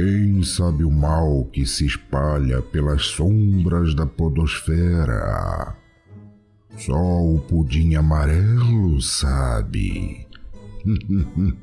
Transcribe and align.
Quem 0.00 0.44
sabe 0.44 0.84
o 0.84 0.90
mal 0.92 1.44
que 1.46 1.66
se 1.66 1.84
espalha 1.84 2.62
pelas 2.62 3.02
sombras 3.04 3.96
da 3.96 4.06
podosfera? 4.06 5.76
Só 6.76 6.94
o 6.94 7.40
pudim 7.48 7.96
amarelo 7.96 9.00
sabe. 9.02 10.24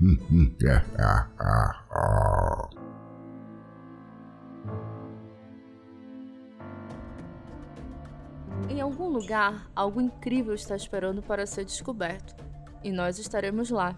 Em 8.69 8.81
algum 8.81 9.07
lugar, 9.07 9.71
algo 9.73 10.01
incrível 10.01 10.53
está 10.53 10.75
esperando 10.75 11.21
para 11.21 11.45
ser 11.45 11.63
descoberto. 11.63 12.35
E 12.83 12.91
nós 12.91 13.17
estaremos 13.17 13.69
lá. 13.69 13.97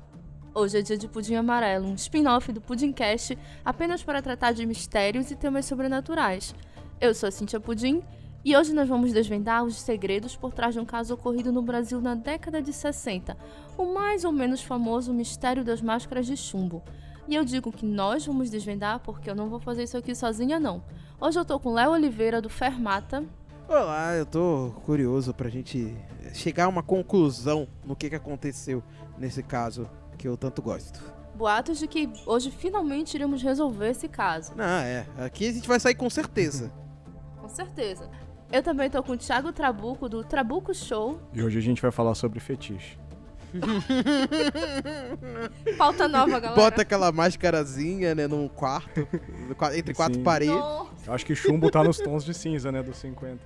Hoje 0.60 0.80
é 0.80 0.82
dia 0.82 0.98
de 0.98 1.08
Pudim 1.08 1.36
Amarelo, 1.36 1.86
um 1.86 1.94
spin-off 1.94 2.52
do 2.52 2.60
Pudimcast 2.60 3.38
apenas 3.64 4.02
para 4.02 4.24
tratar 4.24 4.54
de 4.54 4.66
mistérios 4.66 5.30
e 5.30 5.36
temas 5.36 5.68
sobrenaturais. 5.68 6.56
Eu 7.00 7.14
sou 7.14 7.30
a 7.30 7.32
Cintia 7.32 7.60
Pudim 7.60 8.02
e 8.44 8.58
hoje 8.58 8.74
nós 8.74 8.90
vamos 8.90 9.14
desvendar 9.14 9.64
os 9.64 9.80
segredos 9.80 10.36
por 10.36 10.52
trás 10.52 10.74
de 10.74 10.80
um 10.80 10.84
caso 10.84 11.14
ocorrido 11.14 11.52
no 11.52 11.62
Brasil 11.62 12.02
na 12.02 12.16
década 12.16 12.60
de 12.60 12.74
60, 12.74 13.38
o 13.78 13.94
mais 13.94 14.26
ou 14.26 14.32
menos 14.32 14.64
famoso 14.64 15.14
mistério 15.14 15.64
das 15.64 15.80
máscaras 15.80 16.26
de 16.26 16.36
chumbo. 16.36 16.82
E 17.28 17.36
eu 17.36 17.46
digo 17.46 17.72
que 17.72 17.86
nós 17.86 18.26
vamos 18.26 18.50
desvendar 18.50 19.00
porque 19.02 19.30
eu 19.30 19.36
não 19.36 19.50
vou 19.50 19.60
fazer 19.60 19.84
isso 19.84 19.96
aqui 19.96 20.16
sozinha 20.16 20.60
não. 20.60 20.84
Hoje 21.22 21.38
eu 21.38 21.46
tô 21.46 21.60
com 21.60 21.72
Léo 21.72 21.92
Oliveira 21.92 22.42
do 22.42 22.50
Fermata. 22.50 23.24
Olá, 23.70 24.16
eu 24.16 24.26
tô 24.26 24.74
curioso 24.86 25.36
pra 25.36 25.50
gente 25.50 25.96
chegar 26.34 26.66
a 26.66 26.70
uma 26.70 26.82
conclusão 26.82 27.68
no 27.86 27.96
que, 27.96 28.10
que 28.10 28.16
aconteceu 28.16 28.82
nesse 29.20 29.44
caso 29.44 29.88
que 30.18 30.28
eu 30.28 30.36
tanto 30.36 30.62
gosto. 30.62 31.00
Boatos 31.36 31.78
de 31.78 31.88
que 31.88 32.10
hoje 32.26 32.50
finalmente 32.50 33.14
iremos 33.14 33.44
resolver 33.44 33.92
esse 33.92 34.08
caso. 34.08 34.54
Ah, 34.58 34.84
é. 34.84 35.06
Aqui 35.18 35.48
a 35.48 35.52
gente 35.52 35.68
vai 35.68 35.80
sair 35.80 35.96
com 35.96 36.10
certeza. 36.10 36.72
Com 37.40 37.48
certeza. 37.48 38.10
Eu 38.52 38.62
também 38.62 38.90
tô 38.90 39.02
com 39.02 39.14
o 39.14 39.18
Thiago 39.18 39.54
Trabuco 39.54 40.10
do 40.10 40.22
Trabuco 40.22 40.74
Show. 40.74 41.18
E 41.34 41.42
hoje 41.42 41.60
a 41.60 41.62
gente 41.62 41.82
vai 41.82 41.92
falar 41.92 42.14
sobre 42.14 42.42
fetiche. 42.42 43.00
Pauta 45.78 46.10
nova, 46.10 46.40
galera. 46.40 46.56
Bota 46.56 46.82
aquela 46.82 47.10
máscarazinha, 47.12 48.14
né, 48.14 48.28
num 48.28 48.50
quarto, 48.50 49.08
entre 49.74 49.94
quatro 49.94 50.16
Sim. 50.16 50.24
paredes. 50.24 50.56
Eu 51.06 51.14
acho 51.14 51.26
que 51.26 51.36
chumbo 51.36 51.70
tá 51.72 51.82
nos 51.84 52.00
tons 52.00 52.26
de 52.26 52.34
cinza, 52.34 52.72
né, 52.72 52.82
dos 52.84 52.98
50. 52.98 53.40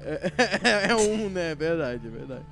É, 0.00 0.90
é 0.90 0.96
um, 0.96 1.28
né? 1.28 1.54
Verdade, 1.54 2.08
verdade. 2.08 2.44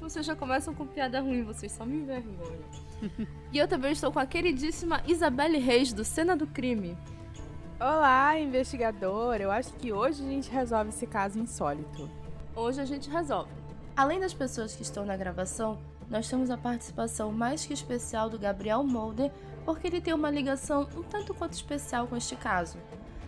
Vocês 0.00 0.24
já 0.24 0.34
começam 0.36 0.72
com 0.74 0.86
piada 0.86 1.20
ruim, 1.20 1.42
vocês 1.42 1.72
só 1.72 1.84
me 1.84 1.98
envergonham. 1.98 2.60
e 3.52 3.58
eu 3.58 3.68
também 3.68 3.92
estou 3.92 4.12
com 4.12 4.18
a 4.18 4.26
queridíssima 4.26 5.02
Isabelle 5.06 5.58
Reis 5.58 5.92
do 5.92 6.04
Cena 6.04 6.36
do 6.36 6.46
Crime. 6.46 6.96
Olá, 7.78 8.38
investigador. 8.38 9.36
Eu 9.36 9.50
acho 9.50 9.72
que 9.74 9.92
hoje 9.92 10.22
a 10.22 10.26
gente 10.26 10.50
resolve 10.50 10.90
esse 10.90 11.06
caso 11.06 11.38
insólito. 11.38 12.10
Hoje 12.54 12.80
a 12.80 12.84
gente 12.84 13.10
resolve. 13.10 13.50
Além 13.94 14.20
das 14.20 14.32
pessoas 14.32 14.74
que 14.74 14.82
estão 14.82 15.04
na 15.04 15.16
gravação, 15.16 15.78
nós 16.08 16.28
temos 16.28 16.50
a 16.50 16.56
participação 16.56 17.32
mais 17.32 17.66
que 17.66 17.74
especial 17.74 18.30
do 18.30 18.38
Gabriel 18.38 18.82
Molder, 18.82 19.30
porque 19.64 19.88
ele 19.88 20.00
tem 20.00 20.14
uma 20.14 20.30
ligação 20.30 20.88
um 20.96 21.02
tanto 21.02 21.34
quanto 21.34 21.52
especial 21.52 22.06
com 22.06 22.16
este 22.16 22.36
caso. 22.36 22.78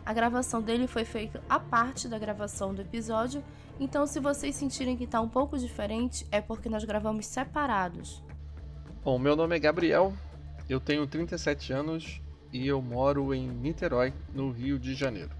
A 0.04 0.12
gravação 0.14 0.62
dele 0.62 0.86
foi 0.86 1.04
feita 1.04 1.42
à 1.48 1.60
parte 1.60 2.08
da 2.08 2.18
gravação 2.18 2.72
do 2.72 2.80
episódio, 2.80 3.44
então 3.78 4.06
se 4.06 4.18
vocês 4.18 4.54
sentirem 4.54 4.96
que 4.96 5.04
está 5.04 5.20
um 5.20 5.28
pouco 5.28 5.58
diferente, 5.58 6.26
é 6.30 6.40
porque 6.40 6.68
nós 6.68 6.84
gravamos 6.84 7.26
separados. 7.26 8.22
Bom, 9.10 9.18
meu 9.18 9.34
nome 9.34 9.56
é 9.56 9.58
Gabriel, 9.58 10.12
eu 10.68 10.78
tenho 10.78 11.06
37 11.06 11.72
anos 11.72 12.20
e 12.52 12.66
eu 12.68 12.82
moro 12.82 13.32
em 13.32 13.48
Niterói, 13.48 14.12
no 14.34 14.50
Rio 14.50 14.78
de 14.78 14.94
Janeiro. 14.94 15.30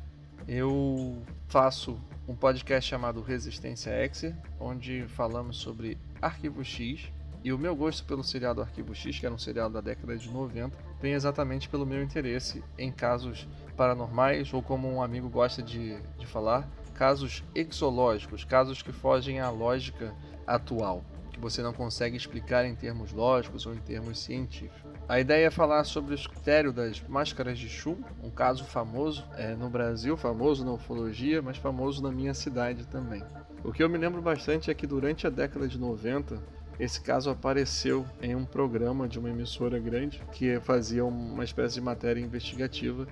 Eu 0.49 1.23
faço 1.49 2.01
um 2.27 2.35
podcast 2.35 2.89
chamado 2.89 3.21
Resistência 3.21 3.93
X, 3.93 4.33
onde 4.59 5.05
falamos 5.09 5.59
sobre 5.59 5.99
Arquivo 6.23 6.65
X. 6.65 7.13
E 7.45 7.53
o 7.53 7.59
meu 7.59 7.77
gosto 7.77 8.07
pelo 8.07 8.25
seriado 8.25 8.63
Arquivo 8.63 8.95
X, 8.95 9.19
que 9.19 9.27
era 9.27 9.35
um 9.35 9.39
seriado 9.39 9.75
da 9.75 9.83
década 9.83 10.17
de 10.17 10.31
90, 10.31 10.75
vem 10.99 11.13
exatamente 11.13 11.69
pelo 11.69 11.85
meu 11.85 12.03
interesse 12.03 12.65
em 12.79 12.91
casos 12.91 13.47
paranormais, 13.77 14.51
ou 14.51 14.63
como 14.63 14.91
um 14.91 15.03
amigo 15.03 15.29
gosta 15.29 15.63
de, 15.63 16.01
de 16.19 16.25
falar, 16.25 16.67
casos 16.95 17.45
exológicos, 17.55 18.45
casos 18.45 18.81
que 18.81 18.93
fogem 18.93 19.41
à 19.41 19.51
lógica 19.51 20.15
atual 20.47 21.05
que 21.39 21.43
você 21.43 21.63
não 21.63 21.73
consegue 21.73 22.17
explicar 22.17 22.67
em 22.67 22.75
termos 22.75 23.13
lógicos 23.13 23.65
ou 23.65 23.73
em 23.73 23.79
termos 23.79 24.19
científicos. 24.19 24.93
A 25.09 25.21
ideia 25.21 25.47
é 25.47 25.51
falar 25.51 25.85
sobre 25.85 26.15
o 26.15 26.19
mistério 26.19 26.73
das 26.73 27.01
máscaras 27.09 27.59
de 27.59 27.69
chumbo, 27.69 28.05
um 28.23 28.31
caso 28.31 28.65
famoso 28.65 29.25
é, 29.37 29.55
no 29.55 29.71
Brasil, 29.71 30.17
famoso 30.17 30.65
na 30.65 30.73
ufologia, 30.73 31.41
mas 31.41 31.57
famoso 31.57 32.03
na 32.03 32.11
minha 32.11 32.35
cidade 32.35 32.87
também. 32.87 33.23
O 33.65 33.73
que 33.73 33.83
eu 33.83 33.89
me 33.89 33.97
lembro 33.97 34.21
bastante 34.21 34.71
é 34.71 34.75
que 34.75 34.87
durante 34.87 35.27
a 35.27 35.31
década 35.31 35.67
de 35.67 35.79
90, 35.79 36.43
esse 36.79 37.01
caso 37.01 37.31
apareceu 37.31 38.05
em 38.21 38.35
um 38.35 38.45
programa 38.45 39.09
de 39.09 39.19
uma 39.19 39.31
emissora 39.31 39.79
grande 39.79 40.21
que 40.33 40.61
fazia 40.61 41.05
uma 41.05 41.45
espécie 41.45 41.77
de 41.77 41.81
matéria 41.81 42.21
investigativa 42.21 43.07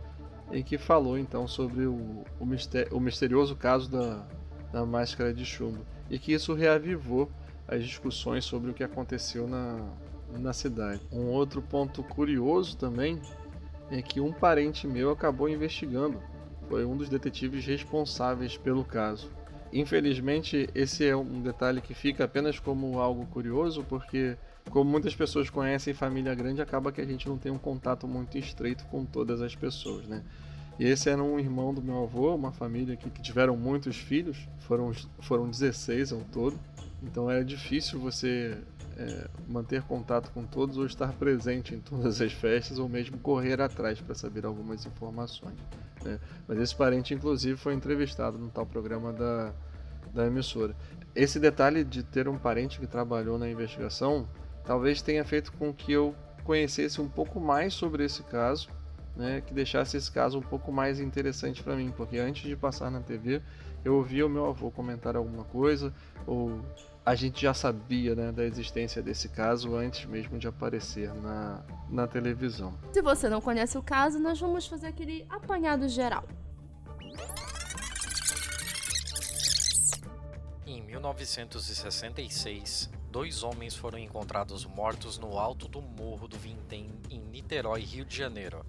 em 0.53 0.63
que 0.63 0.79
falou 0.79 1.19
então 1.19 1.49
sobre 1.49 1.87
o, 1.87 2.25
o, 2.39 2.47
o 2.93 3.01
misterioso 3.01 3.57
caso 3.57 3.91
da, 3.91 4.25
da 4.73 4.85
máscara 4.85 5.33
de 5.33 5.45
chumbo 5.45 5.85
e 6.09 6.19
que 6.19 6.33
isso 6.33 6.55
reavivou 6.55 7.31
as 7.69 7.85
discussões 7.85 8.45
sobre 8.45 8.71
o 8.71 8.75
que 8.75 8.85
aconteceu 8.85 9.49
na, 9.49 9.79
na 10.39 10.53
cidade. 10.53 11.01
Um 11.13 11.27
outro 11.27 11.61
ponto 11.61 12.03
curioso 12.03 12.77
também 12.77 13.21
é 13.91 14.03
que 14.03 14.21
um 14.21 14.33
parente 14.33 14.87
meu 14.87 15.11
acabou 15.11 15.49
investigando. 15.49 16.21
Foi 16.69 16.85
um 16.85 16.97
dos 16.97 17.09
detetives 17.09 17.65
responsáveis 17.65 18.57
pelo 18.57 18.85
caso. 18.85 19.31
Infelizmente, 19.73 20.69
esse 20.75 21.07
é 21.07 21.17
um 21.17 21.41
detalhe 21.43 21.81
que 21.81 21.95
fica 21.95 22.25
apenas 22.25 22.59
como 22.59 22.99
algo 22.99 23.27
curioso, 23.27 23.85
porque, 23.89 24.37
como 24.71 24.91
muitas 24.91 25.15
pessoas 25.15 25.51
conhecem 25.51 25.93
família 25.93 26.35
grande, 26.35 26.63
acaba 26.63 26.93
que 26.93 27.01
a 27.01 27.05
gente 27.05 27.29
não 27.29 27.37
tem 27.37 27.53
um 27.53 27.59
contato 27.59 28.07
muito 28.07 28.39
estreito 28.39 28.85
com 28.87 29.05
todas 29.05 29.43
as 29.43 29.55
pessoas, 29.55 30.07
né? 30.07 30.23
E 30.79 30.85
esse 30.85 31.09
era 31.09 31.23
um 31.23 31.39
irmão 31.39 31.73
do 31.73 31.83
meu 31.83 32.05
avô, 32.05 32.35
uma 32.35 32.53
família 32.53 32.95
aqui 32.95 33.09
que 33.09 33.23
tiveram 33.23 33.57
muitos 33.57 33.97
filhos, 33.97 34.37
foram, 34.61 34.93
foram 35.21 35.49
16 35.49 36.13
ao 36.13 36.21
todo. 36.21 36.59
Então 37.03 37.31
é 37.31 37.43
difícil 37.43 38.01
você 38.01 38.59
é, 38.97 39.29
manter 39.47 39.83
contato 39.83 40.31
com 40.31 40.45
todos 40.45 40.79
ou 40.79 40.87
estar 40.87 41.13
presente 41.13 41.75
em 41.75 41.81
todas 41.81 42.21
as 42.21 42.33
festas 42.33 42.79
ou 42.79 42.89
mesmo 42.89 43.19
correr 43.19 43.61
atrás 43.61 44.01
para 44.01 44.15
saber 44.15 44.47
algumas 44.47 44.87
informações. 44.87 45.55
Né? 46.03 46.19
Mas 46.49 46.59
esse 46.59 46.75
parente, 46.75 47.13
inclusive, 47.13 47.57
foi 47.57 47.75
entrevistado 47.75 48.39
no 48.39 48.49
tal 48.49 48.65
programa 48.65 49.13
da, 49.13 49.53
da 50.15 50.27
emissora. 50.27 50.75
Esse 51.15 51.39
detalhe 51.39 51.85
de 51.85 52.03
ter 52.03 52.29
um 52.29 52.39
parente 52.39 52.81
que 52.81 52.87
trabalhou 52.87 53.39
na 53.39 53.49
investigação 53.49 54.29
talvez 54.65 55.01
tenha 55.03 55.25
feito 55.25 55.53
com 55.53 55.73
que 55.73 55.93
eu 55.93 56.15
conhecesse 56.43 57.01
um 57.01 57.09
pouco 57.09 57.39
mais 57.41 57.75
sobre 57.75 58.05
esse 58.05 58.23
caso. 58.23 58.69
Né, 59.15 59.41
que 59.41 59.55
deixasse 59.55 59.97
esse 59.97 60.13
caso 60.13 60.39
um 60.39 60.43
pouco 60.43 60.71
mais 60.71 61.01
interessante 61.01 61.63
para 61.63 61.75
mim, 61.75 61.91
porque 61.97 62.19
antes 62.19 62.43
de 62.47 62.55
passar 62.55 62.91
na 62.91 63.01
TV 63.01 63.41
eu 63.87 63.95
ouvia 63.95 64.27
o 64.27 64.29
meu 64.29 64.47
avô 64.47 64.69
comentar 64.69 65.15
alguma 65.15 65.45
coisa, 65.45 65.95
ou 66.27 66.61
a 67.05 67.15
gente 67.15 67.43
já 67.43 67.55
sabia 67.55 68.17
né, 68.17 68.33
da 68.33 68.45
existência 68.45 69.01
desse 69.01 69.29
caso 69.29 69.77
antes 69.77 70.05
mesmo 70.07 70.41
de 70.41 70.49
aparecer 70.49 71.15
na, 71.15 71.63
na 71.89 72.09
televisão. 72.09 72.77
Se 72.93 73.01
você 73.01 73.29
não 73.29 73.41
conhece 73.41 73.79
o 73.79 73.83
caso, 73.83 74.19
nós 74.19 74.41
vamos 74.41 74.67
fazer 74.67 74.89
aquele 74.89 75.25
apanhado 75.31 75.89
geral. 75.89 76.25
Em 80.67 80.83
1966, 80.83 82.91
dois 83.09 83.45
homens 83.45 83.77
foram 83.77 84.01
encontrados 84.01 84.67
mortos 84.67 85.17
no 85.17 85.39
alto 85.39 85.69
do 85.69 85.81
Morro 85.81 86.27
do 86.27 86.37
Vintém, 86.37 86.91
em 87.09 87.21
Niterói, 87.21 87.83
Rio 87.83 88.05
de 88.05 88.17
Janeiro. 88.17 88.67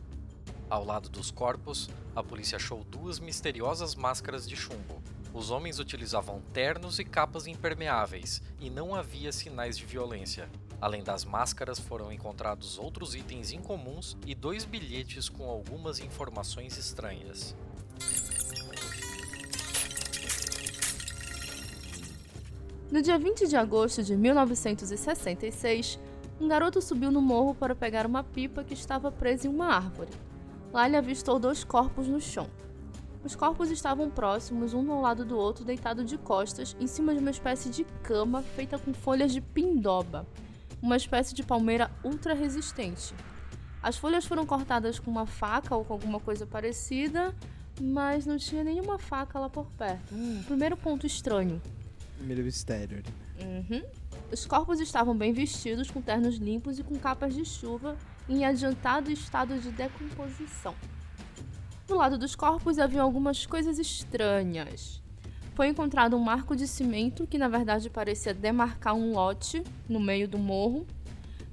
Ao 0.69 0.83
lado 0.83 1.09
dos 1.09 1.31
corpos, 1.31 1.89
a 2.15 2.21
polícia 2.21 2.57
achou 2.57 2.83
duas 2.83 3.19
misteriosas 3.19 3.95
máscaras 3.95 4.47
de 4.47 4.55
chumbo. 4.55 5.01
Os 5.37 5.51
homens 5.51 5.77
utilizavam 5.77 6.41
ternos 6.51 6.97
e 6.97 7.05
capas 7.05 7.45
impermeáveis 7.45 8.41
e 8.59 8.71
não 8.71 8.95
havia 8.95 9.31
sinais 9.31 9.77
de 9.77 9.85
violência. 9.85 10.49
Além 10.81 11.03
das 11.03 11.23
máscaras, 11.23 11.77
foram 11.77 12.11
encontrados 12.11 12.79
outros 12.79 13.13
itens 13.13 13.51
incomuns 13.51 14.17
e 14.25 14.33
dois 14.33 14.65
bilhetes 14.65 15.29
com 15.29 15.47
algumas 15.47 15.99
informações 15.99 16.75
estranhas. 16.75 17.55
No 22.91 22.99
dia 22.99 23.19
20 23.19 23.47
de 23.47 23.55
agosto 23.55 24.01
de 24.01 24.17
1966, 24.17 25.99
um 26.41 26.47
garoto 26.47 26.81
subiu 26.81 27.11
no 27.11 27.21
morro 27.21 27.53
para 27.53 27.75
pegar 27.75 28.07
uma 28.07 28.23
pipa 28.23 28.63
que 28.63 28.73
estava 28.73 29.11
presa 29.11 29.45
em 29.45 29.51
uma 29.51 29.67
árvore. 29.67 30.09
Lá 30.73 30.87
ele 30.87 30.97
avistou 30.97 31.37
dois 31.37 31.63
corpos 31.63 32.07
no 32.07 32.19
chão. 32.19 32.49
Os 33.27 33.35
corpos 33.35 33.69
estavam 33.69 34.09
próximos, 34.09 34.73
um 34.73 34.89
ao 34.89 35.01
lado 35.01 35.25
do 35.25 35.37
outro, 35.37 35.65
deitado 35.65 36.05
de 36.05 36.17
costas, 36.17 36.77
em 36.79 36.87
cima 36.87 37.13
de 37.13 37.19
uma 37.19 37.29
espécie 37.29 37.69
de 37.69 37.83
cama 38.01 38.41
feita 38.41 38.79
com 38.79 38.93
folhas 38.93 39.33
de 39.33 39.41
pindoba, 39.41 40.25
uma 40.81 40.95
espécie 40.95 41.35
de 41.35 41.43
palmeira 41.43 41.91
ultra 42.05 42.33
resistente. 42.33 43.13
As 43.83 43.97
folhas 43.97 44.25
foram 44.25 44.45
cortadas 44.45 44.97
com 44.97 45.11
uma 45.11 45.25
faca 45.25 45.75
ou 45.75 45.83
com 45.83 45.91
alguma 45.91 46.21
coisa 46.21 46.45
parecida, 46.45 47.35
mas 47.81 48.25
não 48.25 48.37
tinha 48.37 48.63
nenhuma 48.63 48.97
faca 48.97 49.37
lá 49.37 49.49
por 49.49 49.65
perto. 49.71 50.15
Hum, 50.15 50.41
primeiro 50.47 50.77
ponto 50.77 51.05
estranho. 51.05 51.61
Primeiro 52.15 52.43
mistério. 52.43 53.03
Uhum. 53.41 53.83
Os 54.31 54.45
corpos 54.45 54.79
estavam 54.79 55.13
bem 55.13 55.33
vestidos, 55.33 55.91
com 55.91 56.01
ternos 56.01 56.37
limpos 56.37 56.79
e 56.79 56.83
com 56.83 56.97
capas 56.97 57.35
de 57.35 57.43
chuva, 57.43 57.97
em 58.29 58.45
adiantado 58.45 59.11
estado 59.11 59.59
de 59.59 59.69
decomposição. 59.69 60.73
Do 61.87 61.95
lado 61.95 62.17
dos 62.17 62.35
corpos 62.35 62.77
havia 62.79 63.01
algumas 63.01 63.45
coisas 63.45 63.79
estranhas. 63.79 65.01
Foi 65.55 65.67
encontrado 65.69 66.15
um 66.15 66.19
marco 66.19 66.55
de 66.55 66.67
cimento 66.67 67.25
que, 67.25 67.37
na 67.37 67.47
verdade, 67.47 67.89
parecia 67.89 68.33
demarcar 68.33 68.93
um 68.93 69.13
lote 69.13 69.63
no 69.89 69.99
meio 69.99 70.27
do 70.27 70.37
morro. 70.37 70.85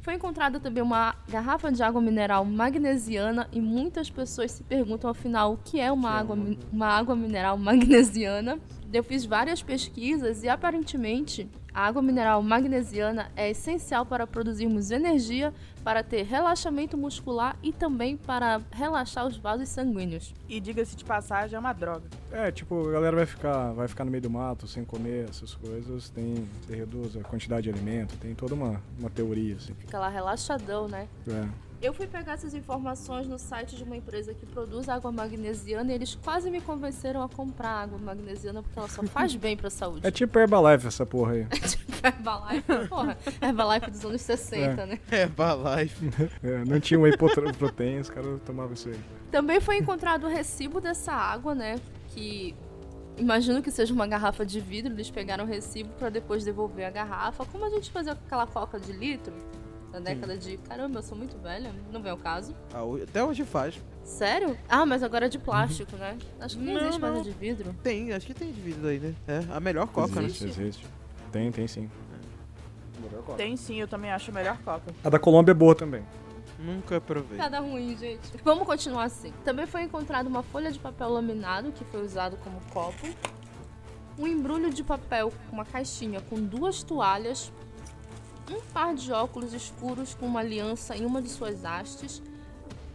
Foi 0.03 0.15
encontrada 0.15 0.61
também 0.61 0.83
uma 0.83 1.15
garrafa 1.31 1.73
de 1.73 1.83
água 1.83 2.01
mineral 2.03 2.45
magnesiana 2.45 3.49
e 3.51 3.61
muitas 3.61 4.11
pessoas 4.11 4.51
se 4.51 4.63
perguntam, 4.63 5.09
afinal, 5.09 5.55
o 5.55 5.57
que 5.57 5.81
é 5.81 5.91
uma, 5.91 6.11
Que 6.11 6.15
é 6.17 6.19
água, 6.21 6.37
mi- 6.37 6.59
uma 6.71 6.87
água 6.89 7.17
mineral 7.17 7.57
magnesiana. 7.57 8.59
Eu 8.93 9.03
fiz 9.03 9.25
várias 9.25 9.63
pesquisas 9.63 10.43
e 10.45 10.49
aparentemente 10.49 11.49
a 11.73 11.87
água 11.87 12.03
mineral 12.03 12.43
magnesiana 12.43 13.31
é 13.35 13.51
essencial 13.51 14.05
para 14.05 14.27
produzirmos 14.27 14.91
energia, 14.91 15.55
para 15.85 16.03
ter 16.03 16.23
relaxamento 16.23 16.97
muscular 16.97 17.57
e 17.63 17.73
também 17.73 18.17
para 18.17 18.63
relaxar 18.73 19.27
os 19.27 19.37
vasos 19.37 19.69
sanguíneos. 19.69 20.35
E 20.49 20.59
diga-se 20.59 20.97
de 20.97 21.05
passagem, 21.05 21.55
é 21.55 21.59
uma 21.59 21.75
droga. 21.75 22.09
É, 22.33 22.51
tipo, 22.51 22.89
a 22.89 22.93
galera 22.93 23.15
vai 23.15 23.27
ficar, 23.27 23.73
vai 23.73 23.87
ficar 23.87 24.05
no 24.05 24.11
meio 24.11 24.23
do 24.23 24.31
mato 24.31 24.67
sem 24.67 24.85
comer 24.85 25.29
essas 25.29 25.55
coisas, 25.55 26.09
tem, 26.09 26.49
você 26.63 26.75
reduz 26.75 27.17
a 27.17 27.21
quantidade 27.21 27.65
de 27.65 27.71
alimento, 27.71 28.17
tem 28.17 28.35
toda 28.35 28.55
uma, 28.55 28.81
uma 28.99 29.11
teoria, 29.11 29.57
assim. 29.57 29.75
Fica 29.75 29.99
lá 29.99 30.09
relaxadão, 30.09 30.89
né? 30.89 31.07
É. 31.29 31.64
Eu 31.85 31.93
fui 31.93 32.07
pegar 32.07 32.33
essas 32.33 32.55
informações 32.55 33.29
no 33.29 33.39
site 33.39 33.77
de 33.77 33.85
uma 33.85 33.95
empresa 33.95 34.33
que 34.33 34.47
produz 34.47 34.89
água 34.89 35.13
magnesiana 35.13 35.93
e 35.93 35.95
eles 35.95 36.15
quase 36.15 36.51
me 36.51 36.59
convenceram 36.59 37.23
a 37.23 37.29
comprar 37.29 37.83
água 37.83 37.99
magnesiana 37.99 38.63
porque 38.63 38.79
ela 38.79 38.89
só 38.89 39.03
faz 39.09 39.37
bem 39.37 39.55
pra 39.55 39.69
saúde. 39.69 40.01
É 40.07 40.11
tipo 40.11 40.39
Herbalife 40.39 40.87
essa 40.87 41.05
porra 41.05 41.33
aí. 41.33 41.47
Herbalife, 42.03 42.89
porra, 42.89 43.19
Herbalife 43.43 43.91
dos 43.91 44.03
anos 44.03 44.23
60, 44.23 44.87
né? 44.87 44.99
É, 45.11 45.23
Herbalife. 45.25 46.11
É, 46.43 46.65
não 46.65 46.81
tinha 46.81 46.99
whey 46.99 47.15
prote- 47.19 47.53
protein, 47.59 47.99
os 47.99 48.09
caras 48.09 48.41
tomavam 48.47 48.73
isso 48.73 48.89
aí. 48.89 48.99
Também 49.31 49.61
foi 49.61 49.77
encontrado 49.77 50.25
o 50.25 50.29
recibo 50.29 50.81
dessa 50.81 51.13
água, 51.13 51.55
né? 51.55 51.77
Que 52.09 52.55
imagino 53.19 53.63
que 53.63 53.71
seja 53.71 53.93
uma 53.93 54.07
garrafa 54.07 54.45
de 54.47 54.59
vidro. 54.59 54.91
Eles 54.91 55.11
pegaram 55.11 55.45
o 55.45 55.47
recibo 55.47 55.91
pra 55.99 56.09
depois 56.09 56.45
devolver 56.45 56.87
a 56.87 56.91
garrafa. 56.91 57.45
Como 57.45 57.63
a 57.65 57.69
gente 57.69 57.91
fazia 57.91 58.15
com 58.15 58.25
aquela 58.25 58.47
coca 58.47 58.81
de 58.81 58.91
litro 58.93 59.35
da 59.95 60.01
década 60.01 60.37
de. 60.37 60.57
Caramba, 60.59 60.99
eu 60.99 61.03
sou 61.03 61.17
muito 61.17 61.39
velha, 61.39 61.73
não 61.93 62.03
vem 62.03 62.11
ao 62.11 62.19
caso. 62.19 62.55
Ah, 62.73 62.81
Até 63.03 63.23
hoje 63.23 63.45
faz. 63.45 63.81
Sério? 64.03 64.59
Ah, 64.69 64.85
mas 64.85 65.03
agora 65.05 65.27
é 65.27 65.29
de 65.29 65.39
plástico, 65.39 65.97
né? 65.97 66.19
Acho 66.41 66.59
que 66.59 66.65
nem 66.65 66.75
Não, 66.75 66.83
existe 66.83 67.01
mais 67.01 67.15
não. 67.15 67.23
de 67.23 67.31
vidro. 67.31 67.75
Tem, 67.83 68.13
acho 68.13 68.27
que 68.27 68.35
tem 68.35 68.51
de 68.51 68.61
vidro 68.61 68.89
aí, 68.89 68.99
né? 68.99 69.15
É, 69.29 69.45
a 69.55 69.61
melhor 69.61 69.87
coca, 69.87 70.21
né? 70.21 70.27
existe, 70.27 70.47
existe. 70.47 70.87
Tem, 71.31 71.51
tem 71.53 71.69
sim. 71.69 71.89
Tem 73.37 73.57
sim, 73.57 73.81
eu 73.81 73.87
também 73.87 74.11
acho 74.11 74.31
a 74.31 74.35
melhor 74.35 74.59
coca. 74.59 74.93
A 75.05 75.09
da 75.09 75.19
Colômbia 75.19 75.53
é 75.53 75.55
boa 75.55 75.75
também. 75.75 76.03
Nunca 76.59 77.01
provei. 77.01 77.39
Nada 77.39 77.61
ruim, 77.61 77.97
gente. 77.97 78.21
Vamos 78.43 78.67
continuar 78.67 79.05
assim. 79.05 79.33
Também 79.45 79.67
foi 79.67 79.83
encontrada 79.83 80.29
uma 80.29 80.43
folha 80.43 80.73
de 80.73 80.79
papel 80.79 81.09
laminado 81.11 81.71
que 81.73 81.85
foi 81.85 82.03
usado 82.03 82.37
como 82.39 82.61
copo, 82.73 83.07
um 84.19 84.27
embrulho 84.27 84.71
de 84.73 84.83
papel 84.83 85.33
com 85.49 85.57
uma 85.57 85.65
caixinha 85.65 86.21
com 86.21 86.37
duas 86.37 86.83
toalhas, 86.83 87.53
um 88.51 88.61
par 88.73 88.95
de 88.95 89.13
óculos 89.13 89.53
escuros 89.53 90.15
com 90.15 90.27
uma 90.27 90.41
aliança 90.41 90.97
em 90.97 91.05
uma 91.05 91.23
de 91.23 91.29
suas 91.29 91.65
hastes, 91.65 92.23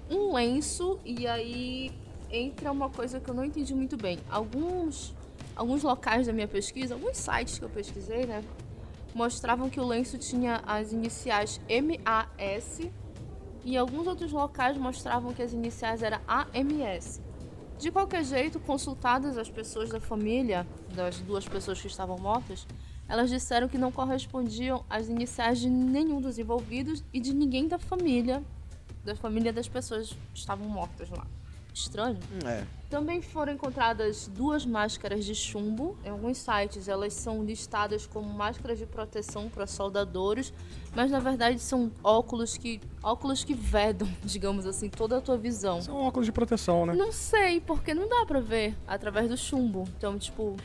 um 0.09 0.33
lenço 0.33 0.99
e 1.05 1.27
aí 1.27 1.91
entra 2.31 2.71
uma 2.71 2.89
coisa 2.89 3.19
que 3.19 3.29
eu 3.29 3.33
não 3.33 3.43
entendi 3.43 3.73
muito 3.73 3.97
bem. 3.97 4.19
Alguns 4.29 5.15
alguns 5.55 5.83
locais 5.83 6.25
da 6.25 6.31
minha 6.31 6.47
pesquisa, 6.47 6.93
alguns 6.93 7.17
sites 7.17 7.59
que 7.59 7.65
eu 7.65 7.69
pesquisei, 7.69 8.25
né, 8.25 8.41
mostravam 9.13 9.69
que 9.69 9.79
o 9.79 9.85
lenço 9.85 10.17
tinha 10.17 10.61
as 10.65 10.93
iniciais 10.93 11.59
MAS 11.67 12.79
e 13.65 13.75
alguns 13.75 14.07
outros 14.07 14.31
locais 14.31 14.77
mostravam 14.77 15.33
que 15.33 15.41
as 15.41 15.51
iniciais 15.51 16.01
eram 16.01 16.19
AMS. 16.25 17.21
De 17.77 17.91
qualquer 17.91 18.23
jeito, 18.23 18.59
consultadas 18.59 19.37
as 19.37 19.49
pessoas 19.49 19.89
da 19.89 19.99
família, 19.99 20.65
das 20.93 21.19
duas 21.19 21.47
pessoas 21.47 21.81
que 21.81 21.87
estavam 21.87 22.17
mortas, 22.17 22.65
elas 23.09 23.29
disseram 23.29 23.67
que 23.67 23.77
não 23.77 23.91
correspondiam 23.91 24.85
às 24.87 25.09
iniciais 25.09 25.59
de 25.59 25.69
nenhum 25.69 26.21
dos 26.21 26.37
envolvidos 26.37 27.03
e 27.11 27.19
de 27.19 27.33
ninguém 27.33 27.67
da 27.67 27.79
família, 27.79 28.43
da 29.03 29.15
família 29.15 29.51
das 29.51 29.67
pessoas 29.67 30.09
que 30.31 30.39
estavam 30.39 30.69
mortas 30.69 31.09
lá. 31.09 31.25
Estranho. 31.73 32.19
É. 32.45 32.63
Também 32.89 33.21
foram 33.21 33.53
encontradas 33.53 34.27
duas 34.27 34.65
máscaras 34.65 35.23
de 35.23 35.33
chumbo. 35.33 35.95
Em 36.03 36.09
alguns 36.09 36.37
sites 36.37 36.87
elas 36.87 37.13
são 37.13 37.43
listadas 37.43 38.05
como 38.05 38.27
máscaras 38.33 38.77
de 38.79 38.85
proteção 38.85 39.47
para 39.47 39.65
soldadores, 39.67 40.51
mas 40.95 41.09
na 41.09 41.19
verdade 41.19 41.59
são 41.59 41.91
óculos 42.03 42.57
que 42.57 42.81
óculos 43.01 43.43
que 43.43 43.53
vedam, 43.53 44.07
digamos 44.25 44.65
assim, 44.65 44.89
toda 44.89 45.17
a 45.17 45.21
tua 45.21 45.37
visão. 45.37 45.81
São 45.81 45.95
óculos 45.95 46.25
de 46.25 46.31
proteção, 46.31 46.85
né? 46.85 46.93
Não 46.93 47.11
sei, 47.11 47.61
porque 47.61 47.93
não 47.93 48.07
dá 48.09 48.25
pra 48.25 48.39
ver 48.39 48.75
através 48.87 49.29
do 49.29 49.37
chumbo. 49.37 49.87
Então, 49.97 50.17
tipo, 50.17 50.57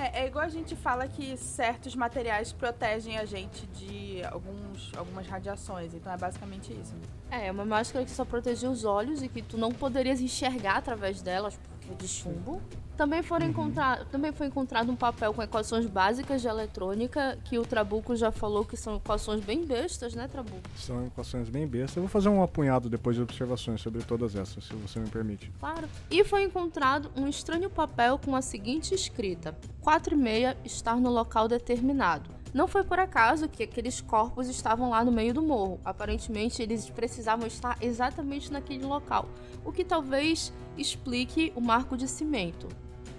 É, 0.00 0.22
é 0.22 0.26
igual 0.26 0.44
a 0.44 0.48
gente 0.48 0.74
fala 0.74 1.06
que 1.06 1.36
certos 1.36 1.94
materiais 1.94 2.52
protegem 2.52 3.18
a 3.18 3.24
gente 3.24 3.66
de 3.66 4.22
alguns, 4.24 4.90
algumas 4.96 5.26
radiações. 5.26 5.92
Então 5.92 6.12
é 6.12 6.16
basicamente 6.16 6.72
isso. 6.72 6.94
é, 7.30 7.48
é 7.48 7.52
uma 7.52 7.64
máscara 7.64 8.04
que 8.04 8.10
só 8.10 8.24
protegia 8.24 8.70
os 8.70 8.84
olhos 8.84 9.22
e 9.22 9.28
que 9.28 9.42
tu 9.42 9.58
não 9.58 9.70
poderias 9.70 10.20
enxergar 10.20 10.76
através 10.76 11.20
delas 11.20 11.58
porque 11.58 11.92
é 11.92 11.94
de 11.94 12.08
chumbo. 12.08 12.62
Também, 13.00 13.22
foram 13.22 13.46
encontrar, 13.46 14.04
também 14.10 14.30
foi 14.30 14.48
encontrado 14.48 14.92
um 14.92 14.94
papel 14.94 15.32
com 15.32 15.42
equações 15.42 15.86
básicas 15.86 16.42
de 16.42 16.48
eletrônica, 16.48 17.38
que 17.46 17.58
o 17.58 17.64
Trabuco 17.64 18.14
já 18.14 18.30
falou 18.30 18.62
que 18.62 18.76
são 18.76 18.96
equações 18.96 19.42
bem 19.42 19.64
bestas, 19.64 20.14
né, 20.14 20.28
Trabuco? 20.28 20.60
São 20.76 21.06
equações 21.06 21.48
bem 21.48 21.66
bestas. 21.66 21.96
Eu 21.96 22.02
vou 22.02 22.10
fazer 22.10 22.28
um 22.28 22.42
apunhado 22.42 22.90
depois 22.90 23.16
de 23.16 23.22
observações 23.22 23.80
sobre 23.80 24.02
todas 24.02 24.36
essas, 24.36 24.64
se 24.64 24.74
você 24.74 25.00
me 25.00 25.08
permite. 25.08 25.50
Claro. 25.58 25.88
E 26.10 26.22
foi 26.24 26.42
encontrado 26.42 27.10
um 27.16 27.26
estranho 27.26 27.70
papel 27.70 28.18
com 28.22 28.36
a 28.36 28.42
seguinte 28.42 28.94
escrita: 28.94 29.56
4 29.80 30.14
e 30.14 30.18
meia 30.18 30.54
estar 30.62 30.96
no 30.96 31.08
local 31.08 31.48
determinado. 31.48 32.28
Não 32.52 32.68
foi 32.68 32.84
por 32.84 32.98
acaso 32.98 33.48
que 33.48 33.62
aqueles 33.62 34.02
corpos 34.02 34.46
estavam 34.46 34.90
lá 34.90 35.02
no 35.02 35.10
meio 35.10 35.32
do 35.32 35.40
morro. 35.40 35.80
Aparentemente, 35.86 36.60
eles 36.60 36.90
precisavam 36.90 37.46
estar 37.46 37.78
exatamente 37.80 38.52
naquele 38.52 38.84
local, 38.84 39.26
o 39.64 39.72
que 39.72 39.86
talvez 39.86 40.52
explique 40.76 41.50
o 41.56 41.62
marco 41.62 41.96
de 41.96 42.06
cimento. 42.06 42.68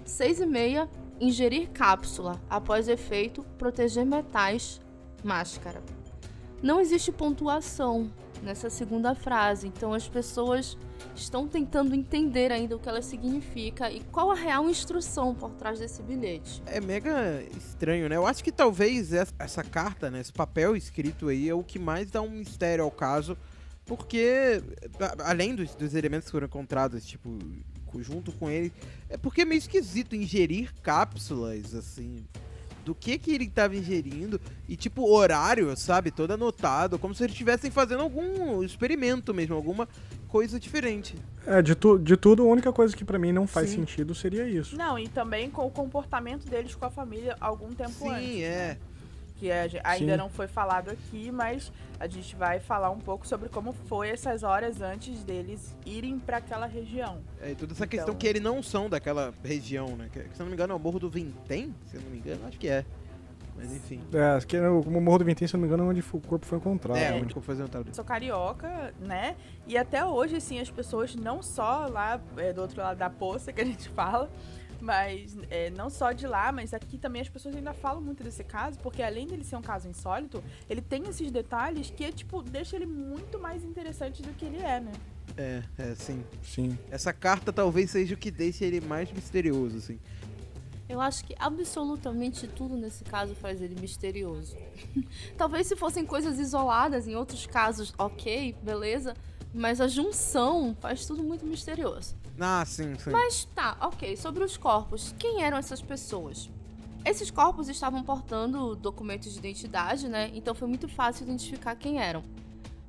6 0.04 0.40
e 0.40 0.46
meia, 0.46 0.88
ingerir 1.20 1.70
cápsula. 1.70 2.40
Após 2.48 2.88
efeito, 2.88 3.44
proteger 3.58 4.04
metais, 4.04 4.80
máscara. 5.22 5.82
Não 6.62 6.80
existe 6.80 7.10
pontuação 7.10 8.10
nessa 8.42 8.70
segunda 8.70 9.14
frase, 9.14 9.66
então 9.68 9.92
as 9.92 10.08
pessoas 10.08 10.76
estão 11.14 11.46
tentando 11.46 11.94
entender 11.94 12.50
ainda 12.52 12.76
o 12.76 12.78
que 12.78 12.88
ela 12.88 13.02
significa 13.02 13.90
e 13.90 14.00
qual 14.04 14.30
a 14.30 14.34
real 14.34 14.68
instrução 14.68 15.34
por 15.34 15.50
trás 15.50 15.78
desse 15.80 16.02
bilhete. 16.02 16.62
É 16.66 16.80
mega 16.80 17.42
estranho, 17.56 18.08
né? 18.08 18.16
Eu 18.16 18.26
acho 18.26 18.42
que 18.42 18.50
talvez 18.52 19.12
essa- 19.12 19.64
carta, 19.64 20.10
né? 20.10 20.20
Esse 20.20 20.32
papel 20.32 20.76
escrito 20.76 21.28
aí 21.28 21.48
é 21.48 21.54
o 21.54 21.62
que 21.62 21.78
mais 21.78 22.10
dá 22.10 22.22
um 22.22 22.30
mistério 22.30 22.84
ao 22.84 22.90
caso. 22.90 23.36
Porque, 23.84 24.62
além 25.24 25.54
dos, 25.56 25.74
dos 25.74 25.94
elementos 25.94 26.26
que 26.26 26.32
foram 26.32 26.46
encontrados, 26.46 27.04
tipo, 27.04 27.36
junto 28.00 28.30
com 28.30 28.48
ele, 28.48 28.72
é 29.08 29.16
porque 29.16 29.42
é 29.42 29.44
meio 29.44 29.58
esquisito 29.58 30.14
ingerir 30.14 30.72
cápsulas, 30.82 31.74
assim. 31.74 32.24
Do 32.84 32.94
que 32.94 33.16
que 33.16 33.32
ele 33.32 33.48
tava 33.48 33.76
ingerindo 33.76 34.40
e, 34.68 34.76
tipo, 34.76 35.08
horário, 35.08 35.76
sabe? 35.76 36.10
Todo 36.10 36.32
anotado, 36.32 36.98
como 36.98 37.14
se 37.14 37.22
eles 37.22 37.32
estivessem 37.32 37.70
fazendo 37.70 38.02
algum 38.02 38.62
experimento 38.62 39.32
mesmo, 39.32 39.54
alguma 39.54 39.88
coisa 40.26 40.58
diferente. 40.58 41.14
É, 41.46 41.60
de, 41.60 41.74
tu, 41.74 41.98
de 41.98 42.16
tudo, 42.16 42.42
a 42.42 42.46
única 42.46 42.72
coisa 42.72 42.96
que 42.96 43.04
pra 43.04 43.18
mim 43.18 43.30
não 43.30 43.46
faz 43.46 43.70
Sim. 43.70 43.76
sentido 43.76 44.14
seria 44.14 44.48
isso. 44.48 44.76
Não, 44.76 44.98
e 44.98 45.06
também 45.06 45.50
com 45.50 45.66
o 45.66 45.70
comportamento 45.70 46.48
deles 46.48 46.74
com 46.74 46.84
a 46.84 46.90
família 46.90 47.36
algum 47.40 47.72
tempo 47.72 48.10
antes. 48.10 48.26
Sim, 48.26 48.42
é. 48.42 48.78
Que 49.42 49.50
ainda 49.82 50.12
Sim. 50.12 50.18
não 50.18 50.28
foi 50.30 50.46
falado 50.46 50.88
aqui, 50.88 51.32
mas 51.32 51.72
a 51.98 52.06
gente 52.06 52.36
vai 52.36 52.60
falar 52.60 52.90
um 52.90 53.00
pouco 53.00 53.26
sobre 53.26 53.48
como 53.48 53.72
foi 53.72 54.10
essas 54.10 54.44
horas 54.44 54.80
antes 54.80 55.24
deles 55.24 55.76
irem 55.84 56.16
pra 56.16 56.36
aquela 56.36 56.64
região. 56.66 57.18
É, 57.40 57.50
e 57.50 57.54
toda 57.56 57.72
essa 57.72 57.84
questão 57.84 58.10
Então- 58.10 58.20
que 58.20 58.26
eles 58.28 58.40
não 58.40 58.62
são 58.62 58.88
daquela 58.88 59.34
região, 59.42 59.96
né? 59.96 60.08
Que, 60.12 60.20
que, 60.20 60.36
se 60.36 60.40
eu 60.40 60.44
não 60.44 60.50
me 60.50 60.54
engano 60.54 60.74
é 60.74 60.76
o 60.76 60.78
Morro 60.78 61.00
do 61.00 61.10
Vintém, 61.10 61.74
se 61.86 61.96
eu 61.96 62.02
não 62.02 62.10
me 62.10 62.18
engano, 62.18 62.46
acho 62.46 62.56
que 62.56 62.68
é. 62.68 62.84
Mas 63.56 63.72
enfim. 63.72 64.00
É, 64.12 64.40
que 64.46 64.56
o 64.56 64.78
o 64.80 65.00
Morro 65.00 65.18
do 65.18 65.24
Vintém, 65.24 65.48
se 65.48 65.56
eu 65.56 65.58
não 65.58 65.62
me 65.62 65.66
engano, 65.74 65.88
é 65.88 65.90
onde 65.90 66.00
o 66.00 66.20
corpo 66.20 66.46
foi 66.46 66.58
encontrado. 66.58 66.96
é, 66.98 67.12
onde 67.12 67.34
vou 67.34 67.42
fazer 67.42 67.64
um 67.64 67.66
tal 67.66 67.82
Sou 67.92 68.04
carioca, 68.04 68.94
né? 69.00 69.34
E 69.66 69.76
até 69.76 70.04
hoje, 70.06 70.36
assim, 70.36 70.60
as 70.60 70.70
pessoas 70.70 71.16
não 71.16 71.42
só 71.42 71.86
lá 71.88 72.20
é, 72.36 72.52
do 72.52 72.60
outro 72.62 72.80
lado 72.80 72.96
da 72.96 73.10
poça 73.10 73.52
que 73.52 73.60
a 73.60 73.64
gente 73.64 73.88
fala, 73.90 74.30
Mas 74.82 75.36
é, 75.48 75.70
não 75.70 75.88
só 75.88 76.10
de 76.10 76.26
lá, 76.26 76.50
mas 76.50 76.74
aqui 76.74 76.98
também 76.98 77.22
as 77.22 77.28
pessoas 77.28 77.54
ainda 77.54 77.72
falam 77.72 78.02
muito 78.02 78.24
desse 78.24 78.42
caso, 78.42 78.80
porque 78.80 79.00
além 79.00 79.28
dele 79.28 79.44
ser 79.44 79.54
um 79.54 79.62
caso 79.62 79.88
insólito, 79.88 80.42
ele 80.68 80.80
tem 80.80 81.04
esses 81.08 81.30
detalhes 81.30 81.88
que, 81.88 82.10
tipo, 82.10 82.42
deixa 82.42 82.74
ele 82.74 82.86
muito 82.86 83.38
mais 83.38 83.62
interessante 83.62 84.22
do 84.22 84.34
que 84.34 84.44
ele 84.44 84.58
é, 84.58 84.80
né? 84.80 84.90
É, 85.36 85.62
é, 85.78 85.94
sim. 85.94 86.24
Sim. 86.42 86.76
Essa 86.90 87.12
carta 87.12 87.52
talvez 87.52 87.92
seja 87.92 88.16
o 88.16 88.18
que 88.18 88.28
deixe 88.28 88.64
ele 88.64 88.80
mais 88.80 89.12
misterioso, 89.12 89.76
assim. 89.76 90.00
Eu 90.88 91.00
acho 91.00 91.24
que 91.24 91.36
absolutamente 91.38 92.48
tudo 92.48 92.76
nesse 92.76 93.04
caso 93.04 93.36
faz 93.36 93.62
ele 93.62 93.80
misterioso. 93.80 94.56
Talvez 95.38 95.68
se 95.68 95.76
fossem 95.76 96.04
coisas 96.04 96.40
isoladas, 96.40 97.06
em 97.06 97.14
outros 97.14 97.46
casos, 97.46 97.94
ok, 97.96 98.56
beleza. 98.60 99.14
Mas 99.54 99.80
a 99.80 99.86
junção 99.86 100.76
faz 100.80 101.06
tudo 101.06 101.22
muito 101.22 101.46
misterioso. 101.46 102.16
Ah, 102.42 102.64
sim, 102.64 102.94
sim. 102.98 103.10
Mas 103.10 103.44
tá, 103.54 103.76
ok. 103.80 104.16
Sobre 104.16 104.42
os 104.42 104.56
corpos, 104.56 105.14
quem 105.18 105.42
eram 105.42 105.56
essas 105.56 105.80
pessoas? 105.80 106.50
Esses 107.04 107.30
corpos 107.30 107.68
estavam 107.68 108.02
portando 108.02 108.74
documentos 108.74 109.32
de 109.32 109.38
identidade, 109.38 110.08
né? 110.08 110.30
Então 110.34 110.54
foi 110.54 110.66
muito 110.66 110.88
fácil 110.88 111.24
identificar 111.24 111.76
quem 111.76 112.00
eram. 112.00 112.22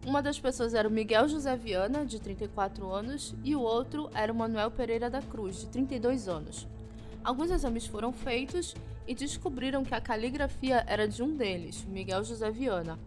Uma 0.05 0.22
das 0.22 0.39
pessoas 0.39 0.74
era 0.74 0.88
o 0.88 0.91
Miguel 0.91 1.29
José 1.29 1.55
Viana, 1.55 2.05
de 2.05 2.19
34 2.19 2.91
anos, 2.91 3.33
e 3.43 3.55
o 3.55 3.62
outro 3.62 4.10
era 4.13 4.33
o 4.33 4.36
Manuel 4.36 4.69
Pereira 4.69 5.10
da 5.10 5.22
Cruz, 5.22 5.62
de 5.62 5.67
32 5.67 6.27
anos. 6.27 6.67
Alguns 7.24 7.51
exames 7.51 7.86
foram 7.88 8.12
feitos 8.12 8.75
e 9.07 9.15
descobriram 9.15 9.83
que 9.83 9.95
a 9.95 10.01
caligrafia 10.01 10.83
era 10.88 11.07
de 11.07 11.24
um 11.24 11.36
deles, 11.36 11.86
Miguel 11.86 12.24
José 12.24 12.51
Viana. 12.51 13.00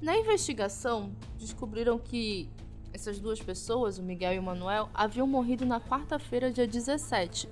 Na 0.00 0.16
investigação, 0.16 1.10
descobriram 1.38 1.98
que 1.98 2.48
essas 2.92 3.18
duas 3.18 3.40
pessoas, 3.40 3.98
o 3.98 4.02
Miguel 4.02 4.34
e 4.34 4.38
o 4.38 4.42
Manuel, 4.42 4.88
haviam 4.92 5.26
morrido 5.26 5.64
na 5.64 5.80
quarta-feira, 5.80 6.50
dia 6.50 6.66
17. 6.66 7.48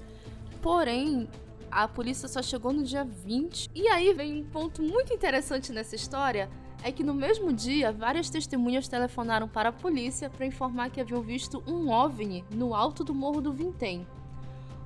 Porém, 0.61 1.29
a 1.71 1.87
polícia 1.87 2.29
só 2.29 2.43
chegou 2.43 2.73
no 2.73 2.83
dia 2.83 3.05
20. 3.05 3.71
E 3.75 3.89
aí 3.89 4.13
vem 4.13 4.41
um 4.41 4.45
ponto 4.45 4.83
muito 4.83 5.13
interessante 5.13 5.73
nessa 5.73 5.95
história, 5.95 6.51
é 6.83 6.91
que 6.91 7.05
no 7.05 7.15
mesmo 7.15 7.53
dia, 7.53 7.93
várias 7.93 8.31
testemunhas 8.31 8.89
telefonaram 8.89 9.47
para 9.47 9.69
a 9.69 9.73
polícia 9.73 10.31
para 10.31 10.47
informar 10.47 10.91
que 10.91 11.01
haviam 11.01 11.21
visto 11.21 11.63
um 11.67 11.91
OVNI 11.91 12.45
no 12.51 12.75
alto 12.75 13.05
do 13.05 13.15
Morro 13.15 13.41
do 13.41 13.53
Vintém. 13.53 14.07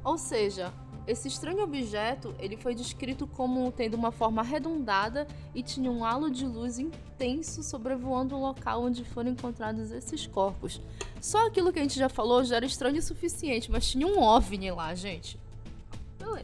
Ou 0.03 0.19
seja, 0.19 0.73
esse 1.07 1.29
estranho 1.29 1.63
objeto 1.63 2.35
ele 2.39 2.57
foi 2.57 2.75
descrito 2.75 3.27
como 3.27 3.71
tendo 3.73 3.95
uma 3.95 4.11
forma 4.11 4.41
arredondada 4.43 5.27
e 5.55 5.63
tinha 5.63 5.91
um 5.91 6.05
halo 6.05 6.31
de 6.31 6.47
luz 6.47 6.79
intenso 6.79 7.63
sobrevoando 7.63 8.35
o 8.35 8.41
local 8.41 8.83
onde 8.85 9.05
foram 9.05 9.31
encontrados 9.31 9.91
esses 9.91 10.27
corpos. 10.27 10.81
Só 11.21 11.47
aquilo 11.47 11.73
que 11.73 11.79
a 11.79 11.83
gente 11.83 11.99
já 11.99 12.09
falou 12.09 12.45
já 12.45 12.57
era 12.57 12.67
estranho 12.67 12.99
o 12.99 13.03
suficiente, 13.03 13.71
mas 13.71 13.91
tinha 13.91 14.07
um 14.07 14.21
OVNI 14.21 14.71
lá, 14.71 14.95
gente. 14.95 15.39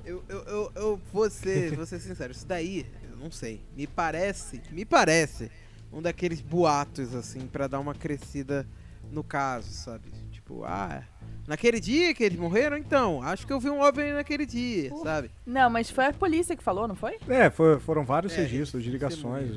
Eu, 0.04 0.22
eu, 0.28 0.42
eu, 0.44 0.72
eu 0.74 1.00
vou, 1.12 1.28
ser, 1.30 1.74
vou 1.74 1.86
ser 1.86 2.00
sincero, 2.00 2.32
isso 2.32 2.46
daí, 2.46 2.86
eu 3.10 3.16
não 3.16 3.30
sei. 3.30 3.60
Me 3.74 3.86
parece, 3.86 4.60
me 4.70 4.84
parece 4.84 5.50
um 5.92 6.00
daqueles 6.00 6.40
boatos, 6.40 7.14
assim, 7.14 7.46
pra 7.46 7.66
dar 7.66 7.80
uma 7.80 7.94
crescida 7.94 8.66
no 9.10 9.24
caso, 9.24 9.72
sabe? 9.72 10.10
Tipo, 10.30 10.64
ah, 10.64 11.02
naquele 11.46 11.80
dia 11.80 12.14
que 12.14 12.22
eles 12.24 12.38
morreram, 12.38 12.76
então, 12.76 13.22
acho 13.22 13.46
que 13.46 13.52
eu 13.52 13.60
vi 13.60 13.68
um 13.70 13.80
OVNI 13.80 14.12
naquele 14.12 14.46
dia, 14.46 14.92
Uh. 14.94 15.02
sabe? 15.02 15.30
Não, 15.46 15.68
mas 15.70 15.90
foi 15.90 16.06
a 16.06 16.12
polícia 16.12 16.56
que 16.56 16.62
falou, 16.62 16.86
não 16.88 16.94
foi? 16.94 17.16
É, 17.28 17.50
foi- 17.50 17.78
foram 17.80 18.04
vários 18.04 18.32
É, 18.32 18.42
registros 18.42 18.82
de 18.82 18.88
é 18.88 18.92
ligações. 18.92 19.50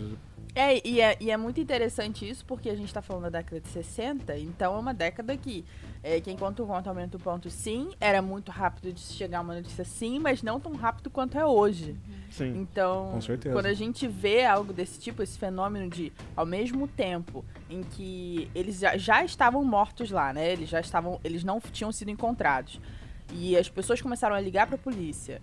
É 0.55 0.87
e, 0.87 1.01
é, 1.01 1.17
e 1.19 1.31
é 1.31 1.37
muito 1.37 1.59
interessante 1.59 2.29
isso, 2.29 2.45
porque 2.45 2.69
a 2.69 2.75
gente 2.75 2.93
tá 2.93 3.01
falando 3.01 3.23
da 3.23 3.39
década 3.39 3.59
de 3.59 3.67
60, 3.69 4.37
então 4.37 4.75
é 4.75 4.77
uma 4.77 4.93
década 4.93 5.35
que, 5.35 5.65
é, 6.03 6.21
que 6.21 6.31
enquanto 6.31 6.61
o 6.61 6.67
conto 6.67 6.87
aumenta 6.87 7.17
o 7.17 7.19
ponto 7.19 7.49
sim, 7.49 7.89
era 7.99 8.21
muito 8.21 8.51
rápido 8.51 8.93
de 8.93 8.99
chegar 8.99 9.39
a 9.39 9.41
uma 9.41 9.55
notícia 9.55 9.83
sim, 9.83 10.19
mas 10.19 10.43
não 10.43 10.59
tão 10.59 10.73
rápido 10.73 11.09
quanto 11.09 11.39
é 11.39 11.45
hoje. 11.45 11.95
Sim. 12.29 12.61
Então, 12.61 13.19
quando 13.51 13.65
a 13.65 13.73
gente 13.73 14.07
vê 14.07 14.45
algo 14.45 14.71
desse 14.71 14.99
tipo, 14.99 15.23
esse 15.23 15.39
fenômeno 15.39 15.89
de, 15.89 16.13
ao 16.35 16.45
mesmo 16.45 16.87
tempo 16.87 17.43
em 17.67 17.81
que 17.81 18.47
eles 18.53 18.79
já, 18.79 18.95
já 18.95 19.25
estavam 19.25 19.63
mortos 19.63 20.11
lá, 20.11 20.31
né? 20.31 20.51
Eles 20.51 20.69
já 20.69 20.79
estavam, 20.79 21.19
eles 21.23 21.43
não 21.43 21.59
tinham 21.59 21.91
sido 21.91 22.11
encontrados. 22.11 22.79
E 23.31 23.57
as 23.57 23.67
pessoas 23.69 23.99
começaram 24.01 24.35
a 24.35 24.39
ligar 24.39 24.67
pra 24.67 24.77
polícia 24.77 25.41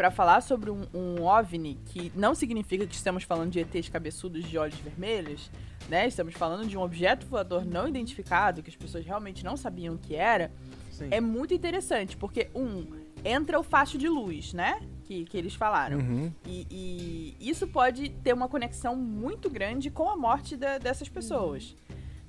pra 0.00 0.10
falar 0.10 0.40
sobre 0.40 0.70
um, 0.70 0.86
um 0.94 1.22
OVNI, 1.24 1.78
que 1.84 2.10
não 2.16 2.34
significa 2.34 2.86
que 2.86 2.94
estamos 2.94 3.22
falando 3.22 3.50
de 3.50 3.58
ETs 3.60 3.90
cabeçudos 3.90 4.46
de 4.48 4.56
olhos 4.56 4.76
vermelhos, 4.76 5.50
né? 5.90 6.08
Estamos 6.08 6.32
falando 6.32 6.66
de 6.66 6.74
um 6.74 6.80
objeto 6.80 7.26
voador 7.26 7.66
não 7.66 7.86
identificado, 7.86 8.62
que 8.62 8.70
as 8.70 8.76
pessoas 8.76 9.04
realmente 9.04 9.44
não 9.44 9.58
sabiam 9.58 9.96
o 9.96 9.98
que 9.98 10.14
era. 10.14 10.50
Sim. 10.90 11.08
É 11.10 11.20
muito 11.20 11.52
interessante, 11.52 12.16
porque, 12.16 12.48
um, 12.54 12.86
entra 13.22 13.60
o 13.60 13.62
facho 13.62 13.98
de 13.98 14.08
luz, 14.08 14.54
né? 14.54 14.80
Que, 15.04 15.26
que 15.26 15.36
eles 15.36 15.54
falaram. 15.54 15.98
Uhum. 15.98 16.32
E, 16.46 17.36
e 17.38 17.50
isso 17.50 17.66
pode 17.66 18.08
ter 18.08 18.32
uma 18.32 18.48
conexão 18.48 18.96
muito 18.96 19.50
grande 19.50 19.90
com 19.90 20.08
a 20.08 20.16
morte 20.16 20.56
da- 20.56 20.78
dessas 20.78 21.10
pessoas, 21.10 21.76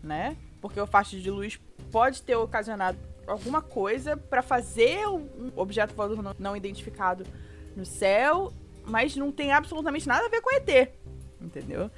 né? 0.04 0.36
Porque 0.60 0.78
o 0.78 0.86
facho 0.86 1.18
de 1.22 1.32
luz 1.32 1.58
pode 1.90 2.22
ter 2.22 2.36
ocasionado 2.36 2.98
alguma 3.25 3.62
coisa 3.62 4.18
pra 4.18 4.42
fazer 4.42 5.08
um 5.08 5.54
objeto 5.56 5.96
voador 5.96 6.22
não, 6.22 6.36
não 6.38 6.54
identificado 6.58 7.25
no 7.75 7.86
céu, 7.86 8.51
mas 8.86 9.16
não 9.16 9.32
tem 9.32 9.51
absolutamente 9.51 10.08
nada 10.08 10.25
a 10.25 10.30
ver 10.30 10.42
com 10.42 10.54
ET, 10.56 10.92
entendeu? 11.42 11.90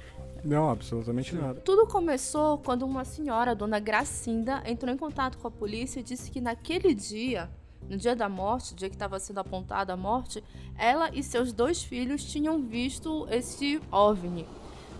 Não, 0.44 0.70
absolutamente 0.70 1.34
nada. 1.34 1.60
Tudo 1.60 1.86
começou 1.86 2.58
quando 2.58 2.82
uma 2.82 3.04
senhora, 3.04 3.52
a 3.52 3.54
dona 3.54 3.78
Gracinda, 3.78 4.62
entrou 4.66 4.92
em 4.92 4.96
contato 4.96 5.38
com 5.38 5.48
a 5.48 5.50
polícia 5.50 6.00
e 6.00 6.02
disse 6.02 6.30
que 6.30 6.40
naquele 6.40 6.94
dia, 6.94 7.50
no 7.88 7.96
dia 7.96 8.14
da 8.14 8.28
morte, 8.28 8.74
dia 8.74 8.90
que 8.90 8.94
estava 8.94 9.18
sendo 9.18 9.38
apontada 9.38 9.94
a 9.94 9.96
morte, 9.96 10.44
ela 10.76 11.08
e 11.14 11.22
seus 11.22 11.50
dois 11.50 11.82
filhos 11.82 12.24
tinham 12.24 12.60
visto 12.60 13.26
esse 13.30 13.80
OVNI. 13.90 14.46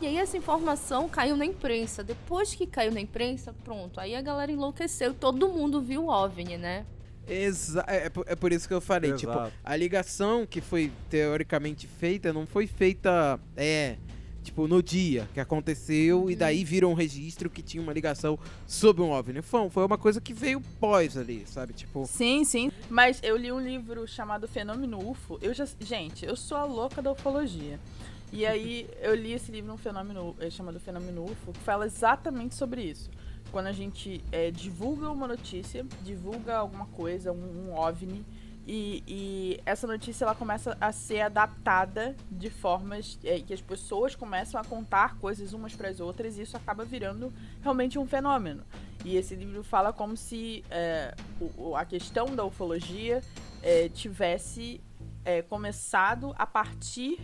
E 0.00 0.06
aí 0.06 0.16
essa 0.16 0.36
informação 0.36 1.08
caiu 1.08 1.36
na 1.36 1.44
imprensa. 1.44 2.02
Depois 2.02 2.54
que 2.54 2.66
caiu 2.66 2.92
na 2.92 3.00
imprensa, 3.00 3.54
pronto, 3.64 4.00
aí 4.00 4.14
a 4.14 4.22
galera 4.22 4.50
enlouqueceu 4.50 5.12
e 5.12 5.14
todo 5.14 5.48
mundo 5.48 5.80
viu 5.80 6.06
o 6.06 6.08
OVNI, 6.08 6.56
né? 6.56 6.86
Exa 7.28 7.84
é, 7.86 8.06
é 8.06 8.10
por- 8.10 8.24
é 8.28 8.34
por 8.36 8.52
isso 8.52 8.66
que 8.68 8.74
eu 8.74 8.80
falei, 8.80 9.12
tipo, 9.14 9.32
Exato. 9.32 9.52
a 9.64 9.76
ligação 9.76 10.46
que 10.46 10.60
foi 10.60 10.90
teoricamente 11.08 11.86
feita 11.86 12.32
não 12.32 12.46
foi 12.46 12.66
feita, 12.66 13.38
é, 13.56 13.96
tipo, 14.42 14.68
no 14.68 14.82
dia 14.82 15.26
que 15.32 15.40
aconteceu 15.40 16.30
e 16.30 16.36
daí 16.36 16.64
viram 16.64 16.90
um 16.90 16.94
registro 16.94 17.48
que 17.48 17.62
tinha 17.62 17.82
uma 17.82 17.92
ligação 17.92 18.38
sobre 18.66 19.02
um 19.02 19.10
OVNI. 19.10 19.40
Foi, 19.42 19.70
foi 19.70 19.84
uma 19.86 19.96
coisa 19.96 20.20
que 20.20 20.34
veio 20.34 20.60
pós 20.78 21.16
ali, 21.16 21.44
sabe? 21.46 21.72
Tipo, 21.72 22.04
Sim, 22.06 22.44
sim. 22.44 22.70
Mas 22.90 23.20
eu 23.22 23.36
li 23.36 23.50
um 23.50 23.60
livro 23.60 24.06
chamado 24.06 24.46
Fenômeno 24.46 24.98
UFO. 25.10 25.38
Eu 25.40 25.54
já, 25.54 25.66
gente, 25.80 26.26
eu 26.26 26.36
sou 26.36 26.58
a 26.58 26.64
louca 26.64 27.00
da 27.00 27.10
ufologia. 27.12 27.78
E 28.32 28.44
aí 28.44 28.88
eu 29.00 29.14
li 29.14 29.32
esse 29.32 29.50
livro 29.52 29.72
um 29.72 29.76
fenômeno 29.78 30.34
é, 30.40 30.50
chamado 30.50 30.78
Fenômeno 30.80 31.24
UFO, 31.24 31.52
que 31.52 31.60
fala 31.60 31.86
exatamente 31.86 32.54
sobre 32.56 32.82
isso. 32.82 33.08
Quando 33.54 33.68
a 33.68 33.72
gente 33.72 34.20
é, 34.32 34.50
divulga 34.50 35.08
uma 35.08 35.28
notícia, 35.28 35.86
divulga 36.02 36.56
alguma 36.56 36.86
coisa, 36.86 37.30
um, 37.30 37.68
um 37.68 37.78
OVNI, 37.78 38.26
e, 38.66 39.04
e 39.06 39.60
essa 39.64 39.86
notícia 39.86 40.24
ela 40.24 40.34
começa 40.34 40.76
a 40.80 40.90
ser 40.90 41.20
adaptada 41.20 42.16
de 42.28 42.50
formas 42.50 43.16
é, 43.22 43.38
que 43.38 43.54
as 43.54 43.60
pessoas 43.60 44.16
começam 44.16 44.60
a 44.60 44.64
contar 44.64 45.18
coisas 45.18 45.52
umas 45.52 45.72
para 45.72 45.88
as 45.88 46.00
outras 46.00 46.36
e 46.36 46.42
isso 46.42 46.56
acaba 46.56 46.84
virando 46.84 47.32
realmente 47.62 47.96
um 47.96 48.04
fenômeno. 48.08 48.64
E 49.04 49.16
esse 49.16 49.36
livro 49.36 49.62
fala 49.62 49.92
como 49.92 50.16
se 50.16 50.64
é, 50.68 51.14
o- 51.56 51.76
a 51.76 51.84
questão 51.84 52.34
da 52.34 52.44
ufologia 52.44 53.22
é, 53.62 53.88
tivesse 53.88 54.80
é, 55.24 55.42
começado 55.42 56.34
a 56.36 56.44
partir 56.44 57.20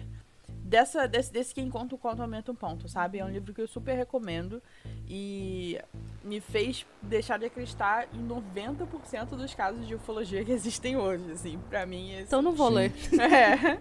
dessa, 0.63 1.09
desse, 1.09 1.33
desse 1.33 1.53
Quem 1.53 1.69
Conta 1.69 1.97
o 1.97 1.99
Conto 1.99 2.23
Aumenta 2.23 2.53
um 2.53 2.55
Ponto, 2.55 2.89
sabe? 2.89 3.19
É 3.19 3.25
um 3.25 3.31
livro 3.31 3.53
que 3.53 3.61
eu 3.61 3.67
super 3.67 3.97
recomendo 3.97 4.63
e 5.09 5.77
me 6.23 6.41
fez 6.41 6.87
deixar 7.01 7.39
de 7.39 7.47
acreditar 7.47 8.07
em 8.13 8.27
90% 8.27 9.31
dos 9.31 9.55
casos 9.55 9.87
de 9.87 9.95
ufologia 9.95 10.45
que 10.45 10.53
existem 10.53 10.97
hoje, 10.97 11.31
assim. 11.33 11.59
Pra 11.69 11.87
mim, 11.87 12.13
esse... 12.13 12.23
Então 12.25 12.43
não 12.43 12.53
vou 12.53 12.69
Sim. 12.69 12.75
ler. 12.75 12.93
É. 13.21 13.79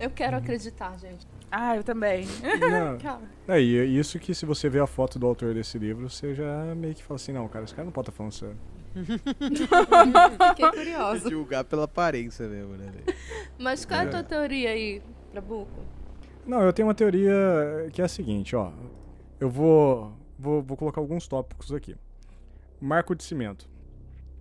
Eu 0.00 0.10
quero 0.10 0.36
acreditar, 0.36 0.96
gente. 0.98 1.26
Ah, 1.50 1.76
eu 1.76 1.82
também. 1.82 2.24
Não, 2.70 3.18
é, 3.48 3.60
e 3.60 3.78
é 3.78 3.84
isso 3.84 4.18
que 4.18 4.32
se 4.32 4.46
você 4.46 4.68
vê 4.68 4.78
a 4.78 4.86
foto 4.86 5.18
do 5.18 5.26
autor 5.26 5.54
desse 5.54 5.76
livro, 5.76 6.08
você 6.08 6.34
já 6.34 6.74
meio 6.76 6.94
que 6.94 7.02
fala 7.02 7.16
assim, 7.16 7.32
não, 7.32 7.48
cara, 7.48 7.64
esse 7.64 7.74
cara 7.74 7.84
não 7.84 7.92
pode 7.92 8.08
estar 8.08 8.16
falando 8.16 8.32
sério. 8.32 8.56
fiquei 10.48 10.70
curiosa. 10.70 11.28
julgar 11.28 11.64
pela 11.64 11.84
aparência 11.84 12.46
mesmo, 12.46 12.76
né? 12.76 12.92
Mas 13.58 13.84
qual 13.84 14.00
é 14.00 14.04
a 14.04 14.10
tua 14.10 14.22
teoria 14.22 14.70
aí, 14.70 15.02
Trabuco? 15.32 15.80
Não, 16.46 16.62
eu 16.62 16.72
tenho 16.72 16.86
uma 16.88 16.94
teoria 16.94 17.34
que 17.92 18.00
é 18.00 18.04
a 18.04 18.08
seguinte, 18.08 18.54
ó. 18.54 18.72
Eu 19.40 19.50
vou, 19.50 20.12
vou, 20.38 20.62
vou 20.62 20.76
colocar 20.76 21.00
alguns 21.00 21.26
tópicos 21.26 21.72
aqui. 21.72 21.96
Marco 22.80 23.14
de 23.14 23.24
cimento. 23.24 23.68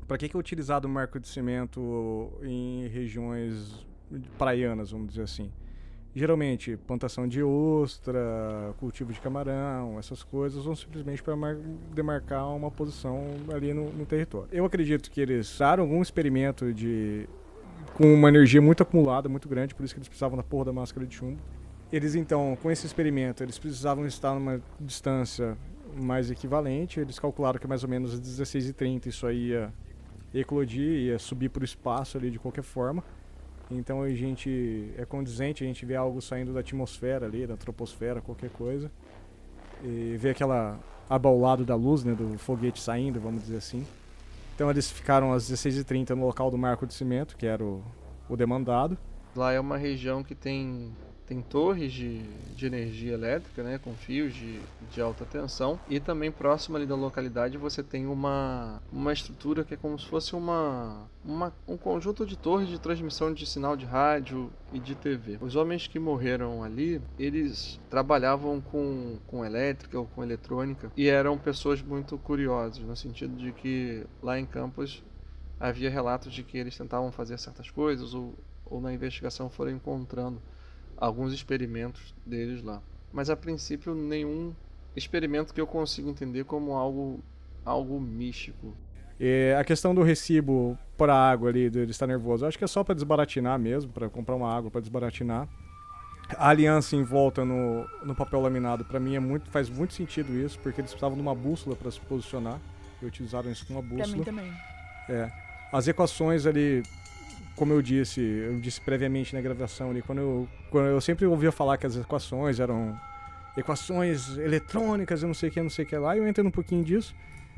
Para 0.08 0.18
que, 0.18 0.30
que 0.30 0.38
é 0.38 0.40
utilizado 0.40 0.88
o 0.88 0.92
marco 0.92 1.20
de 1.20 1.28
cimento 1.28 2.32
em 2.42 2.88
regiões 2.88 3.86
praianas, 4.38 4.92
vamos 4.92 5.10
dizer 5.10 5.24
assim? 5.24 5.52
Geralmente, 6.16 6.78
plantação 6.88 7.28
de 7.28 7.44
ostra, 7.44 8.74
cultivo 8.80 9.12
de 9.12 9.20
camarão, 9.20 10.00
essas 10.00 10.24
coisas, 10.24 10.66
ou 10.66 10.76
simplesmente 10.76 11.22
para 11.22 11.36
demarcar 11.94 12.48
uma 12.56 12.72
posição 12.72 13.24
ali 13.54 13.74
no, 13.74 13.92
no 13.92 14.06
território. 14.06 14.48
Eu 14.52 14.66
acredito 14.66 15.12
que 15.12 15.20
eles 15.20 15.54
usaram 15.54 15.84
algum 15.84 16.02
experimento 16.02 16.74
de 16.74 17.28
com 17.94 18.14
uma 18.14 18.30
energia 18.30 18.62
muito 18.62 18.84
acumulada, 18.84 19.28
muito 19.30 19.48
grande, 19.48 19.76
por 19.76 19.84
isso 19.84 19.94
que 19.94 20.00
eles 20.00 20.08
precisavam 20.08 20.38
da 20.38 20.44
porra 20.44 20.66
da 20.66 20.74
máscara 20.74 21.06
de 21.06 21.16
chumbo. 21.16 21.38
Eles 21.92 22.16
então, 22.16 22.58
com 22.62 22.70
esse 22.70 22.86
experimento, 22.86 23.44
eles 23.44 23.58
precisavam 23.58 24.06
estar 24.06 24.34
numa 24.34 24.62
distância 24.80 25.58
mais 25.98 26.32
equivalente. 26.32 27.00
Eles 27.00 27.20
calcularam 27.20 27.60
que 27.60 27.68
mais 27.68 27.84
ou 27.84 27.90
menos 27.90 28.14
às 28.14 28.22
16h30 28.22 29.08
isso 29.08 29.28
aí 29.28 29.50
ia 29.50 29.74
eclodir, 30.34 31.08
ia 31.08 31.20
subir 31.20 31.50
para 31.50 31.62
o 31.62 31.66
espaço 31.66 32.18
ali 32.18 32.30
de 32.30 32.40
qualquer 32.40 32.64
forma. 32.64 33.04
Então 33.70 34.02
a 34.02 34.10
gente 34.10 34.92
é 34.98 35.06
condizente, 35.06 35.64
a 35.64 35.68
gente 35.68 35.86
vê 35.86 35.96
algo 35.96 36.22
saindo 36.22 36.54
da 36.54 36.62
atmosfera 36.62 37.26
ali, 37.26 37.46
da 37.46 37.58
troposfera, 37.58 38.22
qualquer 38.22 38.50
coisa. 38.50 38.90
E 39.84 40.16
vê 40.18 40.30
aquela 40.30 40.80
aba 41.10 41.30
ao 41.30 41.40
lado 41.40 41.66
da 41.66 41.76
luz, 41.76 42.04
né, 42.04 42.14
do 42.14 42.38
foguete 42.38 42.82
saindo, 42.82 43.20
vamos 43.20 43.44
dizer 43.44 43.58
assim. 43.58 43.86
Então 44.56 44.70
eles 44.70 44.90
ficaram 44.90 45.34
às 45.34 45.50
16h30 45.50 46.12
no 46.12 46.26
local 46.26 46.50
do 46.50 46.58
marco 46.58 46.88
de 46.88 46.94
cimento, 46.94 47.36
que 47.38 47.46
era 47.46 47.64
o, 47.64 47.84
o 48.30 48.36
demandado. 48.36 48.98
Lá 49.36 49.52
é 49.52 49.60
uma 49.60 49.78
região 49.78 50.24
que 50.24 50.34
tem 50.34 50.92
tem 51.28 51.42
torres 51.42 51.92
de, 51.92 52.24
de 52.56 52.66
energia 52.66 53.14
elétrica, 53.14 53.62
né, 53.62 53.78
com 53.78 53.94
fios 53.94 54.34
de, 54.34 54.62
de 54.90 55.02
alta 55.02 55.26
tensão, 55.26 55.78
e 55.90 56.00
também 56.00 56.32
próximo 56.32 56.78
ali 56.78 56.86
da 56.86 56.96
localidade 56.96 57.58
você 57.58 57.84
tem 57.84 58.08
uma, 58.08 58.82
uma 58.92 59.12
estrutura 59.12 59.66
que 59.66 59.74
é 59.74 59.78
como 59.78 60.00
se 60.00 60.06
fosse 60.06 60.34
uma, 60.36 61.06
uma, 61.26 61.54
um 61.68 61.78
conjunto 61.78 62.26
de 62.26 62.38
torres 62.38 62.70
de 62.70 62.80
transmissão 62.80 63.34
de 63.34 63.46
sinal 63.46 63.76
de 63.76 63.86
rádio 63.86 64.50
e 64.72 64.80
de 64.80 64.96
TV. 64.96 65.38
Os 65.42 65.56
homens 65.56 65.86
que 65.86 66.00
morreram 66.00 66.64
ali, 66.64 67.02
eles 67.20 67.78
trabalhavam 67.90 68.62
com, 68.62 69.20
com 69.28 69.44
elétrica 69.44 70.00
ou 70.00 70.06
com 70.06 70.24
eletrônica 70.24 70.92
e 70.96 71.10
eram 71.10 71.38
pessoas 71.38 71.82
muito 71.82 72.18
curiosas, 72.18 72.80
no 72.80 72.96
sentido 72.96 73.36
de 73.36 73.52
que 73.52 74.06
lá 74.22 74.40
em 74.40 74.46
Campos 74.46 75.04
havia 75.60 75.90
relatos 75.90 76.32
de 76.32 76.44
que 76.44 76.58
eles 76.58 76.78
tentavam 76.78 77.12
fazer 77.12 77.38
certas 77.38 77.70
coisas 77.70 78.14
ou, 78.14 78.34
ou 78.66 78.80
na 78.80 78.94
investigação 78.94 79.50
foram 79.50 79.72
encontrando 79.72 80.42
alguns 80.98 81.34
experimentos 81.34 82.14
deles 82.26 82.64
lá. 82.64 82.82
Mas 83.14 83.30
a 83.30 83.36
princípio 83.36 83.96
nenhum 83.96 84.54
experimento 84.96 85.54
que 85.54 85.62
eu 85.62 85.68
consiga 85.68 86.10
entender 86.10 86.44
como 86.44 86.74
algo 86.74 87.20
algo 87.64 88.00
místico. 88.00 88.74
E 89.20 89.54
a 89.60 89.64
questão 89.64 89.94
do 89.94 90.04
recibo 90.04 90.78
para 90.98 91.14
água 91.14 91.50
ali, 91.50 91.70
dele 91.70 91.92
estar 91.92 92.08
nervoso, 92.08 92.46
acho 92.46 92.58
que 92.58 92.64
é 92.64 92.68
só 92.68 92.84
para 92.84 92.96
desbaratinar 92.96 93.60
mesmo, 93.60 93.92
para 93.92 94.10
comprar 94.10 94.36
uma 94.36 94.56
água 94.56 94.72
para 94.72 94.82
desbaratinar. 94.82 95.48
A 96.36 96.50
aliança 96.50 96.96
em 96.96 97.04
volta 97.04 97.46
no, 97.46 97.88
no 98.04 98.14
papel 98.14 98.42
laminado, 98.42 98.84
para 98.84 99.00
mim 99.00 99.16
é 99.16 99.20
muito, 99.20 99.50
faz 99.50 99.70
muito 99.70 99.94
sentido 99.94 100.34
isso, 100.38 100.60
porque 100.60 100.82
eles 100.82 100.92
precisavam 100.92 101.16
de 101.16 101.22
uma 101.22 101.34
bússola 101.34 101.76
para 101.76 101.90
se 101.90 102.00
posicionar. 102.02 102.60
E 103.02 103.06
utilizaram 103.06 103.52
isso 103.52 103.66
como 103.66 103.80
uma 103.80 103.88
bússola. 103.88 104.08
Pra 104.08 104.18
mim 104.18 104.24
também. 104.24 104.54
É. 105.08 105.32
As 105.72 105.88
equações 105.88 106.46
ali 106.46 106.84
como 107.58 107.74
eu 107.74 107.82
disse, 107.82 108.22
eu 108.22 108.60
disse 108.60 108.80
previamente 108.80 109.34
na 109.34 109.42
gravação 109.42 109.90
ali, 109.90 110.04
quando 110.04 110.20
eu, 110.20 110.48
quando 110.70 110.86
eu 110.86 111.02
sempre 111.02 111.26
ouvia 111.26 111.52
falar 111.52 111.78
que 111.78 111.88
as 111.88 111.98
equações 111.98 112.60
eram 112.60 112.96
equações 113.58 114.38
eletrônicas, 114.38 115.24
eu 115.24 115.28
não 115.28 115.34
sei 115.34 115.50
o 115.50 115.52
que, 115.52 115.62
não 115.62 115.70
sei 115.70 115.84
o 115.84 115.88
que 115.88 115.98
lá, 115.98 116.16
e 116.16 116.20
eu 116.20 116.28
entrei 116.28 116.46
um 116.46 116.52
pouquinho 116.52 116.84
disso. 116.84 117.16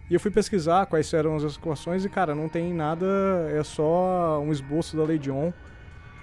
E 0.10 0.13
eu 0.13 0.20
fui 0.20 0.32
pesquisar 0.32 0.86
quais 0.86 1.13
eram 1.13 1.36
as 1.36 1.58
equações 1.58 2.06
e, 2.06 2.10
cara, 2.10 2.34
não 2.34 2.48
tem 2.48 2.74
nada, 2.74 3.06
é 3.51 3.62
só 3.62 4.39
um 4.39 4.51
esboço 4.53 4.96
da 4.96 5.03
lei 5.03 5.20
de 5.20 5.29
Ohm. 5.29 5.51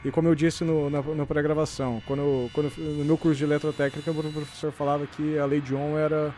E 0.03 0.11
como 0.11 0.27
eu 0.27 0.35
disse 0.35 0.65
no, 0.65 0.89
na, 0.89 1.03
na 1.03 1.27
pré-gravação, 1.27 2.03
quando, 2.07 2.51
quando, 2.55 2.73
no 2.79 3.05
meu 3.05 3.19
curso 3.19 3.37
de 3.37 3.45
eletrotécnica, 3.45 4.11
o 4.11 4.15
professor 4.15 4.73
falava 4.73 5.07
que 5.07 5.39
a 5.39 5.45
lei 5.45 5.61
de 5.61 5.75
Ohm 5.75 5.99
era 5.99 6.35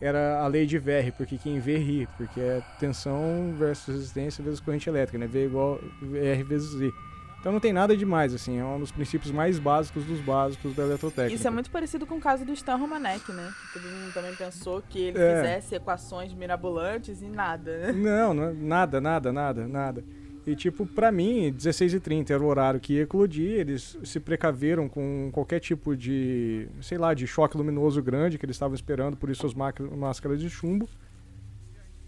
era 0.00 0.40
a 0.40 0.46
lei 0.46 0.64
de 0.64 0.78
VR, 0.78 1.12
porque 1.16 1.36
quem 1.36 1.58
vê 1.58 1.76
ri, 1.76 2.08
porque 2.16 2.40
é 2.40 2.62
tensão 2.78 3.54
versus 3.58 3.94
resistência 3.94 4.44
vezes 4.44 4.60
corrente 4.60 4.88
elétrica, 4.88 5.18
né? 5.18 5.26
V 5.26 5.46
igual 5.46 5.80
R 6.02 6.42
vezes 6.44 6.80
I. 6.80 6.92
Então 7.40 7.52
não 7.52 7.60
tem 7.60 7.72
nada 7.72 7.96
demais, 7.96 8.34
assim, 8.34 8.58
é 8.58 8.64
um 8.64 8.80
dos 8.80 8.90
princípios 8.90 9.30
mais 9.30 9.60
básicos 9.60 10.04
dos 10.04 10.20
básicos 10.20 10.74
da 10.74 10.82
eletrotécnica. 10.82 11.34
Isso 11.34 11.46
é 11.46 11.50
muito 11.50 11.70
parecido 11.70 12.04
com 12.04 12.16
o 12.16 12.20
caso 12.20 12.44
do 12.44 12.52
Stan 12.52 12.74
Romanek, 12.76 13.30
né? 13.32 13.52
Todo 13.72 13.82
mundo 13.84 14.12
também 14.12 14.34
pensou 14.34 14.82
que 14.82 14.98
ele 14.98 15.18
é. 15.18 15.36
fizesse 15.36 15.74
equações 15.76 16.34
mirabolantes 16.34 17.22
e 17.22 17.28
nada, 17.28 17.78
né? 17.78 17.92
Não, 17.92 18.34
não, 18.34 18.52
nada, 18.54 19.00
nada, 19.00 19.32
nada, 19.32 19.68
nada. 19.68 20.04
E, 20.48 20.56
tipo, 20.56 20.86
para 20.86 21.12
mim, 21.12 21.52
16 21.52 21.92
e 21.92 22.00
30 22.00 22.32
era 22.32 22.42
o 22.42 22.46
horário 22.46 22.80
que 22.80 22.94
ia 22.94 23.02
eclodir. 23.02 23.50
Eles 23.50 23.98
se 24.02 24.18
precaveram 24.18 24.88
com 24.88 25.28
qualquer 25.30 25.60
tipo 25.60 25.94
de, 25.94 26.66
sei 26.80 26.96
lá, 26.96 27.12
de 27.12 27.26
choque 27.26 27.54
luminoso 27.54 28.02
grande 28.02 28.38
que 28.38 28.46
eles 28.46 28.56
estavam 28.56 28.74
esperando, 28.74 29.14
por 29.14 29.28
isso 29.28 29.46
as 29.46 29.52
máscaras 29.52 30.40
de 30.40 30.48
chumbo. 30.48 30.88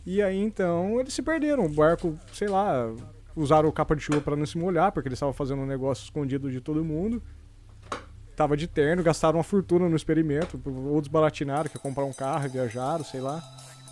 E 0.06 0.22
aí, 0.22 0.38
então, 0.38 0.98
eles 0.98 1.12
se 1.12 1.20
perderam. 1.20 1.66
O 1.66 1.68
barco, 1.68 2.18
sei 2.32 2.48
lá, 2.48 2.90
usaram 3.36 3.68
o 3.68 3.72
capa 3.72 3.94
de 3.94 4.00
chuva 4.00 4.22
para 4.22 4.36
não 4.36 4.46
se 4.46 4.56
molhar, 4.56 4.90
porque 4.90 5.08
eles 5.08 5.18
estavam 5.18 5.34
fazendo 5.34 5.60
um 5.60 5.66
negócio 5.66 6.04
escondido 6.04 6.50
de 6.50 6.62
todo 6.62 6.82
mundo. 6.82 7.22
Tava 8.34 8.56
de 8.56 8.66
terno, 8.66 9.02
gastaram 9.02 9.36
uma 9.36 9.44
fortuna 9.44 9.86
no 9.86 9.96
experimento, 9.96 10.58
ou 10.64 10.98
desbaratinaram, 10.98 11.68
que 11.68 11.78
comprar 11.78 12.06
um 12.06 12.12
carro, 12.14 12.48
viajaram, 12.48 13.04
sei 13.04 13.20
lá. 13.20 13.42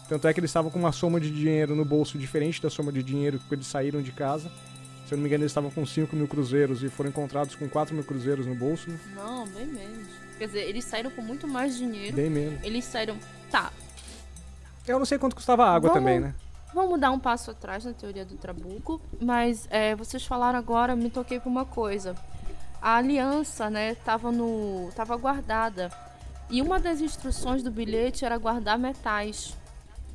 Tanto 0.08 0.26
é 0.26 0.32
que 0.32 0.40
eles 0.40 0.50
estavam 0.50 0.70
com 0.70 0.78
uma 0.78 0.90
soma 0.90 1.20
de 1.20 1.30
dinheiro 1.30 1.76
no 1.76 1.84
bolso 1.84 2.16
diferente 2.16 2.62
da 2.62 2.70
soma 2.70 2.90
de 2.90 3.02
dinheiro 3.02 3.38
que 3.38 3.54
eles 3.54 3.66
saíram 3.66 4.00
de 4.00 4.10
casa. 4.10 4.50
Se 5.06 5.14
eu 5.14 5.16
não 5.16 5.22
me 5.22 5.28
engano, 5.28 5.42
eles 5.42 5.52
estavam 5.52 5.70
com 5.70 5.84
5 5.84 6.16
mil 6.16 6.26
cruzeiros 6.26 6.82
e 6.82 6.88
foram 6.88 7.10
encontrados 7.10 7.54
com 7.54 7.68
4 7.68 7.94
mil 7.94 8.04
cruzeiros 8.04 8.46
no 8.46 8.54
bolso. 8.54 8.90
Não, 9.14 9.46
bem 9.48 9.66
menos. 9.66 10.08
Quer 10.38 10.46
dizer, 10.46 10.68
eles 10.68 10.84
saíram 10.84 11.10
com 11.10 11.20
muito 11.20 11.46
mais 11.46 11.76
dinheiro. 11.76 12.16
Bem 12.16 12.30
menos. 12.30 12.62
Eles 12.62 12.84
saíram. 12.84 13.16
Tá. 13.50 13.70
Eu 14.86 14.98
não 14.98 15.06
sei 15.06 15.18
quanto 15.18 15.36
custava 15.36 15.64
a 15.64 15.74
água 15.74 15.88
Vamos... 15.88 15.94
também, 15.94 16.20
né? 16.20 16.34
Vamos 16.74 17.00
dar 17.00 17.10
um 17.10 17.18
passo 17.18 17.50
atrás 17.50 17.84
na 17.84 17.92
teoria 17.92 18.24
do 18.24 18.36
Trabuco, 18.36 19.00
mas 19.20 19.66
é, 19.70 19.96
vocês 19.96 20.24
falaram 20.24 20.58
agora, 20.58 20.94
me 20.94 21.10
toquei 21.10 21.40
por 21.40 21.48
uma 21.48 21.64
coisa. 21.64 22.14
A 22.80 22.96
aliança, 22.96 23.70
né, 23.70 23.94
tava 23.94 24.30
no, 24.30 24.90
tava 24.94 25.16
guardada. 25.16 25.90
E 26.50 26.62
uma 26.62 26.78
das 26.78 27.00
instruções 27.00 27.62
do 27.62 27.70
bilhete 27.70 28.24
era 28.24 28.36
guardar 28.36 28.78
metais. 28.78 29.56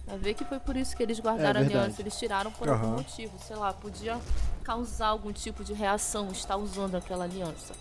Vai 0.06 0.18
ver 0.18 0.34
que 0.34 0.44
foi 0.44 0.60
por 0.60 0.76
isso 0.76 0.96
que 0.96 1.02
eles 1.02 1.20
guardaram 1.20 1.62
é 1.62 1.64
a 1.64 1.66
aliança. 1.66 2.02
Eles 2.02 2.18
tiraram 2.18 2.52
por 2.52 2.68
uhum. 2.68 2.74
algum 2.74 2.88
motivo. 2.98 3.38
Sei 3.40 3.56
lá, 3.56 3.74
podia 3.74 4.20
causar 4.64 5.08
algum 5.08 5.32
tipo 5.32 5.64
de 5.64 5.74
reação 5.74 6.30
estar 6.32 6.58
usando 6.58 6.96
aquela 6.96 7.24
aliança. 7.24 7.74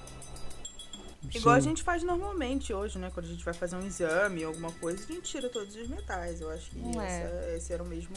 Igual 1.34 1.54
a 1.54 1.60
gente 1.60 1.82
faz 1.82 2.02
normalmente 2.02 2.72
hoje, 2.72 2.98
né? 2.98 3.10
Quando 3.12 3.26
a 3.26 3.28
gente 3.28 3.44
vai 3.44 3.54
fazer 3.54 3.76
um 3.76 3.86
exame, 3.86 4.42
alguma 4.42 4.72
coisa, 4.72 5.04
a 5.04 5.06
gente 5.06 5.22
tira 5.22 5.48
todos 5.48 5.74
os 5.76 5.88
metais. 5.88 6.40
Eu 6.40 6.50
acho 6.50 6.70
que 6.70 6.80
é. 6.98 7.56
esse 7.56 7.72
era 7.72 7.82
o 7.82 7.86
mesmo 7.86 8.16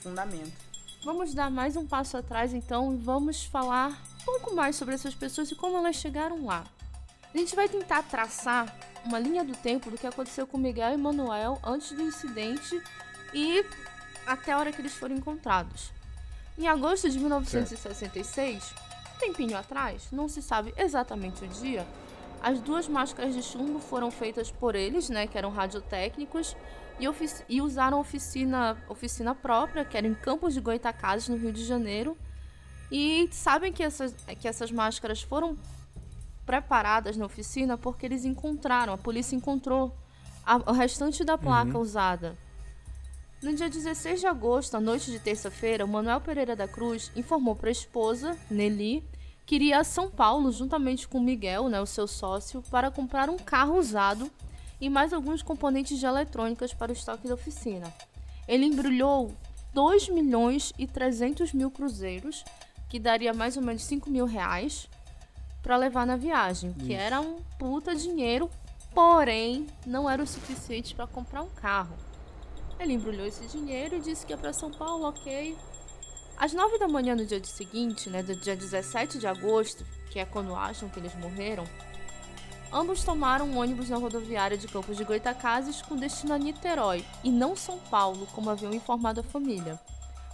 fundamento. 0.00 0.68
Vamos 1.04 1.32
dar 1.32 1.50
mais 1.50 1.76
um 1.76 1.86
passo 1.86 2.16
atrás 2.16 2.52
então 2.52 2.92
e 2.92 2.96
vamos 2.96 3.44
falar 3.44 3.90
um 4.22 4.24
pouco 4.24 4.54
mais 4.54 4.74
sobre 4.74 4.94
essas 4.94 5.14
pessoas 5.14 5.50
e 5.50 5.54
como 5.54 5.76
elas 5.76 5.96
chegaram 5.96 6.44
lá. 6.44 6.64
A 7.34 7.38
gente 7.38 7.54
vai 7.54 7.68
tentar 7.68 8.02
traçar 8.04 8.74
uma 9.04 9.18
linha 9.18 9.44
do 9.44 9.54
tempo 9.54 9.90
do 9.90 9.98
que 9.98 10.06
aconteceu 10.06 10.46
com 10.46 10.56
Miguel 10.56 10.94
e 10.94 10.96
Manuel 10.96 11.58
antes 11.62 11.92
do 11.92 12.02
incidente 12.02 12.82
e 13.34 13.64
até 14.26 14.52
a 14.52 14.58
hora 14.58 14.72
que 14.72 14.80
eles 14.80 14.94
foram 14.94 15.16
encontrados. 15.16 15.92
Em 16.58 16.66
agosto 16.66 17.08
de 17.08 17.18
1966, 17.18 18.74
um 19.14 19.18
tempinho 19.18 19.56
atrás, 19.56 20.08
não 20.10 20.28
se 20.28 20.42
sabe 20.42 20.74
exatamente 20.76 21.44
o 21.44 21.48
dia, 21.48 21.86
as 22.40 22.60
duas 22.60 22.88
máscaras 22.88 23.34
de 23.34 23.42
chumbo 23.42 23.78
foram 23.78 24.10
feitas 24.10 24.50
por 24.50 24.74
eles, 24.74 25.08
né, 25.08 25.26
que 25.26 25.36
eram 25.36 25.50
radiotécnicos, 25.50 26.56
e, 26.98 27.04
e 27.48 27.60
usaram 27.60 28.00
oficina, 28.00 28.76
oficina 28.88 29.34
própria, 29.34 29.84
que 29.84 29.96
era 29.96 30.06
em 30.06 30.14
Campos 30.14 30.54
de 30.54 30.60
Goitacazes, 30.60 31.28
no 31.28 31.36
Rio 31.36 31.52
de 31.52 31.64
Janeiro. 31.64 32.16
E 32.90 33.28
sabem 33.32 33.72
que 33.72 33.82
essas, 33.82 34.14
que 34.40 34.48
essas 34.48 34.70
máscaras 34.70 35.22
foram 35.22 35.56
preparadas 36.48 37.14
na 37.14 37.26
oficina 37.26 37.76
porque 37.76 38.06
eles 38.06 38.24
encontraram, 38.24 38.94
a 38.94 38.96
polícia 38.96 39.36
encontrou 39.36 39.94
a, 40.46 40.56
o 40.56 40.72
restante 40.72 41.22
da 41.22 41.36
placa 41.36 41.76
uhum. 41.76 41.82
usada. 41.82 42.38
No 43.42 43.54
dia 43.54 43.68
16 43.68 44.20
de 44.20 44.26
agosto, 44.26 44.74
à 44.74 44.80
noite 44.80 45.10
de 45.10 45.18
terça-feira, 45.18 45.86
Manuel 45.86 46.22
Pereira 46.22 46.56
da 46.56 46.66
Cruz 46.66 47.12
informou 47.14 47.54
para 47.54 47.68
a 47.68 47.70
esposa, 47.70 48.34
Nelly, 48.50 49.04
que 49.44 49.56
iria 49.56 49.78
a 49.78 49.84
São 49.84 50.10
Paulo 50.10 50.50
juntamente 50.50 51.06
com 51.06 51.20
Miguel, 51.20 51.68
né, 51.68 51.82
o 51.82 51.86
seu 51.86 52.06
sócio, 52.06 52.62
para 52.70 52.90
comprar 52.90 53.28
um 53.28 53.36
carro 53.36 53.78
usado 53.78 54.30
e 54.80 54.88
mais 54.88 55.12
alguns 55.12 55.42
componentes 55.42 55.98
de 55.98 56.06
eletrônicas 56.06 56.72
para 56.72 56.90
o 56.90 56.94
estoque 56.94 57.28
da 57.28 57.34
oficina. 57.34 57.92
Ele 58.48 58.64
embrulhou 58.64 59.34
2 59.74 60.08
milhões 60.08 60.72
e 60.78 60.86
300 60.86 61.52
mil 61.52 61.70
cruzeiros, 61.70 62.42
que 62.88 62.98
daria 62.98 63.34
mais 63.34 63.54
ou 63.58 63.62
menos 63.62 63.84
5 63.84 64.08
mil 64.08 64.24
reais, 64.24 64.88
para 65.62 65.76
levar 65.76 66.06
na 66.06 66.16
viagem, 66.16 66.72
que 66.72 66.92
Isso. 66.92 67.02
era 67.02 67.20
um 67.20 67.38
puta 67.58 67.94
dinheiro, 67.94 68.50
porém 68.94 69.66
não 69.86 70.08
era 70.08 70.22
o 70.22 70.26
suficiente 70.26 70.94
para 70.94 71.06
comprar 71.06 71.42
um 71.42 71.50
carro. 71.50 71.96
Ele 72.78 72.92
embrulhou 72.92 73.26
esse 73.26 73.46
dinheiro 73.46 73.96
e 73.96 74.00
disse 74.00 74.24
que 74.24 74.32
ia 74.32 74.38
para 74.38 74.52
São 74.52 74.70
Paulo, 74.70 75.08
ok. 75.08 75.56
Às 76.36 76.52
nove 76.52 76.78
da 76.78 76.86
manhã 76.86 77.16
no 77.16 77.26
dia 77.26 77.42
seguinte, 77.44 78.08
né, 78.08 78.22
do 78.22 78.36
dia 78.36 78.54
17 78.54 79.18
de 79.18 79.26
agosto, 79.26 79.84
que 80.10 80.20
é 80.20 80.24
quando 80.24 80.54
acham 80.54 80.88
que 80.88 81.00
eles 81.00 81.14
morreram, 81.16 81.64
ambos 82.72 83.02
tomaram 83.02 83.46
um 83.46 83.58
ônibus 83.58 83.88
na 83.88 83.96
rodoviária 83.96 84.56
de 84.56 84.68
Campos 84.68 84.96
de 84.96 85.04
Goitacazes 85.04 85.82
com 85.82 85.96
destino 85.96 86.34
a 86.34 86.38
Niterói 86.38 87.04
e 87.24 87.30
não 87.30 87.56
São 87.56 87.78
Paulo, 87.78 88.26
como 88.32 88.50
haviam 88.50 88.72
informado 88.72 89.20
a 89.20 89.24
família. 89.24 89.80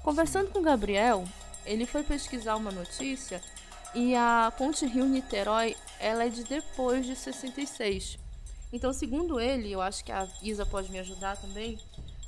Conversando 0.03 0.51
com 0.51 0.61
Gabriel, 0.61 1.25
ele 1.65 1.87
foi 1.87 2.03
pesquisar 2.03 2.57
uma 2.57 2.71
notícia 2.71 3.41
E 3.95 4.15
a 4.17 4.53
ponte 4.57 4.85
Rio-Niterói, 4.85 5.77
ela 6.01 6.25
é 6.25 6.29
de 6.29 6.43
depois 6.45 7.07
de 7.07 7.15
66. 7.15 8.19
Então, 8.73 8.93
segundo 8.93 9.39
ele, 9.39 9.71
eu 9.71 9.81
acho 9.81 10.05
que 10.05 10.11
a 10.11 10.27
Isa 10.43 10.67
pode 10.67 10.91
me 10.91 10.99
ajudar 10.99 11.37
também, 11.37 11.79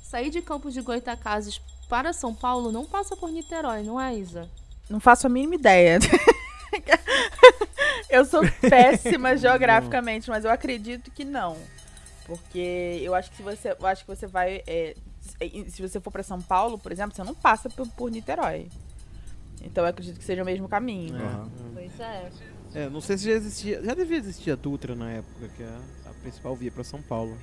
sair 0.01 0.29
de 0.29 0.41
Campos 0.41 0.73
de 0.73 0.81
Goitacazes 0.81 1.59
para 1.89 2.13
São 2.13 2.33
Paulo 2.33 2.71
não 2.71 2.85
passa 2.85 3.15
por 3.15 3.31
Niterói, 3.31 3.83
não 3.83 3.99
é, 3.99 4.15
Isa? 4.15 4.49
Não 4.89 4.99
faço 4.99 5.27
a 5.27 5.29
mínima 5.29 5.55
ideia. 5.55 5.99
eu 8.09 8.25
sou 8.25 8.41
péssima 8.61 9.35
geograficamente, 9.37 10.29
mas 10.29 10.45
eu 10.45 10.51
acredito 10.51 11.11
que 11.11 11.25
não. 11.25 11.57
Porque 12.25 12.99
eu 13.01 13.15
acho 13.15 13.31
que 13.31 13.37
se 13.37 13.43
você, 13.43 13.75
eu 13.79 13.87
acho 13.87 14.03
que 14.03 14.15
você 14.15 14.27
vai, 14.27 14.61
é, 14.67 14.95
se 15.69 15.81
você 15.81 15.99
for 15.99 16.11
para 16.11 16.23
São 16.23 16.41
Paulo, 16.41 16.77
por 16.77 16.91
exemplo, 16.91 17.15
você 17.15 17.23
não 17.23 17.33
passa 17.33 17.69
por, 17.69 17.87
por 17.89 18.11
Niterói. 18.11 18.67
Então 19.67 19.83
eu 19.83 19.89
acredito 19.89 20.17
que 20.17 20.23
seja 20.23 20.41
o 20.41 20.45
mesmo 20.45 20.67
caminho. 20.67 21.15
Aham. 21.15 21.51
Pois 21.73 21.99
é. 21.99 22.29
É, 22.73 22.89
não 22.89 23.01
sei 23.01 23.17
se 23.17 23.25
já 23.25 23.31
existia. 23.31 23.83
Já 23.83 23.93
devia 23.93 24.17
existir 24.17 24.51
a 24.51 24.55
Dutra 24.55 24.95
na 24.95 25.11
época, 25.11 25.47
que 25.55 25.63
é 25.63 25.77
a, 26.05 26.13
principal 26.21 26.55
via 26.55 26.71
pra 26.71 26.83
São 26.83 27.01
Paulo. 27.01 27.37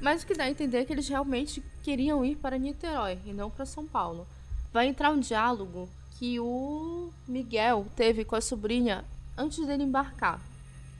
Mas 0.00 0.22
o 0.22 0.26
que 0.26 0.34
dá 0.34 0.44
a 0.44 0.50
entender 0.50 0.78
é 0.78 0.84
que 0.84 0.92
eles 0.92 1.08
realmente 1.08 1.62
queriam 1.82 2.24
ir 2.24 2.36
para 2.36 2.58
Niterói 2.58 3.18
e 3.24 3.32
não 3.32 3.50
para 3.50 3.66
São 3.66 3.86
Paulo. 3.86 4.26
Vai 4.72 4.86
entrar 4.86 5.10
um 5.10 5.20
diálogo 5.20 5.88
que 6.18 6.40
o 6.40 7.10
Miguel 7.28 7.86
teve 7.94 8.24
com 8.24 8.34
a 8.34 8.40
sobrinha 8.40 9.04
antes 9.36 9.64
dele 9.66 9.84
embarcar. 9.84 10.40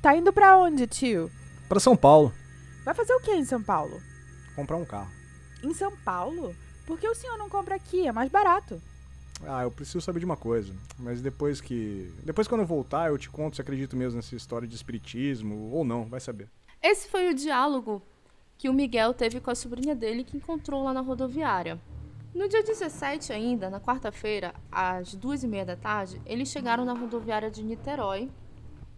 Tá 0.00 0.16
indo 0.16 0.32
pra 0.32 0.58
onde, 0.58 0.86
tio? 0.86 1.30
Pra 1.68 1.80
São 1.80 1.96
Paulo, 1.96 2.32
Vai 2.84 2.94
fazer 2.94 3.12
o 3.14 3.20
que 3.20 3.30
em 3.30 3.44
São 3.44 3.62
Paulo? 3.62 4.00
comprar 4.56 4.76
um 4.76 4.84
carro. 4.84 5.10
Em 5.62 5.72
São 5.72 5.96
Paulo? 5.98 6.54
Por 6.86 6.98
que 6.98 7.08
o 7.08 7.14
senhor 7.14 7.38
não 7.38 7.48
compra 7.48 7.76
aqui? 7.76 8.06
É 8.06 8.12
mais 8.12 8.30
barato. 8.30 8.82
Ah, 9.46 9.64
eu 9.64 9.70
preciso 9.70 10.00
saber 10.00 10.20
de 10.20 10.24
uma 10.24 10.36
coisa. 10.36 10.72
Mas 10.98 11.20
depois 11.20 11.60
que. 11.60 12.12
Depois 12.24 12.46
quando 12.46 12.62
eu 12.62 12.66
voltar, 12.66 13.10
eu 13.10 13.18
te 13.18 13.28
conto 13.28 13.56
se 13.56 13.62
acredito 13.62 13.96
mesmo 13.96 14.16
nessa 14.16 14.34
história 14.34 14.66
de 14.66 14.74
espiritismo 14.74 15.70
ou 15.72 15.84
não, 15.84 16.04
vai 16.04 16.20
saber. 16.20 16.48
Esse 16.82 17.08
foi 17.08 17.30
o 17.30 17.34
diálogo 17.34 18.02
que 18.58 18.68
o 18.68 18.72
Miguel 18.72 19.12
teve 19.14 19.40
com 19.40 19.50
a 19.50 19.54
sobrinha 19.54 19.94
dele 19.94 20.24
que 20.24 20.36
encontrou 20.36 20.84
lá 20.84 20.92
na 20.92 21.00
rodoviária. 21.00 21.80
No 22.34 22.48
dia 22.48 22.62
17 22.62 23.32
ainda, 23.32 23.68
na 23.68 23.78
quarta-feira, 23.78 24.54
às 24.70 25.14
duas 25.14 25.42
e 25.42 25.48
meia 25.48 25.66
da 25.66 25.76
tarde, 25.76 26.20
eles 26.24 26.48
chegaram 26.48 26.84
na 26.84 26.94
rodoviária 26.94 27.50
de 27.50 27.62
Niterói. 27.62 28.30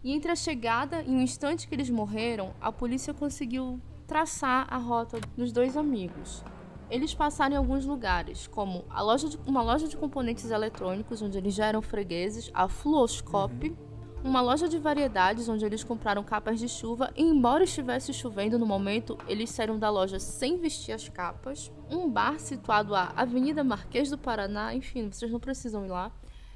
E 0.03 0.13
entre 0.13 0.31
a 0.31 0.35
chegada 0.35 1.01
e 1.01 1.09
o 1.09 1.19
instante 1.19 1.67
que 1.67 1.75
eles 1.75 1.89
morreram, 1.89 2.53
a 2.61 2.71
polícia 2.71 3.13
conseguiu 3.13 3.81
traçar 4.07 4.67
a 4.69 4.77
rota 4.77 5.19
dos 5.35 5.51
dois 5.51 5.75
amigos. 5.75 6.43
Eles 6.89 7.13
passaram 7.13 7.55
em 7.55 7.57
alguns 7.57 7.85
lugares, 7.85 8.47
como 8.47 8.85
a 8.89 9.01
loja 9.01 9.29
de- 9.29 9.39
uma 9.45 9.61
loja 9.61 9.87
de 9.87 9.97
componentes 9.97 10.51
eletrônicos, 10.51 11.21
onde 11.21 11.37
eles 11.37 11.53
já 11.53 11.65
eram 11.65 11.81
fregueses, 11.81 12.51
a 12.53 12.67
Fluoscope, 12.67 13.75
uma 14.23 14.41
loja 14.41 14.67
de 14.67 14.79
variedades, 14.79 15.47
onde 15.47 15.65
eles 15.65 15.83
compraram 15.83 16.23
capas 16.23 16.59
de 16.59 16.67
chuva, 16.67 17.11
e 17.15 17.21
embora 17.23 17.63
estivesse 17.63 18.11
chovendo 18.11 18.57
no 18.57 18.65
momento, 18.65 19.17
eles 19.27 19.51
saíram 19.51 19.77
da 19.77 19.89
loja 19.89 20.19
sem 20.19 20.57
vestir 20.57 20.93
as 20.93 21.07
capas, 21.07 21.71
um 21.91 22.09
bar 22.09 22.39
situado 22.39 22.95
à 22.95 23.13
Avenida 23.15 23.63
Marquês 23.63 24.09
do 24.09 24.17
Paraná, 24.17 24.73
enfim, 24.73 25.11
vocês 25.11 25.31
não 25.31 25.39
precisam 25.39 25.85
ir 25.85 25.89
lá, 25.89 26.11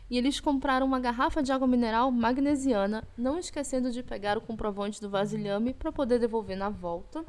e 0.09 0.17
eles 0.17 0.39
compraram 0.39 0.87
uma 0.87 0.99
garrafa 0.99 1.43
de 1.43 1.51
água 1.51 1.67
mineral 1.67 2.11
magnesiana, 2.11 3.03
não 3.15 3.37
esquecendo 3.37 3.91
de 3.91 4.01
pegar 4.01 4.37
o 4.37 4.41
comprovante 4.41 4.99
do 4.99 5.09
vasilhame 5.09 5.71
para 5.71 5.91
poder 5.91 6.17
devolver 6.17 6.57
na 6.57 6.69
volta. 6.69 7.23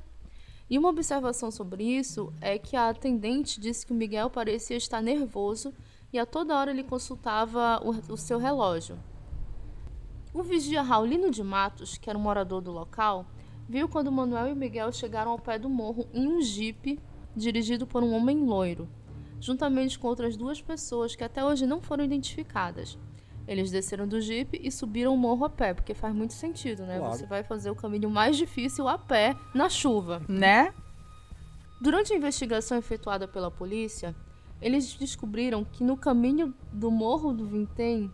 E 0.70 0.78
uma 0.78 0.90
observação 0.90 1.50
sobre 1.50 1.82
isso 1.82 2.32
é 2.40 2.56
que 2.56 2.76
a 2.76 2.88
atendente 2.88 3.60
disse 3.60 3.84
que 3.84 3.92
o 3.92 3.96
Miguel 3.96 4.30
parecia 4.30 4.76
estar 4.76 5.02
nervoso 5.02 5.74
e 6.12 6.18
a 6.18 6.24
toda 6.24 6.56
hora 6.56 6.70
ele 6.70 6.84
consultava 6.84 7.82
o, 7.84 8.12
o 8.12 8.16
seu 8.16 8.38
relógio. 8.38 8.96
O 10.32 10.44
vigia 10.44 10.80
Raulino 10.80 11.28
de 11.28 11.42
Matos, 11.42 11.98
que 11.98 12.08
era 12.08 12.16
um 12.16 12.22
morador 12.22 12.60
do 12.60 12.70
local, 12.70 13.26
viu 13.68 13.88
quando 13.88 14.12
Manuel 14.12 14.46
e 14.46 14.54
Miguel 14.54 14.92
chegaram 14.92 15.32
ao 15.32 15.40
pé 15.40 15.58
do 15.58 15.68
morro 15.68 16.06
em 16.14 16.28
um 16.28 16.40
jipe 16.40 17.00
dirigido 17.34 17.84
por 17.84 18.04
um 18.04 18.12
homem 18.12 18.44
loiro, 18.44 18.88
juntamente 19.40 19.98
com 19.98 20.06
outras 20.06 20.36
duas 20.36 20.62
pessoas 20.62 21.16
que 21.16 21.24
até 21.24 21.44
hoje 21.44 21.66
não 21.66 21.80
foram 21.80 22.04
identificadas. 22.04 22.96
Eles 23.50 23.68
desceram 23.68 24.06
do 24.06 24.20
jipe 24.20 24.60
e 24.62 24.70
subiram 24.70 25.12
o 25.12 25.18
morro 25.18 25.44
a 25.44 25.50
pé, 25.50 25.74
porque 25.74 25.92
faz 25.92 26.14
muito 26.14 26.34
sentido, 26.34 26.86
né? 26.86 26.98
Claro. 26.98 27.16
Você 27.16 27.26
vai 27.26 27.42
fazer 27.42 27.68
o 27.68 27.74
caminho 27.74 28.08
mais 28.08 28.36
difícil 28.36 28.86
a 28.86 28.96
pé 28.96 29.34
na 29.52 29.68
chuva. 29.68 30.22
Né? 30.28 30.72
Durante 31.80 32.12
a 32.12 32.16
investigação 32.16 32.78
efetuada 32.78 33.26
pela 33.26 33.50
polícia, 33.50 34.14
eles 34.62 34.94
descobriram 34.94 35.64
que 35.64 35.82
no 35.82 35.96
caminho 35.96 36.54
do 36.72 36.92
Morro 36.92 37.32
do 37.32 37.44
Vintém 37.44 38.08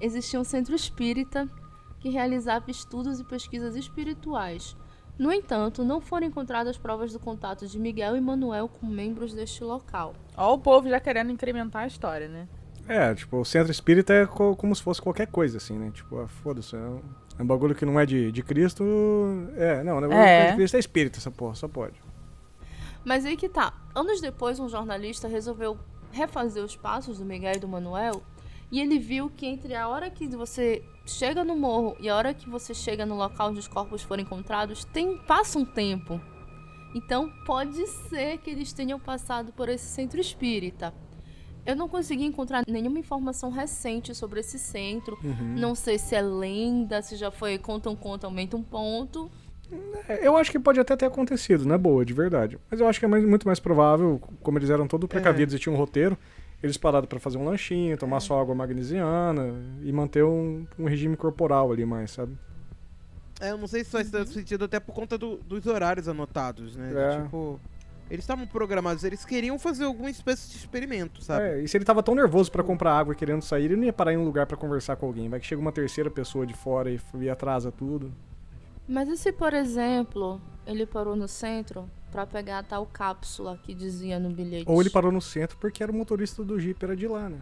existia 0.00 0.38
um 0.38 0.44
centro 0.44 0.72
espírita 0.72 1.50
que 1.98 2.08
realizava 2.08 2.70
estudos 2.70 3.18
e 3.18 3.24
pesquisas 3.24 3.74
espirituais. 3.74 4.76
No 5.18 5.32
entanto, 5.32 5.82
não 5.82 6.00
foram 6.00 6.28
encontradas 6.28 6.78
provas 6.78 7.12
do 7.12 7.18
contato 7.18 7.66
de 7.66 7.76
Miguel 7.76 8.16
e 8.16 8.20
Manuel 8.20 8.68
com 8.68 8.86
membros 8.86 9.34
deste 9.34 9.64
local. 9.64 10.14
Ó 10.36 10.54
o 10.54 10.58
povo 10.60 10.88
já 10.88 11.00
querendo 11.00 11.32
incrementar 11.32 11.82
a 11.82 11.86
história, 11.88 12.28
né? 12.28 12.46
É, 12.88 13.14
tipo, 13.14 13.38
o 13.38 13.44
centro 13.44 13.72
espírita 13.72 14.12
é 14.12 14.26
co- 14.26 14.54
como 14.56 14.74
se 14.74 14.82
fosse 14.82 15.00
qualquer 15.00 15.26
coisa, 15.28 15.56
assim, 15.56 15.78
né? 15.78 15.90
Tipo, 15.92 16.18
ah, 16.20 16.28
foda-se, 16.28 16.76
é 16.76 16.78
um, 16.78 17.00
é 17.38 17.42
um 17.42 17.46
bagulho 17.46 17.74
que 17.74 17.84
não 17.86 17.98
é 17.98 18.04
de, 18.04 18.30
de 18.30 18.42
Cristo. 18.42 18.84
É, 19.56 19.82
não, 19.82 20.00
não 20.00 20.12
é, 20.12 20.48
É. 20.48 20.50
de 20.50 20.56
Cristo, 20.56 20.74
é 20.76 20.78
espírita 20.80 21.18
essa 21.18 21.30
porra, 21.30 21.54
só 21.54 21.66
pode. 21.66 21.94
Mas 23.04 23.24
aí 23.24 23.36
que 23.36 23.48
tá. 23.48 23.72
Anos 23.94 24.20
depois, 24.20 24.58
um 24.60 24.68
jornalista 24.68 25.28
resolveu 25.28 25.78
refazer 26.12 26.62
os 26.64 26.76
passos 26.76 27.18
do 27.18 27.24
Miguel 27.24 27.54
e 27.56 27.58
do 27.58 27.66
Manuel 27.68 28.22
e 28.70 28.80
ele 28.80 28.98
viu 28.98 29.28
que 29.30 29.46
entre 29.46 29.74
a 29.74 29.88
hora 29.88 30.08
que 30.10 30.26
você 30.28 30.82
chega 31.06 31.44
no 31.44 31.56
morro 31.56 31.96
e 32.00 32.08
a 32.08 32.16
hora 32.16 32.32
que 32.32 32.48
você 32.48 32.72
chega 32.72 33.04
no 33.04 33.14
local 33.16 33.50
onde 33.50 33.58
os 33.58 33.68
corpos 33.68 34.02
foram 34.02 34.22
encontrados, 34.22 34.84
tem 34.84 35.18
passa 35.18 35.58
um 35.58 35.64
tempo. 35.64 36.20
Então 36.94 37.30
pode 37.44 37.86
ser 37.86 38.38
que 38.38 38.48
eles 38.50 38.72
tenham 38.72 38.98
passado 39.00 39.52
por 39.52 39.68
esse 39.68 39.84
centro 39.86 40.20
espírita. 40.20 40.94
Eu 41.66 41.74
não 41.76 41.88
consegui 41.88 42.24
encontrar 42.24 42.62
nenhuma 42.68 42.98
informação 42.98 43.50
recente 43.50 44.14
sobre 44.14 44.40
esse 44.40 44.58
centro. 44.58 45.18
Não 45.58 45.74
sei 45.74 45.98
se 45.98 46.14
é 46.14 46.20
lenda, 46.22 47.00
se 47.02 47.16
já 47.16 47.30
foi 47.30 47.56
conta 47.58 47.88
um 47.88 47.96
conta, 47.96 48.26
aumenta 48.26 48.56
um 48.56 48.62
ponto. 48.62 49.30
É, 50.08 50.26
eu 50.26 50.36
acho 50.36 50.50
que 50.50 50.58
pode 50.58 50.78
até 50.78 50.94
ter 50.94 51.06
acontecido, 51.06 51.64
não 51.64 51.74
é 51.74 51.78
boa, 51.78 52.04
de 52.04 52.12
verdade. 52.12 52.58
Mas 52.70 52.80
eu 52.80 52.86
acho 52.86 52.98
que 52.98 53.06
é 53.06 53.08
mais- 53.08 53.24
muito 53.24 53.46
mais 53.46 53.58
provável, 53.58 54.20
como 54.42 54.58
eles 54.58 54.68
eram 54.68 54.86
todos 54.86 55.08
precavidos 55.08 55.54
e 55.54 55.58
tinham 55.58 55.74
um 55.74 55.78
roteiro, 55.78 56.18
eles 56.62 56.76
pararam 56.76 57.06
pra 57.06 57.18
fazer 57.18 57.38
um 57.38 57.44
lanchinho, 57.46 57.96
tomar 57.96 58.20
só 58.20 58.40
água 58.40 58.54
magnesiana 58.54 59.54
e 59.82 59.90
manter 59.90 60.22
um, 60.24 60.66
um 60.78 60.84
regime 60.84 61.16
corporal 61.16 61.72
ali 61.72 61.84
mais, 61.86 62.10
sabe? 62.10 62.36
É, 63.40 63.50
eu 63.50 63.58
não 63.58 63.66
sei 63.66 63.82
se 63.84 63.90
faz 63.90 64.10
tanto 64.10 64.30
sentido 64.30 64.64
até 64.66 64.78
por 64.78 64.94
conta 64.94 65.18
do- 65.18 65.38
dos 65.38 65.66
horários 65.66 66.08
anotados, 66.08 66.76
né? 66.76 66.88
De, 66.90 66.96
É. 66.98 67.22
Tipo, 67.22 67.58
eles 68.14 68.24
estavam 68.24 68.46
programados, 68.46 69.04
eles 69.04 69.24
queriam 69.24 69.58
fazer 69.58 69.84
alguma 69.84 70.10
espécie 70.10 70.50
de 70.50 70.56
experimento, 70.56 71.22
sabe? 71.22 71.44
É, 71.44 71.60
e 71.60 71.68
se 71.68 71.76
ele 71.76 71.84
tava 71.84 72.02
tão 72.02 72.14
nervoso 72.14 72.50
pra 72.50 72.62
comprar 72.62 72.98
água 72.98 73.12
e 73.12 73.16
querendo 73.16 73.42
sair, 73.42 73.66
ele 73.66 73.76
não 73.76 73.84
ia 73.84 73.92
parar 73.92 74.12
em 74.12 74.16
um 74.16 74.24
lugar 74.24 74.46
pra 74.46 74.56
conversar 74.56 74.96
com 74.96 75.06
alguém. 75.06 75.28
Vai 75.28 75.40
que 75.40 75.46
chega 75.46 75.60
uma 75.60 75.72
terceira 75.72 76.10
pessoa 76.10 76.46
de 76.46 76.54
fora 76.54 76.90
e, 76.90 77.00
e 77.20 77.28
atrasa 77.28 77.70
tudo. 77.70 78.12
Mas 78.86 79.08
e 79.08 79.16
se, 79.16 79.32
por 79.32 79.54
exemplo, 79.54 80.40
ele 80.66 80.86
parou 80.86 81.16
no 81.16 81.26
centro 81.26 81.88
pra 82.10 82.26
pegar 82.26 82.58
a 82.58 82.62
tal 82.62 82.86
cápsula 82.86 83.58
que 83.62 83.74
dizia 83.74 84.18
no 84.18 84.30
bilhete? 84.30 84.64
Ou 84.66 84.80
ele 84.80 84.90
parou 84.90 85.10
no 85.10 85.20
centro 85.20 85.56
porque 85.58 85.82
era 85.82 85.90
o 85.90 85.94
motorista 85.94 86.44
do 86.44 86.60
Jeep, 86.60 86.82
era 86.84 86.94
de 86.94 87.08
lá, 87.08 87.28
né? 87.28 87.38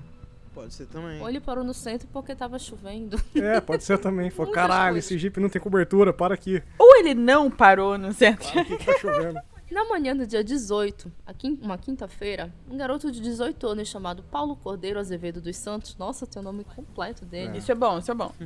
Pode 0.55 0.75
ser 0.75 0.87
também. 0.87 1.21
Ou 1.21 1.29
ele 1.29 1.41
parou 1.41 1.65
no 1.65 1.73
centro 1.73 2.07
porque 2.13 2.35
tava 2.35 2.59
chovendo. 2.59 3.21
É, 3.35 3.61
pode 3.61 3.85
ser 3.85 3.99
também. 3.99 4.31
Falou, 4.31 4.53
caralho, 4.53 4.95
coisas. 4.95 5.11
esse 5.11 5.19
Jeep 5.19 5.41
não 5.41 5.49
tem 5.49 5.61
cobertura, 5.61 6.13
para 6.13 6.35
aqui. 6.35 6.63
Ou 6.79 6.97
ele 6.99 7.15
não 7.15 7.51
parou 7.51 7.97
no 7.97 8.13
centro. 8.13 8.47
Aqui 8.61 8.77
que 8.77 8.85
tá 8.85 8.99
chovendo. 8.99 9.41
Na 9.73 9.85
manhã 9.87 10.15
do 10.17 10.27
dia 10.27 10.45
18, 10.45 11.11
a 11.27 11.33
quin- 11.33 11.59
uma 11.63 11.79
quinta-feira, 11.79 12.53
um 12.71 12.77
garoto 12.77 13.11
de 13.11 13.21
18 13.21 13.67
anos 13.67 13.89
chamado 13.89 14.23
Paulo 14.25 14.55
Cordeiro 14.55 14.99
Azevedo 14.99 15.41
dos 15.41 15.57
Santos, 15.57 15.97
nossa, 15.97 16.27
tem 16.27 16.41
o 16.41 16.45
nome 16.45 16.63
completo 16.65 17.25
dele. 17.25 17.59
Isso 17.59 17.73
é 17.73 17.75
bom, 17.75 17.99
isso 17.99 18.11
é 18.11 18.15
bom. 18.15 18.33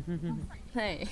É. 0.78 1.04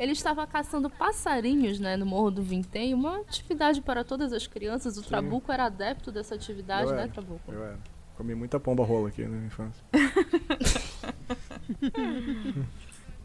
Ele 0.00 0.10
estava 0.10 0.44
caçando 0.48 0.90
passarinhos, 0.90 1.78
né, 1.78 1.96
no 1.96 2.04
Morro 2.04 2.32
do 2.32 2.42
Vintém, 2.42 2.92
uma 2.92 3.18
atividade 3.20 3.80
para 3.80 4.02
todas 4.02 4.32
as 4.32 4.48
crianças. 4.48 4.98
O 4.98 5.02
Trabuco 5.02 5.52
era 5.52 5.66
adepto 5.66 6.10
dessa 6.10 6.34
atividade, 6.34 6.88
Eu 6.90 6.96
né, 6.96 7.02
era. 7.02 7.12
Trabuco? 7.12 7.52
Eu 7.52 7.62
era. 7.64 7.78
Comi 8.16 8.34
muita 8.34 8.58
pomba 8.58 8.84
rola 8.84 9.10
aqui 9.10 9.22
na 9.22 9.28
minha 9.28 9.46
infância. 9.46 9.80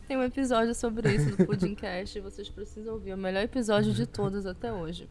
Tem 0.08 0.18
um 0.18 0.24
episódio 0.24 0.74
sobre 0.74 1.14
isso 1.16 1.30
no 1.32 1.46
Pudimcast, 1.46 2.20
vocês 2.20 2.50
precisam 2.50 2.94
ouvir. 2.96 3.12
É 3.12 3.16
o 3.16 3.18
melhor 3.18 3.44
episódio 3.44 3.94
de 3.94 4.08
todos 4.08 4.46
até 4.46 4.72
hoje. 4.72 5.08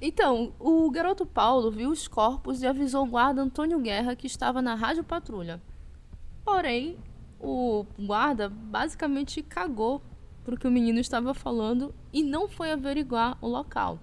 Então, 0.00 0.52
o 0.58 0.90
garoto 0.90 1.26
Paulo 1.26 1.70
viu 1.70 1.90
os 1.90 2.08
corpos 2.08 2.62
e 2.62 2.66
avisou 2.66 3.04
o 3.04 3.08
guarda 3.08 3.42
Antônio 3.42 3.78
Guerra 3.80 4.16
que 4.16 4.26
estava 4.26 4.62
na 4.62 4.74
rádio 4.74 5.04
patrulha. 5.04 5.60
Porém, 6.44 6.96
o 7.38 7.84
guarda 7.98 8.48
basicamente 8.48 9.42
cagou 9.42 10.02
pro 10.42 10.56
que 10.56 10.66
o 10.66 10.70
menino 10.70 10.98
estava 10.98 11.34
falando 11.34 11.94
e 12.12 12.22
não 12.22 12.48
foi 12.48 12.72
averiguar 12.72 13.36
o 13.40 13.46
local. 13.46 13.98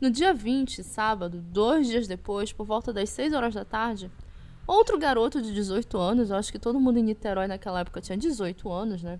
No 0.00 0.10
dia 0.10 0.32
20, 0.32 0.84
sábado, 0.84 1.40
dois 1.40 1.88
dias 1.88 2.06
depois, 2.06 2.52
por 2.52 2.64
volta 2.64 2.92
das 2.92 3.10
6 3.10 3.32
horas 3.32 3.54
da 3.54 3.64
tarde, 3.64 4.08
Outro 4.68 4.98
garoto 4.98 5.40
de 5.40 5.54
18 5.54 5.96
anos, 5.96 6.28
eu 6.28 6.36
acho 6.36 6.52
que 6.52 6.58
todo 6.58 6.78
mundo 6.78 6.98
em 6.98 7.02
Niterói 7.02 7.46
naquela 7.46 7.80
época 7.80 8.02
tinha 8.02 8.18
18 8.18 8.70
anos, 8.70 9.02
né? 9.02 9.18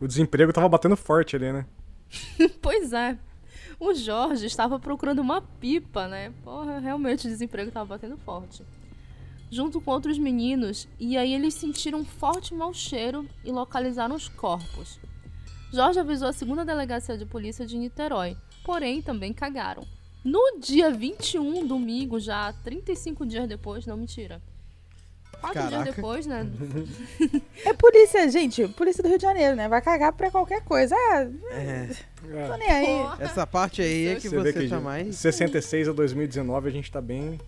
O 0.00 0.08
desemprego 0.08 0.50
tava 0.50 0.66
batendo 0.66 0.96
forte 0.96 1.36
ali, 1.36 1.52
né? 1.52 1.66
pois 2.62 2.90
é. 2.94 3.18
O 3.78 3.94
Jorge 3.94 4.46
estava 4.46 4.78
procurando 4.78 5.20
uma 5.20 5.40
pipa, 5.40 6.06
né? 6.08 6.32
Porra, 6.44 6.78
realmente 6.78 7.26
o 7.26 7.30
desemprego 7.30 7.68
estava 7.68 7.86
batendo 7.86 8.16
forte. 8.18 8.62
Junto 9.50 9.80
com 9.80 9.90
outros 9.90 10.18
meninos, 10.18 10.88
e 10.98 11.16
aí 11.16 11.34
eles 11.34 11.54
sentiram 11.54 12.00
um 12.00 12.04
forte 12.04 12.54
mau 12.54 12.72
cheiro 12.72 13.28
e 13.44 13.52
localizaram 13.52 14.14
os 14.14 14.28
corpos. 14.28 14.98
Jorge 15.72 16.00
avisou 16.00 16.28
a 16.28 16.32
segunda 16.32 16.64
delegacia 16.64 17.16
de 17.16 17.26
polícia 17.26 17.66
de 17.66 17.78
Niterói, 17.78 18.36
porém 18.64 19.02
também 19.02 19.32
cagaram. 19.32 19.82
No 20.24 20.58
dia 20.60 20.90
21, 20.90 21.66
domingo, 21.66 22.20
já 22.20 22.52
35 22.52 23.26
dias 23.26 23.48
depois, 23.48 23.86
não 23.86 23.96
mentira. 23.96 24.40
Quatro 25.42 25.60
Caraca. 25.60 25.82
dias 25.82 25.94
depois, 25.96 26.24
né? 26.26 26.46
É 27.64 27.72
polícia, 27.74 28.28
gente. 28.30 28.66
Polícia 28.68 29.02
do 29.02 29.08
Rio 29.08 29.18
de 29.18 29.22
Janeiro, 29.22 29.56
né? 29.56 29.68
Vai 29.68 29.82
cagar 29.82 30.12
pra 30.12 30.30
qualquer 30.30 30.62
coisa. 30.62 30.94
Ah, 30.96 31.26
É, 31.50 31.88
tô 32.48 32.56
nem 32.56 32.70
aí. 32.70 32.86
Porra. 32.86 33.16
essa 33.20 33.46
parte 33.46 33.82
aí 33.82 34.06
é 34.06 34.14
que 34.14 34.28
Você 34.28 34.36
vê 34.36 34.52
você 34.52 34.52
que 34.62 34.68
tá 34.68 34.76
de 34.76 34.82
mais. 34.82 35.16
66 35.16 35.88
a 35.88 35.92
2019 35.92 36.68
a 36.68 36.72
gente 36.72 36.90
tá 36.90 37.00
bem. 37.00 37.40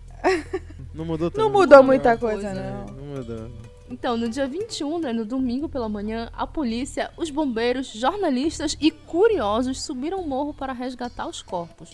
Não 0.93 1.05
mudou 1.05 1.31
tudo. 1.31 1.41
Não 1.41 1.49
mudou 1.49 1.77
Não, 1.77 1.83
muita 1.85 2.17
coisa, 2.17 2.49
é. 2.49 2.53
não. 2.53 2.85
Não 2.85 3.15
mudou. 3.15 3.51
Então, 3.89 4.17
no 4.17 4.27
dia 4.27 4.47
21, 4.47 4.99
né, 4.99 5.13
no 5.13 5.23
domingo 5.23 5.69
pela 5.69 5.87
manhã, 5.87 6.29
a 6.33 6.45
polícia, 6.47 7.11
os 7.15 7.29
bombeiros, 7.29 7.87
jornalistas 7.93 8.75
e 8.81 8.89
curiosos 8.91 9.81
subiram 9.83 10.19
o 10.19 10.27
morro 10.27 10.53
para 10.53 10.73
resgatar 10.73 11.27
os 11.27 11.41
corpos. 11.41 11.91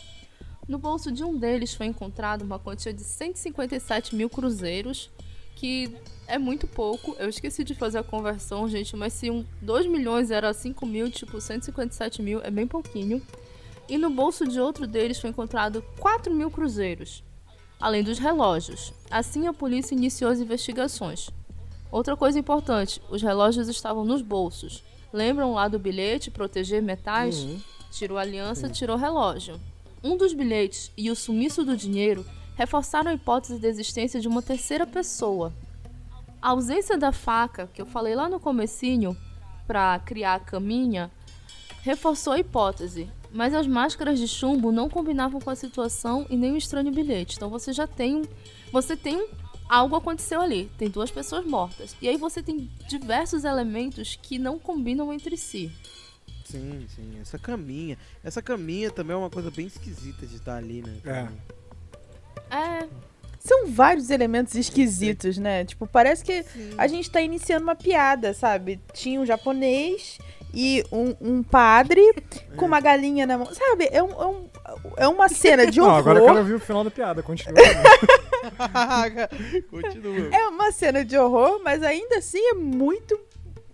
No 0.68 0.78
bolso 0.78 1.12
de 1.12 1.22
um 1.24 1.38
deles 1.38 1.74
foi 1.74 1.88
encontrada 1.88 2.46
uma 2.46 2.58
quantia 2.58 2.94
de 2.94 3.04
157 3.04 4.16
mil 4.16 4.30
cruzeiros, 4.30 5.12
que 5.56 5.94
é 6.28 6.38
muito 6.38 6.66
pouco. 6.66 7.16
Eu 7.20 7.30
esqueci 7.30 7.64
de 7.64 7.76
fazer 7.76 7.98
a 7.98 8.04
conversão, 8.04 8.68
gente, 8.70 8.96
mas 8.96 9.14
se 9.14 9.30
um 9.30 9.46
2 9.62 9.86
milhões 9.86 10.32
era 10.32 10.54
5 10.54 10.86
mil, 10.86 11.12
tipo 11.12 11.42
157 11.42 12.22
mil, 12.22 12.42
é 12.42 12.50
bem 12.50 12.66
pouquinho. 12.66 13.22
E 13.90 13.98
no 13.98 14.10
bolso 14.10 14.48
de 14.48 14.60
outro 14.60 14.88
deles 14.88 15.20
foi 15.20 15.30
encontrado 15.30 15.84
4 16.00 16.34
mil 16.34 16.50
cruzeiros, 16.50 17.24
além 17.80 18.04
dos 18.04 18.18
relógios. 18.18 18.94
Assim, 19.10 19.48
a 19.48 19.54
polícia 19.54 19.94
iniciou 19.94 20.32
as 20.32 20.40
investigações. 20.40 21.30
Outra 21.92 22.16
coisa 22.16 22.40
importante, 22.40 23.02
os 23.10 23.22
relógios 23.22 23.68
estavam 23.68 24.06
nos 24.06 24.22
bolsos. 24.22 24.82
Lembram 25.12 25.54
lá 25.54 25.68
do 25.68 25.78
bilhete 25.78 26.32
proteger 26.32 26.82
metais? 26.82 27.46
Tirou 27.92 28.18
a 28.18 28.22
aliança, 28.22 28.70
tirou 28.70 28.96
o 28.96 29.00
relógio. 29.00 29.60
Um 30.02 30.16
dos 30.16 30.34
bilhetes 30.34 30.90
e 30.96 31.12
o 31.12 31.16
sumiço 31.16 31.66
do 31.66 31.76
dinheiro 31.76 32.26
reforçaram 32.62 33.10
a 33.10 33.14
hipótese 33.16 33.58
da 33.58 33.68
existência 33.68 34.22
de 34.22 34.28
uma 34.28 34.42
terceira 34.42 34.86
pessoa. 34.86 35.52
A 36.40 36.50
ausência 36.50 36.96
da 36.96 37.12
faca, 37.12 37.68
que 37.74 37.82
eu 37.82 37.88
falei 37.88 38.14
lá 38.14 38.30
no 38.30 38.40
comecinho, 38.40 39.18
para 39.66 39.98
criar 40.00 40.36
a 40.36 40.40
caminha, 40.40 41.10
reforçou 41.82 42.34
a 42.34 42.40
hipótese, 42.40 43.10
mas 43.32 43.56
as 43.56 43.66
máscaras 43.66 44.20
de 44.20 44.28
chumbo 44.28 44.72
não 44.72 44.88
combinavam 44.90 45.42
com 45.42 45.50
a 45.50 45.56
situação 45.56 46.28
e 46.30 46.38
nem 46.38 46.52
o 46.52 46.58
estranho 46.58 46.92
bilhete. 46.92 47.36
Então 47.36 47.50
você 47.50 47.74
já 47.74 47.88
tem 47.88 48.22
você 48.72 48.96
tem 48.96 49.28
algo 49.68 49.96
aconteceu 49.96 50.40
ali, 50.40 50.70
tem 50.78 50.88
duas 50.88 51.10
pessoas 51.10 51.44
mortas. 51.44 51.96
E 52.00 52.08
aí 52.08 52.18
você 52.18 52.44
tem 52.44 52.70
diversos 52.88 53.44
elementos 53.44 54.20
que 54.22 54.38
não 54.38 54.60
combinam 54.60 55.12
entre 55.12 55.36
si. 55.36 55.72
Sim, 56.46 56.86
sim. 56.96 57.20
Essa 57.20 57.40
caminha. 57.40 57.98
Essa 58.24 58.42
caminha 58.42 58.92
também 58.92 59.16
é 59.16 59.18
uma 59.18 59.32
coisa 59.32 59.50
bem 59.50 59.66
esquisita 59.66 60.28
de 60.28 60.36
estar 60.36 60.58
ali, 60.58 60.84
né? 60.84 60.98
É. 61.06 61.61
É, 62.52 62.88
São 63.40 63.68
vários 63.68 64.10
elementos 64.10 64.54
esquisitos, 64.56 65.38
né? 65.38 65.66
Tipo, 65.66 65.88
parece 65.88 66.24
que 66.24 66.46
a 66.78 66.88
gente 66.88 67.10
tá 67.10 67.22
iniciando 67.22 67.64
uma 67.64 67.76
piada, 67.76 68.34
sabe? 68.34 68.80
Tinha 68.94 69.20
um 69.20 69.26
japonês 69.26 70.20
e 70.54 70.84
um, 70.92 71.16
um 71.22 71.42
padre 71.44 72.02
com 72.58 72.66
uma 72.66 72.80
galinha 72.82 73.26
na 73.26 73.38
mão. 73.38 73.48
Sabe? 73.54 73.88
É, 73.92 74.04
um, 74.04 74.12
é, 74.12 74.26
um- 74.28 74.50
é 74.98 75.08
uma 75.08 75.28
cena 75.30 75.66
de 75.66 75.80
Não, 75.82 75.86
horror. 75.88 75.98
agora 76.00 76.20
eu 76.20 76.26
quero 76.26 76.38
ouvir 76.40 76.54
o 76.54 76.60
final 76.60 76.84
da 76.84 76.92
piada, 76.92 77.24
continua. 77.24 77.54
né? 77.54 79.28
Continua. 79.70 80.30
É 80.36 80.48
uma 80.48 80.72
cena 80.72 81.04
de 81.06 81.18
horror, 81.18 81.62
mas 81.64 81.82
ainda 81.84 82.18
assim 82.18 82.40
é 82.50 82.54
muito 82.54 83.20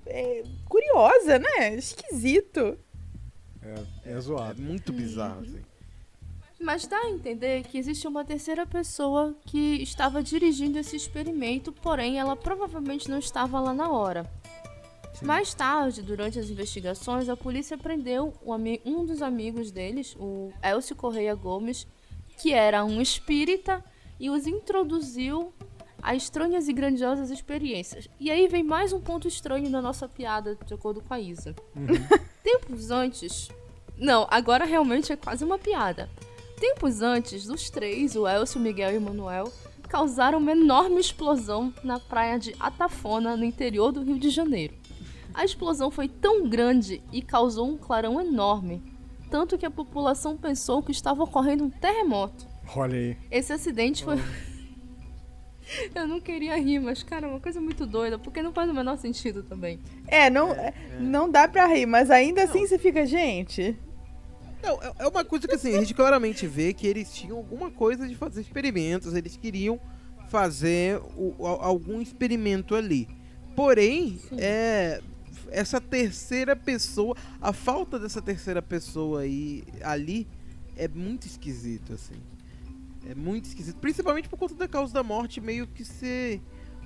é, 0.06 0.44
curiosa, 0.66 1.40
né? 1.40 1.74
Esquisito. 1.76 2.78
é, 3.62 3.76
é 4.06 4.14
É 4.14 4.20
zoado. 4.20 4.62
muito 4.62 4.94
bizarro, 4.94 5.42
assim. 5.42 5.60
Mas 6.60 6.88
dá 6.88 6.98
a 6.98 7.10
entender 7.10 7.64
que 7.64 7.78
existe 7.78 8.08
uma 8.08 8.26
terceira 8.26 8.66
pessoa 8.66 9.36
que 9.46 9.82
estava 9.82 10.24
dirigindo 10.24 10.80
esse 10.80 10.96
experimento, 10.96 11.72
porém 11.72 12.20
ela 12.20 12.36
provavelmente 12.36 13.10
não 13.10 13.20
estava 13.20 13.60
lá 13.60 13.74
na 13.74 13.90
hora. 13.90 14.30
Mais 15.22 15.54
tarde, 15.54 16.02
durante 16.02 16.38
as 16.40 16.50
investigações, 16.50 17.30
a 17.30 17.38
polícia 17.38 17.78
prendeu 17.78 18.34
um, 18.86 19.06
dos 19.06 19.22
amigos 19.22 19.72
deles, 19.72 20.16
o 20.20 20.52
Elcio 20.64 20.96
Correia 20.96 21.34
Gomes, 21.34 21.88
que 22.38 22.54
era 22.54 22.86
um 22.86 23.02
espírita, 23.02 23.84
e 24.20 24.30
os 24.30 24.46
introduziu 24.46 25.54
a 26.02 26.16
estranhas 26.16 26.68
e 26.68 26.74
grandiosas 26.74 27.32
experiências. 27.32 28.08
E 28.20 28.30
aí 28.30 28.48
vem 28.48 28.64
mais 28.64 28.94
um 28.94 29.00
ponto 29.00 29.28
estranho 29.28 29.70
na 29.70 29.82
nossa 29.82 30.08
piada, 30.08 30.58
de 30.66 30.74
acordo 30.74 31.02
com 31.02 31.14
a 31.14 31.20
Isa. 31.20 31.56
Tempos 32.44 32.92
antes. 32.92 33.50
Não, 33.98 34.28
agora 34.30 34.66
realmente 34.66 35.12
é 35.12 35.16
quase 35.16 35.44
uma 35.44 35.58
piada. 35.58 36.10
Tempos 36.60 37.04
antes, 37.04 37.48
os 37.48 37.70
três, 37.70 38.16
o 38.16 38.28
Elcio, 38.28 38.60
o 38.60 38.64
Miguel 38.64 38.94
e 38.94 38.98
o 38.98 39.02
Manuel, 39.02 39.52
causaram 39.88 40.40
uma 40.40 40.52
enorme 40.52 41.00
explosão 41.00 41.72
na 41.84 42.00
praia 42.00 42.40
de 42.40 42.56
Atafona, 42.60 43.38
no 43.38 43.46
interior 43.46 43.92
do 43.92 44.02
Rio 44.02 44.18
de 44.18 44.32
Janeiro. 44.32 44.74
A 45.36 45.46
explosão 45.46 45.92
foi 45.92 46.08
tão 46.08 46.50
grande 46.50 47.02
e 47.12 47.22
causou 47.22 47.70
um 47.70 47.78
clarão 47.78 48.20
enorme, 48.20 48.82
tanto 49.30 49.56
que 49.56 49.68
a 49.68 49.72
população 49.72 50.36
pensou 50.36 50.82
que 50.82 50.92
estava 50.92 51.24
ocorrendo 51.24 51.66
um 51.66 51.70
terremoto. 51.70 52.48
Olha 52.76 52.98
aí. 52.98 53.18
Esse 53.30 53.54
acidente 53.54 54.04
foi. 54.04 54.18
Eu 55.94 56.08
não 56.08 56.20
queria 56.20 56.58
rir, 56.58 56.80
mas, 56.80 57.04
cara, 57.04 57.28
é 57.28 57.30
uma 57.30 57.40
coisa 57.40 57.62
muito 57.62 57.86
doida, 57.86 58.18
porque 58.18 58.42
não 58.42 58.54
faz 58.54 58.70
o 58.70 58.74
menor 58.74 58.98
sentido 58.98 59.44
também. 59.44 59.80
É, 60.08 60.30
não, 60.30 60.56
não 61.00 61.30
dá 61.30 61.48
pra 61.48 61.68
rir, 61.68 61.86
mas 61.86 62.10
ainda 62.10 62.44
assim 62.44 62.66
você 62.66 62.80
fica, 62.80 63.06
gente. 63.06 63.78
Não, 64.62 64.82
é- 64.82 64.94
é 65.00 65.08
uma 65.08 65.24
coisa 65.24 65.48
que 65.48 65.56
assim, 65.56 65.76
a 65.76 65.80
gente 65.80 65.94
claramente 65.94 66.46
vê 66.48 66.74
que 66.74 66.88
eles 66.88 67.14
tinham 67.14 67.38
alguma 67.38 67.70
coisa 67.72 68.08
de 68.08 68.16
fazer 68.16 68.42
experimentos, 68.42 69.14
eles 69.14 69.38
queriam 69.38 69.80
fazer 70.30 71.00
o- 71.16 71.36
algum 71.46 72.02
experimento 72.02 72.76
ali. 72.76 73.08
Porém, 73.56 74.20
é 74.38 75.02
essa 75.50 75.80
terceira 75.80 76.56
pessoa, 76.56 77.16
a 77.42 77.54
falta 77.54 77.98
dessa 77.98 78.22
terceira 78.22 78.62
pessoa 78.62 79.22
aí 79.22 79.64
ali 79.82 80.28
é 80.76 80.88
muito 80.88 81.26
esquisito 81.26 81.94
assim. 81.94 82.16
É 83.10 83.16
muito 83.16 83.46
esquisito, 83.46 83.78
principalmente 83.78 84.28
por 84.28 84.38
conta 84.38 84.54
da 84.56 84.68
causa 84.68 84.94
da 84.94 85.02
morte 85.02 85.40
meio 85.40 85.66
que 85.66 85.86
ser 85.86 86.42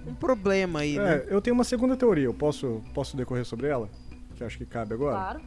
um 0.06 0.14
problema 0.14 0.82
aí, 0.82 0.98
né? 1.00 1.16
É, 1.16 1.28
eu 1.34 1.42
tenho 1.42 1.56
uma 1.56 1.64
segunda 1.64 1.98
teoria, 1.98 2.26
eu 2.26 2.34
posso, 2.34 2.82
posso 2.94 3.18
decorrer 3.18 3.44
sobre 3.44 3.68
ela? 3.68 3.90
Que 4.36 4.44
acho 4.44 4.58
que 4.58 4.66
cabe 4.66 4.94
agora. 4.94 5.16
Claro. 5.18 5.42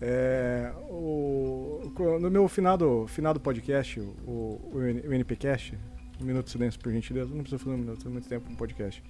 É, 0.00 0.72
o, 0.88 1.92
no 2.20 2.30
meu 2.30 2.48
finado, 2.48 3.04
finado 3.08 3.38
podcast, 3.38 4.00
o, 4.00 4.60
o, 4.72 4.82
NPcast, 5.12 5.76
um 6.20 6.24
minuto 6.24 6.46
de 6.46 6.52
silêncio 6.52 6.80
por 6.80 6.90
gentileza, 6.92 7.28
não 7.34 7.42
precisa 7.42 7.62
fazer 7.62 7.76
um 7.76 7.78
minuto, 7.78 8.02
tem 8.02 8.10
muito 8.12 8.28
tempo 8.28 8.50
no 8.50 8.56
podcast. 8.56 9.02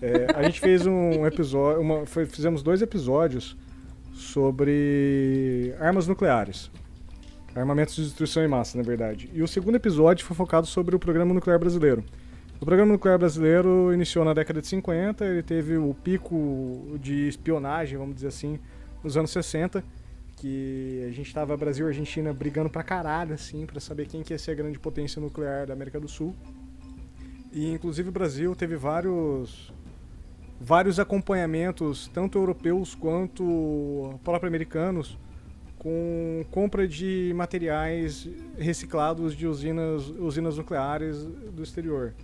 É, 0.00 0.26
a 0.34 0.42
gente 0.44 0.60
fez 0.60 0.86
um 0.86 1.26
episódio, 1.26 1.80
uma, 1.80 2.06
foi- 2.06 2.26
fizemos 2.26 2.62
dois 2.62 2.80
episódios 2.80 3.56
sobre 4.12 5.74
armas 5.80 6.06
nucleares. 6.06 6.70
Armamentos 7.54 7.96
de 7.96 8.04
destruição 8.04 8.44
em 8.44 8.48
massa, 8.48 8.78
na 8.78 8.84
verdade. 8.84 9.28
E 9.32 9.42
o 9.42 9.48
segundo 9.48 9.74
episódio 9.74 10.24
foi 10.24 10.36
focado 10.36 10.66
sobre 10.66 10.94
o 10.94 10.98
programa 11.00 11.34
nuclear 11.34 11.58
brasileiro. 11.58 12.04
O 12.60 12.64
programa 12.64 12.92
nuclear 12.92 13.18
brasileiro 13.18 13.92
iniciou 13.92 14.24
na 14.24 14.32
década 14.32 14.60
de 14.60 14.68
50, 14.68 15.24
ele 15.24 15.42
teve 15.42 15.76
o 15.76 15.92
pico 15.94 16.96
de 17.00 17.26
espionagem, 17.26 17.98
vamos 17.98 18.14
dizer 18.14 18.28
assim, 18.28 18.60
nos 19.02 19.16
anos 19.16 19.30
60, 19.30 19.82
que 20.40 21.04
a 21.06 21.12
gente 21.12 21.34
tava 21.34 21.54
Brasil 21.54 21.84
e 21.84 21.88
Argentina 21.88 22.32
brigando 22.32 22.70
pra 22.70 22.82
caralho, 22.82 23.34
assim, 23.34 23.66
pra 23.66 23.78
saber 23.78 24.06
quem 24.06 24.22
que 24.22 24.32
ia 24.32 24.38
ser 24.38 24.52
a 24.52 24.54
grande 24.54 24.78
potência 24.78 25.20
nuclear 25.20 25.66
da 25.66 25.74
América 25.74 26.00
do 26.00 26.08
Sul. 26.08 26.34
E 27.52 27.70
inclusive 27.70 28.08
o 28.08 28.12
Brasil 28.12 28.56
teve 28.56 28.74
vários 28.74 29.70
vários 30.58 30.98
acompanhamentos, 30.98 32.08
tanto 32.08 32.38
europeus 32.38 32.94
quanto 32.94 34.18
próprio 34.24 34.48
americanos, 34.48 35.18
com 35.78 36.44
compra 36.50 36.86
de 36.86 37.32
materiais 37.34 38.28
reciclados 38.58 39.34
de 39.34 39.46
usinas, 39.46 40.08
usinas 40.08 40.56
nucleares 40.56 41.24
do 41.24 41.62
exterior. 41.62 42.14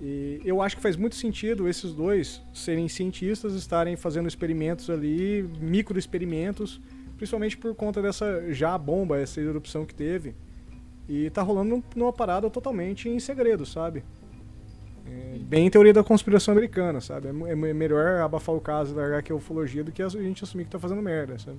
E 0.00 0.40
eu 0.44 0.60
acho 0.60 0.76
que 0.76 0.82
faz 0.82 0.96
muito 0.96 1.16
sentido 1.16 1.68
esses 1.68 1.92
dois 1.92 2.42
serem 2.52 2.88
cientistas, 2.88 3.54
estarem 3.54 3.96
fazendo 3.96 4.28
experimentos 4.28 4.90
ali, 4.90 5.42
micro 5.58 5.98
experimentos, 5.98 6.80
principalmente 7.16 7.56
por 7.56 7.74
conta 7.74 8.02
dessa 8.02 8.52
já 8.52 8.76
bomba, 8.76 9.18
essa 9.18 9.40
erupção 9.40 9.84
que 9.84 9.94
teve. 9.94 10.34
E 11.08 11.30
tá 11.30 11.42
rolando 11.42 11.82
numa 11.94 12.12
parada 12.12 12.50
totalmente 12.50 13.08
em 13.08 13.18
segredo, 13.20 13.64
sabe? 13.64 14.04
É, 15.06 15.38
Bem 15.38 15.70
teoria 15.70 15.92
da 15.92 16.02
conspiração 16.02 16.52
americana, 16.52 17.00
sabe? 17.00 17.28
É, 17.28 17.52
é 17.52 17.54
melhor 17.54 18.20
abafar 18.20 18.54
o 18.54 18.60
caso 18.60 18.94
que 19.24 19.30
é 19.30 19.34
ufologia 19.34 19.84
do 19.84 19.92
que 19.92 20.02
a 20.02 20.08
gente 20.08 20.42
assumir 20.42 20.64
que 20.64 20.70
tá 20.70 20.78
fazendo 20.78 21.00
merda, 21.00 21.38
sabe? 21.38 21.58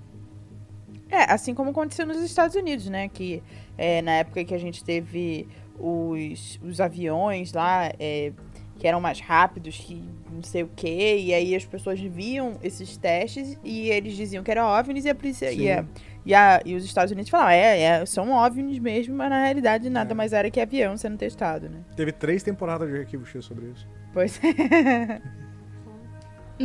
É, 1.09 1.31
assim 1.31 1.53
como 1.53 1.69
aconteceu 1.69 2.05
nos 2.05 2.17
Estados 2.17 2.55
Unidos, 2.55 2.89
né? 2.89 3.07
Que 3.07 3.41
é, 3.77 4.01
na 4.01 4.11
época 4.11 4.43
que 4.43 4.53
a 4.53 4.57
gente 4.57 4.83
teve 4.83 5.47
os, 5.79 6.59
os 6.61 6.81
aviões 6.81 7.53
lá, 7.53 7.91
é, 7.99 8.33
que 8.77 8.87
eram 8.87 9.01
mais 9.01 9.19
rápidos, 9.19 9.77
que 9.77 10.03
não 10.31 10.43
sei 10.43 10.63
o 10.63 10.69
quê, 10.75 11.17
e 11.19 11.33
aí 11.33 11.55
as 11.55 11.65
pessoas 11.65 11.99
viam 11.99 12.57
esses 12.63 12.95
testes 12.97 13.57
e 13.63 13.89
eles 13.89 14.15
diziam 14.15 14.43
que 14.43 14.51
era 14.51 14.67
OVNIs 14.67 15.05
e 15.05 15.09
a 15.09 15.15
polícia. 15.15 15.51
E, 15.51 15.71
a, 15.71 15.85
e, 16.25 16.33
a, 16.33 16.61
e, 16.65 16.75
os 16.75 16.85
Estados 16.85 17.11
Unidos 17.11 17.29
falavam, 17.29 17.51
é, 17.51 17.81
é, 17.81 18.05
são 18.05 18.31
OVNIs 18.31 18.79
mesmo, 18.79 19.15
mas 19.15 19.29
na 19.29 19.43
realidade 19.43 19.89
nada 19.89 20.11
é. 20.11 20.15
mais 20.15 20.33
era 20.33 20.49
que 20.51 20.61
avião 20.61 20.95
sendo 20.95 21.17
testado, 21.17 21.69
né? 21.69 21.79
Teve 21.95 22.11
três 22.11 22.43
temporadas 22.43 22.89
de 22.89 22.99
Arquivo 22.99 23.25
X 23.25 23.45
sobre 23.45 23.67
isso. 23.67 23.87
Pois 24.13 24.39
é. 24.43 25.21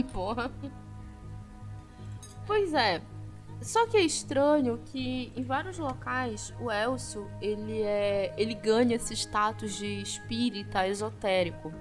Porra. 0.12 0.51
Pois 2.46 2.72
é. 2.75 3.01
Só 3.62 3.87
que 3.87 3.96
é 3.96 4.01
estranho 4.01 4.81
que 4.87 5.33
em 5.37 5.42
vários 5.44 5.79
locais 5.79 6.53
o 6.61 6.70
Elcio 6.70 7.31
ele 7.40 7.81
é 7.83 8.35
ele 8.37 8.55
ganha 8.55 8.96
esse 8.96 9.14
status 9.14 9.77
de 9.77 10.03
espírita 10.03 10.87
esotérico. 10.88 11.72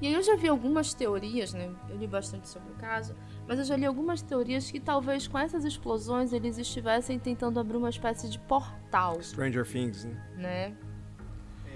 E 0.00 0.06
aí 0.06 0.14
eu 0.14 0.22
já 0.22 0.36
vi 0.36 0.48
algumas 0.48 0.94
teorias, 0.94 1.52
né? 1.52 1.70
Eu 1.88 1.96
li 1.96 2.06
bastante 2.06 2.48
sobre 2.48 2.70
o 2.70 2.74
caso, 2.74 3.16
mas 3.46 3.58
eu 3.58 3.64
já 3.64 3.76
li 3.76 3.84
algumas 3.84 4.22
teorias 4.22 4.70
que 4.70 4.78
talvez 4.78 5.26
com 5.26 5.38
essas 5.38 5.64
explosões 5.64 6.32
eles 6.32 6.56
estivessem 6.58 7.18
tentando 7.18 7.58
abrir 7.58 7.76
uma 7.76 7.90
espécie 7.90 8.28
de 8.28 8.38
portal. 8.38 9.20
Stranger 9.22 9.66
Things, 9.66 10.04
né? 10.04 10.22
né? 10.36 10.76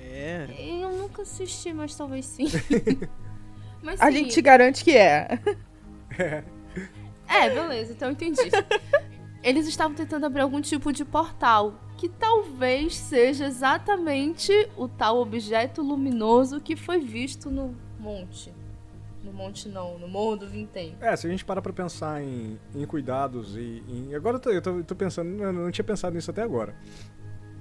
É. 0.00 0.46
Eu 0.58 0.92
nunca 0.92 1.22
assisti, 1.22 1.72
mas 1.72 1.96
talvez 1.96 2.26
sim. 2.26 2.46
mas, 3.82 3.98
sim. 3.98 4.06
A 4.06 4.10
gente 4.10 4.40
garante 4.40 4.84
que 4.84 4.96
é. 4.96 5.40
É, 7.28 7.48
beleza, 7.48 7.92
então 7.92 8.10
entendi 8.10 8.50
eles 9.42 9.66
estavam 9.66 9.94
tentando 9.94 10.24
abrir 10.24 10.42
algum 10.42 10.60
tipo 10.60 10.92
de 10.92 11.04
portal, 11.04 11.74
que 11.96 12.08
talvez 12.08 12.96
seja 12.96 13.46
exatamente 13.46 14.52
o 14.76 14.86
tal 14.88 15.18
objeto 15.18 15.82
luminoso 15.82 16.60
que 16.60 16.76
foi 16.76 17.00
visto 17.00 17.50
no 17.50 17.76
monte. 18.02 18.52
No 19.24 19.32
monte 19.32 19.68
não, 19.68 19.98
no 19.98 20.08
Morro 20.08 20.36
do 20.36 20.48
Vintém. 20.48 20.96
É, 21.00 21.14
se 21.14 21.26
a 21.26 21.30
gente 21.30 21.44
parar 21.44 21.62
pra 21.62 21.72
pensar 21.72 22.20
em, 22.22 22.58
em 22.74 22.84
cuidados 22.84 23.56
e 23.56 23.82
em... 23.88 24.14
Agora 24.14 24.36
eu 24.36 24.40
tô, 24.40 24.50
eu 24.50 24.60
tô, 24.60 24.70
eu 24.78 24.84
tô 24.84 24.96
pensando, 24.96 25.40
eu 25.40 25.52
não 25.52 25.70
tinha 25.70 25.84
pensado 25.84 26.14
nisso 26.14 26.30
até 26.30 26.42
agora. 26.42 26.74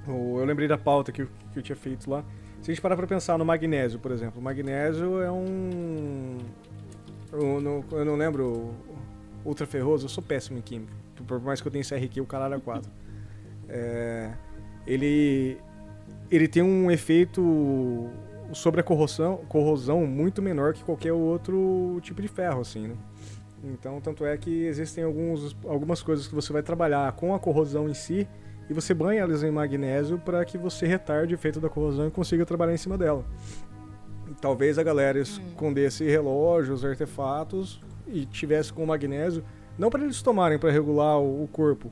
Eu 0.07 0.43
lembrei 0.43 0.67
da 0.67 0.77
pauta 0.77 1.11
que 1.11 1.21
eu, 1.21 1.29
que 1.53 1.59
eu 1.59 1.63
tinha 1.63 1.75
feito 1.75 2.09
lá. 2.09 2.25
Se 2.63 2.71
a 2.71 2.73
gente 2.73 2.81
parar 2.81 2.95
pra 2.95 3.05
pensar 3.05 3.37
no 3.37 3.45
magnésio, 3.45 3.99
por 3.99 4.11
exemplo. 4.11 4.41
O 4.41 4.43
magnésio 4.43 5.21
é 5.21 5.31
um... 5.31 6.39
Eu 7.31 7.61
não, 7.61 7.85
eu 7.91 8.03
não 8.03 8.15
lembro 8.15 8.73
ultraferroso, 9.45 10.05
eu 10.05 10.09
sou 10.09 10.23
péssimo 10.23 10.57
em 10.57 10.61
química 10.61 11.01
por 11.23 11.39
mais 11.39 11.61
que 11.61 11.67
eu 11.67 11.71
tenha 11.71 11.83
CRQ, 11.83 12.21
o 12.21 12.25
caralho 12.25 12.55
é 12.55 12.59
4. 12.59 12.91
É, 13.73 14.33
ele, 14.85 15.57
ele 16.29 16.45
tem 16.45 16.61
um 16.61 16.91
efeito 16.91 18.09
sobre 18.53 18.81
a 18.81 18.83
corrosão, 18.83 19.37
corrosão 19.47 20.05
muito 20.05 20.41
menor 20.41 20.73
que 20.73 20.83
qualquer 20.83 21.13
outro 21.13 21.99
tipo 22.01 22.21
de 22.21 22.27
ferro, 22.27 22.61
assim, 22.61 22.87
né? 22.87 22.95
Então, 23.63 24.01
tanto 24.01 24.25
é 24.25 24.35
que 24.37 24.65
existem 24.65 25.03
alguns, 25.03 25.55
algumas 25.65 26.01
coisas 26.01 26.27
que 26.27 26.33
você 26.33 26.51
vai 26.51 26.63
trabalhar 26.63 27.11
com 27.13 27.35
a 27.35 27.39
corrosão 27.39 27.87
em 27.87 27.93
si 27.93 28.27
e 28.69 28.73
você 28.73 28.93
banha 28.93 29.21
elas 29.21 29.43
em 29.43 29.51
magnésio 29.51 30.17
para 30.17 30.43
que 30.45 30.57
você 30.57 30.87
retarde 30.87 31.33
o 31.33 31.35
efeito 31.35 31.59
da 31.59 31.69
corrosão 31.69 32.07
e 32.07 32.11
consiga 32.11 32.45
trabalhar 32.45 32.73
em 32.73 32.77
cima 32.77 32.97
dela. 32.97 33.23
talvez 34.39 34.79
a 34.79 34.83
galera 34.83 35.19
hum. 35.19 35.21
escondesse 35.21 36.05
relógios, 36.05 36.83
artefatos 36.83 37.79
e 38.07 38.25
tivesse 38.25 38.73
com 38.73 38.85
magnésio 38.85 39.43
não 39.77 39.89
para 39.89 40.03
eles 40.03 40.21
tomarem 40.21 40.57
para 40.57 40.71
regular 40.71 41.19
o, 41.19 41.43
o, 41.43 41.47
corpo, 41.47 41.91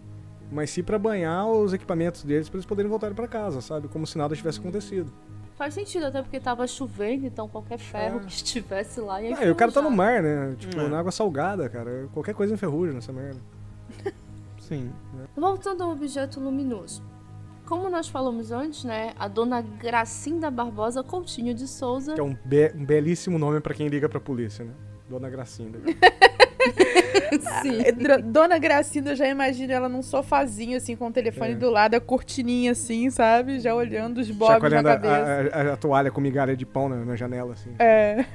mas 0.52 0.69
sim 0.69 0.84
para 0.84 0.98
banhar 0.98 1.48
os 1.48 1.74
equipamentos 1.74 2.24
deles 2.24 2.50
para 2.50 2.58
eles 2.58 2.65
poderem 2.65 2.89
voltar 2.89 3.13
para 3.13 3.28
casa, 3.28 3.62
sabe? 3.62 3.88
Como 3.88 4.08
se 4.08 4.17
nada 4.17 4.36
tivesse 4.36 4.60
acontecido. 4.60 5.12
Faz 5.60 5.74
sentido, 5.74 6.06
até 6.06 6.22
porque 6.22 6.39
tava 6.39 6.65
chovendo, 6.65 7.26
então 7.26 7.45
qualquer 7.50 7.78
ferro 7.78 8.22
é. 8.22 8.24
que 8.24 8.32
estivesse 8.32 9.02
lá 9.02 9.22
ia 9.22 9.38
ah, 9.38 9.45
e 9.45 9.52
o 9.52 9.56
cara 9.56 9.69
tá 9.69 9.82
no 9.82 9.91
mar, 9.91 10.24
né? 10.24 10.56
Tipo, 10.58 10.80
é. 10.80 10.88
na 10.88 10.98
água 10.98 11.12
salgada, 11.12 11.67
cara. 11.67 12.08
Qualquer 12.13 12.34
coisa 12.34 12.54
enferruja 12.54 12.93
nessa 12.93 13.12
merda. 13.12 13.41
Sim. 14.58 14.89
É. 15.22 15.28
Voltando 15.38 15.84
ao 15.84 15.91
objeto 15.91 16.39
luminoso. 16.39 17.04
Como 17.65 17.89
nós 17.89 18.08
falamos 18.08 18.54
antes, 18.54 18.86
né? 18.86 19.13
A 19.19 19.28
dona 19.28 19.62
Gracinda 19.62 20.50
Barbosa 20.50 21.04
Coutinho 21.04 21.54
de 21.54 21.67
Souza. 21.67 22.13
Que 22.13 22.22
é 22.22 22.24
um, 22.24 22.38
be 22.45 22.72
um 22.74 22.86
belíssimo 22.86 23.38
nome 23.38 23.60
para 23.60 23.74
quem 23.74 23.89
liga 23.89 24.08
pra 24.08 24.22
polícia, 24.22 24.63
né? 24.63 24.72
Dona 25.10 25.30
Gracinda. 25.30 25.78
Sim. 27.62 27.82
É, 27.84 27.91
Dona 28.22 28.58
Gracinda, 28.58 29.12
eu 29.12 29.15
já 29.15 29.28
imagino 29.28 29.72
ela 29.72 29.89
num 29.89 30.02
sofazinho, 30.02 30.78
assim, 30.78 30.95
com 30.95 31.08
o 31.08 31.12
telefone 31.12 31.52
é. 31.52 31.56
do 31.56 31.69
lado, 31.69 31.95
a 31.95 32.02
cortininha, 32.02 32.72
assim, 32.72 33.10
sabe? 33.10 33.60
Já 33.60 33.74
olhando 33.74 34.19
os 34.19 34.30
bobs 34.30 34.72
na 34.72 34.84
cabeça. 34.84 35.50
A, 35.54 35.62
a, 35.62 35.74
a, 35.74 35.78
toalha 35.78 36.12
com 36.12 36.22
migalha 36.22 36.56
de 36.56 36.65
pão 36.65 36.89
na, 36.89 36.98
na 36.98 37.15
janela, 37.15 37.54
assim. 37.54 37.74
É. 37.80 38.26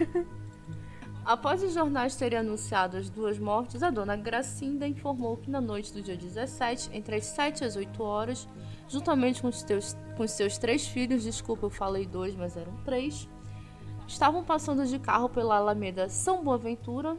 Após 1.24 1.62
os 1.62 1.72
jornais 1.72 2.14
terem 2.16 2.38
anunciado 2.38 2.98
as 2.98 3.08
duas 3.08 3.38
mortes, 3.38 3.82
a 3.82 3.88
dona 3.88 4.14
Gracinda 4.14 4.86
informou 4.86 5.38
que 5.38 5.50
na 5.50 5.60
noite 5.60 5.90
do 5.90 6.02
dia 6.02 6.16
17, 6.16 6.90
entre 6.92 7.16
as 7.16 7.24
7 7.24 7.62
e 7.62 7.64
as 7.64 7.76
8 7.76 8.02
horas, 8.02 8.46
juntamente 8.88 9.40
com 9.40 9.48
os, 9.48 9.62
teus, 9.62 9.96
com 10.18 10.22
os 10.22 10.32
seus 10.32 10.58
três 10.58 10.86
filhos, 10.86 11.22
desculpa, 11.22 11.64
eu 11.64 11.70
falei 11.70 12.04
dois, 12.04 12.36
mas 12.36 12.58
eram 12.58 12.74
três, 12.84 13.26
estavam 14.06 14.44
passando 14.44 14.84
de 14.84 14.98
carro 14.98 15.30
pela 15.30 15.56
Alameda 15.56 16.10
São 16.10 16.44
Boaventura, 16.44 17.16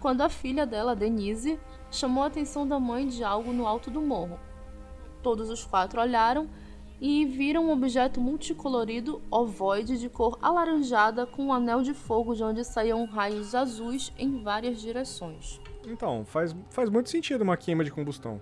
quando 0.00 0.22
a 0.22 0.28
filha 0.28 0.66
dela, 0.66 0.94
Denise, 0.94 1.58
chamou 1.90 2.24
a 2.24 2.26
atenção 2.26 2.66
da 2.66 2.78
mãe 2.78 3.08
de 3.08 3.24
algo 3.24 3.52
no 3.52 3.66
alto 3.66 3.90
do 3.90 4.00
morro. 4.00 4.38
Todos 5.22 5.50
os 5.50 5.64
quatro 5.64 6.00
olharam 6.00 6.48
e 7.00 7.24
viram 7.24 7.66
um 7.66 7.72
objeto 7.72 8.20
multicolorido 8.20 9.20
ovoide 9.30 9.98
de 9.98 10.08
cor 10.08 10.38
alaranjada 10.40 11.26
com 11.26 11.46
um 11.46 11.52
anel 11.52 11.82
de 11.82 11.92
fogo 11.92 12.34
de 12.34 12.42
onde 12.42 12.64
saíam 12.64 13.04
raios 13.04 13.54
azuis 13.54 14.12
em 14.18 14.42
várias 14.42 14.80
direções. 14.80 15.60
Então, 15.86 16.24
faz, 16.24 16.54
faz 16.70 16.88
muito 16.90 17.10
sentido 17.10 17.42
uma 17.42 17.56
queima 17.56 17.84
de 17.84 17.90
combustão. 17.90 18.40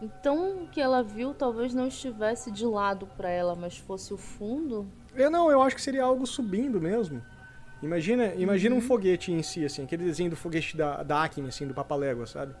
Então, 0.00 0.64
o 0.64 0.68
que 0.68 0.80
ela 0.80 1.02
viu 1.02 1.32
talvez 1.32 1.74
não 1.74 1.86
estivesse 1.86 2.50
de 2.50 2.66
lado 2.66 3.06
para 3.16 3.30
ela, 3.30 3.54
mas 3.54 3.78
fosse 3.78 4.12
o 4.12 4.16
fundo? 4.16 4.86
Eu 5.14 5.30
não, 5.30 5.50
eu 5.50 5.62
acho 5.62 5.74
que 5.74 5.82
seria 5.82 6.04
algo 6.04 6.26
subindo 6.26 6.80
mesmo. 6.80 7.22
Imagina, 7.82 8.34
imagina 8.36 8.74
uhum. 8.74 8.80
um 8.80 8.84
foguete 8.84 9.32
em 9.32 9.42
si, 9.42 9.64
assim, 9.64 9.84
aquele 9.84 10.04
desenho 10.04 10.30
do 10.30 10.36
foguete 10.36 10.76
da, 10.76 11.02
da 11.02 11.22
Acme, 11.22 11.48
assim, 11.48 11.66
do 11.66 11.74
Papalégua, 11.74 12.26
sabe? 12.26 12.54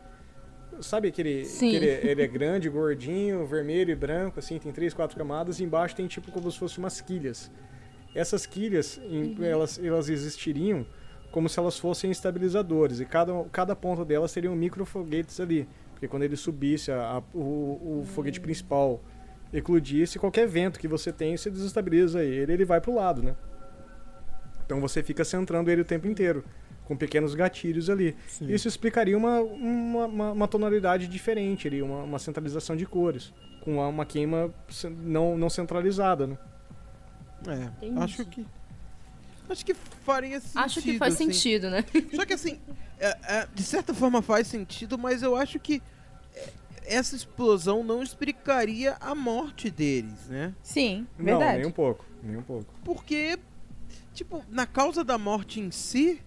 Sabe 0.80 1.08
aquele. 1.08 1.44
Sim. 1.46 1.74
aquele 1.74 1.86
ele 2.06 2.22
é 2.22 2.26
grande, 2.26 2.68
gordinho, 2.68 3.46
vermelho 3.46 3.90
e 3.90 3.94
branco, 3.94 4.38
assim, 4.38 4.58
tem 4.58 4.72
três, 4.72 4.92
quatro 4.92 5.16
camadas, 5.16 5.58
e 5.58 5.64
embaixo 5.64 5.96
tem 5.96 6.06
tipo 6.06 6.30
como 6.30 6.50
se 6.50 6.58
fossem 6.58 6.78
umas 6.78 7.00
quilhas. 7.00 7.50
Essas 8.14 8.46
quilhas, 8.46 8.98
uhum. 8.98 9.36
elas, 9.42 9.78
elas 9.82 10.08
existiriam 10.08 10.86
como 11.30 11.48
se 11.48 11.58
elas 11.58 11.78
fossem 11.78 12.10
estabilizadores, 12.10 13.00
e 13.00 13.04
cada, 13.04 13.44
cada 13.52 13.76
ponta 13.76 14.04
delas 14.04 14.30
seriam 14.30 14.54
micro 14.54 14.84
foguetes 14.84 15.40
ali. 15.40 15.68
Porque 15.92 16.08
quando 16.08 16.22
ele 16.24 16.36
subisse, 16.36 16.92
a, 16.92 17.16
a, 17.16 17.18
o, 17.34 17.38
o 17.38 17.96
uhum. 17.98 18.04
foguete 18.04 18.38
principal 18.38 19.02
eclodisse, 19.52 20.18
qualquer 20.18 20.46
vento 20.46 20.78
que 20.78 20.86
você 20.86 21.10
tem, 21.10 21.36
você 21.36 21.50
desestabiliza 21.50 22.22
ele, 22.22 22.52
ele 22.52 22.64
vai 22.64 22.80
pro 22.80 22.94
lado, 22.94 23.22
né? 23.22 23.34
Então 24.66 24.80
você 24.80 25.02
fica 25.02 25.24
centrando 25.24 25.70
ele 25.70 25.80
o 25.80 25.84
tempo 25.84 26.08
inteiro, 26.08 26.44
com 26.84 26.96
pequenos 26.96 27.34
gatilhos 27.34 27.88
ali. 27.88 28.16
Sim. 28.28 28.52
Isso 28.52 28.66
explicaria 28.66 29.16
uma, 29.16 29.40
uma, 29.40 30.06
uma, 30.06 30.32
uma, 30.32 30.48
tonalidade 30.48 31.06
diferente 31.06 31.68
ali, 31.68 31.80
uma, 31.80 32.02
uma 32.02 32.18
centralização 32.18 32.76
de 32.76 32.84
cores, 32.84 33.32
com 33.62 33.74
uma, 33.74 33.86
uma 33.86 34.04
queima 34.04 34.52
não, 35.02 35.38
não 35.38 35.48
centralizada, 35.48 36.26
né? 36.26 36.38
É, 37.46 38.00
acho 38.00 38.24
que. 38.26 38.44
Acho 39.48 39.64
que 39.64 39.74
faria 39.74 40.40
sentido. 40.40 40.58
Acho 40.58 40.82
que 40.82 40.98
faz 40.98 41.14
assim. 41.14 41.32
sentido, 41.32 41.70
né? 41.70 41.84
Só 42.14 42.26
que 42.26 42.32
assim, 42.32 42.58
é, 42.98 43.16
é, 43.28 43.48
de 43.54 43.62
certa 43.62 43.94
forma 43.94 44.20
faz 44.20 44.48
sentido, 44.48 44.98
mas 44.98 45.22
eu 45.22 45.36
acho 45.36 45.60
que 45.60 45.80
é, 46.34 46.52
essa 46.84 47.14
explosão 47.14 47.84
não 47.84 48.02
explicaria 48.02 48.96
a 49.00 49.14
morte 49.14 49.70
deles, 49.70 50.26
né? 50.28 50.52
Sim, 50.62 51.06
verdade. 51.16 51.52
Não, 51.52 51.58
nem 51.58 51.66
um 51.66 51.70
pouco, 51.70 52.04
nem 52.22 52.36
um 52.36 52.42
pouco. 52.42 52.74
Porque 52.84 53.38
Tipo, 54.16 54.42
na 54.48 54.66
causa 54.66 55.04
da 55.04 55.18
morte 55.18 55.60
em 55.60 55.70
si, 55.70 56.22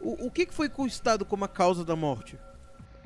o, 0.00 0.26
o 0.26 0.30
que, 0.32 0.48
foi 0.50 0.68
constado 0.68 1.24
como 1.24 1.44
a 1.44 1.48
causa 1.48 1.84
da 1.84 1.94
morte? 1.94 2.36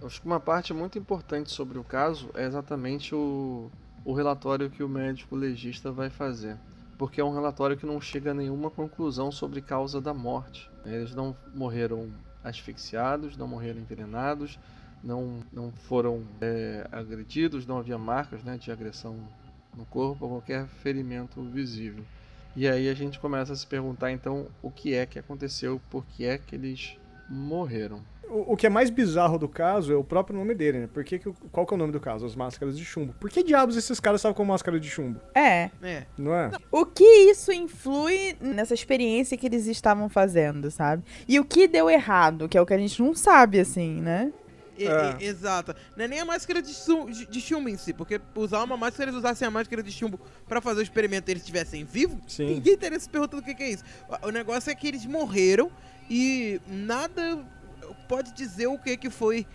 Acho 0.02 0.18
que 0.18 0.26
uma 0.26 0.40
parte 0.40 0.72
muito 0.72 0.98
importante 0.98 1.52
sobre 1.52 1.78
o 1.78 1.84
caso 1.84 2.30
é 2.32 2.46
exatamente 2.46 3.14
o, 3.14 3.70
o 4.02 4.14
relatório 4.14 4.70
que 4.70 4.82
o 4.82 4.88
médico 4.88 5.36
legista 5.36 5.92
vai 5.92 6.08
fazer. 6.08 6.56
Porque 6.96 7.20
é 7.20 7.24
um 7.24 7.34
relatório 7.34 7.76
que 7.76 7.84
não 7.84 8.00
chega 8.00 8.30
a 8.30 8.34
nenhuma 8.34 8.70
conclusão 8.70 9.30
sobre 9.30 9.60
causa 9.60 10.00
da 10.00 10.14
morte. 10.14 10.70
Eles 10.82 11.14
não 11.14 11.36
morreram 11.54 12.10
asfixiados, 12.42 13.36
não 13.36 13.46
morreram 13.46 13.78
envenenados, 13.78 14.58
não, 15.02 15.40
não 15.52 15.70
foram 15.70 16.24
é, 16.40 16.88
agredidos, 16.90 17.66
não 17.66 17.76
havia 17.76 17.98
marcas 17.98 18.42
né, 18.42 18.56
de 18.56 18.72
agressão 18.72 19.18
no 19.76 19.84
corpo 19.84 20.24
ou 20.24 20.30
qualquer 20.30 20.66
ferimento 20.66 21.42
visível. 21.42 22.06
E 22.56 22.68
aí 22.68 22.88
a 22.88 22.94
gente 22.94 23.18
começa 23.18 23.52
a 23.52 23.56
se 23.56 23.66
perguntar 23.66 24.12
então 24.12 24.46
o 24.62 24.70
que 24.70 24.94
é 24.94 25.04
que 25.06 25.18
aconteceu, 25.18 25.80
por 25.90 26.04
que 26.06 26.24
é 26.24 26.38
que 26.38 26.54
eles 26.54 26.96
morreram. 27.28 28.00
O, 28.28 28.52
o 28.52 28.56
que 28.56 28.66
é 28.66 28.70
mais 28.70 28.90
bizarro 28.90 29.38
do 29.38 29.48
caso 29.48 29.92
é 29.92 29.96
o 29.96 30.04
próprio 30.04 30.36
nome 30.36 30.54
dele, 30.54 30.80
né? 30.80 30.88
Por 30.92 31.04
que 31.04 31.18
qual 31.52 31.66
que 31.66 31.74
é 31.74 31.76
o 31.76 31.78
nome 31.78 31.92
do 31.92 32.00
caso? 32.00 32.24
As 32.24 32.34
máscaras 32.34 32.76
de 32.76 32.84
chumbo. 32.84 33.12
Por 33.14 33.30
que 33.30 33.42
diabos 33.42 33.76
esses 33.76 34.00
caras 34.00 34.20
estavam 34.20 34.34
com 34.34 34.44
máscara 34.44 34.78
de 34.78 34.88
chumbo? 34.88 35.20
É. 35.34 35.70
É. 35.82 36.06
Não 36.16 36.34
é? 36.34 36.50
O 36.70 36.86
que 36.86 37.04
isso 37.04 37.52
influi 37.52 38.36
nessa 38.40 38.74
experiência 38.74 39.36
que 39.36 39.46
eles 39.46 39.66
estavam 39.66 40.08
fazendo, 40.08 40.70
sabe? 40.70 41.02
E 41.28 41.38
o 41.38 41.44
que 41.44 41.68
deu 41.68 41.90
errado, 41.90 42.48
que 42.48 42.56
é 42.56 42.60
o 42.60 42.66
que 42.66 42.74
a 42.74 42.78
gente 42.78 43.02
não 43.02 43.14
sabe, 43.14 43.60
assim, 43.60 44.00
né? 44.00 44.32
E- 44.76 44.86
É. 44.86 45.16
e- 45.20 45.24
exato. 45.26 45.74
Não 45.96 46.04
é 46.04 46.08
nem 46.08 46.20
a 46.20 46.24
máscara 46.24 46.60
de, 46.62 46.72
de- 46.72 47.26
de 47.26 47.40
chumbo 47.40 47.68
em 47.68 47.76
si, 47.76 47.92
porque 47.92 48.20
usar 48.34 48.62
uma 48.62 48.76
máscara, 48.76 49.10
eles 49.10 49.18
usassem 49.18 49.46
a 49.46 49.50
máscara 49.50 49.82
de 49.82 49.92
chumbo 49.92 50.18
pra 50.48 50.60
fazer 50.60 50.80
o 50.80 50.82
experimento 50.82 51.28
e 51.28 51.32
eles 51.32 51.42
estivessem 51.42 51.84
vivos, 51.84 52.18
Sim. 52.28 52.54
ninguém 52.54 52.74
estaria 52.74 52.98
se 52.98 53.08
perguntando 53.08 53.42
o 53.42 53.44
que, 53.44 53.54
que 53.54 53.62
é 53.62 53.70
isso. 53.70 53.84
O- 54.22 54.30
negócio 54.30 54.70
é 54.70 54.74
que 54.74 54.86
eles 54.88 55.06
morreram 55.06 55.70
e 56.10 56.60
nada 56.66 57.38
pode 58.08 58.32
dizer 58.34 58.66
o 58.66 58.78
que, 58.78 58.96
que 58.96 59.10
foi 59.10 59.46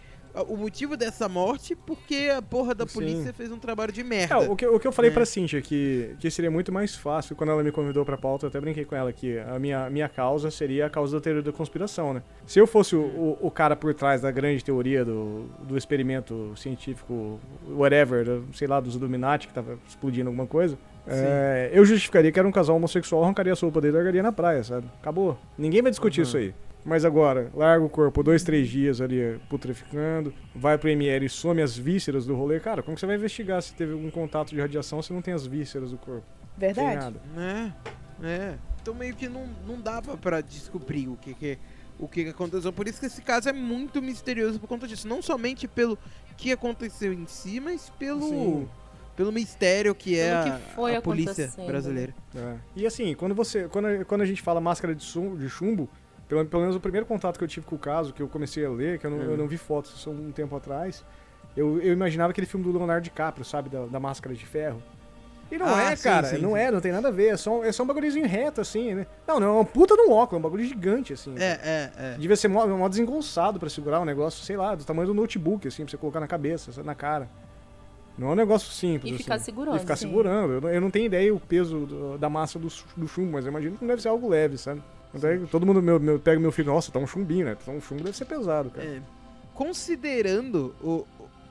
o 0.48 0.56
motivo 0.58 0.96
dessa 0.96 1.28
morte, 1.28 1.76
porque 1.76 2.30
a 2.36 2.42
porra 2.42 2.74
da 2.76 2.88
Sim. 2.88 2.94
polícia 2.94 3.34
fez 3.34 3.52
um 3.52 3.58
trabalho 3.58 3.92
de 3.92 4.02
É, 4.02 4.04
merda. 4.04 4.40
o 4.52 4.56
que, 4.56 4.66
o 4.66 4.80
que 4.80 4.88
eu 4.88 4.92
falei 4.92 5.12
É. 5.12 5.14
pra 5.14 5.26
Cintia, 5.26 5.62
que, 5.62 6.16
que 6.20 6.30
seria 6.32 6.52
muito 6.52 6.72
mais 6.72 6.96
fácil, 6.96 7.36
quando 7.36 7.52
ela 7.52 7.64
me 7.64 7.72
convidou 7.72 8.06
pra 8.06 8.18
pauta, 8.18 8.46
eu 8.46 8.50
até 8.50 8.60
brinquei 8.60 8.86
com 8.86 8.96
ela 8.96 9.12
que 9.12 9.40
a 9.40 9.58
minha, 9.60 9.90
minha 9.90 10.08
causa 10.10 10.50
seria 10.52 10.86
a 10.86 10.90
causa 10.90 11.18
da 11.18 11.22
teoria 11.22 11.42
da 11.42 11.52
conspiração, 11.52 12.14
né? 12.14 12.22
Se 12.46 12.60
eu 12.60 12.68
fosse 12.68 12.96
o, 12.96 13.02
o, 13.02 13.38
o 13.48 13.52
cara 13.52 13.76
por 13.76 13.94
trás 13.94 14.22
da 14.22 14.32
grande 14.32 14.64
teoria 14.64 15.04
do, 15.04 15.46
do 15.64 15.78
experimento 15.78 16.54
científico, 16.56 17.40
whatever, 17.70 18.42
sei 18.54 18.68
lá, 18.68 18.80
dos 18.80 18.96
Illuminati, 18.96 19.48
que 19.48 19.54
tava 19.54 19.78
explodindo 19.88 20.30
alguma 20.30 20.48
coisa, 20.48 20.78
é, 21.08 21.72
eu 21.74 21.84
justificaria 21.86 22.32
que 22.32 22.38
era 22.38 22.48
um 22.48 22.52
casal 22.52 22.76
homossexual, 22.76 23.24
arrancaria 23.24 23.54
a 23.54 23.56
sopa 23.56 23.82
dele 23.82 23.94
e 23.94 23.98
largaria 23.98 24.22
na 24.24 24.32
praia, 24.32 24.64
sabe? 24.64 24.86
Acabou. 25.02 25.38
Ninguém 25.58 25.82
vai 25.82 25.90
discutir 25.90 26.22
isso 26.22 26.38
aí. 26.38 26.54
Mas 26.86 27.04
agora, 27.04 27.52
larga 27.54 27.84
o 27.86 27.90
corpo 27.90 28.24
dois, 28.24 28.42
três 28.42 28.68
dias 28.70 29.02
ali 29.02 29.38
putreficando, 29.50 30.34
vai 30.56 30.78
pro 30.78 30.90
ML 30.90 31.26
e 31.26 31.30
some 31.30 31.62
as 31.62 31.78
vísceras 31.78 32.26
do 32.26 32.36
rolê. 32.36 32.60
Cara, 32.60 32.82
como 32.82 32.96
que 32.96 33.02
você 33.02 33.06
vai 33.06 33.16
investigar 33.18 33.62
se 33.62 33.74
teve 33.74 33.92
algum 33.94 34.10
contato 34.10 34.50
de 34.50 34.60
radiação 34.62 35.02
se 35.02 35.12
não 35.12 35.22
tem 35.22 35.34
as 35.34 35.46
vísceras 35.46 35.92
do 35.92 35.98
corpo? 35.98 36.26
Verdade. 36.58 36.96
nada. 36.96 37.74
É, 38.24 38.28
é. 38.28 38.56
Então 38.82 38.94
meio 38.94 39.14
que 39.16 39.28
não, 39.28 39.46
não 39.68 39.80
dava 39.80 40.18
pra 40.18 40.40
descobrir 40.42 41.10
o 41.10 41.18
que 41.18 41.34
que, 41.34 41.58
o 42.00 42.08
que 42.08 42.24
que 42.24 42.30
aconteceu. 42.30 42.72
Por 42.72 42.88
isso 42.88 43.00
que 43.00 43.06
esse 43.08 43.22
caso 43.22 43.50
é 43.50 43.54
muito 43.54 44.02
misterioso 44.02 44.58
por 44.60 44.68
conta 44.68 44.88
disso. 44.88 45.08
Não 45.08 45.22
somente 45.22 45.68
pelo 45.68 45.98
que 46.38 46.52
aconteceu 46.52 47.12
em 47.12 47.28
si, 47.28 47.60
mas 47.60 47.90
pelo, 48.00 48.22
Sim. 48.30 48.70
pelo 49.18 49.34
mistério 49.34 49.94
que 49.94 50.18
é 50.18 50.34
a, 50.34 50.44
que 50.44 50.76
foi 50.76 50.96
a 50.96 51.02
polícia 51.02 51.32
acontecendo, 51.46 51.68
brasileira. 51.68 52.16
É. 52.34 52.56
E 52.78 52.86
assim, 52.88 53.14
quando 53.16 53.36
você. 53.36 53.68
Quando, 53.68 53.86
a- 53.88 54.06
quando 54.06 54.22
a 54.22 54.26
gente 54.26 54.42
fala 54.42 54.62
máscara 54.62 54.96
de 54.96 55.04
chumbo, 55.50 55.90
pelo, 56.30 56.46
pelo 56.46 56.62
menos 56.62 56.76
o 56.76 56.80
primeiro 56.80 57.06
contato 57.06 57.38
que 57.38 57.44
eu 57.44 57.48
tive 57.48 57.66
com 57.66 57.76
o 57.76 57.80
caso, 57.80 58.14
que 58.14 58.22
eu 58.22 58.28
comecei 58.30 58.64
a 58.66 58.70
ler, 58.70 59.00
que 59.00 59.06
eu 59.08 59.12
não, 59.12 59.18
eu 59.22 59.36
não 59.36 59.48
vi 59.48 59.58
fotos 59.58 59.94
isso 59.94 60.10
um 60.12 60.32
tempo 60.32 60.56
atrás, 60.56 61.04
eu, 61.58 61.82
eu 61.82 61.92
imaginava 61.92 62.32
aquele 62.32 62.48
filme 62.48 62.64
do 62.66 62.72
Leonardo 62.78 63.04
DiCaprio, 63.04 63.44
sabe? 63.44 63.70
Da, 63.70 63.86
da 63.88 64.00
máscara 64.00 64.34
de 64.36 64.46
ferro. 64.46 64.82
E 65.52 65.58
não 65.58 65.66
Ah, 65.66 65.92
é, 65.92 65.96
sim, 65.96 66.04
cara. 66.04 66.28
sim, 66.28 66.38
não 66.38 66.52
sim. 66.52 66.60
é, 66.60 66.70
não 66.70 66.80
tem 66.80 66.92
nada 66.92 67.08
a 67.08 67.12
ver. 67.12 67.30
É 67.34 67.38
só, 67.38 67.64
é 67.66 67.72
só 67.72 67.82
um 67.82 67.88
bagulhozinho 67.88 68.28
reto, 68.28 68.62
assim, 68.62 68.94
né? 68.94 69.08
Não, 69.28 69.40
não, 69.40 69.48
é 69.48 69.52
uma 69.54 69.66
puta 69.66 69.96
de 69.96 70.02
um 70.04 70.12
óculos, 70.12 70.34
é 70.34 70.38
um 70.38 70.42
bagulho 70.48 70.64
gigante, 70.64 71.12
assim. 71.14 71.34
É, 71.40 71.60
é, 71.64 71.92
é. 71.98 72.18
Devia 72.20 72.36
ser 72.36 72.48
mó, 72.48 72.68
mó 72.68 72.88
desengonçado 72.88 73.60
pra 73.60 73.68
segurar 73.68 74.00
um 74.00 74.06
negócio, 74.06 74.46
sei 74.46 74.56
lá, 74.56 74.76
do 74.76 74.86
tamanho 74.86 75.08
do 75.08 75.14
notebook, 75.16 75.68
assim, 75.68 75.84
pra 75.84 75.90
você 75.90 75.98
colocar 75.98 76.20
na 76.20 76.28
cabeça, 76.28 76.84
na 76.84 76.94
cara. 76.94 77.28
Não 78.16 78.28
é 78.30 78.32
um 78.34 78.36
negócio 78.36 78.72
simples. 78.72 79.12
E 79.12 79.18
ficar 79.18 79.36
assim. 79.36 79.46
segurando, 79.46 79.78
E 79.78 79.80
ficar 79.80 79.96
sim. 79.96 80.08
segurando. 80.08 80.54
Eu 80.54 80.62
não, 80.62 80.70
eu 80.70 80.82
não 80.82 80.92
tenho 80.92 81.08
ideia 81.08 81.34
o 81.34 81.40
peso 81.40 81.80
do- 81.88 82.18
da 82.20 82.30
massa 82.30 82.60
do, 82.60 82.68
do 82.96 83.08
chumbo, 83.08 83.32
mas 83.32 83.46
eu 83.46 83.50
imagino 83.50 83.76
que 83.76 83.82
não 83.82 83.88
deve 83.88 84.04
ser 84.04 84.10
algo 84.10 84.28
leve, 84.30 84.56
sabe? 84.58 84.84
Que 85.12 85.48
todo 85.52 85.66
mundo 85.66 85.82
meu, 85.82 86.00
meu- 86.00 86.20
pega 86.20 86.40
meu 86.40 86.52
filho, 86.52 86.72
nossa, 86.72 86.92
tá 86.92 87.00
um 87.00 87.08
chumbinho, 87.08 87.46
né? 87.46 87.58
Então 87.62 87.76
um 87.76 87.82
chumbo 87.82 88.04
deve 88.04 88.16
ser 88.16 88.26
pesado, 88.26 88.70
cara. 88.70 88.88
É. 88.88 89.02
Considerando 89.56 90.74
o- 90.82 91.06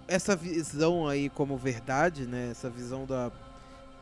essa 0.07 0.35
visão 0.35 1.07
aí 1.07 1.29
como 1.29 1.57
verdade, 1.57 2.27
né? 2.27 2.49
Essa 2.51 2.69
visão 2.71 3.05
da, 3.05 3.31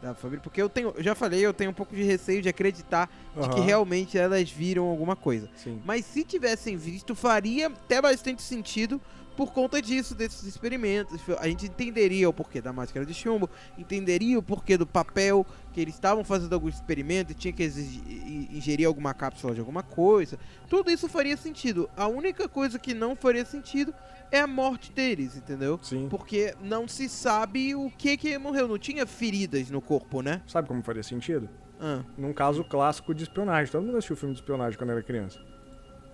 da 0.00 0.14
família. 0.14 0.40
Porque 0.42 0.60
eu 0.62 0.68
tenho, 0.68 0.92
eu 0.96 1.02
já 1.02 1.14
falei, 1.14 1.40
eu 1.44 1.52
tenho 1.52 1.70
um 1.70 1.74
pouco 1.74 1.94
de 1.94 2.02
receio 2.02 2.40
de 2.40 2.48
acreditar 2.48 3.10
de 3.40 3.48
que 3.50 3.60
realmente 3.60 4.16
elas 4.16 4.50
viram 4.50 4.84
alguma 4.84 5.16
coisa. 5.16 5.48
Sim. 5.56 5.80
Mas 5.84 6.04
se 6.04 6.22
tivessem 6.24 6.76
visto, 6.76 7.14
faria 7.14 7.66
até 7.68 8.00
bastante 8.00 8.42
sentido 8.42 9.00
por 9.36 9.52
conta 9.52 9.80
disso, 9.82 10.14
desses 10.14 10.44
experimentos. 10.44 11.20
A 11.38 11.46
gente 11.48 11.66
entenderia 11.66 12.28
o 12.28 12.32
porquê 12.32 12.60
da 12.60 12.72
máscara 12.72 13.04
de 13.04 13.12
chumbo, 13.14 13.48
entenderia 13.76 14.38
o 14.38 14.42
porquê 14.42 14.76
do 14.78 14.86
papel, 14.86 15.44
que 15.72 15.80
eles 15.80 15.94
estavam 15.94 16.24
fazendo 16.24 16.52
algum 16.54 16.68
experimento 16.68 17.32
e 17.32 17.34
tinha 17.34 17.52
que 17.52 17.62
exigi- 17.62 18.00
i- 18.08 18.48
ingerir 18.56 18.86
alguma 18.86 19.12
cápsula 19.12 19.52
de 19.54 19.60
alguma 19.60 19.82
coisa. 19.82 20.38
Tudo 20.68 20.90
isso 20.90 21.08
faria 21.08 21.36
sentido. 21.36 21.88
A 21.96 22.06
única 22.08 22.48
coisa 22.48 22.78
que 22.78 22.94
não 22.94 23.14
faria 23.14 23.44
sentido 23.44 23.94
é 24.30 24.40
a 24.40 24.46
morte 24.46 24.90
deles, 24.92 25.36
entendeu? 25.36 25.78
Sim. 25.82 26.08
Porque 26.08 26.54
não 26.62 26.88
se 26.88 27.08
sabe 27.08 27.74
o 27.74 27.90
que 27.90 28.16
que 28.16 28.36
morreu. 28.38 28.66
Não 28.66 28.78
tinha 28.78 29.06
feridas 29.06 29.70
no 29.70 29.80
corpo, 29.82 30.22
né? 30.22 30.40
Sabe 30.46 30.66
como 30.66 30.82
faria 30.82 31.02
sentido? 31.02 31.48
Ah, 31.78 32.02
Num 32.16 32.32
caso 32.32 32.64
clássico 32.64 33.14
de 33.14 33.24
espionagem. 33.24 33.70
Todo 33.70 33.84
mundo 33.84 33.98
assistiu 33.98 34.16
filme 34.16 34.34
de 34.34 34.40
espionagem 34.40 34.78
quando 34.78 34.90
era 34.90 35.02
criança. 35.02 35.38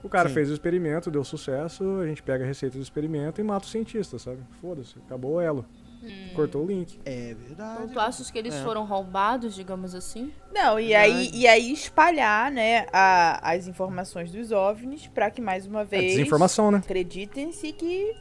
O 0.03 0.09
cara 0.09 0.29
Sim. 0.29 0.35
fez 0.35 0.51
o 0.51 0.53
experimento, 0.53 1.11
deu 1.11 1.23
sucesso, 1.25 2.01
a 2.01 2.07
gente 2.07 2.23
pega 2.23 2.43
a 2.45 2.47
receita 2.47 2.77
do 2.77 2.83
experimento 2.83 3.41
e 3.41 3.45
mata 3.45 3.67
o 3.67 3.69
cientista, 3.69 4.19
sabe? 4.19 4.39
Foda-se, 4.61 4.95
acabou 5.07 5.35
o 5.35 5.41
elo. 5.41 5.65
Cortou 6.35 6.65
o 6.65 6.67
link. 6.67 6.99
é 7.05 7.33
verdade. 7.35 7.83
Então 7.85 7.89
tu 7.95 8.01
achas 8.01 8.29
que 8.29 8.37
eles 8.37 8.53
É. 8.53 8.63
foram 8.65 8.85
roubados, 8.85 9.55
digamos 9.55 9.95
assim? 9.95 10.33
Não, 10.53 10.81
e 10.81 10.89
Verdade. 10.89 11.13
aí, 11.13 11.31
e 11.33 11.47
aí 11.47 11.73
espalhar, 11.73 12.51
né, 12.51 12.87
a- 12.93 13.39
as 13.53 13.69
informações 13.69 14.33
dos 14.33 14.51
OVNIs 14.51 15.07
pra 15.07 15.31
que 15.31 15.41
mais 15.41 15.65
uma 15.65 15.83
É 15.83 15.85
vez 15.85 16.15
desinformação, 16.17 16.73
né? 16.73 16.79
acreditem-se 16.79 17.73
que 17.73 18.17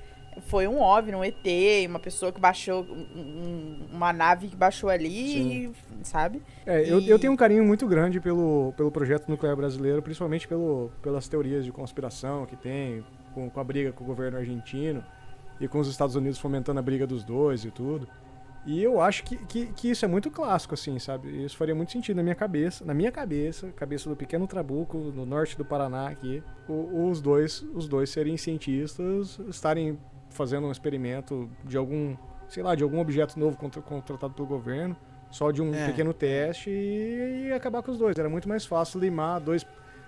foi 0.48 0.68
um 0.68 0.80
OVNI, 0.82 1.16
um 1.16 1.24
ET, 1.24 1.46
uma 1.88 2.00
pessoa 2.00 2.32
que 2.32 2.40
baixou, 2.40 2.84
um- 2.84 2.96
um- 3.16 3.88
uma 3.92 4.12
nave 4.14 4.48
que 4.48 4.56
baixou 4.56 4.90
ali, 4.90 5.66
e, 5.66 5.72
sabe? 6.04 6.42
É, 6.66 6.82
eu, 6.90 7.00
E- 7.00 7.10
eu 7.10 7.20
tenho 7.20 7.34
um 7.34 7.36
carinho 7.36 7.64
muito 7.64 7.88
grande 7.88 8.20
pelo, 8.20 8.74
pelo 8.78 8.92
projeto 8.92 9.28
nuclear 9.30 9.56
brasileiro, 9.56 10.02
principalmente 10.02 10.48
pelo, 10.48 10.92
pelas 11.02 11.28
teorias 11.28 11.66
de 11.66 11.72
conspiração 11.72 12.46
que 12.46 12.56
tem, 12.56 13.04
com, 13.34 13.50
com 13.50 13.60
a 13.60 13.64
briga 13.64 13.92
com 13.92 14.04
o 14.04 14.08
governo 14.08 14.38
argentino 14.38 15.04
e 15.60 15.68
com 15.68 15.80
os 15.80 15.88
Estados 15.88 16.16
Unidos 16.16 16.40
fomentando 16.40 16.80
a 16.80 16.84
briga 16.84 17.06
dos 17.06 17.24
dois 17.24 17.64
e 17.66 17.72
tudo. 17.72 18.08
E 18.64 18.82
eu 18.84 19.02
acho 19.02 19.24
que, 19.24 19.38
que, 19.48 19.66
que 19.74 19.90
isso 19.90 20.06
é 20.06 20.08
muito 20.08 20.30
clássico, 20.30 20.76
assim, 20.76 21.00
sabe? 21.00 21.44
Isso 21.44 21.58
faria 21.58 21.74
muito 21.74 21.92
sentido 21.92 22.18
na 22.18 22.22
minha 22.24 22.36
cabeça, 22.36 22.86
na 22.86 22.94
minha 22.94 23.12
cabeça, 23.12 23.70
cabeça 23.76 24.08
do 24.08 24.16
pequeno 24.16 24.46
Trabuco, 24.46 24.98
no 24.98 25.26
norte 25.26 25.58
do 25.58 25.66
Paraná 25.66 26.10
aqui, 26.10 26.44
o- 26.70 27.10
os 27.10 27.20
dois, 27.20 27.66
os 27.74 27.88
dois 27.88 28.12
serem 28.12 28.38
cientistas, 28.38 29.40
estarem 29.50 29.98
fazendo 30.32 30.68
um 30.68 30.72
experimento 30.72 31.50
de 31.64 31.78
algum, 31.78 32.16
sei 32.48 32.64
lá, 32.64 32.74
de 32.76 32.84
algum 32.84 33.00
objeto 33.00 33.40
novo 33.40 33.56
contra- 33.58 33.82
contratado 33.82 34.34
pelo 34.34 34.48
governo, 34.48 34.96
só 35.30 35.52
de 35.52 35.62
um 35.62 35.74
É. 35.74 35.86
pequeno 35.86 36.14
teste 36.14 36.70
e, 36.70 37.48
e 37.48 37.54
acabar 37.54 37.82
com 37.84 37.92
os 37.92 37.98
dois. 37.98 38.18
Era 38.18 38.30
muito 38.30 38.50
mais 38.50 38.66
fácil 38.66 39.00
limar 39.00 39.40
dois, 39.40 39.66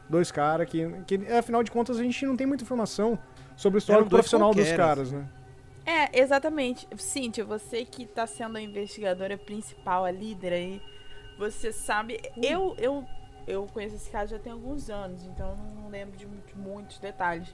dois 0.09 0.31
caras 0.31 0.67
que, 0.67 0.85
que, 1.05 1.15
afinal 1.31 1.63
de 1.63 1.71
contas, 1.71 1.99
a 1.99 2.03
gente 2.03 2.25
não 2.25 2.35
tem 2.35 2.47
muita 2.47 2.63
informação 2.63 3.17
sobre 3.55 3.77
o 3.77 3.79
histórico 3.79 4.09
profissional 4.09 4.53
dos 4.53 4.71
caras, 4.71 5.11
né? 5.11 5.27
É, 5.85 6.19
exatamente. 6.21 6.87
Cíntia, 6.97 7.43
você 7.43 7.83
que 7.85 8.05
tá 8.05 8.25
sendo 8.25 8.57
a 8.57 8.61
investigadora 8.61 9.37
principal, 9.37 10.05
a 10.05 10.11
líder 10.11 10.53
aí, 10.53 10.81
você 11.37 11.71
sabe. 11.73 12.19
Eu, 12.41 12.73
eu, 12.77 13.05
eu 13.45 13.67
conheço 13.67 13.95
esse 13.95 14.09
caso 14.09 14.31
já 14.31 14.39
tem 14.39 14.51
alguns 14.53 14.89
anos, 14.89 15.25
então 15.25 15.49
eu 15.49 15.81
não 15.81 15.89
lembro 15.89 16.15
de 16.17 16.25
muito- 16.25 16.57
muitos 16.57 16.99
detalhes. 16.99 17.53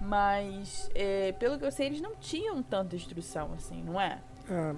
Mas, 0.00 0.90
é, 0.94 1.32
pelo 1.32 1.58
que 1.58 1.64
eu 1.64 1.72
sei, 1.72 1.86
eles 1.86 2.00
não 2.00 2.14
tinham 2.16 2.62
tanta 2.62 2.94
instrução 2.94 3.52
assim, 3.54 3.82
não 3.82 4.00
é? 4.00 4.20
É, 4.48 4.74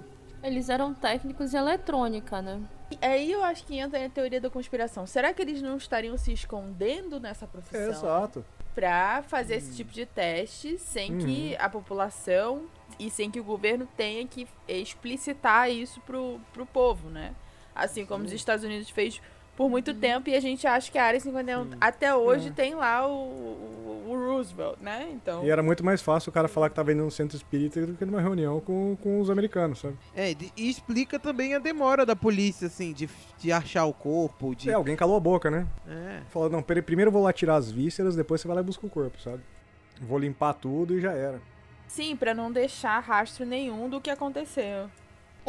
Eles 0.47 0.69
eram 0.69 0.93
técnicos 0.93 1.53
em 1.53 1.57
eletrônica, 1.57 2.41
né? 2.41 2.61
E 2.91 3.05
aí 3.05 3.31
eu 3.31 3.43
acho 3.43 3.65
que 3.65 3.77
entra 3.77 4.03
a 4.03 4.09
teoria 4.09 4.41
da 4.41 4.49
conspiração. 4.49 5.05
Será 5.05 5.33
que 5.33 5.41
eles 5.41 5.61
não 5.61 5.77
estariam 5.77 6.17
se 6.17 6.31
escondendo 6.31 7.19
nessa 7.19 7.45
é, 7.45 7.47
profissão? 7.47 7.89
exato. 7.89 8.45
pra 8.73 9.21
fazer 9.23 9.55
esse 9.55 9.75
tipo 9.75 9.91
de 9.91 10.05
teste 10.05 10.77
sem 10.77 11.17
que 11.17 11.55
a 11.57 11.69
população 11.69 12.63
e 12.97 13.09
sem 13.09 13.29
que 13.29 13.39
o 13.39 13.43
governo 13.43 13.87
tenha 13.95 14.25
que 14.25 14.47
explicitar 14.67 15.69
isso 15.69 15.99
pro, 16.01 16.39
pro 16.53 16.65
povo, 16.65 17.09
né? 17.09 17.35
Assim 17.75 18.05
como 18.05 18.25
os 18.25 18.31
Estados 18.31 18.65
Unidos 18.65 18.89
fez 18.89 19.21
por 19.59 19.69
muito 19.69 19.93
tempo 19.93 20.29
e 20.29 20.35
a 20.35 20.39
gente 20.39 20.65
acha 20.65 20.89
que 20.89 20.97
a 20.97 21.03
Área 21.03 21.19
51 21.19 21.71
até 21.81 22.15
hoje 22.15 22.49
tem 22.49 22.75
lá 22.75 23.05
o, 23.05 23.11
o- 23.11 24.05
o 24.09 24.15
Roosevelt, 24.15 24.79
né? 24.79 25.09
Então, 25.11 25.45
E 25.45 25.49
era 25.49 25.61
muito 25.61 25.83
mais 25.83 26.01
fácil 26.01 26.29
o 26.29 26.33
cara 26.33 26.47
falar 26.47 26.69
que 26.69 26.75
tava 26.75 26.93
indo 26.93 27.03
num 27.03 27.09
centro 27.11 27.35
espírita 27.35 27.85
do 27.85 27.93
que 27.93 28.05
numa 28.05 28.21
reunião 28.21 28.61
com, 28.61 28.95
com 29.03 29.19
os 29.19 29.29
americanos, 29.29 29.79
sabe? 29.79 29.97
É, 30.15 30.31
e 30.55 30.69
explica 30.69 31.19
também 31.19 31.53
a 31.55 31.59
demora 31.59 32.05
da 32.05 32.15
polícia, 32.15 32.67
assim, 32.67 32.93
de, 32.93 33.09
de 33.37 33.51
achar 33.51 33.83
o 33.85 33.93
corpo, 33.93 34.55
de... 34.55 34.69
É, 34.69 34.73
alguém 34.73 34.95
calou 34.95 35.17
a 35.17 35.19
boca, 35.19 35.51
né? 35.51 35.67
É. 35.87 36.21
Falou, 36.29 36.49
não, 36.49 36.63
primeiro 36.63 37.09
eu 37.09 37.11
vou 37.11 37.21
lá 37.21 37.33
tirar 37.33 37.55
as 37.57 37.69
vísceras, 37.69 38.15
depois 38.15 38.39
você 38.39 38.47
vai 38.47 38.55
lá 38.55 38.61
e 38.61 38.65
busca 38.65 38.87
o 38.87 38.89
corpo, 38.89 39.19
sabe? 39.21 39.41
Vou 40.01 40.17
limpar 40.17 40.53
tudo 40.53 40.97
e 40.97 41.01
já 41.01 41.11
era. 41.11 41.41
sim, 41.85 42.15
pra 42.15 42.33
não 42.33 42.49
deixar 42.49 42.97
rastro 43.01 43.45
nenhum 43.45 43.89
do 43.89 43.99
que 43.99 44.09
aconteceu. 44.09 44.89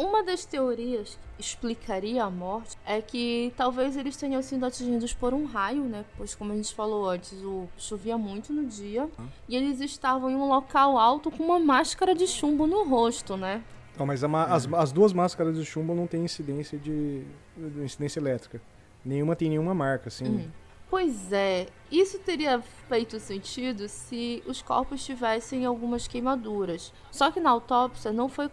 Uma 0.01 0.23
das 0.23 0.45
teorias 0.45 1.19
que 1.37 1.41
explicaria 1.43 2.23
a 2.23 2.29
morte 2.29 2.75
é 2.85 3.01
que 3.01 3.53
talvez 3.55 3.95
eles 3.95 4.17
tenham 4.17 4.41
sido 4.41 4.65
atingidos 4.65 5.13
por 5.13 5.31
um 5.33 5.45
raio, 5.45 5.83
né? 5.83 6.03
Pois, 6.17 6.33
como 6.33 6.51
a 6.53 6.55
gente 6.55 6.73
falou 6.73 7.07
antes, 7.07 7.33
o 7.43 7.67
chovia 7.77 8.17
muito 8.17 8.51
no 8.51 8.65
dia. 8.65 9.07
E 9.47 9.55
eles 9.55 9.79
estavam 9.79 10.29
em 10.31 10.35
um 10.35 10.47
local 10.47 10.97
alto 10.97 11.29
com 11.29 11.43
uma 11.43 11.59
máscara 11.59 12.15
de 12.15 12.25
chumbo 12.25 12.65
no 12.65 12.83
rosto, 12.83 13.37
né? 13.37 13.63
Não, 13.97 14.05
mas 14.07 14.23
ma- 14.23 14.45
as, 14.45 14.67
as 14.73 14.91
duas 14.91 15.13
máscaras 15.13 15.55
de 15.55 15.63
chumbo 15.65 15.93
não 15.93 16.07
tem 16.07 16.23
incidência 16.23 16.79
de, 16.79 17.23
de 17.55 17.83
incidência 17.83 18.19
elétrica. 18.19 18.59
Nenhuma 19.05 19.35
tem 19.35 19.49
nenhuma 19.49 19.73
marca, 19.75 20.07
assim. 20.07 20.25
Uhum. 20.25 20.47
Pois 20.91 21.31
é, 21.31 21.67
isso 21.89 22.19
teria 22.19 22.61
feito 22.89 23.17
sentido 23.17 23.87
se 23.87 24.43
os 24.45 24.61
corpos 24.61 25.05
tivessem 25.05 25.63
algumas 25.63 26.05
queimaduras. 26.05 26.91
Só 27.09 27.31
que 27.31 27.39
na 27.39 27.49
autópsia 27.49 28.11
não 28.11 28.27
foi, 28.27 28.49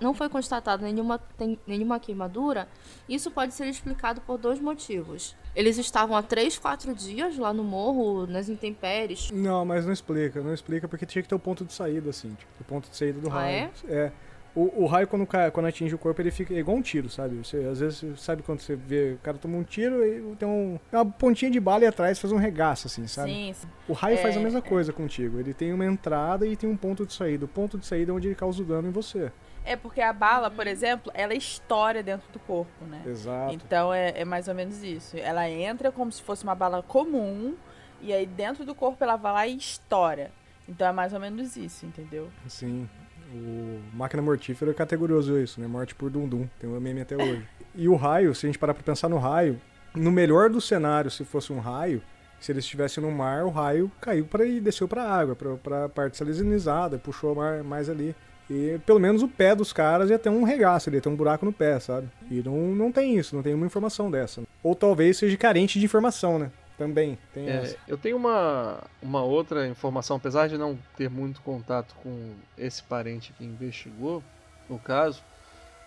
não 0.00 0.14
foi 0.14 0.30
constatada 0.30 0.82
nenhuma, 0.86 1.20
nenhuma 1.66 2.00
queimadura. 2.00 2.66
Isso 3.06 3.30
pode 3.30 3.52
ser 3.52 3.66
explicado 3.66 4.22
por 4.22 4.38
dois 4.38 4.58
motivos. 4.58 5.36
Eles 5.54 5.76
estavam 5.76 6.16
há 6.16 6.22
3, 6.22 6.56
4 6.58 6.94
dias 6.94 7.36
lá 7.36 7.52
no 7.52 7.62
morro, 7.62 8.26
nas 8.26 8.48
intempéries. 8.48 9.30
Não, 9.30 9.62
mas 9.62 9.84
não 9.84 9.92
explica, 9.92 10.40
não 10.40 10.54
explica 10.54 10.88
porque 10.88 11.04
tinha 11.04 11.22
que 11.22 11.28
ter 11.28 11.34
o 11.34 11.38
ponto 11.38 11.62
de 11.62 11.74
saída, 11.74 12.08
assim, 12.08 12.30
tipo, 12.30 12.50
o 12.58 12.64
ponto 12.64 12.88
de 12.88 12.96
saída 12.96 13.20
do 13.20 13.28
Ah, 13.28 13.32
raio. 13.34 13.70
É. 13.86 14.10
O, 14.54 14.82
o 14.82 14.86
raio, 14.86 15.08
quando, 15.08 15.26
cai, 15.26 15.50
quando 15.50 15.66
atinge 15.66 15.94
o 15.94 15.98
corpo, 15.98 16.20
ele 16.20 16.30
fica 16.30 16.52
igual 16.52 16.76
um 16.76 16.82
tiro, 16.82 17.08
sabe? 17.08 17.36
Você, 17.36 17.56
às 17.64 17.80
vezes, 17.80 18.00
você 18.00 18.16
sabe 18.16 18.42
quando 18.42 18.60
você 18.60 18.76
vê 18.76 19.14
o 19.14 19.18
cara 19.18 19.38
toma 19.38 19.56
um 19.56 19.62
tiro 19.62 20.04
e 20.04 20.36
tem, 20.36 20.46
um, 20.46 20.78
uma 20.92 21.06
pontinha 21.06 21.50
de 21.50 21.58
bala 21.58 21.84
e 21.84 21.86
atrás 21.86 22.18
faz 22.18 22.32
um 22.32 22.36
regaço, 22.36 22.86
assim, 22.86 23.06
sabe? 23.06 23.32
Sim, 23.32 23.52
sim. 23.54 23.66
O 23.88 23.94
raio 23.94 24.18
faz 24.18 24.36
a 24.36 24.40
É, 24.40 24.42
mesma 24.42 24.58
é. 24.58 24.62
coisa 24.62 24.92
contigo. 24.92 25.40
Ele 25.40 25.54
tem 25.54 25.72
uma 25.72 25.86
entrada 25.86 26.46
e 26.46 26.54
tem 26.54 26.68
um 26.68 26.76
ponto 26.76 27.06
de 27.06 27.14
saída. 27.14 27.46
O 27.46 27.48
ponto 27.48 27.78
de 27.78 27.86
saída 27.86 28.12
é 28.12 28.14
onde 28.14 28.28
ele 28.28 28.34
causa 28.34 28.60
o 28.60 28.64
dano 28.64 28.88
em 28.88 28.92
você. 28.92 29.32
É 29.64 29.74
porque 29.74 30.00
a 30.02 30.12
bala, 30.12 30.50
por 30.50 30.66
exemplo, 30.66 31.10
ela 31.14 31.32
estoura 31.34 32.02
dentro 32.02 32.30
do 32.30 32.38
corpo, 32.40 32.84
né? 32.84 33.00
Exato. 33.06 33.54
Então 33.54 33.94
é, 33.94 34.12
é 34.20 34.24
mais 34.24 34.48
ou 34.48 34.54
menos 34.54 34.82
isso. 34.82 35.16
Ela 35.16 35.48
entra 35.48 35.90
como 35.90 36.12
se 36.12 36.20
fosse 36.20 36.44
uma 36.44 36.54
bala 36.54 36.82
comum, 36.82 37.54
e 38.02 38.12
aí 38.12 38.26
dentro 38.26 38.66
do 38.66 38.74
corpo 38.74 39.02
ela 39.02 39.16
vai 39.16 39.32
lá 39.32 39.46
e 39.46 39.56
estoura. 39.56 40.30
Então 40.68 40.86
é 40.86 40.92
mais 40.92 41.12
ou 41.14 41.20
menos 41.20 41.56
isso, 41.56 41.86
entendeu? 41.86 42.28
Sim. 42.48 42.88
O 43.32 43.80
Máquina 43.94 44.22
Mortífera 44.22 44.74
categorizou 44.74 45.40
isso, 45.40 45.60
né? 45.60 45.66
Morte 45.66 45.94
por 45.94 46.10
Dundum. 46.10 46.46
Tem 46.60 46.68
um 46.68 46.78
meme 46.78 47.00
até 47.00 47.16
hoje. 47.16 47.42
E 47.74 47.88
o 47.88 47.94
raio, 47.96 48.34
se 48.34 48.44
a 48.44 48.48
gente 48.48 48.58
parar 48.58 48.74
pra 48.74 48.82
pensar 48.82 49.08
no 49.08 49.16
raio, 49.16 49.58
no 49.94 50.10
melhor 50.10 50.50
do 50.50 50.60
cenário, 50.60 51.10
se 51.10 51.24
fosse 51.24 51.52
um 51.52 51.58
raio, 51.58 52.02
se 52.38 52.52
eles 52.52 52.64
estivessem 52.64 53.02
no 53.02 53.10
mar, 53.10 53.44
o 53.44 53.50
raio 53.50 53.90
caiu 54.00 54.26
para 54.26 54.44
e 54.44 54.60
desceu 54.60 54.86
pra 54.86 55.04
água, 55.04 55.34
pra, 55.34 55.56
pra 55.56 55.88
parte 55.88 56.16
salinizada, 56.16 56.98
puxou 56.98 57.34
mais 57.64 57.88
ali. 57.88 58.14
E 58.50 58.78
pelo 58.84 58.98
menos 58.98 59.22
o 59.22 59.28
pé 59.28 59.54
dos 59.54 59.72
caras 59.72 60.10
ia 60.10 60.18
ter 60.18 60.28
um 60.28 60.42
regaço, 60.42 60.90
ia 60.90 61.00
ter 61.00 61.08
um 61.08 61.16
buraco 61.16 61.46
no 61.46 61.52
pé, 61.52 61.78
sabe? 61.80 62.08
E 62.30 62.42
não, 62.42 62.74
não 62.74 62.92
tem 62.92 63.16
isso, 63.16 63.34
não 63.34 63.42
tem 63.42 63.54
uma 63.54 63.64
informação 63.64 64.10
dessa. 64.10 64.42
Ou 64.62 64.74
talvez 64.74 65.16
seja 65.16 65.36
carente 65.36 65.78
de 65.78 65.84
informação, 65.84 66.38
né? 66.38 66.50
Também 66.78 67.18
tem 67.32 67.48
É, 67.48 67.56
essa. 67.56 67.76
eu 67.86 67.96
tenho 67.96 68.16
uma, 68.16 68.82
uma 69.00 69.22
outra 69.22 69.66
informação, 69.68 70.16
apesar 70.16 70.48
de 70.48 70.56
não 70.56 70.78
ter 70.96 71.08
muito 71.10 71.40
contato 71.42 71.94
com 71.96 72.34
esse 72.56 72.82
parente 72.82 73.32
que 73.32 73.44
investigou 73.44 74.22
o 74.68 74.78
caso, 74.78 75.22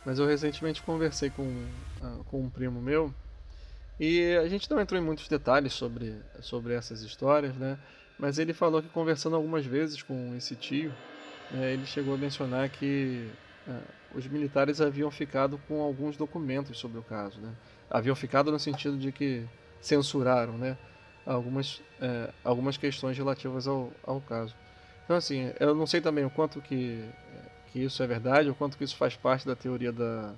mas 0.05 0.19
eu 0.19 0.27
recentemente 0.27 0.81
conversei 0.83 1.29
com, 1.29 1.65
ah, 2.01 2.19
com 2.29 2.41
um 2.41 2.49
primo 2.49 2.81
meu 2.81 3.13
e 3.99 4.36
a 4.38 4.47
gente 4.47 4.69
não 4.69 4.79
entrou 4.79 5.01
em 5.01 5.03
muitos 5.03 5.27
detalhes 5.27 5.73
sobre, 5.73 6.15
sobre 6.41 6.73
essas 6.73 7.01
histórias, 7.01 7.55
né? 7.55 7.77
Mas 8.19 8.38
ele 8.38 8.53
falou 8.53 8.81
que 8.81 8.89
conversando 8.89 9.36
algumas 9.36 9.65
vezes 9.65 10.01
com 10.01 10.36
esse 10.38 10.55
tio, 10.55 10.93
né, 11.51 11.73
ele 11.73 11.86
chegou 11.86 12.13
a 12.13 12.17
mencionar 12.17 12.69
que 12.69 13.29
ah, 13.67 13.81
os 14.13 14.27
militares 14.27 14.79
haviam 14.79 15.09
ficado 15.11 15.59
com 15.67 15.81
alguns 15.81 16.15
documentos 16.15 16.77
sobre 16.77 16.99
o 16.99 17.03
caso, 17.03 17.39
né? 17.41 17.51
Haviam 17.89 18.15
ficado 18.15 18.51
no 18.51 18.59
sentido 18.59 18.97
de 18.97 19.11
que 19.11 19.45
censuraram, 19.86 20.57
né? 20.57 20.77
Algumas, 21.25 21.81
eh, 22.01 22.29
algumas 22.43 22.77
questões 22.77 23.17
relativas 23.17 23.67
ao, 23.67 23.91
ao 24.03 24.21
caso. 24.21 24.55
Então, 25.03 25.15
assim, 25.15 25.51
eu 25.59 25.75
não 25.75 25.86
sei 25.86 26.01
também 26.01 26.25
o 26.25 26.29
quanto 26.29 26.61
que, 26.61 27.03
que 27.71 27.79
isso 27.79 28.01
é 28.01 28.07
verdade, 28.07 28.49
o 28.49 28.55
quanto 28.55 28.77
que 28.77 28.83
isso 28.83 28.95
faz 28.95 29.15
parte 29.15 29.45
da 29.45 29.55
teoria 29.55 29.91
da, 29.91 30.33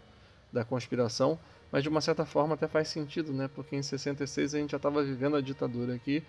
da 0.52 0.66
conspiração, 0.66 1.40
mas 1.72 1.84
de 1.84 1.90
uma 1.90 2.02
certa 2.02 2.26
forma 2.26 2.56
até 2.56 2.68
faz 2.68 2.90
sentido, 2.90 3.34
né? 3.34 3.50
Porque 3.54 3.76
em 3.76 3.82
66 3.82 4.56
a 4.56 4.58
gente 4.60 4.72
já 4.72 4.78
estava 4.78 5.04
vivendo 5.04 5.36
a 5.38 5.42
ditadura 5.42 5.96
aqui 5.96 6.24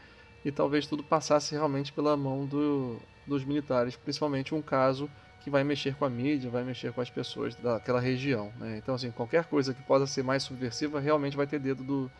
e 0.44 0.52
talvez 0.52 0.86
tudo 0.86 1.02
passasse 1.02 1.54
realmente 1.54 1.92
pela 1.92 2.16
mão 2.16 2.46
do, 2.46 2.98
dos 3.26 3.44
militares, 3.44 3.96
principalmente 3.96 4.54
um 4.54 4.62
caso 4.62 5.10
que 5.40 5.50
vai 5.50 5.64
mexer 5.64 5.94
com 5.94 6.04
a 6.04 6.10
mídia, 6.10 6.50
vai 6.50 6.64
mexer 6.64 6.92
com 6.92 7.00
as 7.00 7.10
pessoas 7.10 7.54
daquela 7.56 8.00
região, 8.00 8.52
né? 8.58 8.78
Então, 8.78 8.94
assim, 8.94 9.10
qualquer 9.10 9.44
coisa 9.44 9.74
que 9.74 9.82
possa 9.82 10.06
ser 10.06 10.22
mais 10.22 10.42
subversiva 10.42 11.00
realmente 11.00 11.36
vai 11.36 11.46
ter 11.46 11.58
dedo 11.58 11.82
do, 11.82 12.10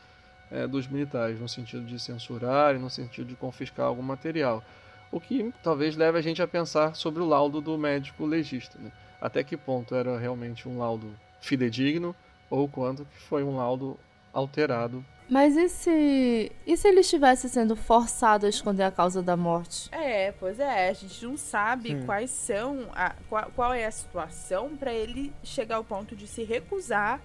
eh, 0.50 0.66
dos 0.66 0.86
militares, 0.86 1.38
no 1.40 1.48
sentido 1.48 1.84
de 1.84 1.98
censurar 1.98 2.74
e 2.74 2.78
no 2.78 2.90
sentido 2.90 3.28
de 3.28 3.36
confiscar 3.36 3.86
algum 3.86 4.02
material. 4.02 4.62
O 5.10 5.20
que 5.20 5.52
talvez 5.62 5.96
leve 5.96 6.18
a 6.18 6.22
gente 6.22 6.42
a 6.42 6.48
pensar 6.48 6.94
sobre 6.94 7.22
o 7.22 7.26
laudo 7.26 7.60
do 7.60 7.78
médico 7.78 8.26
legista. 8.26 8.78
Né? 8.78 8.92
Até 9.20 9.42
que 9.42 9.56
ponto 9.56 9.94
era 9.94 10.18
realmente 10.18 10.68
um 10.68 10.78
laudo 10.78 11.14
fidedigno 11.40 12.14
ou 12.50 12.68
quanto 12.68 13.04
que 13.04 13.18
foi 13.18 13.42
um 13.42 13.56
laudo 13.56 13.98
alterado. 14.32 15.04
Mas 15.28 15.56
e 15.56 15.68
se, 15.68 16.52
e 16.66 16.76
se 16.76 16.88
ele 16.88 17.00
estivesse 17.00 17.50
sendo 17.50 17.76
forçado 17.76 18.46
a 18.46 18.48
esconder 18.48 18.84
a 18.84 18.90
causa 18.90 19.22
da 19.22 19.36
morte? 19.36 19.90
É, 19.92 20.32
pois 20.32 20.58
é, 20.58 20.88
a 20.88 20.92
gente 20.94 21.26
não 21.26 21.36
sabe 21.36 21.90
Sim. 21.90 22.06
quais 22.06 22.30
são, 22.30 22.86
a, 22.94 23.14
qual, 23.28 23.50
qual 23.54 23.74
é 23.74 23.84
a 23.84 23.90
situação 23.90 24.74
pra 24.76 24.92
ele 24.92 25.32
chegar 25.42 25.76
ao 25.76 25.84
ponto 25.84 26.16
de 26.16 26.26
se 26.26 26.44
recusar 26.44 27.20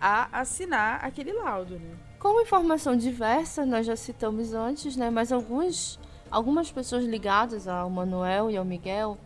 a 0.00 0.40
assinar 0.40 1.04
aquele 1.04 1.32
laudo, 1.32 1.78
né? 1.78 1.94
Com 2.18 2.40
informação 2.40 2.96
diversa, 2.96 3.66
nós 3.66 3.86
já 3.86 3.94
citamos 3.94 4.54
antes, 4.54 4.96
né? 4.96 5.10
Mas 5.10 5.30
alguns, 5.30 5.98
algumas 6.30 6.72
pessoas 6.72 7.04
ligadas 7.04 7.68
ao 7.68 7.90
Manuel 7.90 8.50
e 8.50 8.56
ao 8.56 8.64
Miguel 8.64 9.18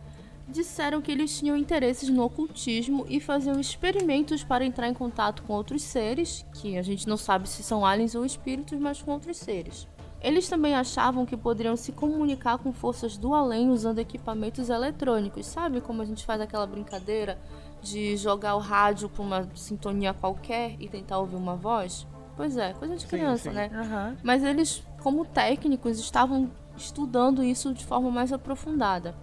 disseram 0.47 1.01
que 1.01 1.11
eles 1.11 1.39
tinham 1.39 1.55
interesses 1.55 2.09
no 2.09 2.23
ocultismo 2.23 3.05
e 3.07 3.21
faziam 3.21 3.59
experimentos 3.59 4.43
para 4.43 4.65
entrar 4.65 4.89
em 4.89 4.93
contato 4.93 5.41
com 5.43 5.53
outros 5.53 5.81
seres, 5.83 6.45
que 6.55 6.77
a 6.77 6.81
gente 6.81 7.07
não 7.07 7.15
sabe 7.15 7.47
se 7.47 7.63
são 7.63 7.85
aliens 7.85 8.13
ou 8.13 8.25
espíritos, 8.25 8.77
mas 8.77 9.01
com 9.01 9.11
outros 9.11 9.37
seres. 9.37 9.87
Eles 10.21 10.49
também 10.49 10.75
achavam 10.75 11.25
que 11.25 11.37
poderiam 11.37 11.77
se 11.77 11.93
comunicar 11.93 12.57
com 12.57 12.73
forças 12.73 13.17
do 13.17 13.33
além 13.33 13.69
usando 13.69 13.99
equipamentos 13.99 14.69
eletrônicos, 14.69 15.47
sabe 15.47 15.79
como 15.79 16.01
a 16.01 16.05
gente 16.05 16.25
faz 16.25 16.41
aquela 16.41 16.67
brincadeira 16.67 17.39
de 17.81 18.15
jogar 18.17 18.55
o 18.55 18.59
rádio 18.59 19.09
para 19.09 19.23
uma 19.23 19.49
sintonia 19.55 20.13
qualquer 20.13 20.75
e 20.79 20.89
tentar 20.89 21.17
ouvir 21.17 21.37
uma 21.37 21.55
voz? 21.55 22.05
Pois 22.41 22.57
é, 22.57 22.73
coisa 22.73 22.95
de 22.95 23.03
Sim, 23.03 23.07
criança, 23.07 23.51
sim. 23.51 23.55
né? 23.55 23.69
Aham. 23.71 24.17
Mas 24.23 24.43
eles, 24.43 24.83
como 25.03 25.23
técnicos, 25.23 25.99
estavam 25.99 26.49
estudando 26.75 27.43
isso 27.43 27.71
de 27.71 27.85
forma 27.85 28.09
mais 28.09 28.33
aprofundada. 28.33 29.13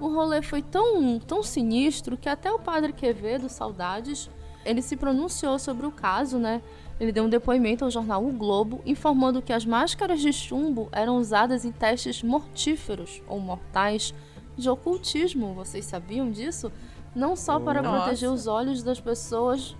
O 0.00 0.08
rolê 0.08 0.42
foi 0.42 0.60
tão, 0.60 1.20
tão 1.20 1.40
sinistro 1.40 2.16
que 2.16 2.28
até 2.28 2.50
o 2.50 2.58
padre 2.58 2.92
Quevedo, 2.92 3.48
saudades, 3.48 4.28
ele 4.64 4.82
se 4.82 4.96
pronunciou 4.96 5.56
sobre 5.56 5.86
o 5.86 5.92
caso, 5.92 6.36
né? 6.36 6.60
Ele 6.98 7.12
deu 7.12 7.22
um 7.22 7.28
depoimento 7.28 7.84
ao 7.84 7.92
jornal 7.92 8.26
O 8.26 8.32
Globo, 8.32 8.80
informando 8.84 9.40
que 9.40 9.52
as 9.52 9.64
máscaras 9.64 10.20
de 10.20 10.32
chumbo 10.32 10.88
eram 10.90 11.18
usadas 11.18 11.64
em 11.64 11.70
testes 11.70 12.24
mortíferos 12.24 13.22
ou 13.28 13.38
mortais 13.38 14.12
de 14.56 14.68
ocultismo. 14.68 15.54
Vocês 15.54 15.84
sabiam 15.84 16.28
disso? 16.28 16.72
Não 17.14 17.36
só 17.36 17.60
para 17.60 17.80
Nossa. 17.80 17.98
proteger 17.98 18.28
os 18.28 18.48
olhos 18.48 18.82
das 18.82 18.98
pessoas 18.98 19.76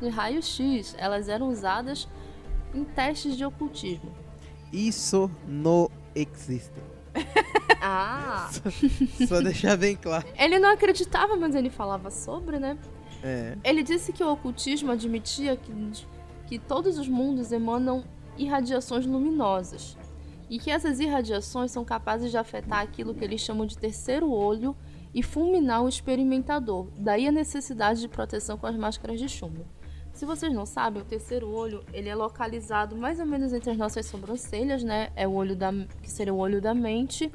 de 0.00 0.08
raio-x, 0.08 0.94
elas 0.96 1.28
eram 1.28 1.48
usadas 1.48 2.06
em 2.76 2.84
testes 2.84 3.36
de 3.36 3.44
ocultismo. 3.44 4.12
Isso 4.72 5.30
não 5.46 5.90
existe. 6.14 6.80
Ah! 7.88 8.50
Só 9.28 9.40
deixar 9.40 9.76
bem 9.76 9.94
claro. 9.94 10.26
Ele 10.36 10.58
não 10.58 10.70
acreditava, 10.70 11.36
mas 11.36 11.54
ele 11.54 11.70
falava 11.70 12.10
sobre, 12.10 12.58
né? 12.58 12.76
É. 13.22 13.56
Ele 13.62 13.82
disse 13.82 14.12
que 14.12 14.24
o 14.24 14.32
ocultismo 14.32 14.90
admitia 14.90 15.56
que, 15.56 15.72
que 16.48 16.58
todos 16.58 16.98
os 16.98 17.06
mundos 17.06 17.52
emanam 17.52 18.02
irradiações 18.36 19.06
luminosas 19.06 19.96
e 20.48 20.58
que 20.58 20.70
essas 20.70 21.00
irradiações 21.00 21.70
são 21.70 21.84
capazes 21.84 22.30
de 22.30 22.36
afetar 22.36 22.80
aquilo 22.80 23.14
que 23.14 23.24
eles 23.24 23.40
chamam 23.40 23.66
de 23.66 23.78
terceiro 23.78 24.30
olho 24.30 24.76
e 25.14 25.22
fulminar 25.22 25.82
o 25.82 25.88
experimentador. 25.88 26.88
Daí 26.96 27.26
a 27.26 27.32
necessidade 27.32 28.00
de 28.00 28.08
proteção 28.08 28.56
com 28.58 28.66
as 28.66 28.76
máscaras 28.76 29.18
de 29.18 29.28
chumbo. 29.28 29.64
Se 30.16 30.24
vocês 30.24 30.50
não 30.50 30.64
sabem, 30.64 31.02
o 31.02 31.04
terceiro 31.04 31.50
olho 31.50 31.84
ele 31.92 32.08
é 32.08 32.14
localizado 32.14 32.96
mais 32.96 33.20
ou 33.20 33.26
menos 33.26 33.52
entre 33.52 33.70
as 33.70 33.76
nossas 33.76 34.06
sobrancelhas, 34.06 34.82
né? 34.82 35.10
É 35.14 35.28
o 35.28 35.32
olho 35.34 35.54
da 35.54 35.70
que 36.02 36.10
seria 36.10 36.32
o 36.32 36.38
olho 36.38 36.58
da 36.58 36.72
mente. 36.72 37.30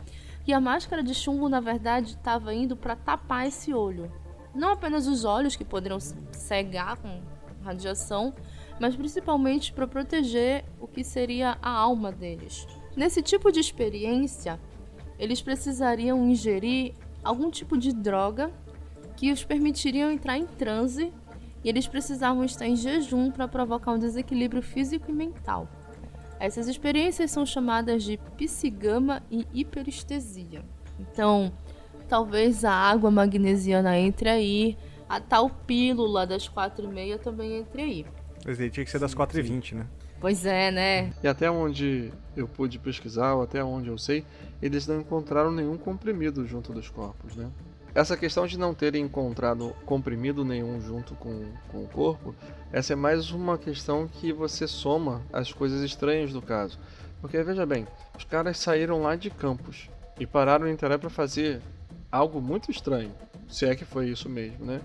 E 0.48 0.52
a 0.52 0.60
máscara 0.60 1.04
de 1.04 1.14
chumbo, 1.14 1.48
na 1.48 1.60
verdade, 1.60 2.14
estava 2.14 2.52
indo 2.52 2.76
para 2.76 2.96
tapar 2.96 3.48
esse 3.48 3.72
olho. 3.72 4.12
Não 4.56 4.70
apenas 4.70 5.06
os 5.06 5.26
olhos 5.26 5.56
que 5.56 5.64
poderiam 5.64 6.00
cegar 6.32 6.98
com 6.98 7.22
radiação, 7.64 8.34
mas 8.80 8.96
principalmente 8.96 9.72
para 9.72 9.86
proteger 9.86 10.66
o 10.80 10.88
que 10.88 11.04
seria 11.04 11.60
a 11.62 11.70
alma 11.70 12.12
deles. 12.12 12.66
Nesse 12.98 13.22
tipo 13.22 13.52
de 13.52 13.60
experiência, 13.60 14.60
eles 15.20 15.40
precisariam 15.40 16.28
ingerir 16.28 16.96
algum 17.24 17.52
tipo 17.52 17.78
de 17.78 17.94
droga 17.94 18.52
que 19.16 19.32
os 19.32 19.44
permitiriam 19.44 20.10
entrar 20.10 20.36
em 20.36 20.48
transe 20.48 21.14
e 21.64 21.70
eles 21.70 21.88
precisavam 21.88 22.44
estar 22.44 22.68
em 22.68 22.76
jejum 22.76 23.32
para 23.32 23.48
provocar 23.48 23.92
um 23.92 24.00
desequilíbrio 24.00 24.62
físico 24.62 25.10
e 25.10 25.14
mental. 25.14 25.68
Essas 26.40 26.68
experiências 26.68 27.30
são 27.30 27.46
chamadas 27.46 28.04
de 28.04 28.18
psigama 28.36 29.22
e 29.30 29.46
hiperestesia. 29.54 30.64
Então, 31.00 31.52
talvez 32.10 32.66
a 32.66 32.72
água 32.72 33.12
magnesiana 33.12 33.98
entre 33.98 34.30
aí, 34.30 34.78
a 35.08 35.20
tal 35.20 35.50
pílula 35.50 36.26
das 36.26 36.48
quatro 36.48 36.86
e 36.86 36.88
meia 36.88 37.20
também 37.20 37.58
entre 37.58 37.82
aí. 37.82 38.06
Mas 38.46 38.60
aí 38.60 38.70
tinha 38.70 38.84
que 38.84 38.90
ser 38.90 39.00
das 39.00 39.14
4h20, 39.14 39.74
né? 39.74 39.86
Pois 40.20 40.46
é, 40.46 40.72
né? 40.72 41.14
E 41.24 41.28
até 41.28 41.50
onde 41.50 42.12
eu 42.36 42.48
pude 42.48 42.78
pesquisar, 42.80 43.34
ou 43.34 43.44
até 43.44 43.64
onde 43.64 43.90
eu 43.90 43.98
sei, 43.98 44.24
eles 44.62 44.88
não 44.88 45.02
encontraram 45.02 45.52
nenhum 45.52 45.78
comprimido 45.78 46.46
junto 46.46 46.72
dos 46.72 46.90
corpos, 46.90 47.36
né? 47.36 47.50
Essa 47.94 48.16
questão 48.16 48.48
de 48.48 48.58
não 48.58 48.74
terem 48.74 49.04
encontrado 49.04 49.76
comprimido 49.86 50.46
nenhum 50.46 50.80
junto 50.80 51.14
com, 51.16 51.52
com 51.70 51.84
o 51.84 51.88
corpo, 51.88 52.34
essa 52.72 52.94
é 52.94 52.96
mais 52.96 53.32
uma 53.32 53.58
questão 53.58 54.08
que 54.08 54.32
você 54.32 54.66
soma 54.66 55.22
as 55.34 55.52
coisas 55.52 55.82
estranhas 55.82 56.32
do 56.32 56.42
caso. 56.42 56.80
Porque 57.20 57.42
veja 57.44 57.66
bem, 57.66 57.86
os 58.18 58.24
caras 58.24 58.58
saíram 58.58 59.02
lá 59.02 59.16
de 59.16 59.30
Campos 59.30 59.90
e 60.18 60.26
pararam 60.26 60.68
em 60.68 60.72
Niterói 60.72 60.98
para 60.98 61.10
fazer 61.10 61.62
algo 62.10 62.40
muito 62.42 62.72
estranho, 62.72 63.12
se 63.50 63.66
é 63.66 63.76
que 63.76 63.84
foi 63.84 64.10
isso 64.10 64.30
mesmo, 64.30 64.66
né? 64.66 64.80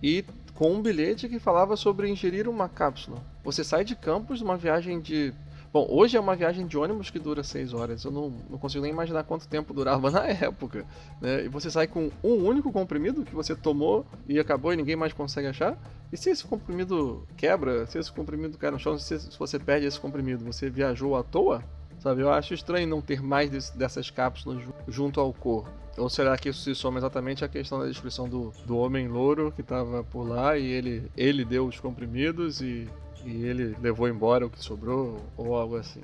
E 0.00 0.24
com 0.54 0.72
um 0.72 0.80
bilhete 0.80 1.28
que 1.28 1.40
falava 1.40 1.76
sobre 1.76 2.08
ingerir 2.08 2.48
uma 2.48 2.68
cápsula. 2.68 3.18
Você 3.42 3.64
sai 3.64 3.84
de 3.84 3.96
Campos 3.96 4.40
numa 4.40 4.56
viagem 4.56 5.00
de 5.00 5.34
Bom, 5.74 5.88
hoje 5.90 6.16
é 6.16 6.20
uma 6.20 6.36
viagem 6.36 6.68
de 6.68 6.78
ônibus 6.78 7.10
que 7.10 7.18
dura 7.18 7.42
6 7.42 7.74
horas. 7.74 8.04
Eu 8.04 8.12
não, 8.12 8.30
não 8.48 8.56
consigo 8.56 8.80
nem 8.80 8.92
imaginar 8.92 9.24
quanto 9.24 9.48
tempo 9.48 9.74
durava 9.74 10.06
na 10.08 10.24
época. 10.24 10.86
Né? 11.20 11.46
E 11.46 11.48
você 11.48 11.68
sai 11.68 11.88
com 11.88 12.12
um 12.22 12.46
único 12.46 12.70
comprimido 12.70 13.24
que 13.24 13.34
você 13.34 13.56
tomou 13.56 14.06
e 14.28 14.38
acabou 14.38 14.72
e 14.72 14.76
ninguém 14.76 14.94
mais 14.94 15.12
consegue 15.12 15.48
achar. 15.48 15.76
E 16.12 16.16
se 16.16 16.30
esse 16.30 16.44
comprimido 16.44 17.26
quebra, 17.36 17.88
se 17.88 17.98
esse 17.98 18.12
comprimido 18.12 18.56
cai 18.56 18.70
no 18.70 18.78
chão, 18.78 18.96
se, 18.96 19.18
se 19.18 19.36
você 19.36 19.58
perde 19.58 19.84
esse 19.84 19.98
comprimido, 19.98 20.44
você 20.44 20.70
viajou 20.70 21.16
à 21.16 21.24
toa? 21.24 21.60
Sabe, 21.98 22.20
eu 22.20 22.30
acho 22.30 22.54
estranho 22.54 22.86
não 22.86 23.02
ter 23.02 23.20
mais 23.20 23.50
desse, 23.50 23.76
dessas 23.76 24.10
cápsulas 24.10 24.62
junto 24.86 25.18
ao 25.18 25.32
corpo. 25.32 25.68
Ou 25.98 26.08
será 26.08 26.38
que 26.38 26.50
isso 26.50 26.60
se 26.60 26.72
soma 26.76 26.98
exatamente 26.98 27.44
à 27.44 27.48
questão 27.48 27.80
da 27.80 27.86
descrição 27.86 28.28
do, 28.28 28.52
do 28.64 28.76
homem 28.76 29.08
louro 29.08 29.50
que 29.50 29.60
estava 29.60 30.04
por 30.04 30.22
lá 30.22 30.56
e 30.56 30.64
ele, 30.64 31.10
ele 31.16 31.44
deu 31.44 31.66
os 31.66 31.80
comprimidos 31.80 32.60
e 32.60 32.88
e 33.24 33.44
ele 33.44 33.76
levou 33.80 34.08
embora 34.08 34.46
o 34.46 34.50
que 34.50 34.62
sobrou 34.62 35.20
ou 35.36 35.54
algo 35.54 35.76
assim. 35.76 36.02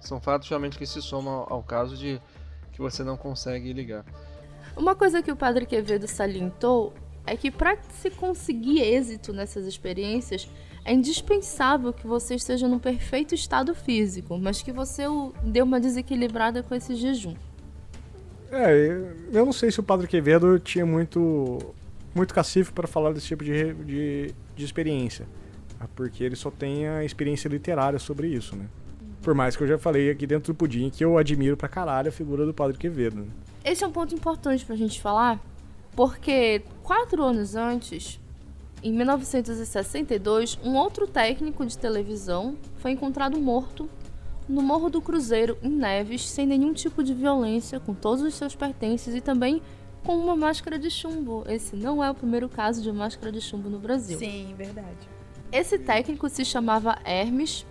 São 0.00 0.20
fatos 0.20 0.48
realmente 0.48 0.78
que 0.78 0.86
se 0.86 1.00
somam 1.00 1.46
ao 1.48 1.62
caso 1.62 1.96
de 1.96 2.20
que 2.72 2.80
você 2.80 3.02
não 3.02 3.16
consegue 3.16 3.72
ligar. 3.72 4.04
Uma 4.76 4.94
coisa 4.94 5.22
que 5.22 5.32
o 5.32 5.36
padre 5.36 5.64
Quevedo 5.64 6.06
salientou 6.06 6.92
é 7.26 7.36
que 7.36 7.50
para 7.50 7.76
se 7.90 8.10
conseguir 8.10 8.80
êxito 8.80 9.32
nessas 9.32 9.66
experiências 9.66 10.48
é 10.84 10.92
indispensável 10.92 11.92
que 11.92 12.06
você 12.06 12.34
esteja 12.36 12.68
num 12.68 12.78
perfeito 12.78 13.34
estado 13.34 13.74
físico, 13.74 14.38
mas 14.38 14.62
que 14.62 14.70
você 14.70 15.02
dê 15.42 15.60
uma 15.60 15.80
desequilibrada 15.80 16.62
com 16.62 16.74
esse 16.74 16.94
jejum. 16.94 17.34
É, 18.52 18.72
eu 19.32 19.44
não 19.44 19.52
sei 19.52 19.72
se 19.72 19.80
o 19.80 19.82
padre 19.82 20.06
Quevedo 20.06 20.58
tinha 20.60 20.86
muito 20.86 21.58
muito 22.14 22.32
cacife 22.32 22.72
para 22.72 22.86
falar 22.86 23.12
desse 23.12 23.26
tipo 23.26 23.44
de, 23.44 23.74
de, 23.74 24.34
de 24.54 24.64
experiência. 24.64 25.26
Porque 25.94 26.24
ele 26.24 26.36
só 26.36 26.50
tem 26.50 26.88
a 26.88 27.04
experiência 27.04 27.48
literária 27.48 27.98
sobre 27.98 28.28
isso, 28.28 28.56
né? 28.56 28.66
Por 29.22 29.34
mais 29.34 29.56
que 29.56 29.62
eu 29.62 29.66
já 29.66 29.78
falei 29.78 30.10
aqui 30.10 30.26
dentro 30.26 30.52
do 30.52 30.56
Pudim 30.56 30.88
que 30.88 31.04
eu 31.04 31.18
admiro 31.18 31.56
pra 31.56 31.68
caralho 31.68 32.08
a 32.08 32.12
figura 32.12 32.46
do 32.46 32.54
Padre 32.54 32.78
Quevedo. 32.78 33.22
Né? 33.22 33.26
Esse 33.64 33.82
é 33.82 33.86
um 33.86 33.90
ponto 33.90 34.14
importante 34.14 34.64
pra 34.64 34.76
gente 34.76 35.00
falar, 35.00 35.40
porque 35.96 36.62
quatro 36.82 37.24
anos 37.24 37.56
antes, 37.56 38.20
em 38.82 38.92
1962, 38.92 40.58
um 40.62 40.76
outro 40.76 41.08
técnico 41.08 41.66
de 41.66 41.76
televisão 41.76 42.56
foi 42.76 42.92
encontrado 42.92 43.36
morto 43.38 43.90
no 44.48 44.62
Morro 44.62 44.88
do 44.88 45.00
Cruzeiro, 45.00 45.58
em 45.60 45.70
Neves, 45.70 46.24
sem 46.28 46.46
nenhum 46.46 46.72
tipo 46.72 47.02
de 47.02 47.12
violência, 47.12 47.80
com 47.80 47.92
todos 47.94 48.22
os 48.22 48.34
seus 48.34 48.54
pertences 48.54 49.12
e 49.12 49.20
também 49.20 49.60
com 50.04 50.16
uma 50.16 50.36
máscara 50.36 50.78
de 50.78 50.88
chumbo. 50.88 51.42
Esse 51.48 51.74
não 51.74 52.02
é 52.02 52.08
o 52.08 52.14
primeiro 52.14 52.48
caso 52.48 52.80
de 52.80 52.92
máscara 52.92 53.32
de 53.32 53.40
chumbo 53.40 53.68
no 53.68 53.80
Brasil. 53.80 54.16
Sim, 54.18 54.54
verdade. 54.56 55.15
Esse 55.52 55.78
técnico 55.78 56.28
se 56.28 56.44
chamava 56.44 56.98
Hermes 57.04 57.64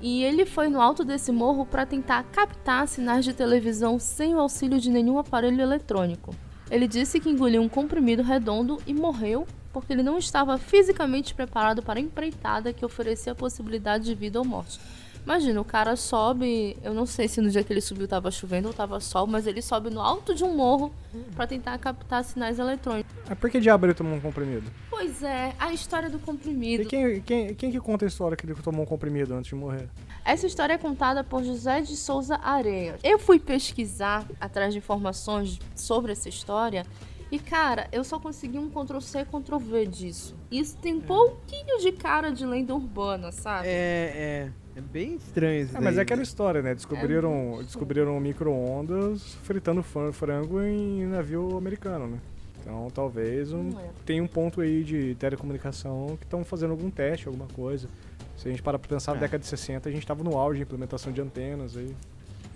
e 0.00 0.24
ele 0.24 0.46
foi 0.46 0.68
no 0.68 0.80
alto 0.80 1.04
desse 1.04 1.30
morro 1.30 1.66
para 1.66 1.86
tentar 1.86 2.24
captar 2.24 2.88
sinais 2.88 3.24
de 3.24 3.32
televisão 3.32 3.98
sem 3.98 4.34
o 4.34 4.40
auxílio 4.40 4.80
de 4.80 4.90
nenhum 4.90 5.18
aparelho 5.18 5.60
eletrônico. 5.60 6.34
Ele 6.70 6.88
disse 6.88 7.20
que 7.20 7.28
engoliu 7.28 7.60
um 7.62 7.68
comprimido 7.68 8.22
redondo 8.22 8.80
e 8.86 8.94
morreu 8.94 9.46
porque 9.72 9.92
ele 9.92 10.02
não 10.02 10.18
estava 10.18 10.58
fisicamente 10.58 11.34
preparado 11.34 11.82
para 11.82 12.00
a 12.00 12.02
empreitada 12.02 12.72
que 12.72 12.84
oferecia 12.84 13.32
a 13.32 13.36
possibilidade 13.36 14.04
de 14.04 14.14
vida 14.14 14.38
ou 14.38 14.44
morte. 14.44 14.80
Imagina, 15.24 15.60
o 15.60 15.64
cara 15.64 15.96
sobe, 15.96 16.76
eu 16.82 16.94
não 16.94 17.06
sei 17.06 17.28
se 17.28 17.40
no 17.40 17.50
dia 17.50 17.62
que 17.62 17.72
ele 17.72 17.80
subiu 17.80 18.04
estava 18.04 18.30
chovendo 18.30 18.68
ou 18.68 18.72
estava 18.72 18.98
sol, 19.00 19.26
mas 19.26 19.46
ele 19.46 19.62
sobe 19.62 19.90
no 19.90 20.00
alto 20.00 20.34
de 20.34 20.42
um 20.42 20.54
morro 20.54 20.92
para 21.34 21.46
tentar 21.46 21.78
captar 21.78 22.24
sinais 22.24 22.58
eletrônicos. 22.58 23.12
É 23.28 23.34
por 23.34 23.50
que 23.50 23.60
diabo 23.60 23.86
ele 23.86 23.94
tomou 23.94 24.14
um 24.14 24.20
comprimido? 24.20 24.70
Pois 24.88 25.22
é, 25.22 25.54
a 25.58 25.72
história 25.72 26.08
do 26.08 26.18
comprimido. 26.18 26.82
E 26.82 26.86
quem, 26.86 27.20
quem, 27.20 27.54
quem 27.54 27.70
que 27.70 27.80
conta 27.80 28.04
a 28.04 28.08
história 28.08 28.36
que 28.36 28.46
ele 28.46 28.54
tomou 28.54 28.82
um 28.82 28.86
comprimido 28.86 29.34
antes 29.34 29.50
de 29.50 29.54
morrer? 29.54 29.88
Essa 30.24 30.46
história 30.46 30.74
é 30.74 30.78
contada 30.78 31.22
por 31.22 31.42
José 31.44 31.80
de 31.80 31.96
Souza 31.96 32.38
Areia. 32.42 32.96
Eu 33.02 33.18
fui 33.18 33.38
pesquisar 33.38 34.26
atrás 34.40 34.72
de 34.72 34.78
informações 34.78 35.58
sobre 35.74 36.12
essa 36.12 36.28
história 36.28 36.84
e, 37.30 37.38
cara, 37.38 37.86
eu 37.92 38.02
só 38.02 38.18
consegui 38.18 38.58
um 38.58 38.68
Ctrl-C, 38.68 39.24
Ctrl-V 39.24 39.86
disso. 39.86 40.34
Isso 40.50 40.76
tem 40.76 40.94
um 40.94 41.00
pouquinho 41.00 41.78
de 41.78 41.92
cara 41.92 42.30
de 42.30 42.44
lenda 42.44 42.74
urbana, 42.74 43.30
sabe? 43.30 43.68
É, 43.68 44.12
é. 44.14 44.52
É 44.80 44.92
bem 44.92 45.16
estranho 45.16 45.62
isso. 45.62 45.76
É, 45.76 45.80
mas 45.80 45.98
é 45.98 46.00
aquela 46.00 46.22
história, 46.22 46.62
né? 46.62 46.74
Descobriram, 46.74 47.58
é 47.60 47.62
descobriram 47.62 48.18
micro-ondas 48.18 49.34
fritando 49.42 49.82
frango 49.82 50.62
em 50.62 51.04
navio 51.04 51.58
americano, 51.58 52.08
né? 52.08 52.18
Então 52.60 52.88
talvez 52.92 53.52
um, 53.52 53.68
é. 53.78 53.90
tem 54.06 54.20
um 54.22 54.26
ponto 54.26 54.62
aí 54.62 54.82
de 54.82 55.14
telecomunicação 55.16 56.16
que 56.16 56.24
estão 56.24 56.42
fazendo 56.44 56.70
algum 56.70 56.90
teste, 56.90 57.28
alguma 57.28 57.46
coisa. 57.48 57.88
Se 58.36 58.48
a 58.48 58.50
gente 58.50 58.62
para 58.62 58.78
pra 58.78 58.88
pensar, 58.88 59.12
na 59.12 59.18
é. 59.18 59.20
década 59.20 59.40
de 59.40 59.46
60 59.46 59.86
a 59.86 59.92
gente 59.92 60.02
estava 60.02 60.24
no 60.24 60.38
auge 60.38 60.58
de 60.58 60.62
implementação 60.62 61.12
de 61.12 61.20
antenas 61.20 61.76
aí. 61.76 61.94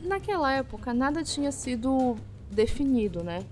Naquela 0.01 0.51
época 0.53 0.95
nada 0.95 1.22
tinha 1.22 1.53
sido 1.53 2.16
definido, 2.51 3.22
né? 3.22 3.45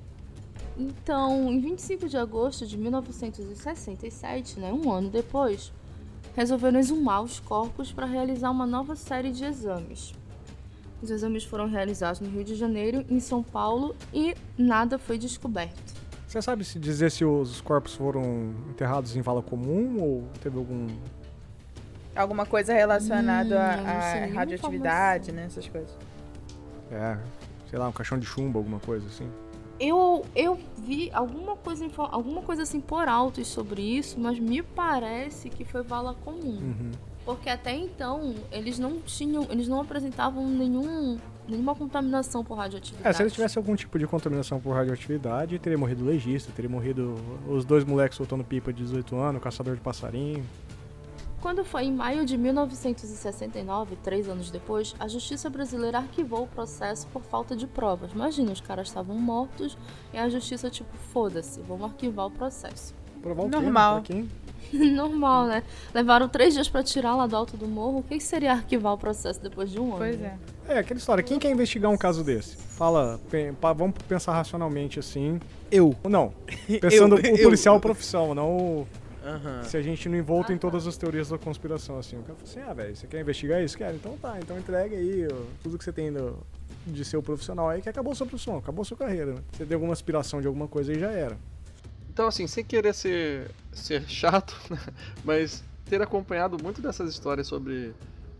Então, 0.78 1.52
em 1.52 1.60
25 1.60 2.08
de 2.08 2.16
agosto 2.16 2.66
de 2.66 2.78
1967, 2.78 4.58
né, 4.58 4.72
um 4.72 4.90
ano 4.90 5.10
depois, 5.10 5.70
resolveram 6.34 6.78
exumar 6.78 7.22
os 7.22 7.40
corpos 7.40 7.92
para 7.92 8.06
realizar 8.06 8.50
uma 8.50 8.66
nova 8.66 8.96
série 8.96 9.30
de 9.30 9.44
exames. 9.44 10.14
Os 11.02 11.10
exames 11.10 11.44
foram 11.44 11.68
realizados 11.68 12.20
no 12.20 12.30
Rio 12.30 12.44
de 12.44 12.54
Janeiro, 12.54 13.04
em 13.10 13.18
São 13.18 13.42
Paulo 13.42 13.94
e 14.12 14.34
nada 14.56 14.98
foi 14.98 15.18
descoberto. 15.18 16.02
Você 16.28 16.40
sabe 16.40 16.64
se 16.64 16.78
dizer 16.78 17.10
se 17.10 17.24
os 17.24 17.60
corpos 17.60 17.94
foram 17.94 18.54
enterrados 18.70 19.14
em 19.16 19.20
vala 19.20 19.42
comum 19.42 20.00
ou 20.00 20.28
teve 20.40 20.56
algum 20.56 20.86
alguma 22.14 22.46
coisa 22.46 22.72
relacionada 22.72 23.56
hum, 23.56 23.86
à 23.86 24.34
radioatividade, 24.34 25.32
né, 25.32 25.46
essas 25.46 25.66
coisas? 25.66 25.94
É, 26.90 27.18
sei 27.68 27.78
lá, 27.78 27.88
um 27.88 27.92
caixão 27.92 28.18
de 28.18 28.26
chumbo, 28.26 28.58
alguma 28.58 28.78
coisa 28.80 29.06
assim. 29.06 29.28
Eu, 29.84 30.24
eu 30.36 30.60
vi 30.78 31.10
alguma 31.12 31.56
coisa, 31.56 31.90
alguma 31.96 32.40
coisa 32.40 32.62
assim 32.62 32.80
por 32.80 33.08
alto 33.08 33.44
sobre 33.44 33.82
isso, 33.82 34.18
mas 34.20 34.38
me 34.38 34.62
parece 34.62 35.50
que 35.50 35.64
foi 35.64 35.82
vala 35.82 36.14
comum. 36.24 36.60
Uhum. 36.60 36.92
Porque 37.24 37.50
até 37.50 37.74
então 37.74 38.32
eles 38.52 38.78
não 38.78 39.00
tinham, 39.00 39.44
eles 39.50 39.66
não 39.66 39.80
apresentavam 39.80 40.48
nenhum, 40.48 41.18
nenhuma 41.48 41.74
contaminação 41.74 42.44
por 42.44 42.54
radioatividade. 42.58 43.08
É, 43.08 43.12
se 43.12 43.22
eles 43.24 43.32
tivessem 43.32 43.60
algum 43.60 43.74
tipo 43.74 43.98
de 43.98 44.06
contaminação 44.06 44.60
por 44.60 44.72
radioatividade, 44.72 45.58
teria 45.58 45.76
morrido 45.76 46.04
o 46.04 46.06
legista, 46.06 46.52
teria 46.54 46.70
morrido 46.70 47.16
os 47.48 47.64
dois 47.64 47.84
moleques 47.84 48.16
soltando 48.16 48.44
pipa 48.44 48.72
de 48.72 48.84
18 48.84 49.16
anos, 49.16 49.42
caçador 49.42 49.74
de 49.74 49.80
passarinho. 49.80 50.44
Quando 51.42 51.64
foi 51.64 51.86
em 51.86 51.92
maio 51.92 52.24
de 52.24 52.38
1969, 52.38 53.96
três 53.96 54.28
anos 54.28 54.48
depois, 54.48 54.94
a 55.00 55.08
justiça 55.08 55.50
brasileira 55.50 55.98
arquivou 55.98 56.44
o 56.44 56.46
processo 56.46 57.08
por 57.08 57.20
falta 57.24 57.56
de 57.56 57.66
provas. 57.66 58.12
Imagina, 58.12 58.52
os 58.52 58.60
caras 58.60 58.86
estavam 58.86 59.18
mortos 59.18 59.76
e 60.14 60.18
a 60.18 60.28
justiça, 60.28 60.70
tipo, 60.70 60.96
foda-se, 61.12 61.60
vamos 61.62 61.86
arquivar 61.86 62.26
o 62.26 62.30
processo. 62.30 62.94
Provar 63.20 63.42
o 63.42 63.48
Normal. 63.48 64.02
Quê, 64.02 64.24
Normal, 64.72 65.46
né? 65.46 65.64
Levaram 65.92 66.28
três 66.28 66.54
dias 66.54 66.68
para 66.68 66.84
tirar 66.84 67.16
lá 67.16 67.26
do 67.26 67.36
alto 67.36 67.56
do 67.56 67.66
morro. 67.66 67.98
O 67.98 68.02
que 68.04 68.20
seria 68.20 68.52
arquivar 68.52 68.92
o 68.92 68.98
processo 68.98 69.42
depois 69.42 69.68
de 69.68 69.80
um 69.80 69.88
ano? 69.88 69.98
Pois 69.98 70.22
é. 70.22 70.38
É, 70.68 70.78
aquela 70.78 70.98
história. 70.98 71.24
Quem 71.24 71.40
quer 71.40 71.50
investigar 71.50 71.90
um 71.90 71.96
caso 71.96 72.22
desse? 72.22 72.56
Fala, 72.56 73.20
vamos 73.76 73.96
pensar 74.08 74.32
racionalmente 74.32 75.00
assim. 75.00 75.40
Eu. 75.72 75.96
Não. 76.08 76.32
Pensando 76.80 77.18
eu, 77.26 77.34
o 77.34 77.42
policial 77.42 77.74
eu. 77.74 77.80
profissão, 77.80 78.32
não 78.32 78.56
o 78.56 78.86
Uhum. 79.24 79.62
Se 79.62 79.76
a 79.76 79.82
gente 79.82 80.08
não 80.08 80.18
envolta 80.18 80.52
em 80.52 80.58
todas 80.58 80.86
as 80.86 80.96
teorias 80.96 81.28
da 81.28 81.38
conspiração, 81.38 81.98
assim. 81.98 82.16
O 82.16 82.22
cara 82.22 82.34
fala 82.34 82.50
assim, 82.50 82.60
ah, 82.60 82.74
velho, 82.74 82.96
você 82.96 83.06
quer 83.06 83.20
investigar 83.20 83.62
isso? 83.62 83.78
Quer? 83.78 83.94
Então 83.94 84.16
tá, 84.18 84.38
então 84.40 84.58
entrega 84.58 84.96
aí 84.96 85.26
ó, 85.30 85.36
tudo 85.62 85.78
que 85.78 85.84
você 85.84 85.92
tem 85.92 86.12
do, 86.12 86.38
de 86.86 87.04
ser 87.04 87.16
o 87.16 87.22
profissional 87.22 87.68
aí, 87.68 87.80
que 87.80 87.88
acabou 87.88 88.14
sua 88.14 88.26
profissão, 88.26 88.56
acabou 88.58 88.84
sua 88.84 88.96
carreira, 88.96 89.34
né? 89.34 89.42
Você 89.52 89.64
tem 89.64 89.74
alguma 89.74 89.92
aspiração 89.92 90.40
de 90.40 90.46
alguma 90.46 90.66
coisa 90.66 90.92
e 90.92 90.98
já 90.98 91.10
era. 91.10 91.38
Então, 92.10 92.26
assim, 92.26 92.46
sem 92.46 92.64
querer 92.64 92.94
ser, 92.94 93.50
ser 93.72 94.02
chato, 94.08 94.54
né? 94.68 94.78
mas 95.24 95.64
ter 95.86 96.02
acompanhado 96.02 96.56
muito 96.62 96.82
dessas 96.82 97.08
histórias 97.10 97.46
sobre 97.46 97.94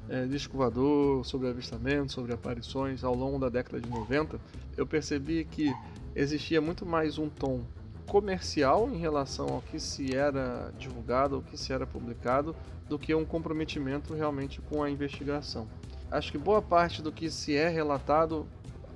é, 0.09 0.27
disco 0.27 0.57
voador, 0.57 1.25
sobre 1.25 1.49
avistamento, 1.49 2.13
sobre 2.13 2.33
aparições 2.33 3.05
ao 3.05 3.15
longo 3.15 3.39
da 3.39 3.49
década 3.49 3.81
de 3.81 3.89
90, 3.89 4.39
eu 4.77 4.87
percebi 4.87 5.45
que 5.45 5.73
existia 6.15 6.61
muito 6.61 6.85
mais 6.85 7.19
um 7.19 7.29
tom 7.29 7.63
comercial 8.07 8.89
em 8.91 8.99
relação 8.99 9.49
ao 9.49 9.63
que 9.63 9.79
se 9.79 10.15
era 10.15 10.73
divulgado, 10.79 11.37
ao 11.37 11.43
que 11.43 11.57
se 11.57 11.73
era 11.73 11.87
publicado, 11.87 12.55
do 12.89 12.99
que 12.99 13.15
um 13.15 13.25
comprometimento 13.25 14.15
realmente 14.15 14.61
com 14.61 14.83
a 14.83 14.91
investigação. 14.91 15.67
Acho 16.11 16.31
que 16.31 16.39
boa 16.39 16.61
parte 16.61 17.01
do 17.01 17.11
que 17.11 17.31
se 17.31 17.57
é 17.57 17.69
relatado 17.69 18.47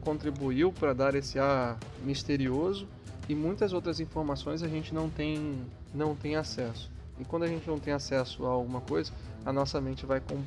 contribuiu 0.03 0.73
para 0.73 0.93
dar 0.93 1.15
esse 1.15 1.39
ar 1.39 1.79
misterioso 2.05 2.87
e 3.29 3.35
muitas 3.35 3.73
outras 3.73 3.99
informações 3.99 4.63
a 4.63 4.69
gente 4.69 4.95
não 4.95 5.09
tem, 5.09 5.65
não 5.95 6.15
tem 6.15 6.37
acesso. 6.37 6.91
E 7.19 7.25
quando 7.25 7.45
a 7.45 7.49
gente 7.49 7.67
não 7.67 7.79
tem 7.79 7.93
acesso 7.93 8.45
a 8.47 8.51
alguma 8.51 8.81
coisa, 8.81 9.13
a 9.45 9.53
nossa 9.53 9.81
mente 9.81 10.05
vai 10.05 10.21
com, 10.21 10.43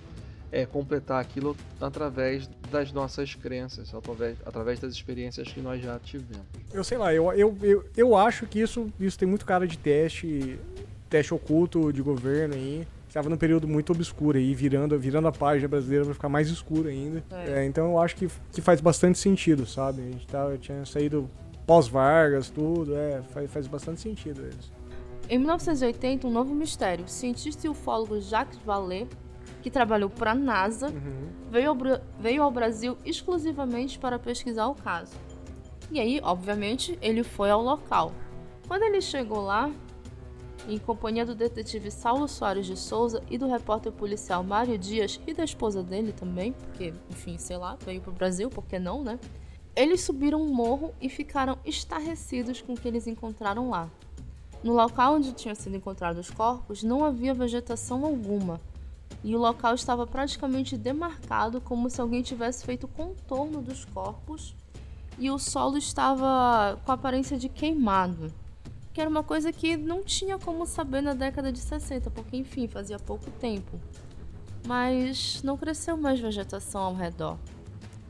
é, 0.51 0.65
completar 0.65 1.21
aquilo 1.21 1.55
através 1.79 2.49
das 2.71 2.91
nossas 2.91 3.35
crenças, 3.35 3.93
através, 3.93 4.37
através 4.45 4.79
das 4.79 4.93
experiências 4.93 5.47
que 5.47 5.61
nós 5.61 5.81
já 5.81 5.99
tivemos. 5.99 6.45
Eu 6.73 6.83
sei 6.83 6.97
lá, 6.97 7.13
eu, 7.13 7.31
eu, 7.33 7.57
eu, 7.61 7.85
eu 7.95 8.15
acho 8.15 8.45
que 8.45 8.59
isso, 8.59 8.91
isso 8.99 9.17
tem 9.17 9.27
muito 9.27 9.45
cara 9.45 9.67
de 9.67 9.77
teste, 9.77 10.59
teste 11.09 11.33
oculto 11.33 11.91
de 11.91 12.01
governo 12.01 12.55
aí. 12.55 12.87
Estava 13.07 13.27
num 13.27 13.37
período 13.37 13.67
muito 13.67 13.91
obscuro 13.91 14.37
aí, 14.37 14.53
virando, 14.53 14.97
virando 14.99 15.27
a 15.27 15.31
página 15.31 15.67
brasileira 15.67 16.05
vai 16.05 16.13
ficar 16.13 16.29
mais 16.29 16.47
escura 16.47 16.89
ainda. 16.89 17.23
É. 17.31 17.61
É, 17.61 17.65
então 17.65 17.87
eu 17.87 17.99
acho 17.99 18.15
que, 18.15 18.27
que 18.51 18.61
faz 18.61 18.79
bastante 18.79 19.17
sentido, 19.17 19.65
sabe? 19.65 20.01
A 20.01 20.11
gente 20.11 20.27
tá, 20.27 20.57
tinha 20.59 20.85
saído 20.85 21.27
pós-Vargas, 21.65 22.51
tudo, 22.51 22.95
é, 22.95 23.21
faz, 23.33 23.51
faz 23.51 23.67
bastante 23.67 24.01
sentido 24.01 24.47
isso. 24.47 24.71
Em 25.27 25.37
1980, 25.37 26.27
um 26.27 26.31
novo 26.31 26.53
mistério. 26.55 27.05
O 27.05 27.07
cientista 27.07 27.67
e 27.67 27.69
ufólogo 27.69 28.19
Jacques 28.19 28.59
Vallée, 28.65 29.07
que 29.61 29.69
trabalhou 29.69 30.09
para 30.09 30.31
a 30.31 30.35
NASA, 30.35 30.93
veio, 31.49 31.69
ao, 31.69 31.77
veio 32.19 32.43
ao 32.43 32.51
Brasil 32.51 32.97
exclusivamente 33.05 33.99
para 33.99 34.19
pesquisar 34.19 34.67
o 34.67 34.75
caso. 34.75 35.13
E 35.91 35.99
aí, 35.99 36.19
obviamente, 36.23 36.97
ele 37.01 37.23
foi 37.23 37.49
ao 37.49 37.61
local. 37.61 38.11
Quando 38.67 38.83
ele 38.83 39.01
chegou 39.01 39.41
lá, 39.41 39.71
em 40.67 40.77
companhia 40.77 41.25
do 41.25 41.33
detetive 41.33 41.89
Saulo 41.89 42.27
Soares 42.27 42.65
de 42.65 42.77
Souza 42.77 43.23
e 43.29 43.37
do 43.37 43.47
repórter 43.47 43.91
policial 43.91 44.43
Mário 44.43 44.77
Dias 44.77 45.19
e 45.25 45.33
da 45.33 45.43
esposa 45.43 45.81
dele 45.81 46.11
também, 46.11 46.53
porque, 46.53 46.93
enfim, 47.09 47.37
sei 47.37 47.57
lá, 47.57 47.77
veio 47.83 48.01
pro 48.01 48.11
Brasil, 48.11 48.49
por 48.49 48.65
que 48.65 48.77
não, 48.77 49.03
né? 49.03 49.19
Eles 49.75 50.01
subiram 50.01 50.41
um 50.41 50.53
morro 50.53 50.93
e 51.01 51.09
ficaram 51.09 51.57
estarrecidos 51.65 52.61
com 52.61 52.73
o 52.73 52.77
que 52.77 52.87
eles 52.87 53.07
encontraram 53.07 53.69
lá. 53.69 53.89
No 54.63 54.73
local 54.73 55.15
onde 55.15 55.31
tinham 55.31 55.55
sido 55.55 55.77
encontrados 55.77 56.27
os 56.27 56.35
corpos, 56.35 56.83
não 56.83 57.03
havia 57.03 57.33
vegetação 57.33 58.03
alguma, 58.03 58.59
e 59.23 59.35
o 59.35 59.39
local 59.39 59.75
estava 59.75 60.07
praticamente 60.07 60.77
demarcado 60.77 61.59
como 61.59 61.89
se 61.89 61.99
alguém 61.99 62.21
tivesse 62.21 62.65
feito 62.65 62.85
o 62.85 62.87
contorno 62.87 63.61
dos 63.61 63.85
corpos, 63.85 64.55
e 65.17 65.29
o 65.29 65.37
solo 65.37 65.77
estava 65.77 66.79
com 66.85 66.91
aparência 66.91 67.37
de 67.37 67.49
queimado, 67.49 68.33
que 68.93 69.01
era 69.01 69.09
uma 69.09 69.23
coisa 69.23 69.51
que 69.51 69.75
não 69.75 70.03
tinha 70.03 70.39
como 70.39 70.65
saber 70.65 71.01
na 71.01 71.13
década 71.13 71.51
de 71.51 71.59
60, 71.59 72.09
porque 72.09 72.37
enfim, 72.37 72.67
fazia 72.67 72.97
pouco 72.97 73.29
tempo. 73.31 73.79
Mas 74.65 75.41
não 75.43 75.57
cresceu 75.57 75.97
mais 75.97 76.19
vegetação 76.19 76.81
ao 76.81 76.95
redor. 76.95 77.37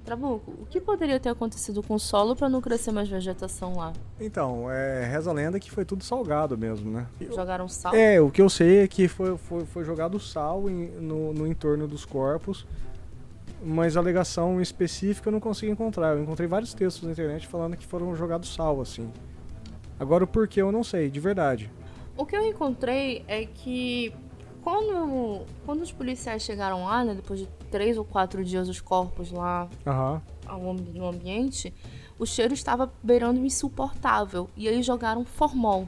Trabuco, 0.10 0.52
o 0.60 0.66
que 0.66 0.82
poderia 0.82 1.20
ter 1.20 1.30
acontecido 1.30 1.84
com 1.84 1.94
o 1.94 2.00
solo 2.00 2.36
para 2.36 2.50
não 2.50 2.60
crescer 2.62 2.92
mais 2.92 3.08
vegetação 3.08 3.76
lá? 3.78 3.94
Então, 4.20 4.66
é, 4.72 5.06
reza 5.06 5.30
a 5.30 5.34
lenda 5.34 5.60
que 5.60 5.70
foi 5.70 5.86
tudo 5.86 6.04
salgado 6.04 6.58
mesmo, 6.58 6.90
né? 6.90 7.06
Jogaram 7.30 7.68
sal? 7.68 7.94
É, 7.94 8.20
o 8.20 8.32
que 8.32 8.42
eu 8.42 8.50
sei 8.50 8.80
é 8.80 8.88
que 8.88 9.08
foi, 9.08 9.38
foi, 9.38 9.66
foi 9.66 9.84
jogado 9.86 10.20
sal 10.20 10.68
em- 10.68 10.88
no, 11.00 11.32
no 11.32 11.46
entorno 11.46 11.88
dos 11.88 12.06
corpos, 12.06 12.66
mas 13.64 13.96
a 13.96 14.00
alegação 14.00 14.60
específica 14.60 15.30
eu 15.30 15.32
não 15.34 15.40
consegui 15.40 15.72
encontrar. 15.72 16.16
Eu 16.18 16.24
encontrei 16.24 16.48
vários 16.48 16.74
textos 16.74 17.04
na 17.04 17.12
internet 17.12 17.46
falando 17.46 17.78
que 17.78 17.86
foram 17.86 18.16
jogados 18.16 18.52
sal, 18.52 18.82
assim. 18.82 19.12
Agora 20.00 20.24
o 20.24 20.28
porquê 20.28 20.60
eu 20.60 20.72
não 20.72 20.84
sei, 20.84 21.12
de 21.12 21.20
verdade. 21.20 21.70
O 22.18 22.26
que 22.26 22.36
eu 22.36 22.44
encontrei 22.44 23.24
é 23.28 23.46
que 23.46 24.12
quando, 24.64 25.42
quando 25.80 25.86
os 25.86 25.92
policiais 25.94 26.42
chegaram 26.44 26.84
lá, 26.84 27.06
né, 27.06 27.14
depois 27.16 27.40
de 27.40 27.48
três 27.72 27.98
ou 27.98 28.04
quatro 28.04 28.44
dias 28.44 28.68
os 28.68 28.82
corpos 28.82 29.32
lá 29.32 29.70
ambi- 30.72 30.92
no 30.94 31.08
ambiente, 31.08 31.74
o 32.18 32.26
cheiro 32.26 32.54
estava 32.54 32.92
beirando 33.02 33.40
insuportável. 33.46 34.50
E 34.58 34.68
aí 34.68 34.84
jogaram 34.84 35.24
formol. 35.24 35.88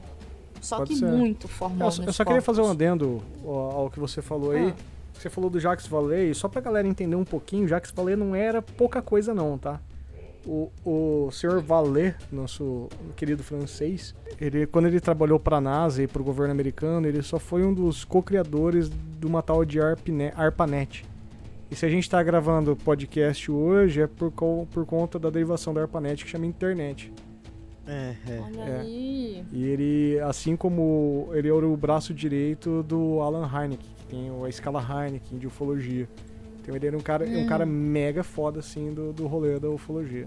Só 0.62 0.78
Pode 0.78 0.90
que 0.94 0.96
ser. 0.98 1.06
muito 1.10 1.46
formol. 1.46 1.88
Eu, 1.88 1.92
só- 1.92 2.02
eu 2.04 2.12
só 2.12 2.24
queria 2.24 2.40
fazer 2.40 2.62
um 2.62 2.70
adendo 2.70 3.20
ao, 3.44 3.50
ao 3.80 3.90
que 3.90 4.00
você 4.00 4.22
falou 4.22 4.52
aí. 4.52 4.70
Ah. 4.70 4.74
Você 5.12 5.28
falou 5.28 5.50
do 5.50 5.60
Jacques 5.60 5.86
Vallée, 5.86 6.32
só 6.34 6.48
pra 6.48 6.60
galera 6.62 6.88
entender 6.88 7.14
um 7.16 7.24
pouquinho, 7.24 7.68
Jacques 7.68 7.92
Vallée 7.92 8.16
não 8.16 8.34
era 8.34 8.62
pouca 8.62 9.02
coisa 9.02 9.34
não, 9.34 9.58
tá? 9.58 9.78
O, 10.44 10.70
o 10.84 11.30
senhor 11.30 11.60
Vallée, 11.62 12.16
nosso 12.30 12.88
querido 13.14 13.44
francês, 13.44 14.12
ele, 14.40 14.66
quando 14.66 14.86
ele 14.88 14.98
trabalhou 14.98 15.38
pra 15.38 15.60
NASA 15.60 16.02
e 16.02 16.08
pro 16.08 16.24
governo 16.24 16.50
americano, 16.52 17.06
ele 17.06 17.22
só 17.22 17.38
foi 17.38 17.64
um 17.64 17.72
dos 17.72 18.04
co-criadores 18.04 18.90
de 18.90 19.26
uma 19.26 19.40
tal 19.40 19.64
de 19.64 19.80
ARPNet, 19.80 20.34
ARPANET. 20.36 21.04
E 21.70 21.76
se 21.76 21.86
a 21.86 21.88
gente 21.88 22.10
tá 22.10 22.20
gravando 22.22 22.74
podcast 22.76 23.50
hoje 23.50 24.02
é 24.02 24.06
por, 24.06 24.32
por 24.32 24.84
conta 24.84 25.18
da 25.18 25.30
derivação 25.30 25.72
da 25.72 25.80
ARPANET 25.82 26.24
que 26.24 26.30
chama 26.30 26.44
internet. 26.44 27.12
É, 27.86 28.14
é. 28.28 28.40
Olha 28.40 28.60
É. 28.62 28.80
aí. 28.80 29.44
E 29.52 29.64
ele, 29.64 30.20
assim 30.20 30.56
como 30.56 31.28
ele 31.32 31.48
era 31.48 31.66
o 31.66 31.76
braço 31.76 32.12
direito 32.12 32.82
do 32.82 33.20
Alan 33.20 33.46
Hynek, 33.46 33.82
que 33.84 34.06
tem 34.06 34.30
a 34.44 34.48
escala 34.48 34.80
Heineken 34.80 35.38
de 35.38 35.46
ufologia. 35.46 36.08
Então 36.62 36.74
ele 36.76 36.86
era 36.86 36.96
um 36.96 37.00
cara, 37.00 37.24
um 37.26 37.46
cara 37.46 37.66
mega 37.66 38.22
foda, 38.22 38.60
assim, 38.60 38.94
do, 38.94 39.12
do 39.12 39.26
rolê 39.26 39.58
da 39.58 39.68
ufologia. 39.68 40.26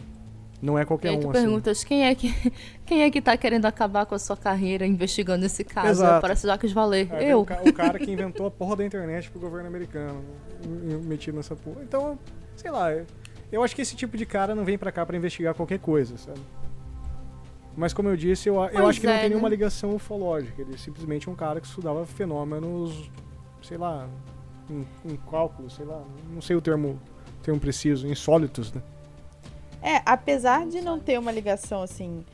Não 0.61 0.77
é 0.77 0.81
E 0.81 0.85
qualquer 0.85 1.09
aí 1.09 1.15
um, 1.15 1.19
assim. 1.19 1.31
perguntas 1.31 1.83
quem 1.83 2.05
é 2.05 2.15
que 2.15 2.33
quem 2.85 3.03
é 3.03 3.11
que 3.11 3.21
tá 3.21 3.37
querendo 3.37 3.65
acabar 3.65 4.05
com 4.05 4.15
a 4.15 4.19
sua 4.19 4.35
carreira 4.35 4.85
investigando 4.85 5.45
esse 5.45 5.63
caso? 5.63 5.89
Exato. 6.01 6.21
Parece 6.21 6.47
Jacques. 6.47 6.73
Aí 6.75 7.05
vem 7.05 7.29
Eu. 7.29 7.39
O, 7.39 7.69
o 7.69 7.73
cara 7.73 7.99
que 7.99 8.11
inventou 8.11 8.47
a 8.47 8.51
porra 8.51 8.77
da 8.77 8.85
internet 8.85 9.29
pro 9.29 9.39
governo 9.39 9.67
americano. 9.67 10.23
Metido 11.03 11.37
nessa 11.37 11.55
porra. 11.55 11.81
Então, 11.83 12.17
sei 12.55 12.71
lá, 12.71 12.91
eu- 12.91 13.05
acho 13.63 13.75
que 13.75 13.81
esse 13.81 13.95
tipo 13.95 14.17
de 14.17 14.25
cara 14.25 14.55
não 14.55 14.65
vem 14.65 14.77
pra 14.77 14.91
cá 14.91 15.05
pra 15.05 15.15
investigar 15.15 15.53
qualquer 15.53 15.79
coisa, 15.79 16.17
sabe? 16.17 16.39
Mas 17.77 17.93
como 17.93 18.07
eu 18.09 18.15
disse, 18.15 18.47
eu, 18.47 18.55
eu 18.55 18.87
acho 18.87 19.01
que 19.01 19.05
não 19.05 19.13
é, 19.13 19.19
tem 19.19 19.29
nenhuma 19.29 19.49
né? 19.49 19.55
ligação 19.55 19.93
ufológica. 19.93 20.61
Ele 20.61 20.73
é 20.73 20.77
simplesmente 20.77 21.29
um 21.29 21.35
cara 21.35 21.59
que 21.59 21.67
estudava 21.67 22.05
fenômenos, 22.05 23.11
sei 23.61 23.77
lá, 23.77 24.07
cálculo, 25.29 25.69
sei 25.69 25.85
lá, 25.85 26.03
não 26.29 26.41
sei 26.41 26.55
o 26.55 26.61
termo, 26.61 26.99
termo 27.43 27.59
preciso, 27.59 28.07
insólitos, 28.07 28.71
né? 28.73 28.81
É, 29.81 30.01
apesar 30.05 30.65
de 30.65 30.81
não 30.81 30.99
ter 30.99 31.19
uma 31.19 31.31
ligação 31.31 31.83
assim 31.83 32.25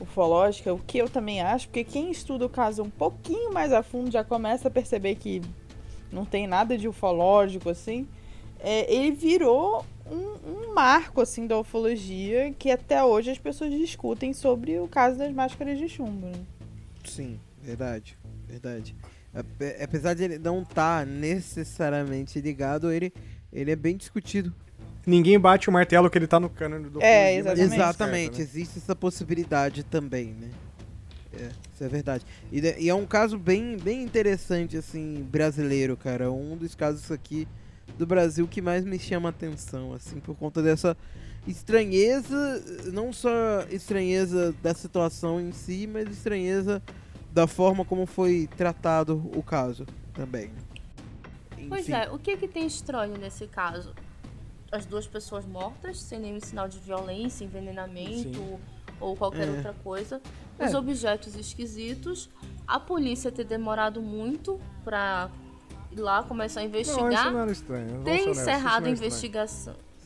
ufológica, 0.00 0.72
o 0.72 0.78
que 0.78 0.98
eu 0.98 1.08
também 1.08 1.42
acho, 1.42 1.66
porque 1.68 1.84
quem 1.84 2.10
estuda 2.10 2.46
o 2.46 2.48
caso 2.48 2.82
um 2.82 2.90
pouquinho 2.90 3.52
mais 3.52 3.72
a 3.72 3.82
fundo 3.82 4.10
já 4.10 4.24
começa 4.24 4.68
a 4.68 4.70
perceber 4.70 5.16
que 5.16 5.42
não 6.12 6.24
tem 6.24 6.46
nada 6.46 6.78
de 6.78 6.88
ufológico 6.88 7.68
assim. 7.68 8.06
é, 8.60 8.92
ele 8.92 9.10
virou 9.10 9.84
um, 10.10 10.70
um 10.70 10.74
marco 10.74 11.20
assim 11.20 11.46
da 11.46 11.58
ufologia 11.58 12.52
que 12.58 12.70
até 12.70 13.02
hoje 13.04 13.30
as 13.30 13.38
pessoas 13.38 13.70
discutem 13.70 14.32
sobre 14.32 14.78
o 14.78 14.88
caso 14.88 15.18
das 15.18 15.32
máscaras 15.32 15.78
de 15.78 15.88
chumbo. 15.88 16.26
Né? 16.26 16.40
Sim, 17.04 17.40
verdade, 17.62 18.18
verdade. 18.46 18.94
Ape- 19.34 19.76
Apesar 19.82 20.14
de 20.14 20.24
ele 20.24 20.38
não 20.38 20.62
estar 20.62 21.06
necessariamente 21.06 22.40
ligado, 22.40 22.90
ele, 22.90 23.12
ele 23.52 23.70
é 23.70 23.76
bem 23.76 23.96
discutido. 23.96 24.52
Ninguém 25.06 25.38
bate 25.38 25.68
o 25.68 25.72
martelo 25.72 26.10
que 26.10 26.18
ele 26.18 26.26
tá 26.26 26.38
no 26.38 26.50
cânone 26.50 26.90
do 26.90 27.02
É, 27.02 27.34
Exatamente. 27.36 27.74
Exatamente, 27.74 28.36
certo, 28.36 28.38
né? 28.38 28.42
existe 28.44 28.78
essa 28.78 28.94
possibilidade 28.94 29.82
também, 29.82 30.34
né? 30.38 30.50
É, 31.32 31.48
isso 31.72 31.84
é 31.84 31.88
verdade. 31.88 32.24
E, 32.52 32.60
e 32.84 32.88
é 32.88 32.94
um 32.94 33.06
caso 33.06 33.38
bem, 33.38 33.76
bem 33.78 34.02
interessante, 34.02 34.76
assim, 34.76 35.26
brasileiro, 35.30 35.96
cara. 35.96 36.30
Um 36.30 36.56
dos 36.56 36.74
casos 36.74 37.10
aqui 37.10 37.46
do 37.96 38.06
Brasil 38.06 38.46
que 38.46 38.60
mais 38.60 38.84
me 38.84 38.98
chama 38.98 39.28
a 39.28 39.30
atenção, 39.30 39.92
assim, 39.94 40.18
por 40.20 40.34
conta 40.36 40.60
dessa 40.62 40.96
estranheza, 41.46 42.62
não 42.92 43.12
só 43.12 43.30
estranheza 43.70 44.54
da 44.62 44.74
situação 44.74 45.40
em 45.40 45.52
si, 45.52 45.88
mas 45.90 46.10
estranheza 46.10 46.82
da 47.32 47.46
forma 47.46 47.84
como 47.84 48.06
foi 48.06 48.48
tratado 48.56 49.16
o 49.34 49.42
caso 49.42 49.86
também. 50.14 50.50
Pois 51.68 51.82
Enfim. 51.88 51.92
é, 51.92 52.10
o 52.10 52.18
que 52.18 52.36
que 52.36 52.48
tem 52.48 52.66
estranho 52.66 53.16
nesse 53.18 53.46
caso? 53.46 53.94
As 54.72 54.86
duas 54.86 55.06
pessoas 55.06 55.44
mortas, 55.44 56.00
sem 56.00 56.18
nenhum 56.20 56.40
sinal 56.40 56.68
de 56.68 56.78
violência, 56.78 57.44
envenenamento 57.44 58.38
Sim. 58.38 58.58
ou 59.00 59.16
qualquer 59.16 59.48
É. 59.48 59.50
outra 59.50 59.74
coisa. 59.84 60.20
É. 60.58 60.66
Os 60.66 60.74
objetos 60.74 61.34
esquisitos. 61.36 62.28
A 62.66 62.78
polícia 62.78 63.32
ter 63.32 63.44
demorado 63.44 64.00
muito 64.00 64.60
pra 64.84 65.28
ir 65.90 65.98
lá 66.00 66.22
começar 66.22 66.60
a 66.60 66.62
Não, 66.62 66.68
investigar. 66.70 67.12
isso 67.12 67.30
não 67.32 67.40
era 67.40 67.52
estranho. 67.52 68.02
ter 68.04 68.28
encerrado 68.28 68.82
não 68.82 68.88
a 68.88 68.90
é 68.90 68.92
estranho. 68.92 69.10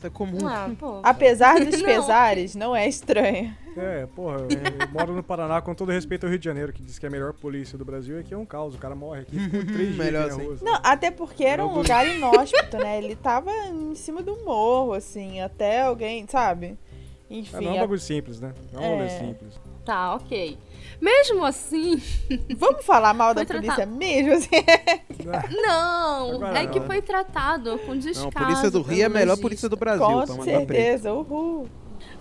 É 0.07 0.09
comum. 0.09 0.47
Ah, 0.47 0.69
pô. 0.79 0.99
Apesar 1.03 1.59
dos 1.63 1.77
Não. 1.81 1.85
pesares, 1.85 2.55
não 2.55 2.75
é 2.75 2.87
estranho. 2.87 3.55
É, 3.77 4.05
porra, 4.05 4.37
eu, 4.39 4.47
eu 4.49 4.87
moro 4.93 5.13
no 5.13 5.21
Paraná 5.21 5.61
com 5.61 5.75
todo 5.75 5.91
respeito 5.91 6.25
ao 6.25 6.29
Rio 6.29 6.39
de 6.39 6.45
Janeiro, 6.45 6.71
que 6.71 6.81
diz 6.81 6.97
que 6.97 7.05
é 7.05 7.09
a 7.09 7.11
melhor 7.11 7.33
polícia 7.33 7.77
do 7.77 7.83
Brasil, 7.83 8.17
e 8.17 8.19
aqui 8.21 8.33
é 8.33 8.37
um 8.37 8.45
caos. 8.45 8.73
O 8.75 8.77
cara 8.77 8.95
morre 8.95 9.21
aqui, 9.21 9.37
ficou 9.37 9.65
três 9.65 9.89
dias 9.93 9.97
Melhor 9.97 10.27
assim. 10.29 10.43
rua. 10.45 10.57
Não, 10.61 10.79
até 10.81 11.11
porque 11.11 11.43
era 11.43 11.65
um 11.65 11.73
lugar 11.73 12.07
inóspito, 12.07 12.77
né? 12.77 12.97
Ele 13.03 13.15
tava 13.15 13.51
em 13.67 13.93
cima 13.95 14.23
do 14.23 14.37
morro, 14.45 14.93
assim, 14.93 15.41
até 15.41 15.81
alguém, 15.81 16.25
sabe? 16.27 16.77
Ah, 16.87 17.25
Enfim, 17.29 17.65
não 17.65 17.71
é 17.71 17.73
um 17.73 17.77
a- 17.77 17.81
bagulho 17.81 17.99
simples, 17.99 18.39
né? 18.39 18.53
Não 18.71 18.81
é 18.83 18.87
um 18.87 19.01
É. 19.01 19.09
simples. 19.09 19.59
Tá, 19.85 20.15
ok. 20.15 20.57
Mesmo 20.99 21.45
assim, 21.45 22.01
vamos 22.57 22.85
falar 22.85 23.13
mal 23.13 23.33
da 23.33 23.45
Foi 23.45 23.55
polícia 23.55 23.75
tratado. 23.75 23.97
mesmo, 23.97 24.33
assim? 24.33 24.49
não. 25.67 26.35
Agora 26.35 26.63
é 26.63 26.67
que 26.67 26.79
não. 26.79 26.87
foi 26.87 27.01
tratado 27.01 27.77
com 27.79 27.97
descaso. 27.97 28.31
Não, 28.33 28.41
a 28.41 28.45
polícia 28.45 28.71
do 28.71 28.81
Rio 28.81 29.03
é 29.03 29.05
a 29.05 29.09
melhor 29.09 29.37
polícia 29.37 29.69
do 29.69 29.75
Brasil. 29.75 30.05
Com 30.05 30.43
certeza, 30.43 31.13
uhul. 31.13 31.69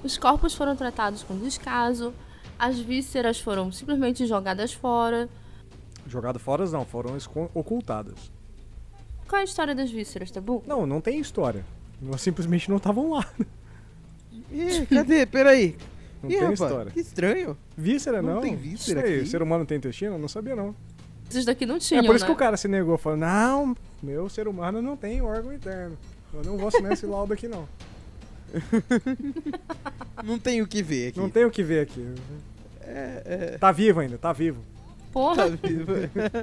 Os 0.02 0.18
corpos 0.18 0.54
foram 0.54 0.76
tratados 0.76 1.22
com 1.22 1.38
descaso. 1.38 2.12
As 2.58 2.78
vísceras 2.78 3.40
foram 3.40 3.72
simplesmente 3.72 4.26
jogadas 4.26 4.72
fora. 4.72 5.28
Jogado 6.06 6.38
fora 6.38 6.66
não, 6.66 6.84
foram 6.84 7.16
ocultadas. 7.54 8.30
Qual 9.28 9.38
é 9.38 9.42
a 9.42 9.44
história 9.44 9.74
das 9.74 9.90
vísceras, 9.90 10.30
Tabu? 10.30 10.62
Não, 10.66 10.86
não 10.86 11.00
tem 11.00 11.18
história. 11.18 11.64
Elas 12.06 12.20
simplesmente 12.20 12.68
não 12.68 12.76
estavam 12.76 13.10
lá. 13.10 13.26
Ih, 14.52 14.86
cadê? 14.86 15.24
Peraí. 15.24 15.76
Não 16.24 16.30
Ih, 16.30 16.34
tem 16.34 16.40
rapaz, 16.40 16.60
história. 16.60 16.90
que 16.92 17.00
estranho. 17.00 17.56
Víscera 17.76 18.22
Não 18.22 18.34
não? 18.36 18.40
tem 18.40 18.56
víscera 18.56 19.02
aí, 19.04 19.20
aqui? 19.20 19.28
Ser 19.28 19.42
humano 19.42 19.64
tem 19.66 19.76
intestino? 19.78 20.14
Eu 20.14 20.18
não 20.18 20.28
sabia 20.28 20.56
não. 20.56 20.74
Esses 21.30 21.44
daqui 21.44 21.66
não 21.66 21.78
tinham, 21.78 22.02
é 22.02 22.06
por 22.06 22.14
isso 22.16 22.24
né? 22.24 22.28
que 22.30 22.32
o 22.32 22.36
cara 22.38 22.56
se 22.56 22.68
negou, 22.68 22.96
falou, 22.98 23.18
não, 23.18 23.76
meu 24.02 24.28
ser 24.28 24.46
humano 24.46 24.80
não 24.82 24.96
tem 24.96 25.20
órgão 25.22 25.52
interno. 25.52 25.96
Eu 26.32 26.42
não 26.44 26.56
vou 26.58 26.68
assinar 26.68 26.92
esse 26.92 27.06
laudo 27.06 27.32
aqui 27.32 27.48
não. 27.48 27.68
Não 30.22 30.38
tem 30.38 30.62
o 30.62 30.66
que 30.66 30.82
ver 30.82 31.08
aqui. 31.08 31.18
Não 31.18 31.28
tem 31.28 31.44
o 31.44 31.50
que 31.50 31.62
ver 31.62 31.80
aqui. 31.80 32.06
É, 32.80 33.56
Tá 33.58 33.72
vivo 33.72 34.00
ainda, 34.00 34.16
tá 34.16 34.32
vivo. 34.32 34.62
Porra. 35.12 35.50
Tá 35.50 35.56
vivo. 35.66 35.92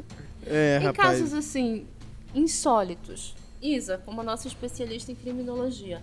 é, 0.45 0.77
em 0.81 0.83
rapaz. 0.85 1.19
casos 1.19 1.33
assim, 1.33 1.85
insólitos, 2.35 3.35
Isa, 3.61 3.97
como 4.05 4.21
a 4.21 4.23
nossa 4.23 4.47
especialista 4.47 5.11
em 5.11 5.15
criminologia, 5.15 6.01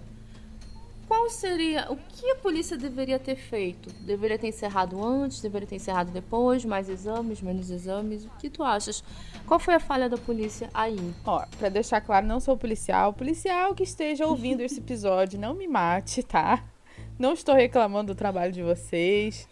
qual 1.09 1.29
seria. 1.31 1.91
O 1.91 1.97
que 1.97 2.31
a 2.31 2.37
polícia 2.37 2.77
deveria 2.77 3.19
ter 3.19 3.35
feito? 3.35 3.91
Deveria 4.01 4.39
ter 4.39 4.49
encerrado 4.49 5.03
antes? 5.03 5.41
Deveria 5.41 5.67
ter 5.67 5.77
encerrado 5.77 6.13
depois? 6.13 6.65
Mais 6.65 6.89
exames, 6.89 7.41
menos 7.41 7.71
exames? 7.71 8.27
O 8.27 8.31
que 8.39 8.51
tu 8.51 8.63
achas? 8.63 9.03
Qual 9.47 9.59
foi 9.59 9.75
a 9.75 9.81
falha 9.81 10.09
da 10.09 10.19
polícia 10.19 10.69
aí? 10.75 11.15
Ó, 11.25 11.43
pra 11.59 11.71
deixar 11.71 12.03
claro, 12.03 12.27
não 12.27 12.39
sou 12.39 12.57
policial. 12.57 13.15
Policial 13.15 13.75
que 13.75 13.83
esteja 13.83 14.27
ouvindo 14.27 14.61
esse 14.61 14.79
episódio, 14.81 15.41
não 15.41 15.55
me 15.55 15.67
mate, 15.67 16.23
tá? 16.23 16.63
Não 17.19 17.33
estou 17.33 17.55
reclamando 17.55 18.13
do 18.15 18.17
trabalho 18.17 18.53
de 18.53 18.63
vocês. 18.63 19.49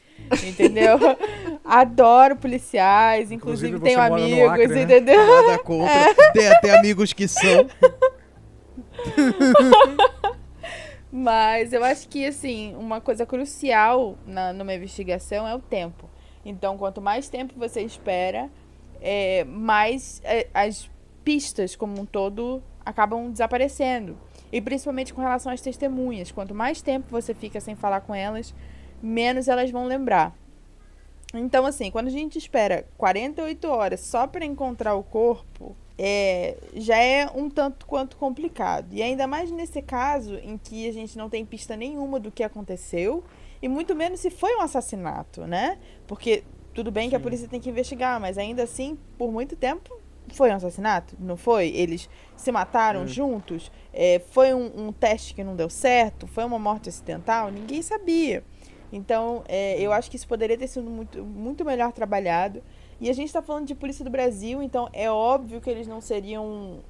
Entendeu? 0.46 0.98
Adoro 1.64 2.36
policiais, 2.36 3.32
inclusive, 3.32 3.76
Inclusive, 3.76 3.96
tenho 3.96 4.00
amigos, 4.00 4.50
Acre, 4.50 4.66
né? 4.68 4.82
entendeu? 4.82 5.26
Nada 5.26 5.58
contra. 5.58 6.32
Tem 6.32 6.48
até 6.48 6.78
amigos 6.78 7.12
que 7.12 7.26
são. 7.26 7.66
Mas 11.10 11.72
eu 11.72 11.84
acho 11.84 12.08
que, 12.08 12.26
assim, 12.26 12.74
uma 12.76 13.00
coisa 13.00 13.24
crucial 13.24 14.18
na, 14.26 14.52
numa 14.52 14.74
investigação 14.74 15.46
é 15.46 15.54
o 15.54 15.60
tempo. 15.60 16.08
Então, 16.44 16.76
quanto 16.76 17.00
mais 17.00 17.28
tempo 17.28 17.54
você 17.56 17.80
espera, 17.82 18.50
é, 19.00 19.44
mais 19.44 20.20
é, 20.24 20.48
as 20.52 20.90
pistas 21.24 21.74
como 21.74 22.00
um 22.00 22.04
todo 22.04 22.62
acabam 22.84 23.30
desaparecendo. 23.30 24.16
E 24.52 24.60
principalmente 24.60 25.12
com 25.12 25.20
relação 25.20 25.52
às 25.52 25.60
testemunhas. 25.60 26.30
Quanto 26.30 26.54
mais 26.54 26.80
tempo 26.80 27.06
você 27.10 27.34
fica 27.34 27.60
sem 27.60 27.74
falar 27.74 28.00
com 28.00 28.14
elas, 28.14 28.54
menos 29.02 29.48
elas 29.48 29.70
vão 29.70 29.86
lembrar. 29.86 30.34
Então, 31.34 31.66
assim, 31.66 31.90
quando 31.90 32.06
a 32.06 32.10
gente 32.10 32.38
espera 32.38 32.86
48 32.96 33.68
horas 33.68 34.00
só 34.00 34.26
para 34.26 34.44
encontrar 34.44 34.94
o 34.94 35.02
corpo, 35.02 35.76
é, 35.98 36.56
já 36.74 36.98
é 36.98 37.26
um 37.34 37.48
tanto 37.48 37.86
quanto 37.86 38.16
complicado. 38.16 38.92
E 38.92 39.02
ainda 39.02 39.26
mais 39.26 39.50
nesse 39.50 39.80
caso 39.80 40.36
em 40.36 40.58
que 40.58 40.88
a 40.88 40.92
gente 40.92 41.16
não 41.16 41.28
tem 41.28 41.44
pista 41.44 41.76
nenhuma 41.76 42.20
do 42.20 42.30
que 42.30 42.42
aconteceu, 42.42 43.24
e 43.62 43.68
muito 43.68 43.94
menos 43.94 44.20
se 44.20 44.30
foi 44.30 44.54
um 44.56 44.60
assassinato, 44.60 45.46
né? 45.46 45.78
Porque 46.06 46.44
tudo 46.74 46.90
bem 46.90 47.08
que 47.08 47.16
a 47.16 47.20
polícia 47.20 47.48
tem 47.48 47.60
que 47.60 47.70
investigar, 47.70 48.20
mas 48.20 48.36
ainda 48.36 48.62
assim, 48.62 48.98
por 49.16 49.32
muito 49.32 49.56
tempo, 49.56 49.98
foi 50.34 50.50
um 50.50 50.54
assassinato? 50.54 51.16
Não 51.18 51.36
foi? 51.36 51.68
Eles 51.68 52.08
se 52.36 52.52
mataram 52.52 53.06
juntos? 53.06 53.70
É, 53.92 54.20
foi 54.30 54.52
um, 54.52 54.88
um 54.88 54.92
teste 54.92 55.34
que 55.34 55.42
não 55.42 55.56
deu 55.56 55.70
certo? 55.70 56.26
Foi 56.26 56.44
uma 56.44 56.58
morte 56.58 56.88
acidental? 56.88 57.50
Ninguém 57.50 57.80
sabia. 57.80 58.44
Então, 58.92 59.42
é, 59.48 59.80
eu 59.80 59.92
acho 59.92 60.10
que 60.10 60.16
isso 60.16 60.28
poderia 60.28 60.56
ter 60.56 60.68
sido 60.68 60.88
muito, 60.90 61.24
muito 61.24 61.64
melhor 61.64 61.92
trabalhado. 61.92 62.62
E 63.00 63.10
a 63.10 63.12
gente 63.12 63.26
está 63.26 63.42
falando 63.42 63.66
de 63.66 63.74
Polícia 63.74 64.04
do 64.04 64.10
Brasil, 64.10 64.62
então 64.62 64.88
é 64.92 65.10
óbvio 65.10 65.60
que 65.60 65.68
eles 65.68 65.86
não 65.86 66.00
seriam 66.00 66.80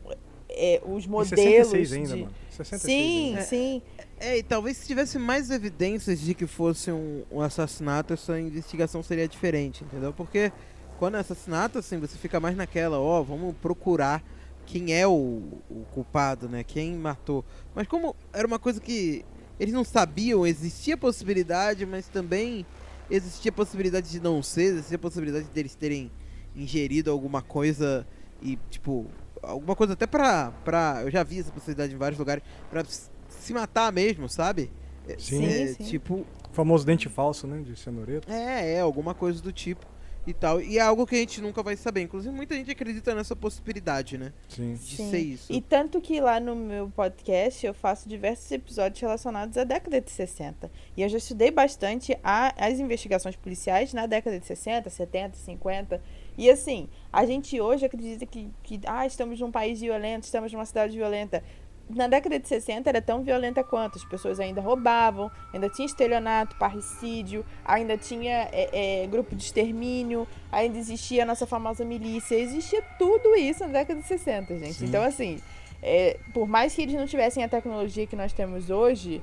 é, 0.48 0.80
os 0.84 1.06
modelos 1.06 1.68
66 1.68 1.92
ainda, 1.92 2.14
de... 2.14 2.22
mano. 2.22 2.34
66 2.50 2.80
Sim, 2.80 3.28
ainda. 3.28 3.42
sim. 3.42 3.82
É, 4.18 4.38
e 4.38 4.42
talvez 4.42 4.78
se 4.78 4.86
tivesse 4.86 5.18
mais 5.18 5.50
evidências 5.50 6.20
de 6.20 6.34
que 6.34 6.46
fosse 6.46 6.90
um, 6.90 7.22
um 7.30 7.40
assassinato, 7.40 8.14
essa 8.14 8.38
investigação 8.40 9.02
seria 9.02 9.28
diferente, 9.28 9.84
entendeu? 9.84 10.12
Porque 10.12 10.52
quando 10.98 11.16
é 11.16 11.20
assassinato, 11.20 11.78
assim, 11.78 11.98
você 11.98 12.16
fica 12.16 12.40
mais 12.40 12.56
naquela, 12.56 12.98
ó, 12.98 13.22
vamos 13.22 13.54
procurar 13.56 14.22
quem 14.64 14.94
é 14.94 15.06
o, 15.06 15.42
o 15.70 15.84
culpado, 15.92 16.48
né? 16.48 16.64
Quem 16.64 16.94
matou. 16.94 17.44
Mas 17.74 17.86
como 17.86 18.16
era 18.32 18.46
uma 18.46 18.58
coisa 18.58 18.80
que 18.80 19.24
eles 19.60 19.74
não 19.74 19.84
sabiam, 19.84 20.46
existia 20.46 20.96
possibilidade, 20.96 21.84
mas 21.84 22.08
também 22.08 22.64
existia 23.10 23.52
possibilidade 23.52 24.10
de 24.10 24.20
não 24.20 24.42
ser, 24.42 24.64
existia 24.74 24.98
possibilidade 24.98 25.46
deles 25.46 25.74
terem 25.74 26.10
ingerido 26.54 27.10
alguma 27.10 27.42
coisa 27.42 28.06
e, 28.42 28.58
tipo, 28.70 29.06
alguma 29.42 29.76
coisa 29.76 29.92
até 29.94 30.06
pra, 30.06 30.50
pra. 30.64 31.00
Eu 31.04 31.10
já 31.10 31.22
vi 31.22 31.40
essa 31.40 31.50
possibilidade 31.52 31.94
em 31.94 31.98
vários 31.98 32.18
lugares, 32.18 32.42
pra 32.70 32.82
se 32.84 33.52
matar 33.52 33.92
mesmo, 33.92 34.28
sabe? 34.28 34.70
É, 35.08 35.16
Sim. 35.18 35.44
é, 35.46 35.66
Sim, 35.68 35.74
sim. 35.74 35.84
Tipo, 35.84 36.14
O 36.50 36.52
famoso 36.54 36.84
dente 36.84 37.08
falso, 37.08 37.46
né? 37.46 37.60
De 37.62 37.76
cenoureta. 37.78 38.32
é, 38.32 38.74
é, 38.74 38.80
alguma 38.80 39.14
coisa 39.14 39.40
do 39.42 39.52
tipo 39.52 39.86
e 40.26 40.34
tal. 40.34 40.60
E 40.60 40.78
é 40.78 40.80
algo 40.80 41.06
que 41.06 41.14
a 41.14 41.18
gente 41.18 41.40
nunca 41.40 41.62
vai 41.62 41.76
saber. 41.76 42.02
Inclusive, 42.02 42.34
muita 42.34 42.54
gente 42.54 42.70
acredita 42.70 43.14
nessa 43.14 43.36
possibilidade, 43.36 44.18
né? 44.18 44.32
Sim. 44.48 44.74
De 44.74 44.96
Sim. 44.96 45.10
ser 45.10 45.18
isso. 45.18 45.52
E 45.52 45.60
tanto 45.60 46.00
que 46.00 46.20
lá 46.20 46.40
no 46.40 46.56
meu 46.56 46.90
podcast 46.90 47.64
eu 47.64 47.72
faço 47.74 48.08
diversos 48.08 48.50
episódios 48.50 49.00
relacionados 49.00 49.56
à 49.56 49.64
década 49.64 50.00
de 50.00 50.10
60. 50.10 50.70
E 50.96 51.02
eu 51.02 51.08
já 51.08 51.18
estudei 51.18 51.50
bastante 51.50 52.16
a- 52.24 52.52
as 52.56 52.78
investigações 52.80 53.36
policiais 53.36 53.92
na 53.94 54.06
década 54.06 54.38
de 54.40 54.46
60, 54.46 54.90
70, 54.90 55.36
50. 55.36 56.02
E 56.38 56.50
assim, 56.50 56.88
a 57.12 57.24
gente 57.24 57.58
hoje 57.60 57.86
acredita 57.86 58.26
que, 58.26 58.50
que 58.62 58.80
ah, 58.86 59.06
estamos 59.06 59.40
num 59.40 59.50
país 59.50 59.80
violento, 59.80 60.24
estamos 60.24 60.52
numa 60.52 60.66
cidade 60.66 60.96
violenta. 60.96 61.42
Na 61.88 62.08
década 62.08 62.38
de 62.38 62.48
60 62.48 62.88
era 62.88 63.00
tão 63.00 63.22
violenta 63.22 63.62
quanto. 63.62 63.96
As 63.96 64.04
pessoas 64.04 64.40
ainda 64.40 64.60
roubavam, 64.60 65.30
ainda 65.52 65.68
tinha 65.68 65.86
estelionato, 65.86 66.56
parricídio, 66.56 67.44
ainda 67.64 67.96
tinha 67.96 68.48
é, 68.52 69.02
é, 69.02 69.06
grupo 69.06 69.36
de 69.36 69.42
extermínio, 69.44 70.26
ainda 70.50 70.78
existia 70.78 71.22
a 71.22 71.26
nossa 71.26 71.46
famosa 71.46 71.84
milícia. 71.84 72.34
Existia 72.34 72.82
tudo 72.98 73.36
isso 73.36 73.64
na 73.66 73.72
década 73.72 74.00
de 74.00 74.06
60, 74.06 74.58
gente. 74.58 74.74
Sim. 74.74 74.86
Então, 74.86 75.02
assim, 75.02 75.40
é, 75.82 76.18
por 76.34 76.48
mais 76.48 76.74
que 76.74 76.82
eles 76.82 76.94
não 76.94 77.06
tivessem 77.06 77.44
a 77.44 77.48
tecnologia 77.48 78.06
que 78.06 78.16
nós 78.16 78.32
temos 78.32 78.68
hoje, 78.68 79.22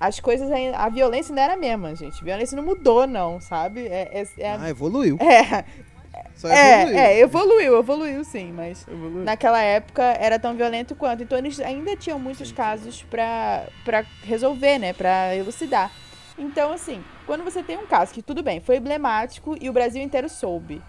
as 0.00 0.18
coisas 0.20 0.50
ainda. 0.50 0.76
A 0.76 0.88
violência 0.88 1.30
ainda 1.32 1.42
era 1.42 1.54
a 1.54 1.56
mesma, 1.56 1.94
gente. 1.94 2.20
A 2.20 2.24
violência 2.24 2.56
não 2.56 2.64
mudou, 2.64 3.06
não, 3.06 3.40
sabe? 3.40 3.86
É, 3.86 4.10
é, 4.20 4.28
é, 4.38 4.50
Ah, 4.50 4.68
evoluiu. 4.68 5.16
é, 5.20 5.64
Só 6.34 6.48
evoluiu. 6.48 6.98
é, 6.98 7.14
é, 7.14 7.20
evoluiu, 7.20 7.78
evoluiu 7.78 8.24
sim, 8.24 8.52
mas 8.52 8.86
Evoluiu. 8.88 9.24
naquela 9.24 9.60
época 9.60 10.02
era 10.02 10.38
tão 10.38 10.54
violento 10.54 10.94
quanto. 10.94 11.22
Então 11.22 11.38
eles 11.38 11.58
ainda 11.60 11.96
tinham 11.96 12.18
muitos 12.18 12.50
casos 12.52 13.02
pra, 13.04 13.66
pra 13.84 14.04
resolver, 14.22 14.78
né? 14.78 14.92
Pra 14.92 15.34
elucidar. 15.34 15.90
Então, 16.36 16.72
assim, 16.72 17.02
quando 17.26 17.44
você 17.44 17.62
tem 17.62 17.78
um 17.78 17.86
caso 17.86 18.12
que 18.12 18.20
tudo 18.22 18.42
bem, 18.42 18.60
foi 18.60 18.76
emblemático 18.76 19.56
e 19.60 19.70
o 19.70 19.72
Brasil 19.72 20.02
inteiro 20.02 20.28
soube. 20.28 20.82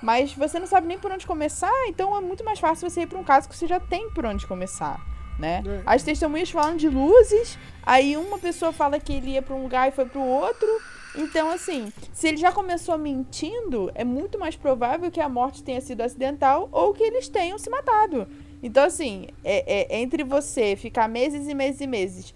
Mas 0.00 0.32
você 0.32 0.58
não 0.58 0.66
sabe 0.66 0.86
nem 0.86 0.98
por 0.98 1.10
onde 1.12 1.26
começar, 1.26 1.72
então 1.86 2.16
é 2.16 2.20
muito 2.20 2.44
mais 2.44 2.58
fácil 2.58 2.88
você 2.88 3.02
ir 3.02 3.06
pra 3.06 3.18
um 3.18 3.24
caso 3.24 3.48
que 3.48 3.56
você 3.56 3.66
já 3.66 3.78
tem 3.78 4.10
por 4.10 4.26
onde 4.26 4.46
começar, 4.46 5.00
né? 5.38 5.62
É. 5.66 5.82
As 5.86 6.02
testemunhas 6.02 6.50
falam 6.50 6.76
de 6.76 6.88
luzes, 6.88 7.56
aí 7.84 8.16
uma 8.16 8.38
pessoa 8.38 8.72
fala 8.72 8.98
que 8.98 9.12
ele 9.12 9.32
ia 9.32 9.42
pra 9.42 9.54
um 9.54 9.62
lugar 9.62 9.88
e 9.88 9.92
foi 9.92 10.04
pro 10.06 10.20
outro. 10.20 10.68
Então, 11.14 11.50
assim, 11.50 11.92
se 12.12 12.28
ele 12.28 12.38
já 12.38 12.50
começou 12.50 12.96
mentindo, 12.96 13.90
é 13.94 14.04
muito 14.04 14.38
mais 14.38 14.56
provável 14.56 15.10
que 15.10 15.20
a 15.20 15.28
morte 15.28 15.62
tenha 15.62 15.80
sido 15.80 16.00
acidental 16.00 16.68
ou 16.72 16.92
que 16.94 17.02
eles 17.02 17.28
tenham 17.28 17.58
se 17.58 17.68
matado. 17.68 18.26
Então, 18.62 18.84
assim, 18.84 19.28
é, 19.44 19.94
é- 19.94 20.00
entre 20.00 20.24
você 20.24 20.74
ficar 20.76 21.08
meses 21.08 21.46
e 21.48 21.54
meses 21.54 21.80
e 21.80 21.86
meses 21.86 22.34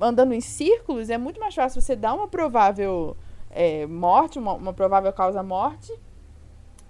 andando 0.00 0.32
em 0.32 0.40
círculos, 0.40 1.10
é 1.10 1.18
muito 1.18 1.38
mais 1.38 1.54
fácil 1.54 1.80
você 1.82 1.94
dar 1.94 2.14
uma 2.14 2.26
provável 2.26 3.16
é, 3.50 3.86
morte, 3.86 4.38
uma, 4.38 4.54
uma 4.54 4.72
provável 4.72 5.12
causa-morte, 5.12 5.92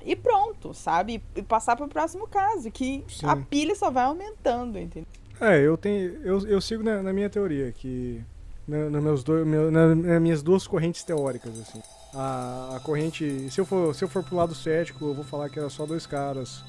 e 0.04 0.14
pronto, 0.16 0.72
sabe? 0.72 1.22
E 1.34 1.42
passar 1.42 1.76
para 1.76 1.86
o 1.86 1.88
próximo 1.88 2.26
caso, 2.26 2.70
que 2.70 3.04
Sim. 3.08 3.26
a 3.26 3.36
pilha 3.36 3.74
só 3.74 3.90
vai 3.90 4.04
aumentando, 4.04 4.78
entendeu? 4.78 5.08
É, 5.40 5.58
eu 5.60 5.76
tenho. 5.76 6.20
Eu, 6.22 6.46
eu 6.46 6.60
sigo 6.60 6.82
na, 6.82 7.02
na 7.02 7.12
minha 7.12 7.28
teoria, 7.30 7.72
que. 7.72 8.22
Na 8.70 9.00
meus 9.00 9.24
dois, 9.24 9.44
nas 9.46 10.22
minhas 10.22 10.42
duas 10.42 10.66
correntes 10.66 11.02
teóricas, 11.02 11.58
assim. 11.58 11.82
A, 12.14 12.76
a 12.76 12.80
corrente. 12.80 13.50
Se 13.50 13.60
eu, 13.60 13.66
for, 13.66 13.92
se 13.94 14.04
eu 14.04 14.08
for 14.08 14.22
pro 14.22 14.36
lado 14.36 14.54
cético, 14.54 15.06
eu 15.06 15.14
vou 15.14 15.24
falar 15.24 15.48
que 15.48 15.58
era 15.58 15.68
só 15.68 15.84
dois 15.84 16.06
caras 16.06 16.62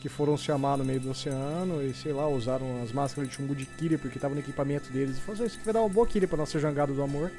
que 0.00 0.08
foram 0.08 0.36
se 0.36 0.50
amar 0.50 0.76
no 0.76 0.84
meio 0.84 1.00
do 1.00 1.10
oceano 1.10 1.82
e, 1.82 1.94
sei 1.94 2.12
lá, 2.12 2.28
usaram 2.28 2.82
as 2.82 2.92
máscaras 2.92 3.30
de 3.30 3.36
chumbo 3.36 3.54
de 3.54 3.64
Kiri 3.64 3.96
porque 3.96 4.18
tava 4.18 4.34
no 4.34 4.40
equipamento 4.40 4.92
deles 4.92 5.16
e 5.16 5.20
falaram, 5.20 5.46
isso 5.46 5.56
aqui 5.56 5.64
vai 5.64 5.72
dar 5.72 5.80
uma 5.80 5.88
boa 5.88 6.06
Kiri 6.06 6.26
pra 6.26 6.36
nossa 6.36 6.58
jangada 6.58 6.92
do 6.92 7.02
amor. 7.02 7.30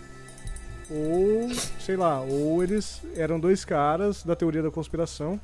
Ou, 0.89 1.49
sei 1.79 1.97
lá, 1.97 2.21
ou 2.21 2.63
eles 2.63 3.01
eram 3.15 3.39
dois 3.39 3.65
caras 3.65 4.23
da 4.23 4.35
teoria 4.35 4.63
da 4.63 4.71
conspiração 4.71 5.39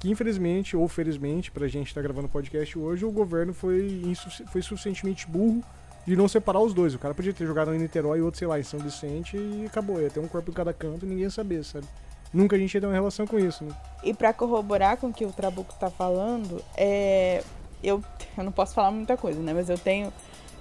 que 0.00 0.10
infelizmente 0.10 0.76
ou 0.76 0.86
felizmente 0.86 1.50
pra 1.50 1.66
gente 1.66 1.88
estar 1.88 2.00
tá 2.00 2.02
gravando 2.02 2.28
podcast 2.28 2.78
hoje, 2.78 3.04
o 3.04 3.10
governo 3.10 3.54
foi, 3.54 4.12
foi 4.52 4.60
suficientemente 4.60 5.26
burro 5.26 5.62
de 6.06 6.16
não 6.16 6.28
separar 6.28 6.60
os 6.60 6.74
dois. 6.74 6.94
O 6.94 6.98
cara 6.98 7.14
podia 7.14 7.32
ter 7.32 7.46
jogado 7.46 7.74
em 7.74 7.78
Niterói 7.78 8.18
e 8.18 8.22
outro, 8.22 8.38
sei 8.38 8.48
lá, 8.48 8.58
em 8.58 8.62
São 8.62 8.80
Vicente 8.80 9.36
e 9.36 9.64
acabou. 9.66 10.00
Ia 10.00 10.10
ter 10.10 10.20
um 10.20 10.28
corpo 10.28 10.50
em 10.50 10.54
cada 10.54 10.72
canto 10.72 11.04
e 11.04 11.08
ninguém 11.08 11.24
ia 11.24 11.30
saber, 11.30 11.64
sabe? 11.64 11.86
nunca 12.34 12.56
a 12.56 12.58
gente 12.58 12.74
ia 12.74 12.80
ter 12.80 12.86
uma 12.86 12.92
relação 12.92 13.26
com 13.26 13.38
isso, 13.38 13.64
né? 13.64 13.74
E 14.02 14.12
para 14.12 14.32
corroborar 14.32 14.96
com 14.96 15.06
o 15.06 15.12
que 15.12 15.24
o 15.24 15.32
Trabuco 15.32 15.72
tá 15.78 15.88
falando, 15.88 16.62
é, 16.76 17.42
eu, 17.82 18.02
eu 18.36 18.44
não 18.44 18.52
posso 18.52 18.74
falar 18.74 18.90
muita 18.90 19.16
coisa, 19.16 19.40
né? 19.40 19.54
Mas 19.54 19.70
eu 19.70 19.78
tenho 19.78 20.12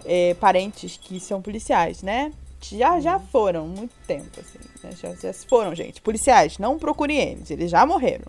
é, 0.05 0.35
parentes 0.35 0.95
que 0.95 1.19
são 1.19 1.41
policiais, 1.41 2.03
né? 2.03 2.31
Já, 2.61 2.99
já 3.01 3.17
uhum. 3.17 3.27
foram, 3.27 3.67
muito 3.67 3.93
tempo, 4.07 4.39
assim. 4.39 4.59
Né? 4.81 4.91
Já, 4.95 5.13
já 5.15 5.33
foram, 5.33 5.75
gente. 5.75 6.01
Policiais, 6.01 6.57
não 6.59 6.77
procurem 6.77 7.17
eles, 7.17 7.51
eles 7.51 7.69
já 7.69 7.85
morreram, 7.85 8.25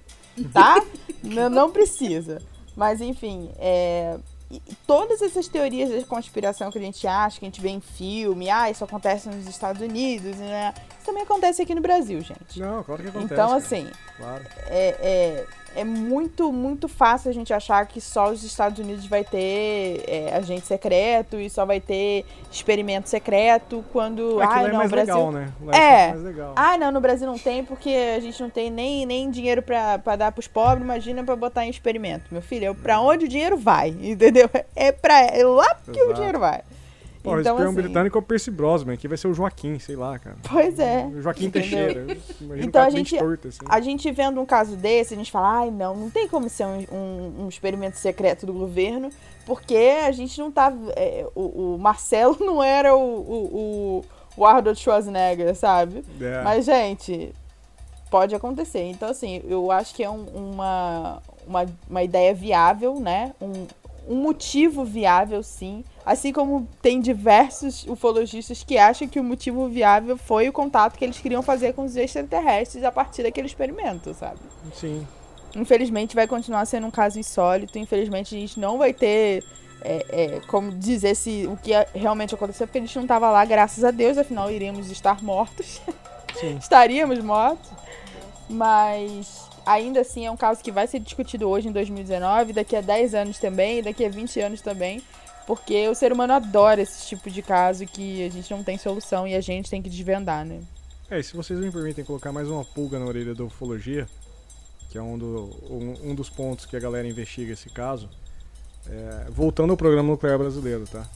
tá? 0.53 0.83
não, 1.23 1.49
não 1.49 1.71
precisa. 1.71 2.43
Mas, 2.75 3.01
enfim, 3.01 3.53
é, 3.59 4.19
todas 4.86 5.22
essas 5.22 5.48
teorias 5.48 5.90
de 5.90 6.05
conspiração 6.05 6.70
que 6.70 6.78
a 6.78 6.80
gente 6.80 7.07
acha, 7.07 7.38
que 7.38 7.44
a 7.44 7.48
gente 7.48 7.61
vê 7.61 7.70
em 7.70 7.80
filme, 7.80 8.50
ah, 8.50 8.70
isso 8.70 8.84
acontece 8.84 9.28
nos 9.28 9.46
Estados 9.46 9.80
Unidos, 9.82 10.36
né? 10.36 10.72
Isso 10.96 11.07
também 11.07 11.22
acontece 11.22 11.62
aqui 11.62 11.74
no 11.74 11.80
Brasil, 11.80 12.20
gente. 12.20 12.61
Não, 12.61 12.82
claro 12.82 13.02
que 13.02 13.09
acontece. 13.09 13.32
Então, 13.34 13.52
assim, 13.52 13.90
claro. 14.16 14.44
é, 14.66 14.96
é, 15.00 15.46
é, 15.75 15.85
muito, 15.85 16.53
muito 16.53 16.89
fácil 16.89 17.31
a 17.31 17.35
gente 17.35 17.53
achar 17.53 17.85
que 17.87 18.01
só 18.01 18.31
os 18.31 18.45
Estados 18.45 18.79
Unidos 18.79 19.07
vai 19.07 19.25
ter 19.25 20.05
é, 20.07 20.35
agente 20.35 20.66
secreto 20.66 21.37
e 21.37 21.51
só 21.51 21.64
vai 21.64 21.81
ter 21.81 22.25
experimento 22.51 23.09
secreto 23.09 23.85
quando. 23.93 24.41
É, 24.41 24.47
ah, 24.47 24.62
é 24.62 24.68
não, 24.68 24.79
mais 24.79 24.91
Brasil... 24.91 25.14
legal, 25.14 25.33
né? 25.33 25.53
Lá 25.61 25.77
é. 25.77 25.79
é 25.79 26.09
mais 26.11 26.22
legal. 26.22 26.53
Ah, 26.57 26.79
não, 26.79 26.93
no 26.93 27.01
Brasil 27.01 27.27
não 27.27 27.39
tem 27.39 27.64
porque 27.64 27.91
a 28.16 28.20
gente 28.20 28.41
não 28.41 28.51
tem 28.51 28.70
nem, 28.70 29.05
nem 29.05 29.31
dinheiro 29.31 29.62
pra, 29.62 29.99
pra 29.99 30.16
dar 30.16 30.33
pros 30.33 30.47
pobres, 30.47 30.83
imagina 30.83 31.25
pra 31.25 31.37
botar 31.37 31.66
em 31.66 31.70
experimento. 31.70 32.27
Meu 32.31 32.43
filho, 32.43 32.70
é 32.70 32.75
pra 32.75 33.01
onde 33.01 33.25
o 33.25 33.29
dinheiro 33.29 33.57
vai, 33.57 33.89
entendeu? 34.01 34.49
É, 34.77 34.93
pra, 34.93 35.20
é 35.20 35.45
lá 35.45 35.75
que 35.85 35.99
Exato. 35.99 36.11
o 36.11 36.14
dinheiro 36.14 36.39
vai. 36.39 36.62
Pô, 37.25 37.41
então, 37.41 37.57
assim, 37.57 37.72
britânico 37.72 38.18
é 38.18 38.20
o 38.20 38.22
Percy 38.22 38.51
Brosnan, 38.51 38.93
aqui 38.93 39.09
vai 39.09 39.16
ser 39.16 39.29
o 39.29 39.33
Joaquim, 39.33 39.79
sei 39.79 39.97
lá, 39.97 40.18
cara. 40.18 40.37
Pois 40.47 40.79
é. 40.79 41.07
O 41.07 41.22
Joaquim 41.22 41.49
Teixeira. 41.49 42.07
então 42.61 42.83
a 42.83 42.91
gente, 42.91 43.16
torto, 43.16 43.49
assim. 43.49 43.61
a 43.66 43.81
gente 43.81 44.12
vendo 44.12 44.39
um 44.39 44.45
caso 44.45 44.77
desse, 44.77 45.14
a 45.14 45.16
gente 45.16 45.33
fala, 45.33 45.61
ai 45.61 45.70
não, 45.70 45.97
não 45.97 46.11
tem 46.11 46.29
como 46.29 46.51
ser 46.51 46.66
um, 46.66 46.85
um, 46.93 47.45
um 47.45 47.49
experimento 47.49 47.97
secreto 47.97 48.45
do 48.45 48.53
governo, 48.53 49.09
porque 49.47 49.75
a 50.05 50.12
gente 50.12 50.39
não 50.39 50.53
tá. 50.53 50.70
É, 50.97 51.27
o, 51.35 51.75
o, 51.75 51.79
Marcelo 51.79 52.37
não 52.45 52.62
era 52.62 52.95
o, 52.95 53.01
o, 53.01 54.05
o 54.37 54.45
Arnold 54.45 54.79
Schwarzenegger, 54.79 55.55
sabe? 55.55 56.05
É. 56.20 56.43
Mas, 56.43 56.66
gente, 56.66 57.33
pode 58.11 58.35
acontecer. 58.35 58.83
Então, 58.83 59.09
assim, 59.09 59.41
eu 59.49 59.70
acho 59.70 59.95
que 59.95 60.05
é 60.05 60.11
um, 60.11 60.27
uma, 60.27 61.22
uma, 61.47 61.66
uma 61.89 62.03
ideia 62.03 62.35
viável, 62.35 63.01
né? 63.01 63.33
Um, 63.41 63.66
um 64.09 64.16
motivo 64.16 64.84
viável, 64.84 65.42
sim 65.42 65.84
Assim 66.05 66.32
como 66.32 66.68
tem 66.82 67.00
diversos 67.00 67.86
ufologistas 67.88 68.62
que 68.62 68.76
acham 68.76 69.09
que 69.09 69.18
o 69.18 69.24
motivo 69.24 69.66
viável 69.68 70.18
foi 70.18 70.48
o 70.48 70.52
contato 70.52 70.98
que 70.98 71.05
eles 71.05 71.18
queriam 71.18 71.42
fazer 71.42 71.72
com 71.72 71.84
os 71.84 71.96
extraterrestres 71.96 72.84
a 72.84 72.92
partir 72.92 73.22
daquele 73.22 73.46
experimento, 73.46 74.12
sabe? 74.12 74.38
Sim. 74.74 75.07
Infelizmente 75.57 76.14
vai 76.14 76.26
continuar 76.26 76.66
sendo 76.66 76.86
um 76.86 76.90
caso 76.90 77.18
insólito. 77.18 77.78
Infelizmente 77.78 78.36
a 78.36 78.38
gente 78.38 78.61
não 78.61 78.76
vai 78.76 78.92
ter 78.92 79.42
é, 79.80 80.05
é, 80.11 80.40
como 80.46 80.72
dizer 80.72 81.14
se 81.14 81.48
o 81.50 81.57
que 81.57 81.72
realmente 81.94 82.34
aconteceu, 82.34 82.66
porque 82.66 82.78
a 82.78 82.82
gente 82.82 82.96
não 82.96 83.05
estava 83.05 83.30
lá, 83.30 83.42
graças 83.46 83.82
a 83.82 83.90
Deus, 83.90 84.18
afinal 84.18 84.50
iríamos 84.50 84.90
estar 84.90 85.22
mortos. 85.22 85.80
Sim. 86.38 86.57
Estaríamos 86.61 87.18
mortos. 87.20 87.70
Mas 88.46 89.43
ainda 89.67 90.01
assim 90.01 90.27
é 90.27 90.31
um 90.31 90.37
caso 90.37 90.62
que 90.62 90.71
vai 90.71 90.87
ser 90.87 91.01
discutido 91.01 91.49
hoje 91.49 91.69
em 91.69 91.73
2019, 91.73 92.53
daqui 92.53 92.77
a 92.77 92.81
10 92.81 93.15
anos 93.15 93.39
também, 93.39 93.83
daqui 93.83 94.05
a 94.05 94.09
20 94.09 94.41
anos 94.41 94.61
também. 94.61 95.03
Porque 95.47 95.87
o 95.89 95.95
ser 95.95 96.12
humano 96.12 96.33
adora 96.33 96.81
esse 96.81 97.07
tipo 97.07 97.31
de 97.31 97.43
caso 97.43 97.87
que 97.87 98.25
a 98.25 98.31
gente 98.31 98.51
não 98.51 98.62
tem 98.62 98.79
solução 98.79 99.29
e 99.29 99.35
a 99.35 99.41
gente 99.41 99.69
tem 99.69 99.83
que 99.83 99.91
desvendar, 99.91 100.45
né? 100.45 100.61
É, 101.11 101.21
e 101.21 101.23
se 101.23 101.37
vocês 101.37 101.59
me 101.61 101.71
permitem 101.71 102.05
colocar 102.05 102.33
mais 102.33 102.49
uma 102.49 102.65
pulga 102.65 102.99
na 102.99 103.05
orelha 103.05 103.35
da 103.35 103.45
ufologia, 103.45 104.09
que 104.89 104.97
é 104.97 105.03
um, 105.03 105.19
do, 105.19 105.51
um, 105.69 106.11
um 106.11 106.15
dos 106.15 106.31
pontos 106.31 106.65
que 106.65 106.77
a 106.77 106.81
galera 106.81 107.07
investiga 107.07 107.53
esse 107.53 107.69
caso, 107.69 108.09
é, 108.89 109.27
voltando 109.31 109.71
ao 109.71 109.77
programa 109.77 110.09
nuclear 110.09 110.39
brasileiro, 110.39 110.85
tá? 110.87 111.07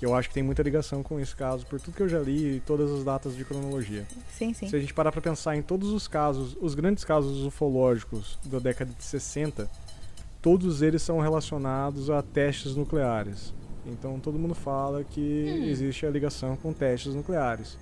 Que 0.00 0.06
eu 0.06 0.14
acho 0.14 0.28
que 0.28 0.34
tem 0.34 0.42
muita 0.42 0.62
ligação 0.62 1.02
com 1.02 1.20
esse 1.20 1.36
caso, 1.36 1.66
por 1.66 1.78
tudo 1.78 1.94
que 1.94 2.02
eu 2.02 2.08
já 2.08 2.18
li 2.18 2.56
e 2.56 2.60
todas 2.60 2.90
as 2.90 3.04
datas 3.04 3.36
de 3.36 3.44
cronologia. 3.44 4.06
Sim, 4.30 4.54
sim. 4.54 4.66
Se 4.66 4.74
a 4.74 4.80
gente 4.80 4.94
parar 4.94 5.12
pra 5.12 5.20
pensar 5.20 5.54
em 5.56 5.60
todos 5.60 5.90
os 5.90 6.08
casos, 6.08 6.56
os 6.58 6.74
grandes 6.74 7.04
casos 7.04 7.44
ufológicos 7.44 8.38
da 8.46 8.58
década 8.58 8.90
de 8.96 9.04
60, 9.04 9.68
todos 10.40 10.80
eles 10.80 11.02
são 11.02 11.20
relacionados 11.20 12.08
a 12.08 12.22
testes 12.22 12.74
nucleares. 12.74 13.52
Então 13.84 14.18
todo 14.18 14.38
mundo 14.38 14.54
fala 14.54 15.04
que 15.04 15.20
hum. 15.20 15.64
existe 15.64 16.06
a 16.06 16.10
ligação 16.10 16.56
com 16.56 16.72
testes 16.72 17.14
nucleares. 17.14 17.76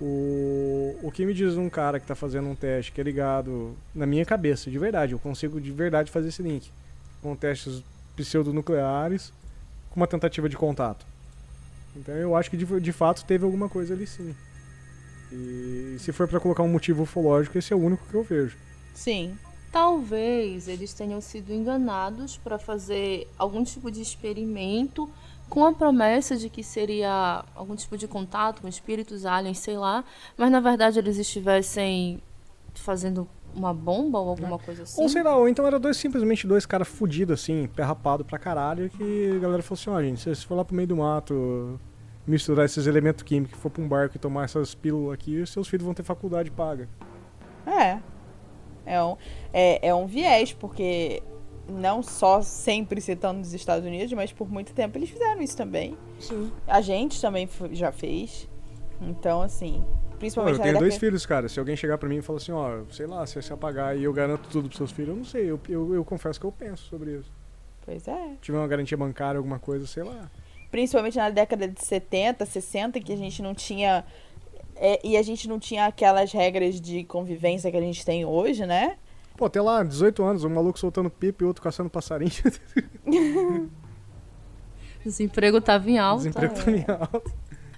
O, 0.00 0.96
o 1.02 1.12
que 1.12 1.26
me 1.26 1.34
diz 1.34 1.58
um 1.58 1.68
cara 1.68 1.98
que 1.98 2.04
está 2.04 2.14
fazendo 2.14 2.48
um 2.48 2.54
teste 2.54 2.92
que 2.92 3.00
é 3.00 3.04
ligado 3.04 3.76
na 3.94 4.06
minha 4.06 4.24
cabeça, 4.24 4.70
de 4.70 4.78
verdade, 4.78 5.12
eu 5.12 5.18
consigo 5.18 5.60
de 5.60 5.70
verdade 5.70 6.10
fazer 6.10 6.28
esse 6.28 6.42
link 6.42 6.70
com 7.20 7.36
testes 7.36 7.82
pseudonucleares 8.16 9.34
com 9.90 10.00
uma 10.00 10.06
tentativa 10.06 10.48
de 10.48 10.56
contato. 10.56 11.06
Então 11.96 12.14
eu 12.14 12.36
acho 12.36 12.50
que 12.50 12.56
de, 12.56 12.80
de 12.80 12.92
fato 12.92 13.24
teve 13.24 13.44
alguma 13.44 13.68
coisa 13.68 13.94
ali 13.94 14.06
sim. 14.06 14.34
E 15.32 15.96
se 15.98 16.12
for 16.12 16.28
para 16.28 16.38
colocar 16.38 16.62
um 16.62 16.68
motivo 16.68 17.02
ufológico, 17.02 17.58
esse 17.58 17.72
é 17.72 17.76
o 17.76 17.80
único 17.80 18.06
que 18.06 18.14
eu 18.14 18.22
vejo. 18.22 18.56
Sim. 18.94 19.36
Talvez 19.72 20.68
eles 20.68 20.94
tenham 20.94 21.20
sido 21.20 21.52
enganados 21.52 22.36
para 22.36 22.58
fazer 22.58 23.28
algum 23.36 23.62
tipo 23.64 23.90
de 23.90 24.00
experimento 24.00 25.10
com 25.48 25.64
a 25.64 25.72
promessa 25.72 26.36
de 26.36 26.48
que 26.48 26.62
seria 26.62 27.44
algum 27.54 27.76
tipo 27.76 27.96
de 27.96 28.08
contato 28.08 28.62
com 28.62 28.68
espíritos 28.68 29.26
aliens, 29.26 29.58
sei 29.58 29.76
lá, 29.76 30.04
mas 30.36 30.50
na 30.50 30.60
verdade 30.60 30.98
eles 30.98 31.18
estivessem 31.18 32.20
fazendo 32.74 33.28
uma 33.56 33.72
bomba 33.72 34.18
ou 34.18 34.28
alguma 34.28 34.58
coisa 34.58 34.82
assim. 34.82 35.00
Ou 35.00 35.08
sei 35.08 35.22
lá, 35.22 35.34
ou 35.36 35.48
então 35.48 35.66
era 35.66 35.78
dois, 35.78 35.96
simplesmente 35.96 36.46
dois 36.46 36.66
caras 36.66 36.86
fudidos, 36.86 37.40
assim, 37.40 37.68
pé 37.74 37.82
rapado 37.82 38.24
pra 38.24 38.38
caralho, 38.38 38.90
que 38.90 39.32
a 39.36 39.38
galera 39.38 39.62
falou 39.62 39.80
assim, 39.80 39.90
ó, 39.90 39.94
oh, 39.94 40.02
gente, 40.02 40.36
se 40.36 40.46
for 40.46 40.54
lá 40.54 40.64
pro 40.64 40.76
meio 40.76 40.86
do 40.86 40.96
mato, 40.96 41.80
misturar 42.26 42.66
esses 42.66 42.86
elementos 42.86 43.22
químicos, 43.22 43.58
for 43.58 43.70
pra 43.70 43.82
um 43.82 43.88
barco 43.88 44.16
e 44.16 44.18
tomar 44.18 44.44
essas 44.44 44.74
pílulas 44.74 45.14
aqui, 45.14 45.44
seus 45.46 45.66
filhos 45.66 45.84
vão 45.84 45.94
ter 45.94 46.02
faculdade 46.02 46.50
paga. 46.50 46.88
É. 47.66 47.98
É 48.84 49.02
um, 49.02 49.16
é, 49.52 49.88
é 49.88 49.94
um 49.94 50.06
viés, 50.06 50.52
porque 50.52 51.22
não 51.68 52.02
só 52.02 52.40
sempre 52.42 53.00
citando 53.00 53.40
os 53.40 53.52
Estados 53.52 53.84
Unidos, 53.84 54.12
mas 54.12 54.32
por 54.32 54.48
muito 54.48 54.72
tempo 54.72 54.96
eles 54.96 55.10
fizeram 55.10 55.42
isso 55.42 55.56
também. 55.56 55.96
Sim. 56.20 56.52
A 56.66 56.80
gente 56.80 57.20
também 57.20 57.48
já 57.72 57.90
fez. 57.90 58.48
Então, 59.00 59.42
assim, 59.42 59.84
principalmente 60.16 60.56
Pô, 60.56 60.60
eu 60.60 60.64
tenho 60.64 60.78
dois 60.78 60.96
filhos, 60.96 61.24
cara. 61.24 61.48
Se 61.48 61.58
alguém 61.58 61.76
chegar 61.76 61.98
para 61.98 62.08
mim 62.08 62.16
e 62.16 62.22
falar 62.22 62.38
assim, 62.38 62.52
ó, 62.52 62.82
sei 62.90 63.06
lá, 63.06 63.26
se 63.26 63.40
você 63.40 63.52
apagar 63.52 63.96
e 63.96 64.04
eu 64.04 64.12
garanto 64.12 64.48
tudo 64.48 64.68
pros 64.68 64.76
seus 64.76 64.90
filhos, 64.92 65.10
eu 65.10 65.16
não 65.16 65.24
sei. 65.24 65.50
Eu, 65.50 65.60
eu, 65.68 65.94
eu 65.94 66.04
confesso 66.04 66.40
que 66.40 66.46
eu 66.46 66.52
penso 66.52 66.84
sobre 66.84 67.18
isso. 67.18 67.32
Pois 67.84 68.06
é. 68.08 68.32
Tiver 68.40 68.58
uma 68.58 68.66
garantia 68.66 68.96
bancária, 68.96 69.38
alguma 69.38 69.58
coisa, 69.58 69.86
sei 69.86 70.02
lá. 70.02 70.30
Principalmente 70.70 71.16
na 71.16 71.30
década 71.30 71.68
de 71.68 71.82
70, 71.84 72.44
60, 72.44 73.00
que 73.00 73.12
a 73.12 73.16
gente 73.16 73.40
não 73.40 73.54
tinha 73.54 74.04
é, 74.76 75.00
e 75.02 75.16
a 75.16 75.22
gente 75.22 75.48
não 75.48 75.58
tinha 75.58 75.86
aquelas 75.86 76.32
regras 76.32 76.80
de 76.80 77.02
convivência 77.04 77.70
que 77.70 77.76
a 77.76 77.80
gente 77.80 78.04
tem 78.04 78.24
hoje, 78.24 78.66
né? 78.66 78.96
Pô, 79.36 79.46
até 79.46 79.60
lá, 79.60 79.82
18 79.82 80.22
anos, 80.22 80.44
um 80.44 80.50
maluco 80.50 80.78
soltando 80.78 81.10
pipa 81.10 81.44
e 81.44 81.46
outro 81.46 81.62
caçando 81.62 81.90
passarinho. 81.90 82.30
Desemprego 85.04 85.60
tava 85.60 85.90
em 85.90 85.98
alta. 85.98 86.24
Desemprego 86.24 86.54
tava 86.54 86.70
em 86.70 86.84
alta. 86.88 87.22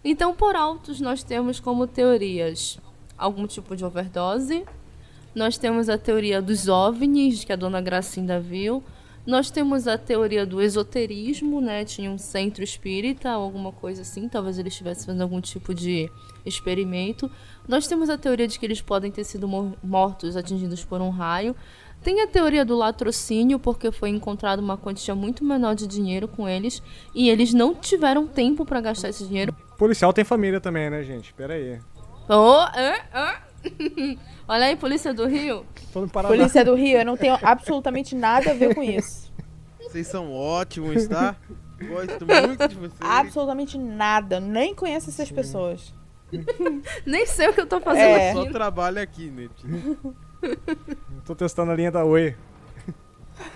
Então, 0.05 0.35
por 0.35 0.55
altos, 0.55 1.01
nós 1.01 1.23
temos 1.23 1.59
como 1.61 1.87
teorias 1.87 2.79
algum 3.17 3.47
tipo 3.47 3.75
de 3.75 3.85
overdose. 3.85 4.65
Nós 5.35 5.59
temos 5.59 5.89
a 5.89 5.99
teoria 5.99 6.41
dos 6.41 6.69
OVNIs, 6.69 7.45
que 7.45 7.53
a 7.53 7.57
dona 7.57 7.81
Gracinda 7.81 8.41
viu. 8.41 8.83
Nós 9.27 9.51
temos 9.51 9.87
a 9.87 9.99
teoria 9.99 10.47
do 10.47 10.63
esoterismo, 10.63 11.61
né? 11.61 11.85
Tinha 11.85 12.11
um 12.11 12.17
centro 12.17 12.65
espírita, 12.65 13.29
alguma 13.31 13.71
coisa 13.73 14.01
assim. 14.01 14.27
Talvez 14.27 14.59
eles 14.59 14.73
estivessem 14.73 15.05
fazendo 15.05 15.21
algum 15.21 15.41
tipo 15.41 15.75
de 15.75 16.11
experimento. 16.47 17.31
Nós 17.67 17.87
temos 17.87 18.09
a 18.09 18.17
teoria 18.17 18.49
de 18.49 18.59
que 18.59 18.65
eles 18.65 18.81
podem 18.81 19.11
ter 19.11 19.25
sido 19.25 19.47
mortos 19.83 20.35
atingidos 20.35 20.83
por 20.83 21.03
um 21.03 21.11
raio. 21.11 21.55
Tem 22.03 22.23
a 22.23 22.27
teoria 22.27 22.65
do 22.65 22.75
latrocínio, 22.75 23.59
porque 23.59 23.93
foi 23.93 24.09
encontrada 24.09 24.63
uma 24.63 24.79
quantia 24.79 25.15
muito 25.15 25.45
menor 25.45 25.75
de 25.75 25.87
dinheiro 25.87 26.27
com 26.27 26.49
eles 26.49 26.83
e 27.15 27.29
eles 27.29 27.53
não 27.53 27.75
tiveram 27.75 28.27
tempo 28.27 28.65
para 28.65 28.81
gastar 28.81 29.11
esse 29.11 29.27
dinheiro. 29.27 29.55
Policial 29.79 30.13
tem 30.13 30.25
família 30.25 30.61
também, 30.61 30.91
né, 30.91 31.05
gente? 31.05 31.33
Pera 31.33 31.55
aí. 31.55 31.81
Oh, 32.29 32.35
ah, 32.35 33.01
ah. 33.13 33.41
Olha 34.49 34.67
aí, 34.67 34.77
Polícia 34.77 35.15
do 35.15 35.25
Rio. 35.27 35.65
Tô 35.93 36.01
no 36.01 36.09
Paraná. 36.09 36.35
Polícia 36.35 36.65
do 36.65 36.75
Rio, 36.75 36.99
eu 36.99 37.05
não 37.05 37.17
tenho 37.17 37.39
absolutamente 37.41 38.17
nada 38.17 38.51
a 38.51 38.55
ver 38.55 38.75
com 38.75 38.83
isso. 38.83 39.33
Vocês 39.81 40.09
são 40.09 40.33
ótimos, 40.33 41.07
tá? 41.07 41.37
Gosto 41.81 42.27
muito 42.27 42.69
de 42.69 42.75
vocês. 42.75 43.01
Absolutamente 43.01 43.79
nada. 43.79 44.41
Nem 44.41 44.75
conheço 44.75 45.11
essas 45.11 45.31
pessoas. 45.31 45.95
Nem 47.07 47.25
sei 47.25 47.49
o 47.49 47.55
que 47.55 47.61
eu 47.61 47.67
tô 47.67 47.81
fazendo 47.81 48.19
É. 48.19 48.33
Só 48.33 48.43
aqui. 48.43 48.53
trabalho 48.53 49.01
aqui, 49.01 49.31
Net. 49.31 49.53
Tô 51.25 51.35
testando 51.37 51.71
a 51.71 51.75
linha 51.75 51.91
da 51.93 52.05
Oi. 52.05 52.37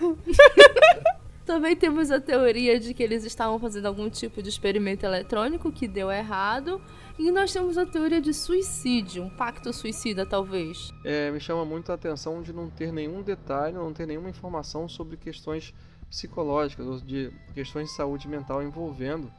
Também 1.52 1.76
temos 1.76 2.10
a 2.10 2.18
teoria 2.18 2.80
de 2.80 2.94
que 2.94 3.02
eles 3.02 3.26
estavam 3.26 3.58
fazendo 3.58 3.84
algum 3.84 4.08
tipo 4.08 4.42
de 4.42 4.48
experimento 4.48 5.04
eletrônico 5.04 5.70
que 5.70 5.86
deu 5.86 6.10
errado. 6.10 6.80
E 7.18 7.30
nós 7.30 7.52
temos 7.52 7.76
a 7.76 7.84
teoria 7.84 8.22
de 8.22 8.32
suicídio, 8.32 9.24
um 9.24 9.28
pacto 9.28 9.70
suicida, 9.70 10.24
talvez. 10.24 10.90
É, 11.04 11.30
me 11.30 11.38
chama 11.38 11.62
muito 11.62 11.92
a 11.92 11.94
atenção 11.94 12.40
de 12.40 12.54
não 12.54 12.70
ter 12.70 12.90
nenhum 12.90 13.20
detalhe, 13.20 13.74
não 13.74 13.92
ter 13.92 14.06
nenhuma 14.06 14.30
informação 14.30 14.88
sobre 14.88 15.18
questões 15.18 15.74
psicológicas 16.08 16.86
ou 16.86 16.98
de 16.98 17.30
questões 17.52 17.90
de 17.90 17.96
saúde 17.96 18.26
mental 18.26 18.62
envolvendo 18.62 19.30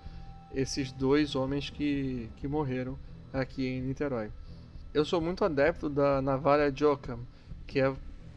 esses 0.53 0.91
dois 0.91 1.35
homens 1.35 1.71
que, 1.71 2.29
que 2.35 2.47
morreram 2.47 2.95
aqui 3.33 3.65
em 3.65 3.81
Niterói. 3.81 4.29
Eu 4.93 5.03
sou 5.03 5.19
muito 5.19 5.43
adepto 5.43 5.89
da 5.89 6.21
navalha 6.21 6.71
Occam, 6.91 7.21
que 7.65 7.79
é 7.79 7.91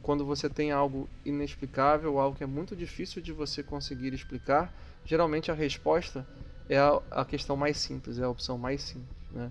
quando 0.06 0.24
você 0.24 0.48
tem 0.48 0.70
algo 0.70 1.08
inexplicável, 1.24 2.20
algo 2.20 2.36
que 2.36 2.44
é 2.44 2.46
muito 2.46 2.76
difícil 2.76 3.20
de 3.20 3.32
você 3.32 3.60
conseguir 3.60 4.14
explicar, 4.14 4.72
geralmente 5.04 5.50
a 5.50 5.54
resposta 5.54 6.24
é 6.68 6.78
a, 6.78 7.02
a 7.10 7.24
questão 7.24 7.56
mais 7.56 7.76
simples, 7.76 8.20
é 8.20 8.22
a 8.22 8.28
opção 8.28 8.56
mais 8.56 8.82
simples. 8.82 9.10
Né? 9.32 9.50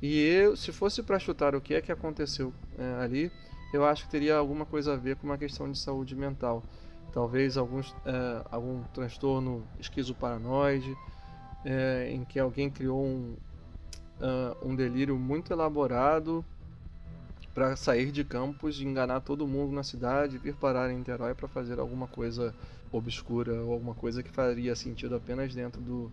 E 0.00 0.18
eu, 0.18 0.56
se 0.56 0.72
fosse 0.72 1.02
para 1.02 1.18
chutar 1.18 1.54
o 1.54 1.60
que 1.60 1.74
é 1.74 1.82
que 1.82 1.92
aconteceu 1.92 2.50
é, 2.78 3.04
ali, 3.04 3.30
eu 3.74 3.84
acho 3.84 4.04
que 4.06 4.10
teria 4.10 4.38
alguma 4.38 4.64
coisa 4.64 4.94
a 4.94 4.96
ver 4.96 5.16
com 5.16 5.26
uma 5.26 5.36
questão 5.36 5.70
de 5.70 5.78
saúde 5.78 6.16
mental. 6.16 6.64
Talvez 7.12 7.58
alguns, 7.58 7.94
é, 8.06 8.42
algum 8.50 8.82
transtorno 8.94 9.62
esquizoparanoide, 9.78 10.96
é, 11.62 12.10
em 12.10 12.24
que 12.24 12.38
alguém 12.38 12.70
criou 12.70 13.04
um, 13.04 13.36
ah, 14.18 14.56
um 14.62 14.74
delírio 14.74 15.18
muito 15.18 15.52
elaborado 15.52 16.42
para 17.54 17.74
sair 17.76 18.12
de 18.12 18.24
campos 18.24 18.80
enganar 18.80 19.20
todo 19.20 19.46
mundo 19.46 19.72
na 19.72 19.82
cidade, 19.82 20.38
vir 20.38 20.54
parar 20.54 20.90
em 20.90 20.98
Niterói 20.98 21.34
para 21.34 21.48
fazer 21.48 21.78
alguma 21.78 22.06
coisa 22.06 22.54
obscura 22.92 23.62
ou 23.62 23.72
alguma 23.72 23.94
coisa 23.94 24.22
que 24.22 24.30
faria 24.30 24.74
sentido 24.74 25.14
apenas 25.14 25.54
dentro 25.54 25.80
do, 25.80 26.12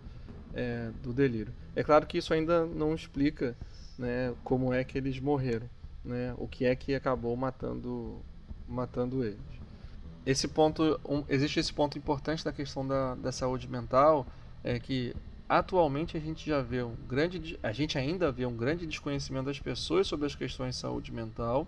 é, 0.53 0.89
do 1.03 1.13
delírio. 1.13 1.53
É 1.75 1.83
claro 1.83 2.05
que 2.05 2.17
isso 2.17 2.33
ainda 2.33 2.65
não 2.65 2.93
explica 2.93 3.55
né, 3.97 4.33
como 4.43 4.73
é 4.73 4.83
que 4.83 4.97
eles 4.97 5.19
morreram, 5.19 5.69
né, 6.03 6.33
o 6.37 6.47
que 6.47 6.65
é 6.65 6.75
que 6.75 6.93
acabou 6.93 7.35
matando, 7.35 8.19
matando 8.67 9.23
eles. 9.23 9.39
Esse 10.25 10.47
ponto, 10.47 10.99
um, 11.07 11.23
existe 11.29 11.59
esse 11.59 11.71
ponto 11.71 11.97
importante 11.97 12.43
da 12.43 12.51
questão 12.51 12.85
da, 12.85 13.15
da 13.15 13.31
saúde 13.31 13.67
mental, 13.67 14.25
é 14.63 14.79
que 14.79 15.15
atualmente 15.47 16.17
a 16.17 16.19
gente 16.19 16.47
já 16.47 16.61
vê 16.61 16.83
um 16.83 16.95
grande, 17.07 17.59
a 17.63 17.71
gente 17.71 17.97
ainda 17.97 18.31
vê 18.31 18.45
um 18.45 18.55
grande 18.55 18.85
desconhecimento 18.85 19.45
das 19.45 19.59
pessoas 19.59 20.07
sobre 20.07 20.25
as 20.25 20.35
questões 20.35 20.75
de 20.75 20.81
saúde 20.81 21.11
mental 21.11 21.67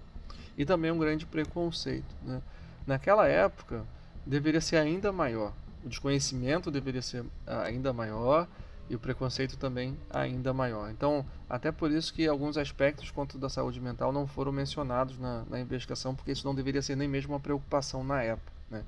e 0.57 0.65
também 0.65 0.91
um 0.91 0.97
grande 0.97 1.25
preconceito. 1.25 2.15
Né? 2.23 2.41
Naquela 2.86 3.27
época 3.27 3.86
deveria 4.25 4.61
ser 4.61 4.77
ainda 4.77 5.11
maior, 5.11 5.53
o 5.84 5.89
desconhecimento 5.89 6.69
deveria 6.69 7.01
ser 7.01 7.23
ainda 7.45 7.93
maior 7.93 8.47
e 8.89 8.95
o 8.95 8.99
preconceito 8.99 9.55
também 9.55 9.95
ainda 10.09 10.51
maior. 10.51 10.89
Então, 10.89 11.25
até 11.47 11.71
por 11.71 11.91
isso 11.91 12.13
que 12.13 12.27
alguns 12.27 12.57
aspectos 12.57 13.11
quanto 13.11 13.38
da 13.38 13.47
saúde 13.47 13.80
mental 13.80 14.11
não 14.11 14.25
foram 14.25 14.51
mencionados 14.51 15.17
na, 15.19 15.45
na 15.49 15.59
investigação, 15.59 16.15
porque 16.15 16.32
isso 16.32 16.45
não 16.45 16.55
deveria 16.55 16.82
ser 16.82 16.95
nem 16.95 17.07
mesmo 17.07 17.34
uma 17.34 17.39
preocupação 17.39 18.03
na 18.03 18.23
época. 18.23 18.51
Né? 18.69 18.84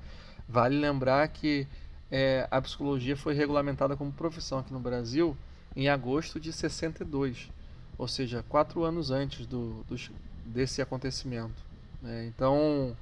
Vale 0.48 0.78
lembrar 0.78 1.26
que 1.28 1.68
é, 2.14 2.46
a 2.50 2.60
psicologia 2.60 3.16
foi 3.16 3.32
regulamentada 3.32 3.96
como 3.96 4.12
profissão 4.12 4.58
aqui 4.58 4.70
no 4.70 4.78
Brasil 4.78 5.34
em 5.74 5.88
agosto 5.88 6.38
de 6.38 6.52
62, 6.52 7.50
ou 7.96 8.06
seja, 8.06 8.44
quatro 8.50 8.84
anos 8.84 9.10
antes 9.10 9.46
do, 9.46 9.82
do 9.84 9.96
desse 10.44 10.82
acontecimento. 10.82 11.54
né? 12.02 12.26
então, 12.26 12.94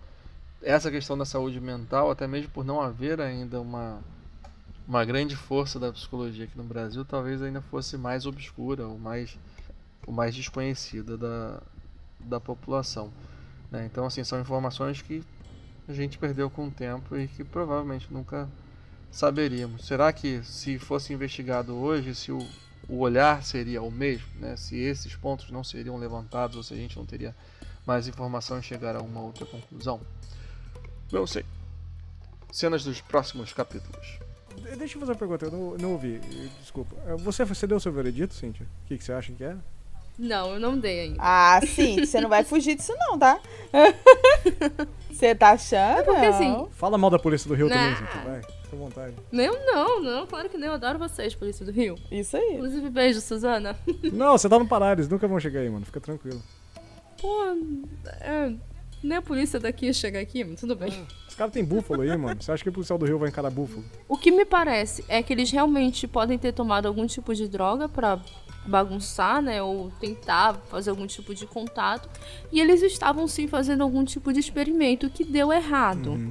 essa 0.63 0.93
questão 0.93 1.19
da 1.19 1.25
saúde 1.25 1.61
mental, 1.61 2.09
até 2.09 2.29
mesmo 2.29 2.53
por 2.53 2.65
não 2.65 2.81
haver 2.81 3.21
ainda 3.21 3.61
uma, 3.61 3.99
uma 4.87 5.05
grande 5.05 5.35
força 5.35 5.81
da 5.81 5.93
psicologia 5.93 6.45
aqui 6.45 6.57
no 6.57 6.63
Brasil, 6.63 7.05
talvez 7.05 7.43
ainda 7.43 7.61
fosse 7.61 7.97
mais 7.97 8.27
obscura 8.27 8.87
ou 8.87 8.97
mais, 8.97 9.37
ou 10.07 10.13
mais 10.13 10.37
desconhecida 10.37 11.19
da, 11.19 11.61
da 12.21 12.39
população. 12.39 13.11
né? 13.73 13.87
Então, 13.87 14.07
assim, 14.07 14.23
são 14.23 14.41
informações 14.41 15.03
que 15.03 15.25
a 15.89 15.93
gente 15.93 16.17
perdeu 16.17 16.49
com 16.49 16.69
o 16.69 16.71
tempo 16.71 17.17
e 17.17 17.27
que 17.27 17.43
provavelmente 17.43 18.07
nunca 18.13 18.49
saberíamos. 19.11 19.87
Será 19.87 20.13
que 20.13 20.43
se 20.45 20.79
fosse 20.79 21.13
investigado 21.13 21.75
hoje, 21.77 22.15
se 22.15 22.31
o, 22.33 22.39
o 22.89 22.99
olhar 22.99 23.43
seria 23.45 23.83
o 23.83 23.91
mesmo, 23.91 24.27
né? 24.39 24.57
se 24.57 24.77
esses 24.79 25.15
pontos 25.17 25.51
não 25.51 25.63
seriam 25.65 25.97
levantados 25.97 26.57
ou 26.57 26.63
se 26.63 26.75
a 26.75 26.77
gente 26.77 26.97
não 26.97 27.05
teria 27.07 27.35
mais 27.87 28.07
informação 28.09 28.59
e 28.59 28.63
chegar 28.63 28.95
a 28.97 29.01
uma 29.03 29.21
outra 29.21 29.45
conclusão? 29.47 30.01
Não 31.13 31.27
sei. 31.27 31.45
Cenas 32.53 32.85
dos 32.85 33.01
próximos 33.01 33.53
capítulos. 33.53 34.19
De- 34.57 34.77
Deixa 34.77 34.97
eu 34.97 35.01
fazer 35.01 35.13
uma 35.13 35.19
pergunta, 35.19 35.47
eu 35.47 35.51
não, 35.51 35.77
não 35.77 35.93
ouvi. 35.93 36.19
Desculpa. 36.61 36.95
Você, 37.19 37.45
você 37.45 37.67
deu 37.67 37.79
seu 37.81 37.93
veredito, 37.93 38.35
Cíntia? 38.35 38.67
O 38.85 38.89
que, 38.89 38.99
que 38.99 39.05
você 39.05 39.13
acha 39.13 39.33
que 39.33 39.43
é? 39.45 39.57
Não, 40.19 40.53
eu 40.55 40.61
não 40.61 40.79
dei 40.79 41.01
ainda. 41.01 41.17
Ah, 41.19 41.61
sim, 41.67 42.05
você 42.05 42.21
não 42.21 42.29
vai 42.29 42.45
fugir 42.45 42.75
disso 42.77 42.93
não, 42.99 43.19
tá? 43.19 43.41
Você 45.11 45.35
tá 45.35 45.51
achando? 45.51 45.99
É 45.99 46.03
porque, 46.03 46.21
Não. 46.23 46.29
assim, 46.31 46.67
Fala 46.73 46.97
mal 46.97 47.11
da 47.11 47.19
polícia 47.19 47.47
do 47.47 47.55
Rio 47.55 47.69
também, 47.69 47.91
Nah. 47.91 47.97
Cíntia. 47.97 48.21
Vai, 48.23 48.41
fica 48.43 48.75
à 48.77 48.79
vontade. 48.79 49.15
Eu 49.33 49.67
não, 49.67 50.01
não, 50.03 50.27
claro 50.27 50.49
que 50.49 50.57
não. 50.57 50.69
Eu 50.69 50.73
adoro 50.75 50.99
vocês, 50.99 51.35
Polícia 51.35 51.65
do 51.67 51.71
Rio. 51.73 51.97
Isso 52.11 52.37
aí. 52.39 52.55
Inclusive, 52.55 52.89
beijo, 52.89 53.21
Suzana. 53.21 53.77
Não, 54.15 54.39
você 54.39 54.49
tá 54.49 54.59
no 54.59 54.67
Pará, 54.67 54.93
eles 54.93 55.09
nunca 55.09 55.29
vão 55.29 55.39
chegar 55.39 55.61
aí, 55.61 55.69
mano. 55.69 55.85
Fica 55.85 56.01
tranquilo. 56.01 56.41
Pô, 57.21 57.55
é, 58.23 58.53
nem 59.03 59.19
a 59.19 59.23
polícia 59.23 59.61
daqui 59.61 59.93
chega 59.93 60.19
aqui, 60.19 60.43
mas 60.43 60.59
tudo 60.59 60.75
bem. 60.75 61.07
Os 61.29 61.35
caras 61.35 61.53
têm 61.53 61.63
búfalo 61.65 62.01
aí, 62.01 62.17
mano. 62.17 62.43
Você 62.43 62.51
acha 62.51 62.63
que 62.63 62.71
o 62.71 62.73
policial 62.73 62.99
do 62.99 63.05
Rio 63.05 63.19
vai 63.19 63.29
encarar 63.29 63.51
búfalo? 63.51 63.85
O 64.09 64.17
que 64.17 64.31
me 64.31 64.47
parece 64.47 65.05
é 65.07 65.23
que 65.23 65.35
eles 65.35 65.51
realmente 65.51 66.09
podem 66.09 66.39
ter 66.39 66.53
tomado 66.53 66.87
algum 66.89 67.07
tipo 67.07 67.35
de 67.35 67.47
droga 67.47 67.91
pra 67.91 68.19
bagunçar, 68.67 69.41
né, 69.41 69.63
ou 69.63 69.91
tentar 70.01 70.55
fazer 70.69 70.91
algum 70.91 71.07
tipo 71.07 71.35
de 71.35 71.47
contato, 71.47 72.09
e 72.53 72.61
eles 72.61 72.83
estavam 72.83 73.27
sim 73.27 73.49
fazendo 73.49 73.83
algum 73.83 74.05
tipo 74.05 74.33
de 74.33 74.41
experimento 74.41 75.09
que 75.11 75.25
deu 75.25 75.53
errado. 75.53 76.31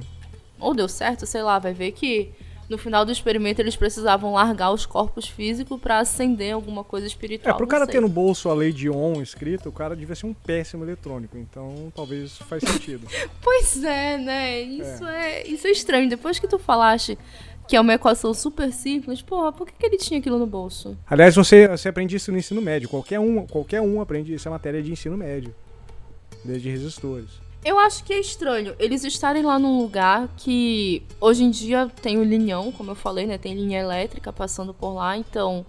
Ou 0.58 0.74
deu 0.74 0.88
certo, 0.88 1.26
sei 1.26 1.42
lá, 1.42 1.58
vai 1.58 1.72
ver 1.72 1.92
que 1.92 2.32
no 2.70 2.78
final 2.78 3.04
do 3.04 3.10
experimento 3.10 3.60
eles 3.60 3.74
precisavam 3.74 4.32
largar 4.34 4.70
os 4.70 4.86
corpos 4.86 5.26
físicos 5.26 5.78
pra 5.80 5.98
acender 5.98 6.54
alguma 6.54 6.84
coisa 6.84 7.04
espiritual. 7.04 7.56
É, 7.56 7.58
pro 7.58 7.66
cara 7.66 7.84
sei. 7.84 7.94
ter 7.94 8.00
no 8.00 8.08
bolso 8.08 8.48
a 8.48 8.54
lei 8.54 8.72
de 8.72 8.88
on 8.88 9.20
escrita, 9.20 9.68
o 9.68 9.72
cara 9.72 9.96
devia 9.96 10.14
ser 10.14 10.26
um 10.26 10.32
péssimo 10.32 10.84
eletrônico. 10.84 11.36
Então, 11.36 11.92
talvez 11.96 12.36
faz 12.38 12.62
sentido. 12.62 13.08
Pois 13.42 13.82
é, 13.82 14.16
né? 14.16 14.60
Isso 14.60 15.04
é. 15.04 15.46
isso 15.46 15.66
é 15.66 15.70
estranho. 15.70 16.08
Depois 16.08 16.38
que 16.38 16.46
tu 16.46 16.58
falaste 16.58 17.18
que 17.70 17.76
é 17.76 17.80
uma 17.80 17.94
equação 17.94 18.34
super 18.34 18.72
simples, 18.72 19.22
porra, 19.22 19.52
por 19.52 19.64
que, 19.64 19.72
que 19.72 19.86
ele 19.86 19.96
tinha 19.96 20.18
aquilo 20.18 20.40
no 20.40 20.46
bolso? 20.46 20.98
Aliás, 21.08 21.36
você, 21.36 21.68
você 21.68 21.88
aprende 21.88 22.16
isso 22.16 22.32
no 22.32 22.36
ensino 22.36 22.60
médio. 22.60 22.88
Qualquer 22.88 23.20
um, 23.20 23.46
qualquer 23.46 23.80
um 23.80 24.00
aprende 24.00 24.34
isso, 24.34 24.48
é 24.48 24.50
matéria 24.50 24.82
de 24.82 24.90
ensino 24.90 25.16
médio. 25.16 25.54
Desde 26.44 26.68
resistores. 26.68 27.30
Eu 27.64 27.78
acho 27.78 28.02
que 28.02 28.12
é 28.12 28.18
estranho 28.18 28.74
eles 28.76 29.04
estarem 29.04 29.44
lá 29.44 29.56
num 29.56 29.78
lugar 29.78 30.28
que 30.36 31.04
hoje 31.20 31.44
em 31.44 31.50
dia 31.50 31.88
tem 32.02 32.18
o 32.18 32.24
linhão, 32.24 32.72
como 32.72 32.90
eu 32.90 32.96
falei, 32.96 33.24
né? 33.24 33.38
Tem 33.38 33.54
linha 33.54 33.78
elétrica 33.78 34.32
passando 34.32 34.74
por 34.74 34.92
lá, 34.94 35.16
então. 35.16 35.64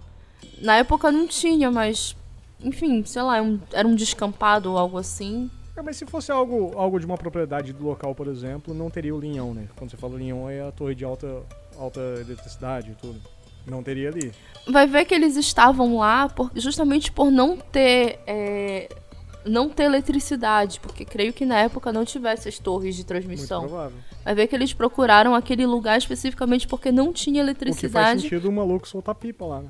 Na 0.60 0.78
época 0.78 1.12
não 1.12 1.28
tinha, 1.28 1.70
mas. 1.70 2.16
Enfim, 2.60 3.04
sei 3.04 3.22
lá, 3.22 3.38
é 3.38 3.58
era 3.72 3.86
um 3.86 3.94
descampado 3.94 4.72
ou 4.72 4.78
algo 4.78 4.98
assim. 4.98 5.48
É, 5.76 5.82
mas 5.82 5.96
se 5.96 6.04
fosse 6.04 6.32
algo, 6.32 6.72
algo 6.76 6.98
de 6.98 7.06
uma 7.06 7.16
propriedade 7.16 7.72
do 7.72 7.84
local, 7.84 8.12
por 8.12 8.26
exemplo, 8.26 8.74
não 8.74 8.90
teria 8.90 9.14
o 9.14 9.20
linhão, 9.20 9.54
né? 9.54 9.68
Quando 9.76 9.90
você 9.90 9.96
fala 9.96 10.18
linhão, 10.18 10.50
é 10.50 10.66
a 10.66 10.72
torre 10.72 10.96
de 10.96 11.04
alta, 11.04 11.42
alta 11.78 12.00
eletricidade 12.20 12.90
e 12.90 12.94
tudo. 12.94 13.20
Não 13.66 13.82
teria 13.82 14.08
ali. 14.08 14.32
Vai 14.68 14.86
ver 14.86 15.04
que 15.04 15.14
eles 15.14 15.36
estavam 15.36 15.98
lá 15.98 16.28
por- 16.28 16.50
justamente 16.56 17.12
por 17.12 17.30
não 17.30 17.56
ter. 17.56 18.18
é, 18.26 18.88
não 19.44 19.68
ter 19.68 19.84
eletricidade, 19.84 20.78
porque 20.78 21.04
creio 21.04 21.32
que 21.32 21.44
na 21.44 21.58
época 21.58 21.92
não 21.92 22.04
tivesse 22.04 22.48
as 22.48 22.58
torres 22.60 22.94
de 22.94 23.00
Muito 23.00 23.08
transmissão. 23.08 23.62
provável. 23.62 23.98
Vai 24.24 24.34
ver 24.36 24.46
que 24.46 24.54
eles 24.54 24.72
procuraram 24.72 25.34
aquele 25.34 25.66
lugar 25.66 25.98
especificamente 25.98 26.68
porque 26.68 26.92
não 26.92 27.12
tinha 27.12 27.42
O 27.42 27.46
que 27.46 27.52
faz 27.54 27.66
eletricidade. 27.68 28.20
sentido 28.22 28.48
o 28.48 28.52
maluco 28.52 28.86
soltar 28.86 29.16
pipa 29.16 29.44
lá, 29.44 29.60
né? 29.60 29.68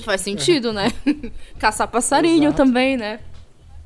Faz 0.00 0.20
sentido, 0.22 0.72
né? 0.72 0.88
Caçar 1.58 1.86
passarinho 1.88 2.48
Exato. 2.48 2.56
também, 2.56 2.96
né? 2.96 3.20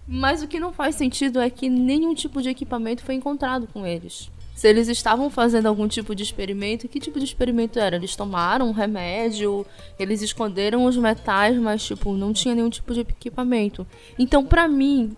Mas 0.09 0.43
o 0.43 0.49
que 0.49 0.59
não 0.59 0.73
faz 0.73 0.95
sentido 0.97 1.39
é 1.39 1.49
que 1.51 1.69
nenhum 1.69 2.15
tipo 2.15 2.41
de 2.43 2.49
equipamento 2.49 3.05
foi 3.05 3.15
encontrado 3.15 3.69
com 3.73 3.87
eles. 3.87 4.31
Se 4.61 4.69
eles 4.69 4.89
estavam 4.89 5.31
fazendo 5.31 5.69
algum 5.69 5.89
tipo 5.89 6.15
de 6.15 6.23
experimento. 6.23 6.87
Que 6.87 7.01
tipo 7.01 7.19
de 7.19 7.25
experimento 7.25 7.79
era? 7.79 7.97
Eles 7.97 8.15
tomaram 8.15 8.69
um 8.69 8.73
remédio, 8.73 9.65
eles 9.99 10.21
esconderam 10.21 10.85
os 10.85 10.99
metais, 10.99 11.57
mas 11.57 11.83
tipo, 11.83 12.13
não 12.13 12.31
tinha 12.31 12.55
nenhum 12.55 12.69
tipo 12.69 12.93
de 12.93 13.01
equipamento. 13.01 13.87
Então, 14.19 14.45
pra 14.45 14.69
mim, 14.69 15.17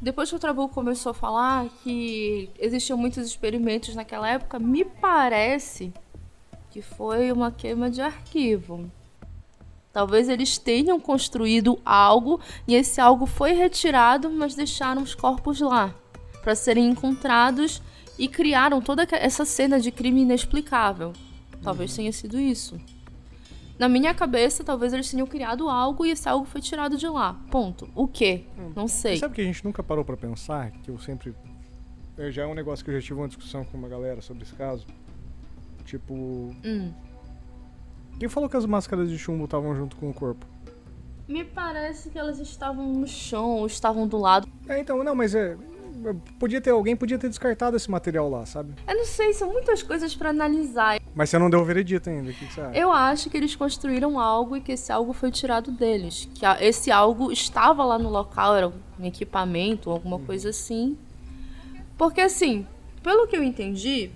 depois 0.00 0.30
que 0.30 0.36
o 0.36 0.38
Trabuco 0.38 0.72
começou 0.72 1.10
a 1.10 1.14
falar 1.14 1.66
que 1.82 2.48
existiam 2.60 2.96
muitos 2.96 3.26
experimentos 3.26 3.96
naquela 3.96 4.30
época, 4.30 4.60
me 4.60 4.84
parece 4.84 5.92
que 6.70 6.80
foi 6.80 7.32
uma 7.32 7.50
queima 7.50 7.90
de 7.90 8.00
arquivo. 8.00 8.88
Talvez 9.92 10.28
eles 10.28 10.56
tenham 10.56 11.00
construído 11.00 11.80
algo 11.84 12.40
e 12.68 12.76
esse 12.76 13.00
algo 13.00 13.26
foi 13.26 13.54
retirado, 13.54 14.30
mas 14.30 14.54
deixaram 14.54 15.02
os 15.02 15.16
corpos 15.16 15.60
lá 15.60 15.92
para 16.44 16.54
serem 16.54 16.86
encontrados 16.86 17.82
e 18.18 18.28
criaram 18.28 18.80
toda 18.80 19.06
essa 19.12 19.44
cena 19.44 19.78
de 19.78 19.90
crime 19.90 20.22
inexplicável. 20.22 21.12
Talvez 21.62 21.94
tenha 21.94 22.12
sido 22.12 22.38
isso. 22.38 22.78
Na 23.78 23.88
minha 23.88 24.14
cabeça, 24.14 24.64
talvez 24.64 24.92
eles 24.92 25.10
tenham 25.10 25.26
criado 25.26 25.68
algo 25.68 26.06
e 26.06 26.10
esse 26.10 26.26
algo 26.28 26.46
foi 26.46 26.62
tirado 26.62 26.96
de 26.96 27.06
lá. 27.06 27.38
Ponto. 27.50 27.88
O 27.94 28.08
quê? 28.08 28.44
Não 28.74 28.88
sei. 28.88 29.18
Sabe 29.18 29.34
que 29.34 29.40
a 29.42 29.44
gente 29.44 29.62
nunca 29.64 29.82
parou 29.82 30.04
para 30.04 30.16
pensar? 30.16 30.70
Que 30.70 30.90
eu 30.90 30.98
sempre. 30.98 31.34
Eu 32.16 32.32
já 32.32 32.44
é 32.44 32.46
um 32.46 32.54
negócio 32.54 32.82
que 32.82 32.90
eu 32.90 32.98
já 32.98 33.06
tive 33.06 33.20
uma 33.20 33.28
discussão 33.28 33.64
com 33.64 33.76
uma 33.76 33.88
galera 33.88 34.22
sobre 34.22 34.44
esse 34.44 34.54
caso. 34.54 34.86
Tipo. 35.84 36.14
Hum. 36.64 36.90
Quem 38.18 38.30
falou 38.30 38.48
que 38.48 38.56
as 38.56 38.64
máscaras 38.64 39.10
de 39.10 39.18
chumbo 39.18 39.44
estavam 39.44 39.76
junto 39.76 39.94
com 39.96 40.08
o 40.08 40.14
corpo? 40.14 40.46
Me 41.28 41.44
parece 41.44 42.08
que 42.08 42.18
elas 42.18 42.38
estavam 42.38 42.90
no 42.94 43.06
chão 43.06 43.58
ou 43.58 43.66
estavam 43.66 44.08
do 44.08 44.16
lado. 44.16 44.48
É, 44.68 44.78
então, 44.78 45.04
não, 45.04 45.14
mas 45.14 45.34
é. 45.34 45.56
Podia 46.38 46.60
ter 46.60 46.70
alguém 46.70 46.94
podia 46.94 47.18
ter 47.18 47.28
descartado 47.28 47.76
esse 47.76 47.90
material 47.90 48.28
lá, 48.28 48.44
sabe? 48.46 48.74
Eu 48.86 48.96
não 48.96 49.04
sei, 49.04 49.32
são 49.32 49.52
muitas 49.52 49.82
coisas 49.82 50.14
para 50.14 50.30
analisar. 50.30 51.00
Mas 51.14 51.30
você 51.30 51.38
não 51.38 51.50
deu 51.50 51.60
o 51.60 51.64
veredito 51.64 52.10
ainda, 52.10 52.30
o 52.30 52.34
que 52.34 52.44
você 52.44 52.60
acha? 52.60 52.78
Eu 52.78 52.92
acho 52.92 53.30
que 53.30 53.36
eles 53.36 53.56
construíram 53.56 54.20
algo 54.20 54.56
e 54.56 54.60
que 54.60 54.72
esse 54.72 54.92
algo 54.92 55.12
foi 55.12 55.30
tirado 55.30 55.70
deles. 55.72 56.28
Que 56.34 56.44
esse 56.60 56.90
algo 56.90 57.32
estava 57.32 57.84
lá 57.84 57.98
no 57.98 58.08
local, 58.08 58.54
era 58.54 58.68
um 58.68 59.04
equipamento, 59.04 59.90
alguma 59.90 60.18
coisa 60.18 60.50
assim. 60.50 60.96
Porque 61.96 62.20
assim, 62.20 62.66
pelo 63.02 63.26
que 63.26 63.36
eu 63.36 63.42
entendi, 63.42 64.10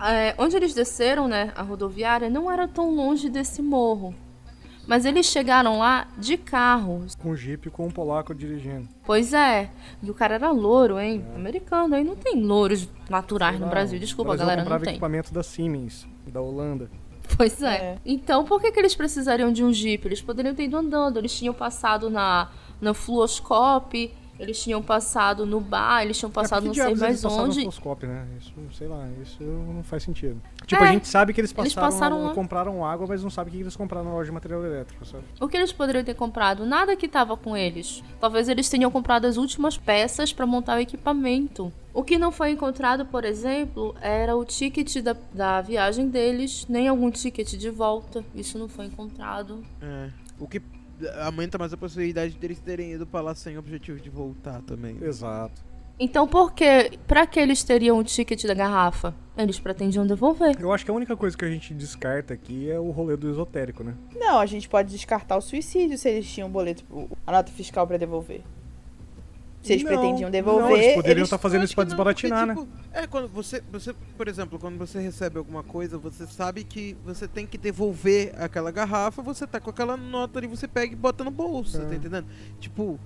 é, 0.00 0.34
onde 0.38 0.56
eles 0.56 0.74
desceram, 0.74 1.28
né, 1.28 1.52
a 1.56 1.62
rodoviária, 1.62 2.28
não 2.28 2.50
era 2.50 2.66
tão 2.66 2.94
longe 2.94 3.28
desse 3.28 3.62
morro. 3.62 4.14
Mas 4.86 5.04
eles 5.04 5.26
chegaram 5.26 5.78
lá 5.78 6.08
de 6.18 6.36
carro. 6.36 7.06
Com 7.18 7.30
um 7.30 7.36
jipe 7.36 7.70
com 7.70 7.86
um 7.86 7.90
polaco 7.90 8.34
dirigindo. 8.34 8.88
Pois 9.04 9.32
é. 9.32 9.70
E 10.02 10.10
o 10.10 10.14
cara 10.14 10.34
era 10.34 10.50
louro, 10.50 10.98
hein? 10.98 11.24
É. 11.32 11.36
Americano. 11.36 11.94
Aí 11.94 12.04
não 12.04 12.16
tem 12.16 12.42
louros 12.42 12.88
naturais 13.08 13.58
no 13.60 13.68
Brasil. 13.68 13.98
Desculpa, 13.98 14.36
galera, 14.36 14.64
não 14.64 14.78
tem. 14.80 14.90
equipamento 14.90 15.32
da 15.32 15.42
Siemens, 15.42 16.06
da 16.26 16.40
Holanda. 16.40 16.90
Pois 17.36 17.62
é. 17.62 17.74
é. 17.76 17.98
Então, 18.04 18.44
por 18.44 18.60
que, 18.60 18.72
que 18.72 18.78
eles 18.78 18.94
precisariam 18.94 19.52
de 19.52 19.64
um 19.64 19.72
jipe? 19.72 20.08
Eles 20.08 20.20
poderiam 20.20 20.54
ter 20.54 20.64
ido 20.64 20.76
andando. 20.76 21.18
Eles 21.18 21.36
tinham 21.36 21.54
passado 21.54 22.10
na, 22.10 22.50
na 22.80 22.92
fluoscope 22.92 24.12
eles 24.42 24.60
tinham 24.60 24.82
passado 24.82 25.46
no 25.46 25.60
bar, 25.60 26.02
eles 26.02 26.18
tinham 26.18 26.30
é, 26.30 26.34
passado 26.34 26.64
é, 26.64 26.66
não 26.66 26.74
sei 26.74 26.94
mais 26.96 27.24
onde. 27.24 27.64
No 27.64 27.96
né? 28.08 28.26
Isso, 28.40 28.52
sei 28.76 28.88
lá, 28.88 29.08
isso 29.22 29.40
não 29.40 29.84
faz 29.84 30.02
sentido. 30.02 30.42
Tipo, 30.66 30.82
é, 30.82 30.88
a 30.88 30.92
gente 30.92 31.06
sabe 31.06 31.32
que 31.32 31.40
eles 31.40 31.52
passaram, 31.52 31.66
eles 31.66 31.74
passaram 31.74 32.34
compraram 32.34 32.84
água, 32.84 33.06
mas 33.06 33.22
não 33.22 33.30
sabe 33.30 33.50
o 33.50 33.52
que 33.52 33.60
eles 33.60 33.76
compraram 33.76 34.06
na 34.06 34.12
loja 34.12 34.26
de 34.26 34.32
material 34.32 34.64
elétrico, 34.64 35.04
sabe? 35.06 35.22
O 35.40 35.46
que 35.46 35.56
eles 35.56 35.72
poderiam 35.72 36.02
ter 36.02 36.14
comprado? 36.14 36.66
Nada 36.66 36.96
que 36.96 37.06
tava 37.06 37.36
com 37.36 37.56
eles. 37.56 38.02
Talvez 38.20 38.48
eles 38.48 38.68
tenham 38.68 38.90
comprado 38.90 39.26
as 39.26 39.36
últimas 39.36 39.78
peças 39.78 40.32
para 40.32 40.44
montar 40.44 40.76
o 40.76 40.80
equipamento. 40.80 41.72
O 41.94 42.02
que 42.02 42.18
não 42.18 42.32
foi 42.32 42.50
encontrado, 42.50 43.06
por 43.06 43.24
exemplo, 43.24 43.94
era 44.00 44.34
o 44.34 44.44
ticket 44.44 45.02
da, 45.02 45.14
da 45.32 45.60
viagem 45.60 46.08
deles, 46.08 46.66
nem 46.68 46.88
algum 46.88 47.10
ticket 47.12 47.54
de 47.54 47.70
volta. 47.70 48.24
Isso 48.34 48.58
não 48.58 48.68
foi 48.68 48.86
encontrado. 48.86 49.62
É. 49.80 50.08
O 50.40 50.48
que 50.48 50.60
aumenta 51.22 51.58
mais 51.58 51.72
a 51.72 51.76
possibilidade 51.76 52.36
deles 52.38 52.60
terem 52.60 52.92
ido 52.92 53.06
pra 53.06 53.20
lá 53.20 53.34
sem 53.34 53.58
objetivo 53.58 54.00
de 54.00 54.10
voltar 54.10 54.60
também. 54.62 54.98
Exato. 55.02 55.64
Então 55.98 56.26
por 56.26 56.52
que, 56.52 56.98
pra 57.06 57.26
que 57.26 57.38
eles 57.38 57.62
teriam 57.62 57.98
o 57.98 58.04
ticket 58.04 58.44
da 58.44 58.54
garrafa? 58.54 59.14
Eles 59.36 59.60
pretendiam 59.60 60.06
devolver. 60.06 60.56
Eu 60.60 60.72
acho 60.72 60.84
que 60.84 60.90
a 60.90 60.94
única 60.94 61.16
coisa 61.16 61.36
que 61.36 61.44
a 61.44 61.50
gente 61.50 61.72
descarta 61.72 62.34
aqui 62.34 62.70
é 62.70 62.78
o 62.78 62.90
rolê 62.90 63.16
do 63.16 63.30
esotérico, 63.30 63.84
né? 63.84 63.94
Não, 64.14 64.38
a 64.38 64.46
gente 64.46 64.68
pode 64.68 64.90
descartar 64.90 65.36
o 65.36 65.40
suicídio 65.40 65.96
se 65.96 66.08
eles 66.08 66.30
tinham 66.30 66.48
um 66.48 66.52
boleto, 66.52 66.84
a 67.26 67.32
nota 67.32 67.52
fiscal 67.52 67.86
para 67.86 67.96
devolver. 67.98 68.42
Se 69.62 69.74
eles 69.74 69.84
não, 69.84 69.92
pretendiam 69.92 70.30
devolver. 70.30 70.70
Não, 70.70 70.76
eles 70.76 70.94
poderiam 70.94 71.24
estar 71.24 71.38
tá 71.38 71.42
fazendo 71.42 71.64
isso 71.64 71.74
pra 71.74 71.84
desbaratinar, 71.84 72.46
né? 72.46 72.54
Tipo, 72.54 72.68
é, 72.92 73.06
quando 73.06 73.28
você, 73.28 73.62
você, 73.70 73.94
por 74.16 74.26
exemplo, 74.26 74.58
quando 74.58 74.76
você 74.76 75.00
recebe 75.00 75.38
alguma 75.38 75.62
coisa, 75.62 75.96
você 75.96 76.26
sabe 76.26 76.64
que 76.64 76.96
você 77.04 77.28
tem 77.28 77.46
que 77.46 77.56
devolver 77.56 78.34
aquela 78.36 78.72
garrafa, 78.72 79.22
você 79.22 79.46
tá 79.46 79.60
com 79.60 79.70
aquela 79.70 79.96
nota 79.96 80.40
ali, 80.40 80.48
você 80.48 80.66
pega 80.66 80.92
e 80.92 80.96
bota 80.96 81.22
no 81.22 81.30
bolso, 81.30 81.80
é. 81.80 81.84
tá 81.84 81.94
entendendo? 81.94 82.26
Tipo, 82.58 82.98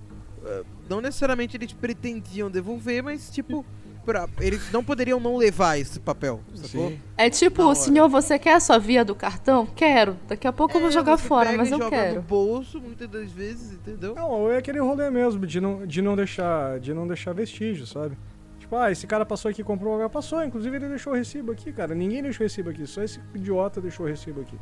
eh, 0.43 0.63
não 0.89 0.99
necessariamente 0.99 1.55
eles 1.55 1.73
pretendiam 1.73 2.49
devolver, 2.49 3.03
mas 3.03 3.29
tipo. 3.29 3.63
Pra, 4.07 4.25
eles 4.39 4.71
não 4.71 4.85
poderiam 4.85 5.19
não 5.19 5.35
levar 5.35 5.77
esse 5.77 5.99
papel, 5.99 6.39
sacou? 6.53 6.91
Sim. 6.91 6.99
É 7.17 7.29
tipo, 7.29 7.75
senhor, 7.75 8.07
você 8.07 8.39
quer 8.39 8.53
a 8.53 8.59
sua 8.61 8.77
via 8.77 9.03
do 9.03 9.13
cartão? 9.13 9.65
Quero. 9.65 10.15
Daqui 10.29 10.47
a 10.47 10.53
pouco 10.53 10.71
é, 10.71 10.77
eu 10.77 10.79
vou 10.79 10.89
é, 10.89 10.93
jogar 10.93 11.17
fora, 11.17 11.51
mas 11.57 11.69
eu 11.69 11.77
joga 11.77 11.89
quero. 11.89 12.15
no 12.15 12.21
bolso, 12.21 12.79
muitas 12.79 13.09
das 13.09 13.29
vezes, 13.29 13.73
entendeu? 13.73 14.15
Não, 14.15 14.49
é 14.49 14.59
aquele 14.59 14.79
rolê 14.79 15.09
mesmo, 15.09 15.45
de 15.45 15.59
não, 15.59 15.85
de 15.85 16.01
não 16.01 16.15
deixar 16.15 16.79
de 16.79 16.93
não 16.93 17.05
deixar 17.05 17.33
vestígio, 17.33 17.85
sabe? 17.85 18.17
Tipo, 18.61 18.77
ah, 18.77 18.89
esse 18.89 19.05
cara 19.05 19.25
passou 19.25 19.51
aqui 19.51 19.59
e 19.59 19.63
comprou 19.65 20.01
um 20.01 20.07
Passou, 20.07 20.41
inclusive 20.41 20.77
ele 20.77 20.87
deixou 20.87 21.11
o 21.11 21.15
recibo 21.17 21.51
aqui, 21.51 21.73
cara. 21.73 21.93
Ninguém 21.93 22.23
deixou 22.23 22.45
o 22.45 22.47
recibo 22.47 22.69
aqui, 22.69 22.87
só 22.87 23.03
esse 23.03 23.19
idiota 23.35 23.81
deixou 23.81 24.05
o 24.05 24.09
recibo 24.09 24.39
aqui. 24.39 24.57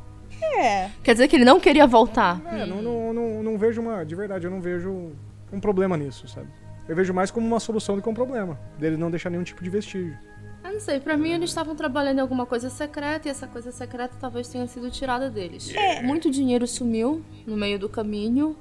É. 0.57 0.89
Quer 1.03 1.13
dizer 1.13 1.27
que 1.27 1.35
ele 1.35 1.45
não 1.45 1.59
queria 1.59 1.85
voltar. 1.85 2.41
É, 2.47 2.63
hum. 2.63 2.67
não, 2.67 2.81
não, 2.81 3.13
não, 3.13 3.43
não 3.43 3.57
vejo 3.59 3.79
uma. 3.79 4.03
De 4.03 4.15
verdade, 4.15 4.47
eu 4.47 4.51
não 4.51 4.59
vejo 4.59 5.11
um 5.53 5.59
problema 5.59 5.95
nisso, 5.95 6.27
sabe? 6.27 6.47
Eu 6.87 6.95
vejo 6.95 7.13
mais 7.13 7.31
como 7.31 7.45
uma 7.45 7.59
solução 7.59 7.95
do 7.95 8.01
que 8.01 8.09
um 8.09 8.13
problema. 8.13 8.59
Dele 8.77 8.97
não 8.97 9.09
deixar 9.09 9.29
nenhum 9.29 9.43
tipo 9.43 9.63
de 9.63 9.69
vestígio. 9.69 10.17
Eu 10.63 10.73
não 10.73 10.79
sei, 10.79 10.99
pra 10.99 11.15
mim 11.15 11.31
eles 11.31 11.51
estavam 11.51 11.75
trabalhando 11.75 12.17
em 12.17 12.21
alguma 12.21 12.45
coisa 12.45 12.71
secreta 12.71 13.27
e 13.27 13.31
essa 13.31 13.47
coisa 13.47 13.71
secreta 13.71 14.15
talvez 14.19 14.47
tenha 14.47 14.65
sido 14.65 14.89
tirada 14.89 15.29
deles. 15.29 15.71
É. 15.75 16.01
Muito 16.01 16.31
dinheiro 16.31 16.65
sumiu 16.65 17.23
no 17.45 17.55
meio 17.55 17.77
do 17.77 17.87
caminho. 17.87 18.55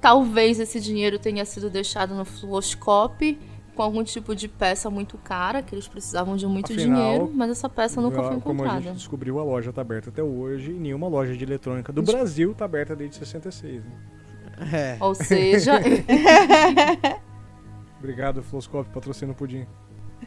Talvez 0.00 0.60
esse 0.60 0.78
dinheiro 0.78 1.18
tenha 1.18 1.44
sido 1.44 1.70
deixado 1.70 2.14
no 2.14 2.24
fluoscope 2.24 3.38
com 3.74 3.82
algum 3.82 4.04
tipo 4.04 4.34
de 4.34 4.46
peça 4.46 4.90
muito 4.90 5.16
cara, 5.16 5.62
que 5.62 5.74
eles 5.74 5.88
precisavam 5.88 6.36
de 6.36 6.46
muito 6.46 6.70
Afinal, 6.70 7.00
dinheiro, 7.00 7.30
mas 7.34 7.50
essa 7.50 7.68
peça 7.68 8.00
nunca 8.02 8.22
foi 8.22 8.36
encontrada. 8.36 8.68
Como 8.68 8.78
a 8.78 8.80
gente 8.80 8.96
descobriu, 8.96 9.38
a 9.38 9.44
loja 9.44 9.72
tá 9.72 9.80
aberta 9.80 10.10
até 10.10 10.22
hoje 10.22 10.72
e 10.72 10.74
nenhuma 10.74 11.08
loja 11.08 11.34
de 11.34 11.42
eletrônica 11.42 11.90
do 11.90 12.02
Brasil 12.02 12.54
tá 12.54 12.66
aberta 12.66 12.94
desde 12.94 13.16
66. 13.16 13.82
Né? 13.82 13.90
É. 14.70 14.96
Ou 15.00 15.14
seja. 15.14 15.80
Obrigado, 18.02 18.42
Floscope, 18.42 18.90
patrocina 18.92 19.30
o 19.30 19.34
pudim. 19.34 19.64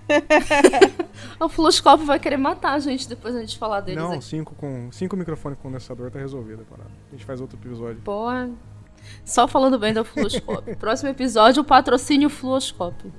o 1.38 1.50
Floscope 1.50 2.06
vai 2.06 2.18
querer 2.18 2.38
matar 2.38 2.72
a 2.72 2.80
gente 2.80 3.08
depois 3.10 3.36
a 3.36 3.42
gente 3.42 3.58
falar 3.58 3.82
deles. 3.82 4.02
Não, 4.02 4.22
cinco, 4.22 4.56
com, 4.56 4.90
cinco 4.94 5.18
microfones 5.18 5.60
condensador 5.62 6.10
tá 6.10 6.18
resolvido 6.18 6.62
a 6.62 6.66
parada. 6.66 6.90
A 7.10 7.12
gente 7.12 7.26
faz 7.26 7.42
outro 7.42 7.60
episódio. 7.60 8.02
Porra. 8.02 8.50
Só 9.26 9.46
falando 9.46 9.78
bem 9.78 9.94
do 9.94 10.06
Floscope. 10.06 10.74
Próximo 10.80 11.10
episódio, 11.10 11.64
o 11.64 11.66
patrocínio 11.66 12.30
Floscope. 12.30 13.12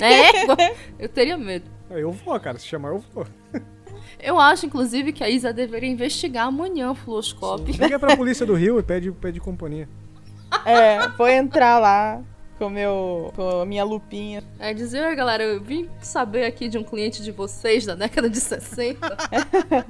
É, 0.00 0.64
eu 0.98 1.06
teria 1.10 1.36
medo. 1.36 1.70
É, 1.90 2.02
eu 2.02 2.10
vou, 2.10 2.40
cara. 2.40 2.58
Se 2.58 2.66
chamar, 2.66 2.92
eu 2.92 3.04
vou. 3.12 3.26
Eu 4.18 4.38
acho, 4.38 4.64
inclusive, 4.64 5.12
que 5.12 5.22
a 5.22 5.28
Isa 5.28 5.52
deveria 5.52 5.90
investigar 5.90 6.46
amanhã 6.46 6.90
o 6.90 6.94
Floscope. 6.94 7.72
Liga 7.72 7.98
pra 7.98 8.16
polícia 8.16 8.46
do 8.46 8.54
Rio 8.54 8.78
e 8.78 8.82
pede, 8.82 9.12
pede 9.12 9.40
companhia. 9.40 9.86
É, 10.64 11.06
vou 11.08 11.28
entrar 11.28 11.78
lá 11.78 12.22
com, 12.60 12.68
meu, 12.68 13.32
com 13.34 13.62
a 13.62 13.64
minha 13.64 13.82
lupinha. 13.82 14.44
É 14.58 14.74
dizer, 14.74 15.16
galera, 15.16 15.42
eu 15.42 15.62
vim 15.62 15.88
saber 16.02 16.44
aqui 16.44 16.68
de 16.68 16.76
um 16.76 16.84
cliente 16.84 17.22
de 17.22 17.32
vocês 17.32 17.86
da 17.86 17.94
década 17.94 18.28
de 18.28 18.38
60. 18.38 18.98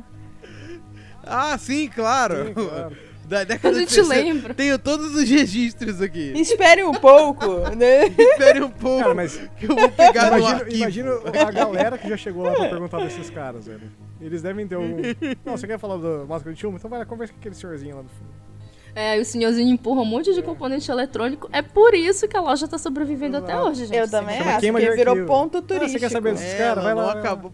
ah, 1.26 1.58
sim, 1.58 1.88
claro. 1.88 2.46
Sim, 2.46 2.54
claro. 2.54 2.96
Da 3.24 3.42
década 3.42 3.76
a 3.76 3.80
gente 3.80 3.88
de 3.88 3.94
60. 3.94 4.14
lembra. 4.14 4.54
Tenho 4.54 4.78
todos 4.78 5.16
os 5.16 5.28
registros 5.28 6.00
aqui. 6.00 6.32
Espere 6.36 6.84
um 6.84 6.92
pouco, 6.92 7.46
né? 7.76 8.06
Espere 8.06 8.62
um 8.62 8.70
pouco. 8.70 9.02
Cara, 9.02 9.14
mas 9.14 9.36
que 9.58 9.66
eu 9.66 9.74
vou 9.74 9.88
pegar 9.88 10.38
imagino, 10.38 10.70
imagina 10.72 11.10
a 11.44 11.50
galera 11.50 11.98
que 11.98 12.08
já 12.08 12.16
chegou 12.16 12.44
lá 12.44 12.54
pra 12.54 12.68
perguntar 12.68 13.00
desses 13.02 13.30
caras, 13.30 13.66
velho. 13.66 13.90
Eles 14.20 14.42
devem 14.42 14.66
ter 14.66 14.76
um. 14.76 14.96
Não, 15.44 15.56
você 15.56 15.66
quer 15.66 15.78
falar 15.78 15.96
do 15.96 16.24
máscara 16.28 16.54
de 16.54 16.60
chumbo? 16.60 16.76
Então 16.76 16.88
vai 16.88 17.00
lá, 17.00 17.04
conversa 17.04 17.32
com 17.32 17.40
aquele 17.40 17.54
senhorzinho 17.54 17.96
lá 17.96 18.02
do 18.02 18.08
fundo. 18.08 18.49
É, 18.94 19.18
e 19.18 19.20
o 19.20 19.24
senhorzinho 19.24 19.72
empurra 19.72 20.02
um 20.02 20.04
monte 20.04 20.34
de 20.34 20.42
componente 20.42 20.90
eletrônico. 20.90 21.48
É 21.52 21.62
por 21.62 21.94
isso 21.94 22.26
que 22.26 22.36
a 22.36 22.40
loja 22.40 22.66
tá 22.66 22.78
sobrevivendo 22.78 23.36
Exato. 23.36 23.52
até 23.52 23.62
hoje, 23.62 23.86
gente. 23.86 23.96
Eu 23.96 24.10
também 24.10 24.38
Chama 24.38 24.50
acho, 24.56 24.72
porque 24.72 24.90
virou 24.90 25.26
ponto 25.26 25.62
turístico. 25.62 25.84
Ah, 25.84 25.88
você 25.88 25.98
quer 25.98 26.10
saber 26.10 26.32
desses 26.32 26.54
é, 26.54 26.58
caras? 26.58 26.84
Vai 26.84 26.94
lá. 26.94 27.12
Acabou. 27.12 27.52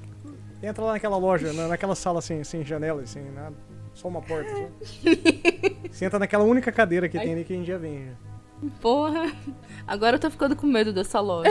Entra 0.63 0.85
lá 0.85 0.93
naquela 0.93 1.17
loja, 1.17 1.53
naquela 1.53 1.95
sala 1.95 2.21
sem, 2.21 2.43
sem 2.43 2.65
janela, 2.65 3.05
sem 3.07 3.23
nada. 3.31 3.55
Só 3.93 4.09
uma 4.09 4.21
porta. 4.21 4.51
Só. 4.51 4.69
você 5.91 6.05
entra 6.05 6.19
naquela 6.19 6.45
única 6.45 6.73
cadeira 6.73 7.09
que 7.09 7.19
Ai. 7.19 7.25
tem 7.25 7.33
ali 7.35 7.45
que 7.45 7.53
a 7.53 7.57
gente 7.57 7.67
já 7.67 7.79
vem. 7.79 8.09
Porra. 8.81 9.33
Agora 9.87 10.17
eu 10.17 10.21
tô 10.21 10.31
ficando 10.31 10.57
com 10.57 10.67
medo 10.67 10.93
dessa 10.93 11.21
loja. 11.21 11.51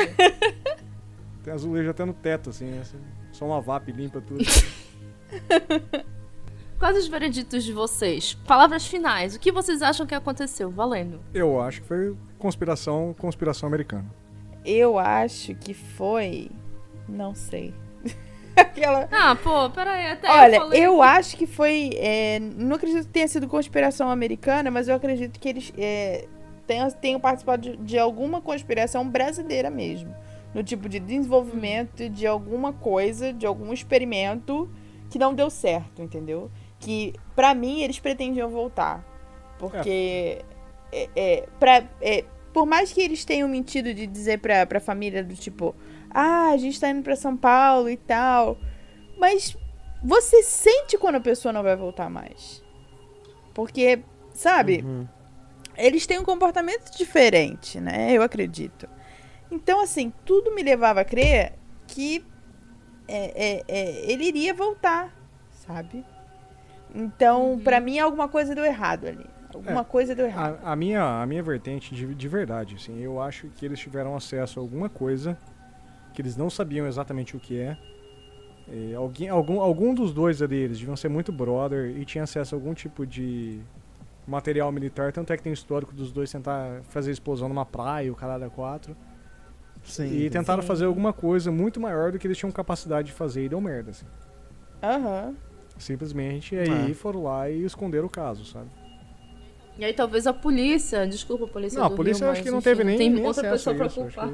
tem 1.44 1.54
azulejo 1.54 1.90
até 1.90 2.04
no 2.04 2.14
teto, 2.14 2.50
assim, 2.50 2.78
assim. 2.80 2.98
Só 3.32 3.46
uma 3.46 3.62
VAP 3.62 3.92
limpa 3.92 4.22
tudo. 4.22 4.44
Quais 6.78 6.98
os 6.98 7.08
vereditos 7.08 7.64
de 7.64 7.72
vocês? 7.72 8.34
Palavras 8.46 8.86
finais. 8.86 9.36
O 9.36 9.40
que 9.40 9.52
vocês 9.52 9.82
acham 9.82 10.06
que 10.06 10.14
aconteceu? 10.14 10.70
Valendo. 10.70 11.22
Eu 11.34 11.60
acho 11.62 11.82
que 11.82 11.88
foi 11.88 12.16
conspiração, 12.38 13.16
conspiração 13.18 13.68
americana. 13.68 14.06
Eu 14.66 15.00
acho 15.00 15.56
que 15.56 15.74
foi. 15.74 16.50
Não 17.08 17.34
sei. 17.34 17.74
Aquela. 18.58 19.08
Ah, 19.12 19.36
pô, 19.36 19.70
peraí, 19.70 20.12
até 20.12 20.30
Olha, 20.30 20.56
eu 20.56 20.62
falei... 20.62 20.86
eu 20.86 21.02
acho 21.02 21.38
que 21.38 21.48
foi. 21.48 21.92
é, 21.96 22.40
não 22.40 22.76
acredito 22.76 23.06
que 23.06 23.14
tenha 23.14 23.28
sido 23.28 23.48
conspiração 23.48 24.10
americana, 24.10 24.70
mas 24.70 24.88
eu 24.90 24.96
acredito 24.96 25.40
que 25.40 25.48
eles 25.48 25.72
é, 25.78 26.28
tenham, 26.68 26.92
tenham 26.92 27.20
participado 27.20 27.62
de, 27.62 27.78
de 27.78 27.98
alguma 27.98 28.42
conspiração 28.42 29.08
brasileira 29.08 29.70
mesmo. 29.70 30.14
No 30.54 30.64
tipo 30.64 30.90
de 30.90 31.00
desenvolvimento 31.00 32.10
de 32.10 32.26
alguma 32.28 32.74
coisa, 32.74 33.32
de 33.32 33.46
algum 33.46 33.72
experimento 33.72 34.70
que 35.10 35.20
não 35.20 35.34
deu 35.34 35.50
certo, 35.50 36.02
entendeu? 36.02 36.50
Que, 36.80 37.14
pra 37.36 37.54
mim, 37.56 37.82
eles 37.82 38.00
pretendiam 38.00 38.50
voltar. 38.50 39.04
Porque. 39.58 40.42
É. 40.92 41.10
é, 41.16 41.48
pra, 41.60 41.84
é, 42.02 42.24
por 42.54 42.66
mais 42.66 42.94
que 42.94 43.02
eles 43.02 43.26
tenham 43.26 43.48
mentido 43.50 43.94
de 43.94 44.06
dizer 44.08 44.40
pra, 44.40 44.66
pra 44.66 44.80
família 44.80 45.24
do 45.24 45.36
tipo. 45.36 45.76
Ah, 46.10 46.52
a 46.52 46.58
gente 46.58 46.80
tá 46.80 46.90
indo 46.90 47.02
pra 47.04 47.16
São 47.16 47.36
Paulo 47.36 47.90
e 47.90 47.98
tal. 47.98 48.58
Mas 49.18 49.58
você 50.04 50.44
sente 50.44 50.98
quando 50.98 51.16
a 51.16 51.20
pessoa 51.22 51.52
não 51.52 51.64
vai 51.64 51.76
voltar 51.76 52.10
mais. 52.10 52.64
Porque, 53.54 54.04
sabe, 54.34 54.82
Uhum. 54.86 55.08
eles 55.78 56.06
têm 56.06 56.20
um 56.20 56.24
comportamento 56.24 56.96
diferente, 56.96 57.80
né? 57.80 58.12
Eu 58.14 58.22
acredito. 58.22 58.88
Então, 59.52 59.82
assim, 59.82 60.12
tudo 60.26 60.54
me 60.54 60.62
levava 60.64 61.02
a 61.02 61.06
crer 61.06 61.54
que 61.88 62.26
é, 63.08 63.34
é, 63.36 63.64
é, 63.68 64.12
ele 64.12 64.26
iria 64.26 64.54
voltar, 64.54 65.14
sabe? 65.52 66.04
Então, 66.96 67.60
pra 67.64 67.80
mim, 67.80 68.00
alguma 68.00 68.28
coisa 68.30 68.56
deu 68.56 68.64
errado 68.64 69.06
ali. 69.06 69.26
Alguma 69.54 69.82
É. 69.82 69.84
coisa 69.84 70.16
deu 70.16 70.26
errado. 70.26 70.60
A, 70.64 70.72
a 70.72 70.76
minha, 70.76 71.22
a 71.22 71.26
minha 71.26 71.44
vertente 71.44 71.94
de, 71.94 72.14
de 72.16 72.28
verdade, 72.28 72.76
assim, 72.76 73.00
eu 73.00 73.22
acho 73.22 73.48
que 73.50 73.66
eles 73.66 73.80
tiveram 73.80 74.16
acesso 74.16 74.60
a 74.60 74.64
alguma 74.64 74.90
coisa 74.90 75.38
que 76.14 76.22
eles 76.22 76.36
não 76.38 76.50
sabiam 76.50 76.88
exatamente 76.88 77.36
o 77.36 77.40
que 77.40 77.60
é. 77.60 77.78
E 78.68 78.96
alguém, 78.96 79.30
algum, 79.30 79.60
algum 79.62 79.94
dos 79.94 80.14
dois 80.14 80.42
ali, 80.42 80.56
eles 80.56 80.80
deviam 80.80 80.96
ser 80.96 81.10
muito 81.10 81.32
brother 81.32 81.96
e 81.96 82.04
tinha 82.06 82.24
acesso 82.24 82.56
a 82.56 82.58
algum 82.58 82.74
tipo 82.74 83.06
de 83.06 83.60
material 84.28 84.72
militar, 84.72 85.12
tanto 85.12 85.32
é 85.32 85.38
que 85.38 85.44
tem 85.44 85.54
histórico 85.54 85.94
dos 85.94 86.12
dois 86.12 86.32
tentar 86.32 86.82
fazer 86.90 87.12
explosão 87.12 87.48
numa 87.48 87.66
praia, 87.66 88.12
o 88.12 88.16
caralho 88.16 88.46
a 88.46 88.50
quatro. 88.50 88.96
Sim. 89.84 90.08
E 90.12 90.30
tentaram 90.32 90.64
Sim. 90.64 90.68
fazer 90.68 90.86
alguma 90.86 91.14
coisa 91.14 91.52
muito 91.52 91.80
maior 91.80 92.12
do 92.12 92.18
que 92.18 92.26
eles 92.26 92.38
tinham 92.38 92.52
capacidade 92.52 93.08
de 93.08 93.14
fazer 93.14 93.46
e 93.46 93.50
deu 93.50 93.62
merda, 93.62 93.92
assim. 93.92 94.06
Aham. 94.82 95.36
Simplesmente 95.78 96.56
aí 96.56 96.92
É. 96.92 96.94
foram 96.94 97.24
lá 97.24 97.50
e 97.50 97.64
esconderam 97.66 98.08
o 98.08 98.10
caso, 98.10 98.46
sabe? 98.46 98.68
E 99.78 99.84
aí 99.84 99.94
talvez 99.94 100.26
a 100.26 100.32
polícia, 100.34 101.06
desculpa, 101.06 101.44
a 101.46 101.48
polícia 101.48 101.78
Não, 101.80 101.88
a 101.88 101.90
polícia 101.90 102.24
Rio, 102.24 102.28
eu 102.28 102.32
acho 102.32 102.44
que 102.44 102.50
não 102.52 102.60
enfim, 102.60 102.64
teve 102.70 102.84
nem, 102.86 102.98
Tem 102.98 103.10
nem 103.10 103.26
outra 103.26 103.50
pessoa 103.52 103.76
pra 103.76 103.86
a 103.86 103.88
isso. 103.88 104.00
eu 104.00 104.06
acho 104.06 104.16
culpar. 104.16 104.30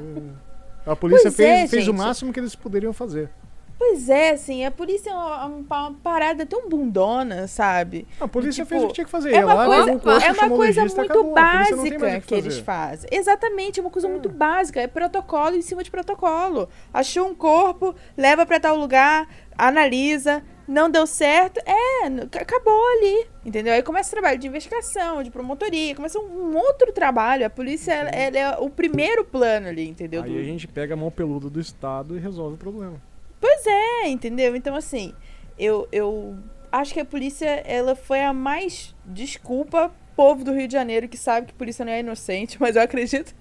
que 0.84 0.90
A 0.90 0.96
polícia 0.96 1.30
Pois 1.30 1.40
é, 1.40 1.58
fez, 1.58 1.70
fez 1.70 1.88
o 1.88 1.94
máximo 1.94 2.32
que 2.32 2.38
eles 2.38 2.54
poderiam 2.54 2.92
fazer. 2.92 3.28
Pois 3.76 4.08
é, 4.08 4.30
assim, 4.30 4.64
a 4.64 4.70
polícia 4.70 5.10
é 5.10 5.12
uma, 5.14 5.46
uma 5.46 5.92
parada 5.94 6.46
tão 6.46 6.68
bundona, 6.68 7.48
sabe? 7.48 8.06
A 8.20 8.28
polícia 8.28 8.62
Tipo, 8.62 8.68
fez 8.68 8.84
o 8.84 8.86
que 8.86 8.92
tinha 8.92 9.04
que 9.04 9.10
fazer. 9.10 9.34
É 9.34 9.44
uma 9.44 9.66
coisa, 9.66 9.92
corpo, 9.98 10.08
é 10.10 10.30
uma 10.32 10.48
coisa 10.56 10.80
muito 10.82 11.00
acabou. 11.00 11.34
Básica 11.34 12.20
que, 12.20 12.34
eles 12.34 12.54
fazer. 12.54 12.62
fazem. 12.64 13.10
Exatamente, 13.12 13.80
é 13.80 13.82
uma 13.82 13.90
coisa 13.90 14.08
muito 14.08 14.28
básica. 14.28 14.80
É 14.80 14.86
protocolo 14.86 15.56
em 15.56 15.62
cima 15.62 15.82
de 15.82 15.90
protocolo. 15.90 16.68
Achou 16.94 17.26
um 17.26 17.34
corpo, 17.34 17.92
leva 18.16 18.46
pra 18.46 18.60
tal 18.60 18.76
lugar, 18.76 19.26
analisa, 19.58 20.44
não 20.66 20.90
deu 20.90 21.06
certo, 21.06 21.58
é, 21.66 22.06
acabou 22.40 22.80
ali. 22.96 23.26
Entendeu? 23.44 23.72
Aí 23.74 23.82
começa 23.82 24.08
o 24.10 24.12
trabalho 24.12 24.38
de 24.38 24.46
investigação, 24.46 25.22
de 25.22 25.30
promotoria, 25.30 25.94
começa 25.94 26.18
um 26.18 26.56
outro 26.56 26.92
trabalho. 26.92 27.44
A 27.46 27.50
polícia 27.50 27.92
ela, 27.92 28.10
ela 28.10 28.38
é 28.38 28.58
o 28.58 28.70
primeiro 28.70 29.24
plano 29.24 29.68
ali, 29.68 29.88
entendeu? 29.88 30.22
Aí 30.22 30.30
Do- 30.30 30.38
a 30.38 30.42
gente 30.42 30.66
pega 30.68 30.94
a 30.94 30.96
mão 30.96 31.10
peluda 31.10 31.50
do 31.50 31.60
Estado 31.60 32.16
e 32.16 32.20
resolve 32.20 32.54
o 32.54 32.58
problema. 32.58 33.00
Pois 33.40 33.66
é, 33.66 34.08
entendeu? 34.08 34.54
Então, 34.54 34.74
assim, 34.76 35.12
eu, 35.58 35.88
eu 35.90 36.36
acho 36.70 36.94
que 36.94 37.00
a 37.00 37.04
polícia, 37.04 37.48
ela 37.66 37.94
foi 37.96 38.22
a 38.22 38.32
mais 38.32 38.94
desculpa, 39.04 39.92
povo 40.14 40.44
do 40.44 40.52
Rio 40.52 40.68
de 40.68 40.72
Janeiro 40.74 41.08
que 41.08 41.16
sabe 41.16 41.48
que 41.48 41.52
a 41.52 41.56
polícia 41.56 41.84
não 41.84 41.92
é 41.92 42.00
inocente, 42.00 42.56
mas 42.60 42.76
eu 42.76 42.82
acredito 42.82 43.34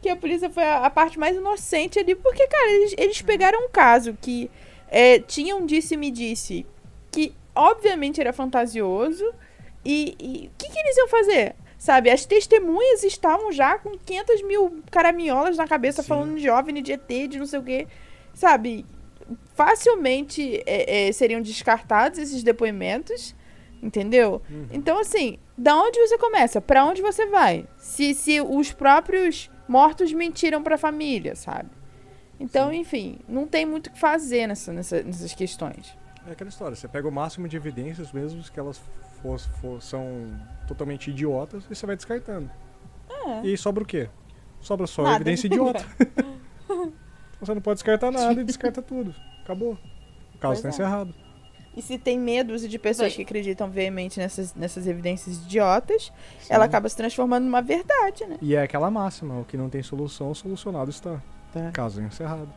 que 0.00 0.08
a 0.08 0.14
polícia 0.14 0.48
foi 0.48 0.62
a, 0.62 0.86
a 0.86 0.90
parte 0.90 1.18
mais 1.18 1.36
inocente 1.36 1.98
ali, 1.98 2.14
porque, 2.14 2.46
cara, 2.46 2.70
eles, 2.70 2.94
eles 2.96 3.20
pegaram 3.22 3.66
um 3.66 3.68
caso 3.68 4.16
que 4.20 4.48
é, 4.90 5.18
tinha 5.18 5.56
um 5.56 5.66
disse-me-disse 5.66 6.66
que, 7.10 7.34
obviamente, 7.54 8.20
era 8.20 8.32
fantasioso, 8.32 9.24
e 9.84 10.50
o 10.52 10.58
que, 10.58 10.70
que 10.70 10.78
eles 10.78 10.96
iam 10.96 11.08
fazer? 11.08 11.54
Sabe, 11.78 12.10
as 12.10 12.26
testemunhas 12.26 13.04
estavam 13.04 13.52
já 13.52 13.78
com 13.78 13.96
500 13.96 14.42
mil 14.42 14.82
caraminholas 14.90 15.56
na 15.56 15.66
cabeça 15.66 16.02
Sim. 16.02 16.08
falando 16.08 16.38
de 16.38 16.50
OVNI, 16.50 16.82
de 16.82 16.92
ET, 16.92 17.08
de 17.28 17.38
não 17.38 17.46
sei 17.46 17.60
o 17.60 17.62
quê. 17.62 17.86
Sabe, 18.34 18.84
facilmente 19.54 20.62
é, 20.66 21.08
é, 21.08 21.12
seriam 21.12 21.40
descartados 21.40 22.18
esses 22.18 22.42
depoimentos, 22.42 23.34
entendeu? 23.80 24.42
Então, 24.72 24.98
assim, 24.98 25.38
da 25.56 25.80
onde 25.80 26.00
você 26.00 26.18
começa? 26.18 26.60
Pra 26.60 26.84
onde 26.84 27.00
você 27.00 27.26
vai? 27.26 27.64
Se, 27.76 28.12
se 28.12 28.40
os 28.40 28.72
próprios 28.72 29.48
mortos 29.68 30.12
mentiram 30.12 30.62
pra 30.62 30.76
família, 30.76 31.36
sabe? 31.36 31.70
Então, 32.40 32.72
enfim, 32.72 33.18
não 33.28 33.46
tem 33.46 33.66
muito 33.66 33.88
o 33.88 33.90
que 33.90 33.98
fazer 33.98 34.46
nessa, 34.46 34.72
nessa- 34.72 35.02
nessas 35.02 35.34
questões. 35.34 35.96
É 36.26 36.32
aquela 36.32 36.48
história, 36.50 36.76
você 36.76 36.86
pega 36.86 37.08
o 37.08 37.12
máximo 37.12 37.48
de 37.48 37.56
evidências, 37.56 38.12
mesmo 38.12 38.42
que 38.42 38.60
elas 38.60 38.80
fos- 39.22 39.46
fos- 39.60 39.84
são 39.84 40.04
totalmente 40.66 41.10
idiotas, 41.10 41.64
e 41.70 41.74
você 41.74 41.86
vai 41.86 41.96
descartando. 41.96 42.50
E 43.42 43.56
sobra 43.56 43.82
o 43.82 43.86
quê? 43.86 44.08
Sobra 44.60 44.86
só 44.86 45.02
Nada. 45.02 45.16
evidência 45.16 45.46
idiota. 45.46 45.84
você 47.40 47.54
não 47.54 47.60
pode 47.60 47.76
descartar 47.76 48.10
nada 48.10 48.40
e 48.40 48.44
descarta 48.44 48.80
tudo. 48.82 49.14
Acabou. 49.42 49.78
O 50.34 50.38
caso 50.38 50.54
está 50.54 50.68
é. 50.68 50.70
encerrado. 50.70 51.14
E 51.76 51.82
se 51.82 51.96
tem 51.98 52.18
medo 52.18 52.58
de 52.58 52.78
pessoas 52.78 53.14
que 53.14 53.22
acreditam 53.22 53.70
veemente 53.70 54.18
nessas, 54.18 54.52
nessas 54.54 54.86
evidências 54.86 55.36
idiotas, 55.36 56.12
ela 56.48 56.64
acaba 56.64 56.88
se 56.88 56.96
transformando 56.96 57.44
numa 57.44 57.62
verdade, 57.62 58.26
né? 58.26 58.36
E 58.42 58.54
é 58.56 58.62
aquela 58.62 58.90
máxima, 58.90 59.38
o 59.40 59.44
que 59.44 59.56
não 59.56 59.68
tem 59.70 59.82
solução, 59.82 60.34
solucionado 60.34 60.90
está. 60.90 61.22
Tá. 61.52 61.70
Caso 61.72 62.00
encerrado. 62.00 62.48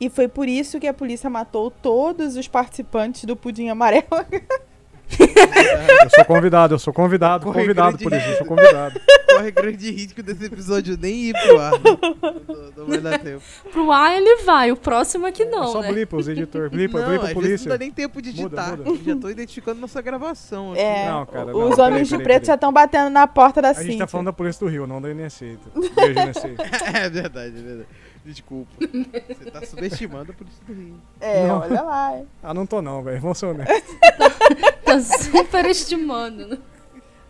E 0.00 0.08
foi 0.08 0.28
por 0.28 0.48
isso 0.48 0.80
que 0.80 0.86
a 0.86 0.94
polícia 0.94 1.28
matou 1.28 1.70
todos 1.70 2.36
os 2.36 2.48
participantes 2.48 3.24
do 3.24 3.36
Pudim 3.36 3.68
Amarelo. 3.68 4.06
Eu 5.18 6.10
sou 6.10 6.24
convidado, 6.24 6.74
eu 6.74 6.78
sou 6.78 6.92
convidado, 6.92 7.44
Corre 7.46 7.60
convidado 7.62 7.98
por 7.98 8.12
isso, 8.12 8.28
eu 8.28 8.36
sou 8.38 8.46
convidado. 8.46 9.00
Corre 9.28 9.50
grande 9.50 9.90
risco 9.90 10.22
desse 10.22 10.44
episódio 10.44 10.98
nem 11.00 11.14
ir 11.30 11.32
pro 11.34 11.60
ar. 11.60 11.72
Não, 11.72 12.72
não 12.76 12.86
vai 12.86 12.98
dar 12.98 13.18
tempo. 13.18 13.42
Pro 13.72 13.90
ar 13.92 14.16
ele 14.16 14.42
vai, 14.44 14.70
o 14.72 14.76
próximo 14.76 15.26
é 15.26 15.32
que 15.32 15.42
é 15.42 15.46
não, 15.46 15.68
só 15.68 15.80
né? 15.82 15.92
blipa, 15.92 16.16
os 16.16 16.28
editores, 16.28 16.70
blipa, 16.70 17.00
não, 17.00 17.08
blipa 17.08 17.22
vezes 17.24 17.34
polícia. 17.34 17.68
não 17.68 17.74
dá 17.76 17.78
nem 17.78 17.90
tempo 17.90 18.20
de 18.22 18.30
Muda, 18.32 18.56
editar. 18.62 18.76
muda. 18.76 19.04
Já 19.04 19.16
tô 19.16 19.28
identificando 19.30 19.80
nossa 19.80 20.00
gravação 20.02 20.72
aqui. 20.72 20.80
É, 20.80 21.08
Não, 21.10 21.26
cara, 21.26 21.46
os 21.46 21.52
não, 21.52 21.62
homens 21.64 21.76
peraí, 21.76 22.02
de 22.04 22.10
peraí, 22.10 22.24
preto 22.24 22.40
peraí. 22.40 22.46
já 22.46 22.54
estão 22.54 22.72
batendo 22.72 23.10
na 23.10 23.26
porta 23.26 23.60
da 23.62 23.70
A 23.70 23.72
gente 23.74 23.84
Cintia. 23.84 23.98
tá 24.00 24.06
falando 24.06 24.26
da 24.26 24.32
polícia 24.32 24.64
do 24.66 24.70
Rio, 24.70 24.86
não 24.86 25.00
da 25.00 25.08
NSC. 25.10 25.58
Beijo, 25.94 26.20
NSC. 26.20 26.56
É 26.94 27.08
verdade, 27.10 27.58
é 27.58 27.62
verdade. 27.62 27.86
Desculpa. 28.24 28.70
Você 28.80 29.50
tá 29.50 29.64
subestimando 29.64 30.32
a 30.32 30.34
polícia 30.34 30.62
do 30.66 30.72
Rio. 30.74 30.94
É, 31.20 31.46
Não. 31.46 31.60
olha 31.60 31.82
lá. 31.82 32.12
é. 32.14 32.24
Ah, 32.42 32.52
não 32.54 32.66
tô 32.66 32.82
não, 32.82 33.02
velho. 33.02 33.20
Vamos 33.20 33.38
ser 33.38 33.46
honestos. 33.46 33.96
Tá 34.84 35.00
superestimando, 35.00 36.48
né? 36.48 36.58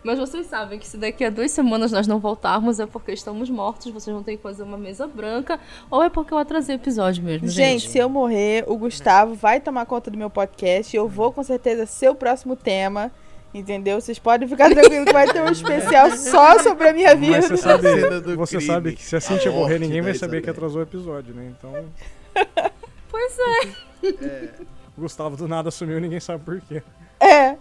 Mas 0.03 0.17
vocês 0.17 0.47
sabem 0.47 0.79
que 0.79 0.87
se 0.87 0.97
daqui 0.97 1.23
a 1.23 1.29
duas 1.29 1.51
semanas 1.51 1.91
nós 1.91 2.07
não 2.07 2.19
voltarmos 2.19 2.79
é 2.79 2.87
porque 2.87 3.11
estamos 3.11 3.51
mortos, 3.51 3.91
vocês 3.91 4.11
vão 4.11 4.23
ter 4.23 4.35
que 4.35 4.41
fazer 4.41 4.63
uma 4.63 4.77
mesa 4.77 5.05
branca, 5.05 5.59
ou 5.91 6.01
é 6.01 6.09
porque 6.09 6.33
eu 6.33 6.39
atrasei 6.39 6.75
o 6.75 6.77
episódio 6.77 7.23
mesmo, 7.23 7.47
gente. 7.47 7.81
Gente, 7.83 7.89
se 7.91 7.99
eu 7.99 8.09
morrer, 8.09 8.63
o 8.67 8.75
Gustavo 8.77 9.35
vai 9.35 9.59
tomar 9.59 9.85
conta 9.85 10.09
do 10.09 10.17
meu 10.17 10.29
podcast. 10.29 10.95
Eu 10.97 11.07
vou 11.07 11.31
com 11.31 11.43
certeza 11.43 11.85
ser 11.85 12.09
o 12.09 12.15
próximo 12.15 12.55
tema. 12.55 13.11
Entendeu? 13.53 13.99
Vocês 13.99 14.17
podem 14.17 14.47
ficar 14.47 14.69
tranquilos 14.69 15.05
que 15.05 15.11
vai 15.13 15.27
ter 15.27 15.41
um 15.41 15.51
especial 15.51 16.09
só 16.11 16.57
sobre 16.59 16.87
a 16.87 16.93
minha 16.93 17.13
vida. 17.15 17.33
Mas 17.33 17.45
você 17.47 17.57
sabe, 17.57 17.83
Cena 18.01 18.21
do 18.21 18.37
você 18.37 18.57
crime. 18.57 18.71
sabe 18.71 18.95
que 18.95 19.03
se 19.03 19.15
a 19.15 19.19
Cintia 19.19 19.51
A 19.51 19.53
morrer, 19.53 19.77
ninguém 19.79 20.01
vai 20.01 20.13
saber 20.13 20.41
que 20.41 20.49
atrasou 20.49 20.79
o 20.79 20.83
episódio, 20.83 21.33
né? 21.33 21.51
Então, 21.57 21.85
Pois 23.11 23.37
é. 23.39 24.49
o 24.97 25.01
Gustavo 25.01 25.35
do 25.35 25.47
nada 25.49 25.69
sumiu 25.69 25.97
e 25.97 26.01
ninguém 26.01 26.19
sabe 26.21 26.43
por 26.45 26.61
quê. 26.61 26.81
É. 27.19 27.57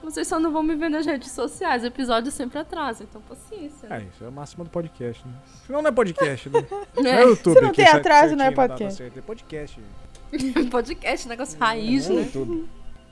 Vocês 0.00 0.28
só 0.28 0.38
não 0.38 0.52
vão 0.52 0.62
me 0.62 0.76
ver 0.76 0.88
nas 0.88 1.04
redes 1.04 1.32
sociais, 1.32 1.82
o 1.82 1.86
episódio 1.86 2.30
sempre 2.30 2.56
atrasa, 2.60 3.02
então 3.02 3.20
paciência. 3.28 3.88
É, 3.90 3.98
isso 4.02 4.22
é 4.22 4.28
a 4.28 4.30
máxima 4.30 4.62
do 4.62 4.70
podcast, 4.70 5.26
né? 5.26 5.34
Senão 5.66 5.82
não 5.82 5.88
é 5.88 5.92
podcast, 5.92 6.48
né? 6.48 6.64
Não 6.96 7.10
É. 7.10 7.22
é 7.22 7.24
YouTube. 7.24 7.54
Se 7.56 7.60
não 7.60 7.72
tem 7.72 7.88
atraso, 7.88 8.36
não 8.36 8.44
é 8.44 8.50
podcast. 8.52 9.02
É 9.02 9.20
podcast. 9.20 9.80
Podcast, 10.70 11.26
negócio 11.28 11.58
raiz, 11.58 12.08
é 12.08 12.12
né? 12.12 12.20
YouTube. 12.20 12.68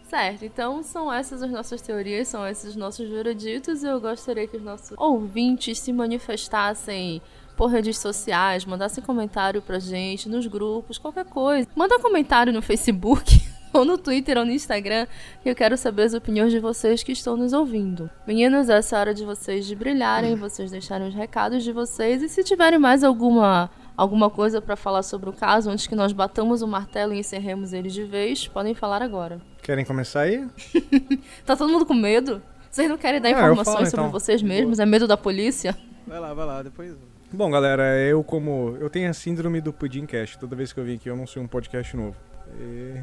Certo, 0.08 0.44
então 0.44 0.82
são 0.84 1.12
essas 1.12 1.42
as 1.42 1.50
nossas 1.50 1.82
teorias, 1.82 2.28
são 2.28 2.46
esses 2.46 2.70
os 2.70 2.76
nossos 2.76 3.08
vereditos. 3.08 3.82
Eu 3.82 4.00
gostaria 4.00 4.46
que 4.46 4.56
os 4.56 4.62
nossos 4.62 4.96
ouvintes 4.96 5.80
se 5.80 5.92
manifestassem 5.92 7.20
por 7.56 7.68
redes 7.68 7.98
sociais, 7.98 8.64
mandassem 8.64 9.02
comentário 9.02 9.60
pra 9.60 9.78
gente 9.78 10.28
nos 10.28 10.46
grupos, 10.46 10.98
qualquer 10.98 11.24
coisa. 11.24 11.68
Manda 11.74 11.98
comentário 11.98 12.52
no 12.52 12.62
Facebook. 12.62 13.40
ou 13.72 13.84
no 13.84 13.98
Twitter 13.98 14.38
ou 14.38 14.44
no 14.44 14.52
Instagram, 14.52 15.06
que 15.42 15.50
eu 15.50 15.54
quero 15.54 15.76
saber 15.76 16.04
as 16.04 16.14
opiniões 16.14 16.50
de 16.50 16.58
vocês 16.58 17.02
que 17.02 17.12
estão 17.12 17.36
nos 17.36 17.52
ouvindo. 17.52 18.08
Meninos, 18.26 18.70
essa 18.70 18.94
é 18.94 18.96
a 18.96 19.00
hora 19.00 19.14
de 19.14 19.24
vocês 19.24 19.66
de 19.66 19.74
brilharem, 19.74 20.34
vocês 20.34 20.70
deixarem 20.70 21.08
os 21.08 21.14
recados 21.14 21.62
de 21.62 21.72
vocês 21.72 22.22
e 22.22 22.28
se 22.28 22.42
tiverem 22.42 22.78
mais 22.78 23.04
alguma 23.04 23.70
alguma 23.96 24.28
coisa 24.28 24.60
para 24.60 24.76
falar 24.76 25.02
sobre 25.02 25.30
o 25.30 25.32
caso 25.32 25.70
antes 25.70 25.86
que 25.86 25.94
nós 25.94 26.12
batamos 26.12 26.60
o 26.60 26.66
martelo 26.66 27.14
e 27.14 27.18
encerremos 27.18 27.72
ele 27.72 27.88
de 27.88 28.04
vez, 28.04 28.46
podem 28.46 28.74
falar 28.74 29.02
agora. 29.02 29.40
Querem 29.66 29.84
começar 29.84 30.20
aí? 30.20 30.46
tá 31.44 31.56
todo 31.56 31.68
mundo 31.68 31.84
com 31.84 31.92
medo? 31.92 32.40
Vocês 32.70 32.88
não 32.88 32.96
querem 32.96 33.20
dar 33.20 33.30
ah, 33.30 33.32
informações 33.32 33.74
falo, 33.74 33.86
sobre 33.86 34.06
então. 34.06 34.12
vocês 34.12 34.40
mesmos? 34.40 34.78
É 34.78 34.86
medo 34.86 35.08
da 35.08 35.16
polícia? 35.16 35.76
Vai 36.06 36.20
lá, 36.20 36.32
vai 36.32 36.46
lá, 36.46 36.62
depois. 36.62 36.94
Bom, 37.32 37.50
galera, 37.50 37.98
eu 37.98 38.22
como. 38.22 38.76
Eu 38.78 38.88
tenho 38.88 39.10
a 39.10 39.12
síndrome 39.12 39.60
do 39.60 39.72
Pudim 39.72 40.06
Cast. 40.06 40.38
Toda 40.38 40.54
vez 40.54 40.72
que 40.72 40.78
eu 40.78 40.84
vim 40.84 40.94
aqui, 40.94 41.10
eu 41.10 41.14
anuncio 41.14 41.42
um 41.42 41.48
podcast 41.48 41.96
novo. 41.96 42.14
E... 42.60 42.94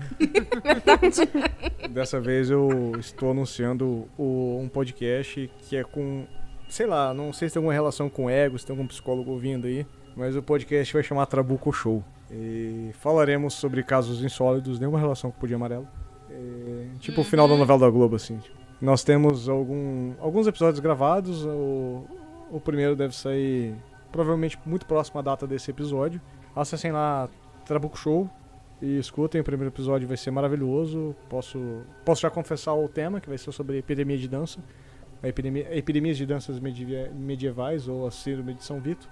Dessa 1.91 2.22
vez 2.22 2.49
eu 2.49 2.94
estou 2.98 3.31
anunciando 3.31 4.07
o, 4.18 4.57
um 4.64 4.69
podcast 4.69 5.52
que 5.68 5.76
é 5.76 5.84
com. 5.84 6.26
Sei 6.69 6.85
lá, 6.85 7.14
não 7.14 7.34
sei 7.34 7.49
se 7.49 7.56
tem 7.56 7.60
alguma 7.60 7.73
relação 7.73 8.10
com 8.10 8.30
ego, 8.30 8.57
se 8.57 8.65
tem 8.65 8.73
algum 8.73 8.88
psicólogo 8.88 9.31
ouvindo 9.31 9.68
aí. 9.68 9.85
Mas 10.15 10.34
o 10.38 10.41
podcast 10.41 10.94
vai 10.94 11.03
chamar 11.03 11.26
Trabuco 11.26 11.73
Show. 11.73 12.02
E 12.31 12.91
falaremos 13.02 13.53
sobre 13.53 13.84
casos 13.84 14.23
insólidos, 14.23 14.80
nenhuma 14.80 14.98
relação 14.98 15.30
com 15.30 15.35
o 15.35 15.40
Pudim 15.41 15.56
Amarelo. 15.56 15.90
E, 16.34 16.97
tipo 16.99 17.22
o 17.22 17.23
final 17.23 17.47
da 17.47 17.55
novela 17.55 17.80
da 17.80 17.89
Globo, 17.89 18.15
assim. 18.15 18.38
Tipo. 18.38 18.57
Nós 18.81 19.03
temos 19.03 19.47
algum, 19.47 20.14
alguns 20.19 20.47
episódios 20.47 20.80
gravados. 20.80 21.45
O, 21.45 22.05
o 22.51 22.60
primeiro 22.60 22.95
deve 22.95 23.15
sair 23.15 23.76
provavelmente 24.11 24.60
muito 24.65 24.85
próximo 24.85 25.19
à 25.19 25.23
data 25.23 25.47
desse 25.47 25.72
episódio. 25.72 26.19
Acessem 26.55 26.91
lá 26.91 27.30
Trabuco 27.65 27.97
Show 27.97 28.30
e 28.81 28.97
escutem. 28.99 29.41
O 29.41 29.43
primeiro 29.43 29.73
episódio 29.73 30.07
vai 30.07 30.18
ser 30.18 30.31
maravilhoso. 30.31 31.15
Posso, 31.30 31.60
posso 32.03 32.22
já 32.22 32.30
confessar 32.30 32.73
o 32.73 32.88
tema, 32.89 33.22
que 33.22 33.30
vai 33.30 33.38
ser 33.38 33.51
sobre 33.51 33.77
epidemia 33.77 34.18
de 34.18 34.27
dança. 34.27 34.60
A 35.22 35.30
epidemia, 35.30 35.68
epidemias 35.76 36.18
de 36.18 36.26
danças 36.26 36.60
medievais 36.60 37.88
ou 37.88 38.05
a 38.05 38.11
síndrome 38.11 38.53
de 38.53 38.64
São 38.64 38.81
Vito. 38.81 39.10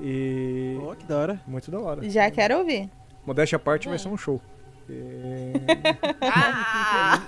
E. 0.00 0.76
Oh, 0.82 0.96
que 0.96 1.06
da 1.06 1.18
hora. 1.18 1.40
Muito 1.46 1.70
da 1.70 1.78
hora. 1.78 2.10
Já 2.10 2.30
quero 2.30 2.58
ouvir. 2.58 2.90
Modéstia 3.24 3.56
à 3.56 3.58
parte, 3.60 3.88
vai 3.88 3.98
ser 3.98 4.08
um 4.08 4.16
show. 4.16 4.40
Ah! 6.20 7.22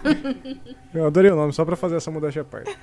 Eu 0.94 1.06
adorei 1.06 1.30
o 1.30 1.36
nome, 1.36 1.52
só 1.52 1.64
pra 1.64 1.76
fazer 1.76 1.96
essa 1.96 2.10
mudança 2.10 2.40
à 2.40 2.44
parte. 2.44 2.76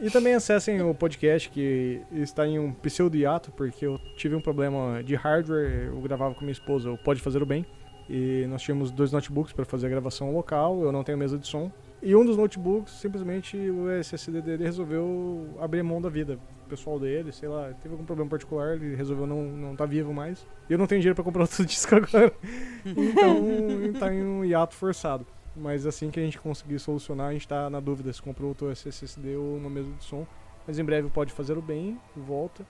E 0.00 0.10
também 0.10 0.34
acessem 0.34 0.82
o 0.82 0.94
podcast 0.94 1.48
que 1.48 2.00
está 2.12 2.46
em 2.46 2.58
um 2.58 2.72
pseudo 2.72 3.16
hiato, 3.16 3.50
porque 3.52 3.86
eu 3.86 3.98
tive 4.16 4.34
um 4.34 4.40
problema 4.40 5.02
de 5.02 5.14
hardware, 5.14 5.86
eu 5.86 6.00
gravava 6.00 6.34
com 6.34 6.40
minha 6.42 6.52
esposa, 6.52 6.90
o 6.90 6.98
Pode 6.98 7.20
Fazer 7.20 7.42
o 7.42 7.46
Bem, 7.46 7.64
e 8.08 8.46
nós 8.48 8.60
tínhamos 8.60 8.90
dois 8.90 9.12
notebooks 9.12 9.52
para 9.52 9.64
fazer 9.64 9.86
a 9.86 9.90
gravação 9.90 10.32
local, 10.34 10.82
eu 10.82 10.92
não 10.92 11.02
tenho 11.02 11.16
mesa 11.16 11.38
de 11.38 11.46
som, 11.46 11.72
e 12.02 12.14
um 12.14 12.24
dos 12.24 12.36
notebooks, 12.36 12.92
simplesmente 12.92 13.56
o 13.56 13.88
SSD 13.88 14.42
dele 14.42 14.64
resolveu 14.64 15.48
abrir 15.58 15.82
mão 15.82 16.02
da 16.02 16.10
vida 16.10 16.38
pessoal 16.74 16.98
dele, 16.98 17.32
sei 17.32 17.48
lá, 17.48 17.72
teve 17.80 17.94
algum 17.94 18.04
problema 18.04 18.28
particular, 18.28 18.74
ele 18.74 18.94
resolveu 18.94 19.26
não, 19.26 19.42
não 19.42 19.76
tá 19.76 19.86
vivo 19.86 20.12
mais. 20.12 20.46
E 20.68 20.72
eu 20.72 20.78
não 20.78 20.86
tenho 20.86 21.00
dinheiro 21.00 21.14
para 21.14 21.24
comprar 21.24 21.42
outro 21.44 21.64
disco 21.64 21.94
agora. 21.94 22.32
então 22.84 23.98
tá 23.98 24.12
em 24.12 24.22
um 24.22 24.44
hiato 24.44 24.74
forçado. 24.74 25.26
Mas 25.56 25.86
assim 25.86 26.10
que 26.10 26.18
a 26.18 26.22
gente 26.22 26.38
conseguir 26.38 26.78
solucionar, 26.80 27.28
a 27.28 27.32
gente 27.32 27.46
tá 27.46 27.70
na 27.70 27.78
dúvida 27.78 28.12
se 28.12 28.20
comprou 28.20 28.48
outro 28.48 28.70
SSD 28.70 29.36
ou 29.36 29.56
uma 29.56 29.70
mesa 29.70 29.90
de 29.92 30.04
som. 30.04 30.26
Mas 30.66 30.78
em 30.78 30.84
breve 30.84 31.08
pode 31.10 31.32
fazer 31.32 31.56
o 31.56 31.62
bem, 31.62 31.98
volta. 32.16 32.66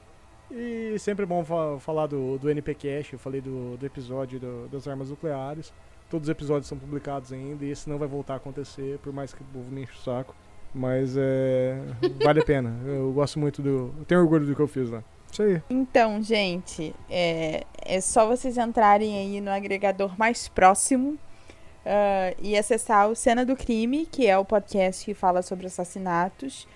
E 0.51 0.99
sempre 0.99 1.23
é 1.23 1.27
bom 1.27 1.43
fa 1.45 1.79
falar 1.81 2.07
do, 2.07 2.37
do 2.39 2.51
NPCast, 2.51 3.15
eu 3.15 3.19
falei 3.19 3.41
do, 3.41 3.77
do 3.79 3.87
episódio 3.87 4.39
do, 4.39 4.69
das 4.69 4.87
armas 4.87 5.09
nucleares. 5.09 5.73
Todos 6.11 6.29
os 6.29 6.31
episódios 6.31 6.69
são 6.69 6.77
publicados 6.77 7.33
ainda 7.33 7.65
e 7.65 7.71
esse 7.71 7.89
não 7.89 7.99
vai 7.99 8.07
voltar 8.07 8.35
a 8.35 8.37
acontecer, 8.37 8.99
por 8.99 9.13
mais 9.13 9.33
que 9.33 9.41
o 9.41 9.45
povo 9.47 9.71
me 9.71 9.83
enche 9.83 9.95
o 9.95 10.03
saco. 10.03 10.35
Mas 10.75 11.17
é. 11.17 11.79
vale 12.23 12.41
a 12.41 12.45
pena. 12.45 12.77
Eu 12.85 13.13
gosto 13.13 13.39
muito 13.39 13.63
do. 13.63 13.95
Eu 13.99 14.05
tenho 14.07 14.21
orgulho 14.21 14.45
do 14.45 14.57
que 14.57 14.61
eu 14.61 14.67
fiz 14.67 14.91
lá. 14.91 15.05
Isso 15.31 15.43
aí. 15.43 15.63
Então, 15.71 16.21
gente, 16.23 16.95
é, 17.09 17.65
é 17.81 18.01
só 18.01 18.27
vocês 18.27 18.59
entrarem 18.59 19.17
aí 19.17 19.41
no 19.41 19.51
agregador 19.51 20.19
mais 20.19 20.49
próximo 20.49 21.11
uh, 21.11 22.37
e 22.41 22.57
acessar 22.57 23.09
o 23.09 23.15
Cena 23.15 23.45
do 23.45 23.57
Crime, 23.57 24.07
que 24.07 24.27
é 24.27 24.37
o 24.39 24.45
podcast 24.45 25.05
que 25.05 25.15
fala 25.15 25.43
sobre 25.43 25.67
assassinatos. 25.67 26.69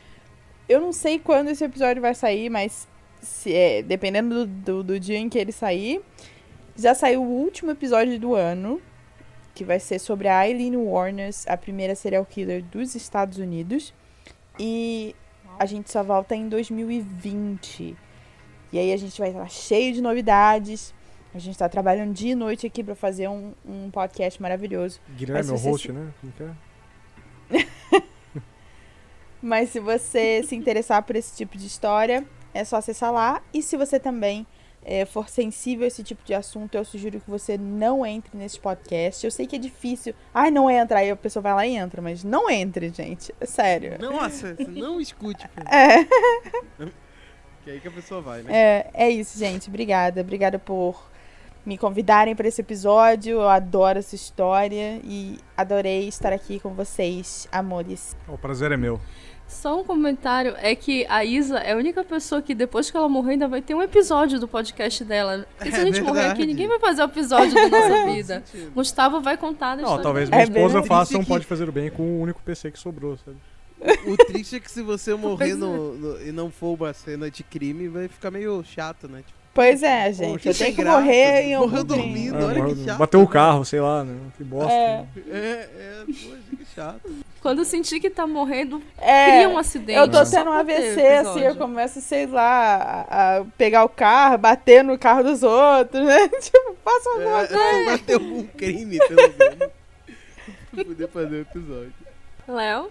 Eu 0.68 0.80
não 0.80 0.92
sei 0.92 1.18
quando 1.18 1.48
esse 1.48 1.64
episódio 1.64 2.02
vai 2.02 2.14
sair, 2.14 2.50
mas 2.50 2.88
se, 3.20 3.52
é, 3.52 3.82
dependendo 3.82 4.46
do, 4.46 4.46
do, 4.46 4.82
do 4.82 5.00
dia 5.00 5.18
em 5.18 5.28
que 5.28 5.38
ele 5.38 5.52
sair. 5.52 6.00
Já 6.76 6.94
saiu 6.94 7.22
o 7.22 7.26
último 7.26 7.72
episódio 7.72 8.18
do 8.20 8.34
ano 8.34 8.80
que 9.58 9.64
vai 9.64 9.80
ser 9.80 9.98
sobre 9.98 10.28
a 10.28 10.48
Eileen 10.48 10.76
Warners, 10.76 11.44
a 11.48 11.56
primeira 11.56 11.92
serial 11.96 12.24
killer 12.24 12.62
dos 12.62 12.94
Estados 12.94 13.38
Unidos. 13.38 13.92
E 14.56 15.16
a 15.58 15.66
gente 15.66 15.90
só 15.90 16.00
volta 16.00 16.36
em 16.36 16.48
2020. 16.48 17.96
E 18.72 18.78
aí 18.78 18.92
a 18.92 18.96
gente 18.96 19.18
vai 19.18 19.30
estar 19.30 19.50
cheio 19.50 19.92
de 19.92 20.00
novidades. 20.00 20.94
A 21.34 21.40
gente 21.40 21.54
está 21.54 21.68
trabalhando 21.68 22.14
dia 22.14 22.32
e 22.32 22.34
noite 22.36 22.68
aqui 22.68 22.84
para 22.84 22.94
fazer 22.94 23.26
um, 23.26 23.52
um 23.66 23.90
podcast 23.90 24.40
maravilhoso. 24.40 25.00
Guilherme 25.16 25.50
é 25.50 25.52
o 25.52 25.56
host, 25.56 25.88
se... 25.88 25.92
né? 25.92 26.14
Como 26.20 26.32
que 26.32 26.42
é? 26.44 28.02
Mas 29.42 29.70
se 29.70 29.80
você 29.80 30.40
se 30.44 30.54
interessar 30.54 31.02
por 31.02 31.16
esse 31.16 31.36
tipo 31.36 31.58
de 31.58 31.66
história, 31.66 32.24
é 32.54 32.62
só 32.62 32.76
acessar 32.76 33.12
lá. 33.12 33.42
E 33.52 33.60
se 33.60 33.76
você 33.76 33.98
também 33.98 34.46
é, 34.90 35.04
for 35.04 35.28
sensível 35.28 35.84
a 35.84 35.88
esse 35.88 36.02
tipo 36.02 36.24
de 36.24 36.32
assunto, 36.32 36.74
eu 36.74 36.82
sugiro 36.82 37.20
que 37.20 37.30
você 37.30 37.58
não 37.58 38.06
entre 38.06 38.34
nesse 38.38 38.58
podcast. 38.58 39.22
Eu 39.22 39.30
sei 39.30 39.46
que 39.46 39.54
é 39.54 39.58
difícil. 39.58 40.14
Ai, 40.32 40.50
não 40.50 40.70
entra. 40.70 41.00
Aí 41.00 41.10
a 41.10 41.16
pessoa 41.16 41.42
vai 41.42 41.52
lá 41.52 41.66
e 41.66 41.76
entra, 41.76 42.00
mas 42.00 42.24
não 42.24 42.48
entre, 42.48 42.88
gente. 42.88 43.34
É 43.38 43.44
sério. 43.44 43.98
Nossa, 44.00 44.56
não 44.66 44.98
escute. 44.98 45.46
É. 45.70 46.88
Que 47.64 47.70
é 47.70 47.74
aí 47.74 47.80
que 47.80 47.88
a 47.88 47.90
pessoa 47.90 48.22
vai, 48.22 48.40
né? 48.42 48.50
É, 48.50 48.90
é 48.94 49.10
isso, 49.10 49.38
gente. 49.38 49.68
Obrigada. 49.68 50.22
Obrigada 50.22 50.58
por 50.58 51.10
me 51.66 51.76
convidarem 51.76 52.34
para 52.34 52.48
esse 52.48 52.62
episódio. 52.62 53.32
Eu 53.32 53.48
adoro 53.48 53.98
essa 53.98 54.14
história 54.14 55.00
e 55.04 55.38
adorei 55.54 56.08
estar 56.08 56.32
aqui 56.32 56.58
com 56.60 56.72
vocês, 56.72 57.46
amores. 57.52 58.16
O 58.26 58.38
prazer 58.38 58.72
é 58.72 58.76
meu. 58.76 58.98
Só 59.48 59.80
um 59.80 59.84
comentário 59.84 60.54
é 60.58 60.74
que 60.74 61.06
a 61.08 61.24
Isa 61.24 61.58
é 61.58 61.72
a 61.72 61.76
única 61.76 62.04
pessoa 62.04 62.42
que 62.42 62.54
depois 62.54 62.90
que 62.90 62.96
ela 62.96 63.08
morrer 63.08 63.32
ainda 63.32 63.48
vai 63.48 63.62
ter 63.62 63.74
um 63.74 63.82
episódio 63.82 64.38
do 64.38 64.46
podcast 64.46 65.02
dela. 65.04 65.46
E 65.64 65.70
se 65.70 65.76
é 65.76 65.80
a 65.80 65.84
gente 65.84 65.94
verdade. 65.94 66.06
morrer 66.06 66.26
aqui, 66.30 66.46
ninguém 66.46 66.68
vai 66.68 66.78
fazer 66.78 67.02
o 67.02 67.06
episódio 67.06 67.54
da 67.54 67.68
nossa 67.68 68.06
vida. 68.12 68.44
Gustavo 68.74 69.20
vai 69.20 69.36
contar 69.36 69.76
da 69.76 69.82
Não, 69.82 70.00
talvez 70.00 70.28
minha 70.28 70.42
é 70.42 70.44
esposa 70.44 70.82
faça 70.82 71.18
um 71.18 71.24
Pode 71.24 71.46
Fazer 71.46 71.68
o 71.68 71.72
Bem 71.72 71.90
com 71.90 72.02
o 72.02 72.20
único 72.20 72.40
PC 72.42 72.70
que 72.70 72.78
sobrou, 72.78 73.16
sabe? 73.16 73.36
O, 74.06 74.12
o 74.12 74.16
triste 74.16 74.56
é 74.56 74.60
que 74.60 74.70
se 74.70 74.82
você 74.82 75.14
morrer 75.16 75.54
no, 75.54 75.94
no, 75.94 76.22
e 76.22 76.30
não 76.30 76.50
for 76.50 76.74
uma 76.78 76.92
cena 76.92 77.30
de 77.30 77.42
crime, 77.42 77.88
vai 77.88 78.06
ficar 78.06 78.30
meio 78.30 78.62
chato, 78.64 79.08
né? 79.08 79.18
Tipo, 79.18 79.38
Pois 79.54 79.82
é, 79.82 80.12
gente. 80.12 80.32
Poxa, 80.34 80.50
eu 80.50 80.54
tenho 80.54 80.74
que 80.76 80.82
graça, 80.82 81.00
morrer 81.00 81.42
em 81.42 81.54
algum 81.54 81.68
Morreu 81.68 81.84
dormindo, 81.84 82.38
é, 82.38 82.44
olha 82.44 82.74
que 82.74 82.84
chato. 82.84 82.98
Bateu 82.98 83.22
o 83.22 83.26
carro, 83.26 83.64
sei 83.64 83.80
lá, 83.80 84.04
né? 84.04 84.16
Que 84.36 84.44
bosta. 84.44 84.72
É, 84.72 85.06
é, 85.30 85.34
é 85.34 86.04
poxa, 86.06 86.38
que 86.56 86.64
chato. 86.74 87.10
Quando 87.40 87.64
sentir 87.64 88.00
que 88.00 88.10
tá 88.10 88.26
morrendo, 88.26 88.82
é, 88.98 89.26
cria 89.26 89.48
um 89.48 89.58
acidente. 89.58 89.98
Eu 89.98 90.10
tô 90.10 90.24
tendo 90.24 90.50
um 90.50 90.52
AVC, 90.52 91.06
assim, 91.18 91.40
eu 91.40 91.54
começo, 91.54 92.00
sei 92.00 92.26
lá, 92.26 93.06
a, 93.08 93.38
a, 93.38 93.44
pegar 93.56 93.84
o 93.84 93.88
carro, 93.88 94.38
bater 94.38 94.82
no 94.82 94.98
carro 94.98 95.22
dos 95.22 95.42
outros, 95.42 96.04
né? 96.04 96.28
Tipo, 96.40 96.76
faça 96.84 97.10
alguma 97.10 97.42
é, 97.42 97.46
coisa. 97.46 97.90
Bater 97.90 98.14
algum 98.14 98.44
crime, 98.44 98.98
pelo 98.98 99.34
menos. 99.38 99.72
pra 100.72 100.84
poder 100.84 101.08
fazer 101.08 101.36
o 101.36 101.40
episódio. 101.40 101.94
Léo? 102.48 102.90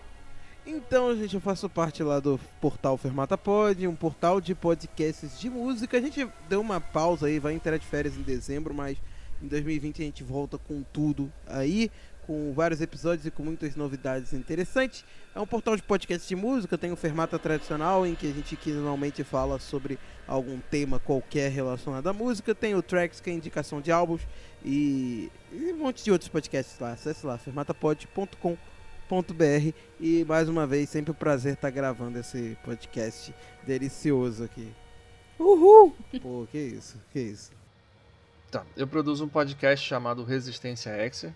Então, 0.65 1.15
gente, 1.15 1.33
eu 1.33 1.41
faço 1.41 1.69
parte 1.69 2.03
lá 2.03 2.19
do 2.19 2.37
portal 2.59 2.97
Fermata 2.97 3.37
Pod, 3.37 3.87
um 3.87 3.95
portal 3.95 4.41
de 4.41 4.53
podcasts 4.53 5.39
de 5.39 5.49
música. 5.49 5.97
A 5.97 6.01
gente 6.01 6.27
deu 6.49 6.59
uma 6.59 6.81
pausa 6.81 7.27
aí, 7.27 7.39
vai 7.39 7.53
entrar 7.53 7.77
de 7.77 7.85
férias 7.85 8.17
em 8.17 8.21
dezembro, 8.21 8.73
mas 8.73 8.97
em 9.41 9.47
2020 9.47 10.01
a 10.01 10.05
gente 10.05 10.23
volta 10.23 10.57
com 10.57 10.83
tudo 10.91 11.31
aí, 11.47 11.89
com 12.27 12.53
vários 12.53 12.81
episódios 12.81 13.25
e 13.25 13.31
com 13.31 13.41
muitas 13.41 13.75
novidades 13.75 14.33
interessantes. 14.33 15.03
É 15.33 15.39
um 15.39 15.47
portal 15.47 15.75
de 15.75 15.81
podcasts 15.81 16.27
de 16.27 16.35
música, 16.35 16.77
tem 16.77 16.91
o 16.91 16.95
Fermata 16.95 17.39
Tradicional, 17.39 18.05
em 18.05 18.13
que 18.13 18.29
a 18.29 18.33
gente 18.33 18.55
quinzenalmente 18.55 19.23
fala 19.23 19.57
sobre 19.57 19.97
algum 20.27 20.59
tema 20.59 20.99
qualquer 20.99 21.49
relacionado 21.49 22.07
à 22.07 22.13
música. 22.13 22.53
Tem 22.53 22.75
o 22.75 22.81
Tracks, 22.83 23.21
que 23.21 23.29
é 23.29 23.33
indicação 23.33 23.81
de 23.81 23.91
álbuns, 23.91 24.21
e, 24.63 25.31
e 25.51 25.73
um 25.73 25.77
monte 25.77 26.03
de 26.03 26.11
outros 26.11 26.29
podcasts 26.29 26.77
lá. 26.79 26.91
Acesse 26.91 27.25
lá, 27.25 27.37
fermatapod.com.br 27.37 28.77
br 29.09 29.73
e 29.99 30.25
mais 30.25 30.49
uma 30.49 30.67
vez 30.67 30.89
sempre 30.89 31.11
um 31.11 31.15
prazer 31.15 31.53
estar 31.53 31.69
gravando 31.69 32.19
esse 32.19 32.57
podcast 32.63 33.33
delicioso 33.65 34.43
aqui. 34.43 34.73
Uhul! 35.39 35.95
Pô, 36.21 36.47
que 36.51 36.57
isso, 36.57 36.99
que 37.11 37.19
isso. 37.19 37.51
Tá, 38.51 38.65
eu 38.75 38.87
produzo 38.87 39.25
um 39.25 39.29
podcast 39.29 39.87
chamado 39.87 40.23
Resistência 40.23 40.91
X, 40.91 41.27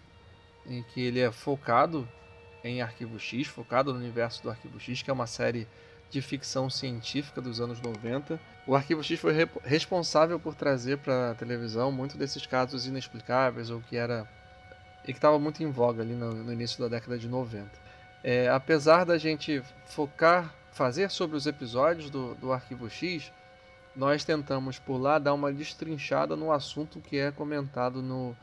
em 0.65 0.83
que 0.83 1.01
ele 1.01 1.19
é 1.19 1.31
focado 1.31 2.07
em 2.63 2.81
Arquivo 2.81 3.19
X, 3.19 3.47
focado 3.47 3.93
no 3.93 3.99
universo 3.99 4.43
do 4.43 4.49
Arquivo 4.49 4.79
X, 4.79 5.01
que 5.01 5.09
é 5.09 5.13
uma 5.13 5.27
série 5.27 5.67
de 6.09 6.21
ficção 6.21 6.69
científica 6.69 7.41
dos 7.41 7.59
anos 7.59 7.81
90. 7.81 8.39
O 8.67 8.75
Arquivo 8.75 9.03
X 9.03 9.19
foi 9.19 9.33
re 9.33 9.47
responsável 9.63 10.39
por 10.39 10.53
trazer 10.53 10.97
para 10.97 11.31
a 11.31 11.35
televisão 11.35 11.91
muito 11.91 12.17
desses 12.17 12.45
casos 12.45 12.85
inexplicáveis 12.85 13.69
ou 13.69 13.81
que 13.81 13.95
era 13.95 14.29
e 15.03 15.13
que 15.13 15.17
estava 15.17 15.39
muito 15.39 15.63
em 15.63 15.71
voga 15.71 16.03
ali 16.03 16.13
no, 16.13 16.31
no, 16.31 16.53
início 16.53 16.79
da 16.79 16.87
década 16.87 17.17
de 17.17 17.27
90. 17.27 17.71
É, 18.23 18.47
apesar 18.49 19.03
da 19.03 19.17
gente 19.17 19.63
focar, 19.85 20.53
fazer 20.71 21.09
sobre 21.09 21.35
os 21.35 21.47
episódios 21.47 22.11
do, 22.11 22.35
do 22.35 22.53
Arquivo 22.53 22.87
X, 22.87 23.31
nós 23.95 24.23
tentamos 24.23 24.77
por 24.77 24.97
lá 24.97 25.17
dar 25.17 25.33
uma 25.33 25.51
destrinchada 25.51 26.35
no 26.35 26.51
assunto 26.51 27.01
que 27.01 27.17
é 27.17 27.31
comentado 27.31 28.01
no, 28.01 28.37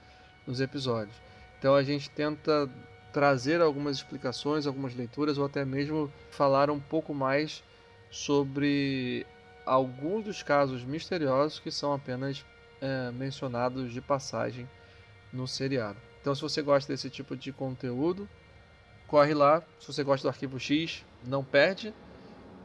nos 0.44 0.60
episódios. 0.60 1.14
Então 1.58 1.74
a 1.74 1.82
gente 1.82 2.10
tenta 2.10 2.68
trazer 3.12 3.60
algumas 3.60 3.96
explicações, 3.96 4.66
algumas 4.66 4.94
leituras 4.94 5.38
ou 5.38 5.46
até 5.46 5.64
mesmo 5.64 6.12
falar 6.30 6.70
um 6.70 6.80
pouco 6.80 7.14
mais 7.14 7.64
sobre 8.10 9.26
alguns 9.66 10.24
dos 10.24 10.42
casos 10.42 10.84
misteriosos 10.84 11.58
que 11.58 11.70
são 11.70 11.92
apenas 11.92 12.44
é, 12.80 13.10
mencionados 13.10 13.92
de 13.92 14.00
passagem 14.00 14.68
no 15.32 15.46
seriado. 15.46 15.98
Então, 16.20 16.34
se 16.34 16.42
você 16.42 16.62
gosta 16.62 16.92
desse 16.92 17.10
tipo 17.10 17.36
de 17.36 17.52
conteúdo, 17.52 18.28
corre 19.06 19.34
lá. 19.34 19.62
Se 19.80 19.86
você 19.86 20.02
gosta 20.02 20.26
do 20.26 20.30
Arquivo 20.30 20.58
X, 20.58 21.04
não 21.24 21.44
perde. 21.44 21.94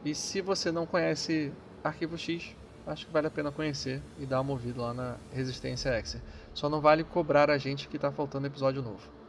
E 0.04 0.14
se 0.14 0.40
você 0.40 0.70
não 0.70 0.86
conhece 0.86 1.52
Arquivo 1.82 2.18
X, 2.18 2.54
acho 2.86 3.06
que 3.06 3.12
vale 3.12 3.26
a 3.26 3.30
pena 3.30 3.50
conhecer 3.50 4.02
e 4.18 4.26
dar 4.26 4.40
uma 4.40 4.52
ouvida 4.52 4.80
lá 4.80 4.94
na 4.94 5.16
Resistência 5.32 5.98
Exer. 5.98 6.20
Só 6.54 6.68
não 6.68 6.80
vale 6.80 7.04
cobrar 7.04 7.50
a 7.50 7.58
gente 7.58 7.88
que 7.88 7.96
está 7.96 8.10
faltando 8.10 8.46
episódio 8.46 8.80
novo. 8.80 9.24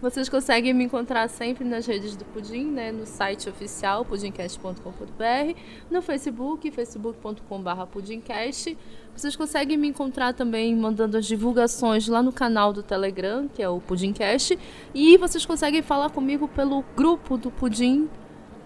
Vocês 0.00 0.28
conseguem 0.28 0.74
me 0.74 0.84
encontrar 0.84 1.28
sempre 1.28 1.64
nas 1.64 1.86
redes 1.86 2.14
do 2.14 2.26
Pudim, 2.26 2.66
né? 2.66 2.92
No 2.92 3.06
site 3.06 3.48
oficial, 3.48 4.04
pudimcast.com.br, 4.04 5.58
no 5.90 6.02
Facebook, 6.02 6.70
facebook.com.br 6.70 7.86
pudimcast. 7.90 8.76
Vocês 9.16 9.34
conseguem 9.34 9.78
me 9.78 9.88
encontrar 9.88 10.34
também 10.34 10.74
mandando 10.76 11.16
as 11.16 11.24
divulgações 11.24 12.06
lá 12.08 12.22
no 12.22 12.32
canal 12.32 12.72
do 12.72 12.82
Telegram, 12.82 13.48
que 13.48 13.62
é 13.62 13.68
o 13.68 13.80
Pudimcast. 13.80 14.58
E 14.94 15.16
vocês 15.16 15.46
conseguem 15.46 15.80
falar 15.80 16.10
comigo 16.10 16.48
pelo 16.48 16.84
grupo 16.94 17.38
do 17.38 17.50
Pudim 17.50 18.10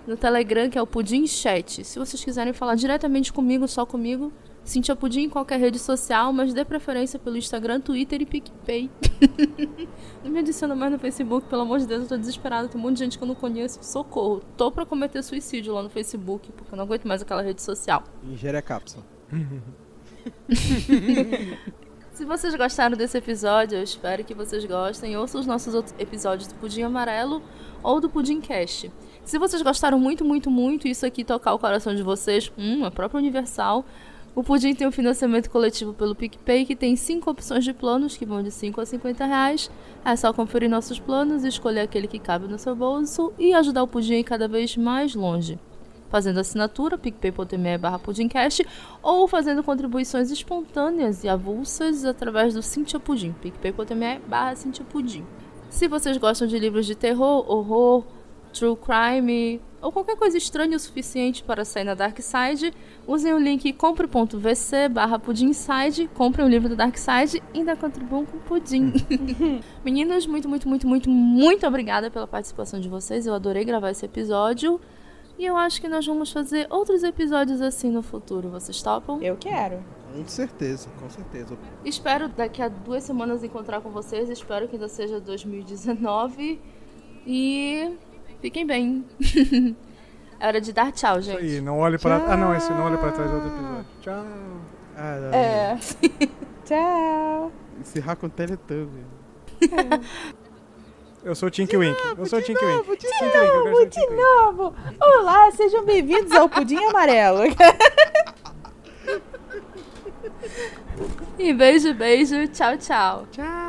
no 0.09 0.17
Telegram, 0.17 0.69
que 0.69 0.79
é 0.79 0.83
o 0.83 0.87
Pudim 0.87 1.27
Chat. 1.27 1.85
Se 1.85 1.99
vocês 1.99 2.25
quiserem 2.25 2.53
falar 2.53 2.75
diretamente 2.75 3.33
comigo, 3.33 3.69
só 3.69 3.87
comigo, 3.87 4.33
Cintia 4.69 4.95
Pudim 4.95 5.23
em 5.23 5.31
qualquer 5.31 5.59
rede 5.59 5.79
social, 5.79 6.31
mas 6.31 6.53
dê 6.53 6.63
preferência 6.63 7.19
pelo 7.19 7.39
Instagram, 7.39 7.81
Twitter 7.81 8.21
e 8.21 8.27
PicPay. 8.27 8.91
não 10.23 10.31
me 10.31 10.41
adiciona 10.41 10.75
mais 10.75 10.93
no 10.93 10.99
Facebook, 10.99 11.49
pelo 11.49 11.63
amor 11.63 11.79
de 11.79 11.87
Deus, 11.87 12.03
eu 12.03 12.09
tô 12.09 12.19
desesperada. 12.19 12.69
Tem 12.69 12.79
um 12.79 12.85
monte 12.85 12.99
de 12.99 13.05
gente 13.05 13.17
que 13.17 13.25
eu 13.25 13.29
não 13.29 13.35
conheço. 13.35 13.83
Socorro. 13.83 14.43
Tô 14.59 14.71
pra 14.71 14.85
cometer 14.85 15.23
suicídio 15.23 15.73
lá 15.73 15.83
no 15.83 15.89
Facebook, 15.89 16.53
porque 16.53 16.75
eu 16.75 16.77
não 16.77 16.85
aguento 16.85 17.09
mais 17.09 17.23
aquela 17.23 17.41
rede 17.41 17.63
social. 17.63 18.05
Ingere 18.23 18.59
a 18.59 18.63
cápsula. 18.63 19.07
Se 22.13 22.27
vocês 22.27 22.55
gostaram 22.55 22.95
desse 22.95 23.17
episódio, 23.17 23.79
eu 23.79 23.83
espero 23.83 24.23
que 24.23 24.35
vocês 24.35 24.63
gostem. 24.67 25.17
Ouçam 25.17 25.41
os 25.41 25.47
nossos 25.47 25.73
outros 25.73 25.95
episódios 25.99 26.49
do 26.49 26.55
Pudim 26.57 26.83
Amarelo 26.83 27.43
ou 27.83 28.01
do 28.01 28.11
Pudim 28.11 28.41
Cast. 28.41 28.93
Se 29.25 29.39
vocês 29.39 29.63
gostaram 29.63 29.99
muito, 29.99 30.25
muito, 30.25 30.51
muito, 30.51 30.89
isso 30.89 31.07
aqui 31.07 31.23
tocar 31.23 31.55
o 31.55 31.59
coração 31.59 31.95
de 31.95 32.03
vocês, 32.03 32.51
hum, 32.59 32.85
a 32.85 32.91
própria 32.91 33.19
Universal 33.19 33.85
o 34.39 34.45
Pudim 34.45 34.73
tem 34.73 34.87
um 34.87 34.93
financiamento 34.93 35.51
coletivo 35.51 35.93
pelo 35.93 36.15
PicPay, 36.15 36.65
que 36.65 36.77
tem 36.77 36.95
cinco 36.95 37.29
opções 37.29 37.65
de 37.65 37.73
planos, 37.73 38.17
que 38.17 38.25
vão 38.25 38.41
de 38.41 38.53
5 38.53 38.81
a 38.81 38.87
50 38.87 39.27
reais. 39.27 39.69
É 40.05 40.15
só 40.15 40.33
conferir 40.33 40.71
nossos 40.71 41.01
planos, 41.01 41.43
escolher 41.43 41.81
aquele 41.81 42.07
que 42.07 42.21
cabe 42.21 42.47
no 42.47 42.57
seu 42.57 42.77
bolso 42.77 43.33
e 43.37 43.53
ajudar 43.53 43.83
o 43.83 43.89
Pudim 43.89 44.15
a 44.15 44.19
ir 44.21 44.23
cada 44.23 44.47
vez 44.47 44.77
mais 44.77 45.13
longe. 45.13 45.59
Fazendo 46.09 46.39
assinatura, 46.39 46.97
picpay.me 46.97 47.79
barra 47.79 47.99
pudimcast, 47.99 48.65
ou 49.03 49.27
fazendo 49.27 49.65
contribuições 49.65 50.31
espontâneas 50.31 51.25
e 51.25 51.29
avulsas 51.29 52.05
através 52.05 52.55
do 52.55 52.63
Cintia 52.63 53.01
Pudim, 53.01 53.33
picpay.me 53.43 54.21
barra 54.21 54.55
Cintia 54.55 54.85
Pudim. 54.85 55.27
Se 55.69 55.89
vocês 55.89 56.17
gostam 56.17 56.47
de 56.47 56.61
livros 56.61 56.87
de 56.87 56.95
terror, 56.95 57.45
horror, 57.51 58.05
true 58.53 58.77
crime 58.77 59.61
ou 59.81 59.93
qualquer 59.93 60.17
coisa 60.17 60.37
estranha 60.37 60.77
o 60.77 60.81
suficiente 60.81 61.43
para 61.43 61.65
sair 61.65 61.85
na 61.85 61.95
Dark 61.95 62.19
Side, 62.21 62.75
usem 63.07 63.33
o 63.33 63.39
link 63.39 63.73
compre.vc 63.73 64.89
barra 64.89 65.19
pudinside, 65.19 66.09
comprem 66.15 66.45
o 66.45 66.49
livro 66.49 66.69
do 66.69 66.77
Dark 66.77 66.97
Side 66.97 67.43
e 67.55 67.59
ainda 67.59 67.77
contribuam 67.77 68.25
com 68.25 68.37
o 68.37 68.41
pudim. 68.41 68.93
Meninos, 69.85 70.27
muito, 70.27 70.49
muito, 70.49 70.69
muito, 70.69 70.87
muito, 70.87 71.11
muito 71.11 71.67
obrigada 71.67 72.11
pela 72.11 72.27
participação 72.27 72.81
de 72.81 72.89
vocês. 72.89 73.27
Eu 73.27 73.35
adorei 73.35 73.65
gravar 73.65 73.91
esse 73.91 74.05
episódio. 74.05 74.81
E 75.39 75.47
eu 75.47 75.57
acho 75.57 75.81
que 75.81 75.89
nós 75.89 76.05
vamos 76.05 76.33
fazer 76.33 76.67
outros 76.69 77.05
episódios 77.05 77.61
assim 77.61 77.93
no 77.93 78.03
futuro. 78.03 78.51
Vocês 78.51 78.83
topam? 78.83 79.23
Eu 79.23 79.37
quero. 79.37 79.85
Com 80.13 80.27
certeza, 80.27 80.89
com 80.99 81.09
certeza. 81.09 81.57
Espero 81.85 82.29
daqui 82.29 82.61
a 82.61 82.69
duas 82.69 83.05
semanas 83.05 83.45
encontrar 83.45 83.81
com 83.81 83.89
vocês. 83.91 84.29
Espero 84.29 84.67
que 84.67 84.75
ainda 84.75 84.89
seja 84.89 85.21
2019. 85.21 86.61
E 87.25 87.97
Fiquem 88.41 88.67
bem. 88.67 89.05
é 90.39 90.47
hora 90.47 90.61
de 90.61 90.73
dar 90.73 90.93
tchau, 90.93 91.21
gente. 91.21 91.45
Isso 91.45 91.57
aí, 91.57 91.61
não 91.61 91.79
olhe 91.79 91.99
para. 91.99 92.17
Ah, 92.17 92.37
não, 92.37 92.55
esse 92.55 92.71
não 92.71 92.85
olhe 92.85 92.97
para 92.97 93.13
trás 93.13 93.31
do 93.31 93.37
outro 93.37 93.51
episódio. 93.51 93.87
Tchau. 94.01 94.25
Ah, 94.97 95.17
não. 95.21 95.35
É. 95.35 95.79
Tchau. 96.65 97.53
Encerrar 97.81 98.17
com 98.17 98.29
Teletubby. 98.29 99.05
Eu 101.25 101.35
sou 101.35 101.49
o 101.49 101.51
Tinky 101.51 101.77
Wink. 101.77 102.01
Eu 102.17 102.27
sou 102.27 102.39
o 102.39 102.43
Tinky 102.43 102.65
Wink. 102.65 102.97
De 102.97 103.07
novo, 103.37 103.87
de 103.87 104.07
novo. 104.07 104.75
Olá, 105.01 105.51
sejam 105.51 105.85
bem-vindos 105.85 106.33
ao 106.33 106.49
Pudim 106.49 106.83
Amarelo. 106.85 107.43
e 111.39 111.53
beijo, 111.53 111.93
beijo. 111.95 112.47
Tchau, 112.49 112.79
tchau. 112.79 113.27
Tchau. 113.33 113.68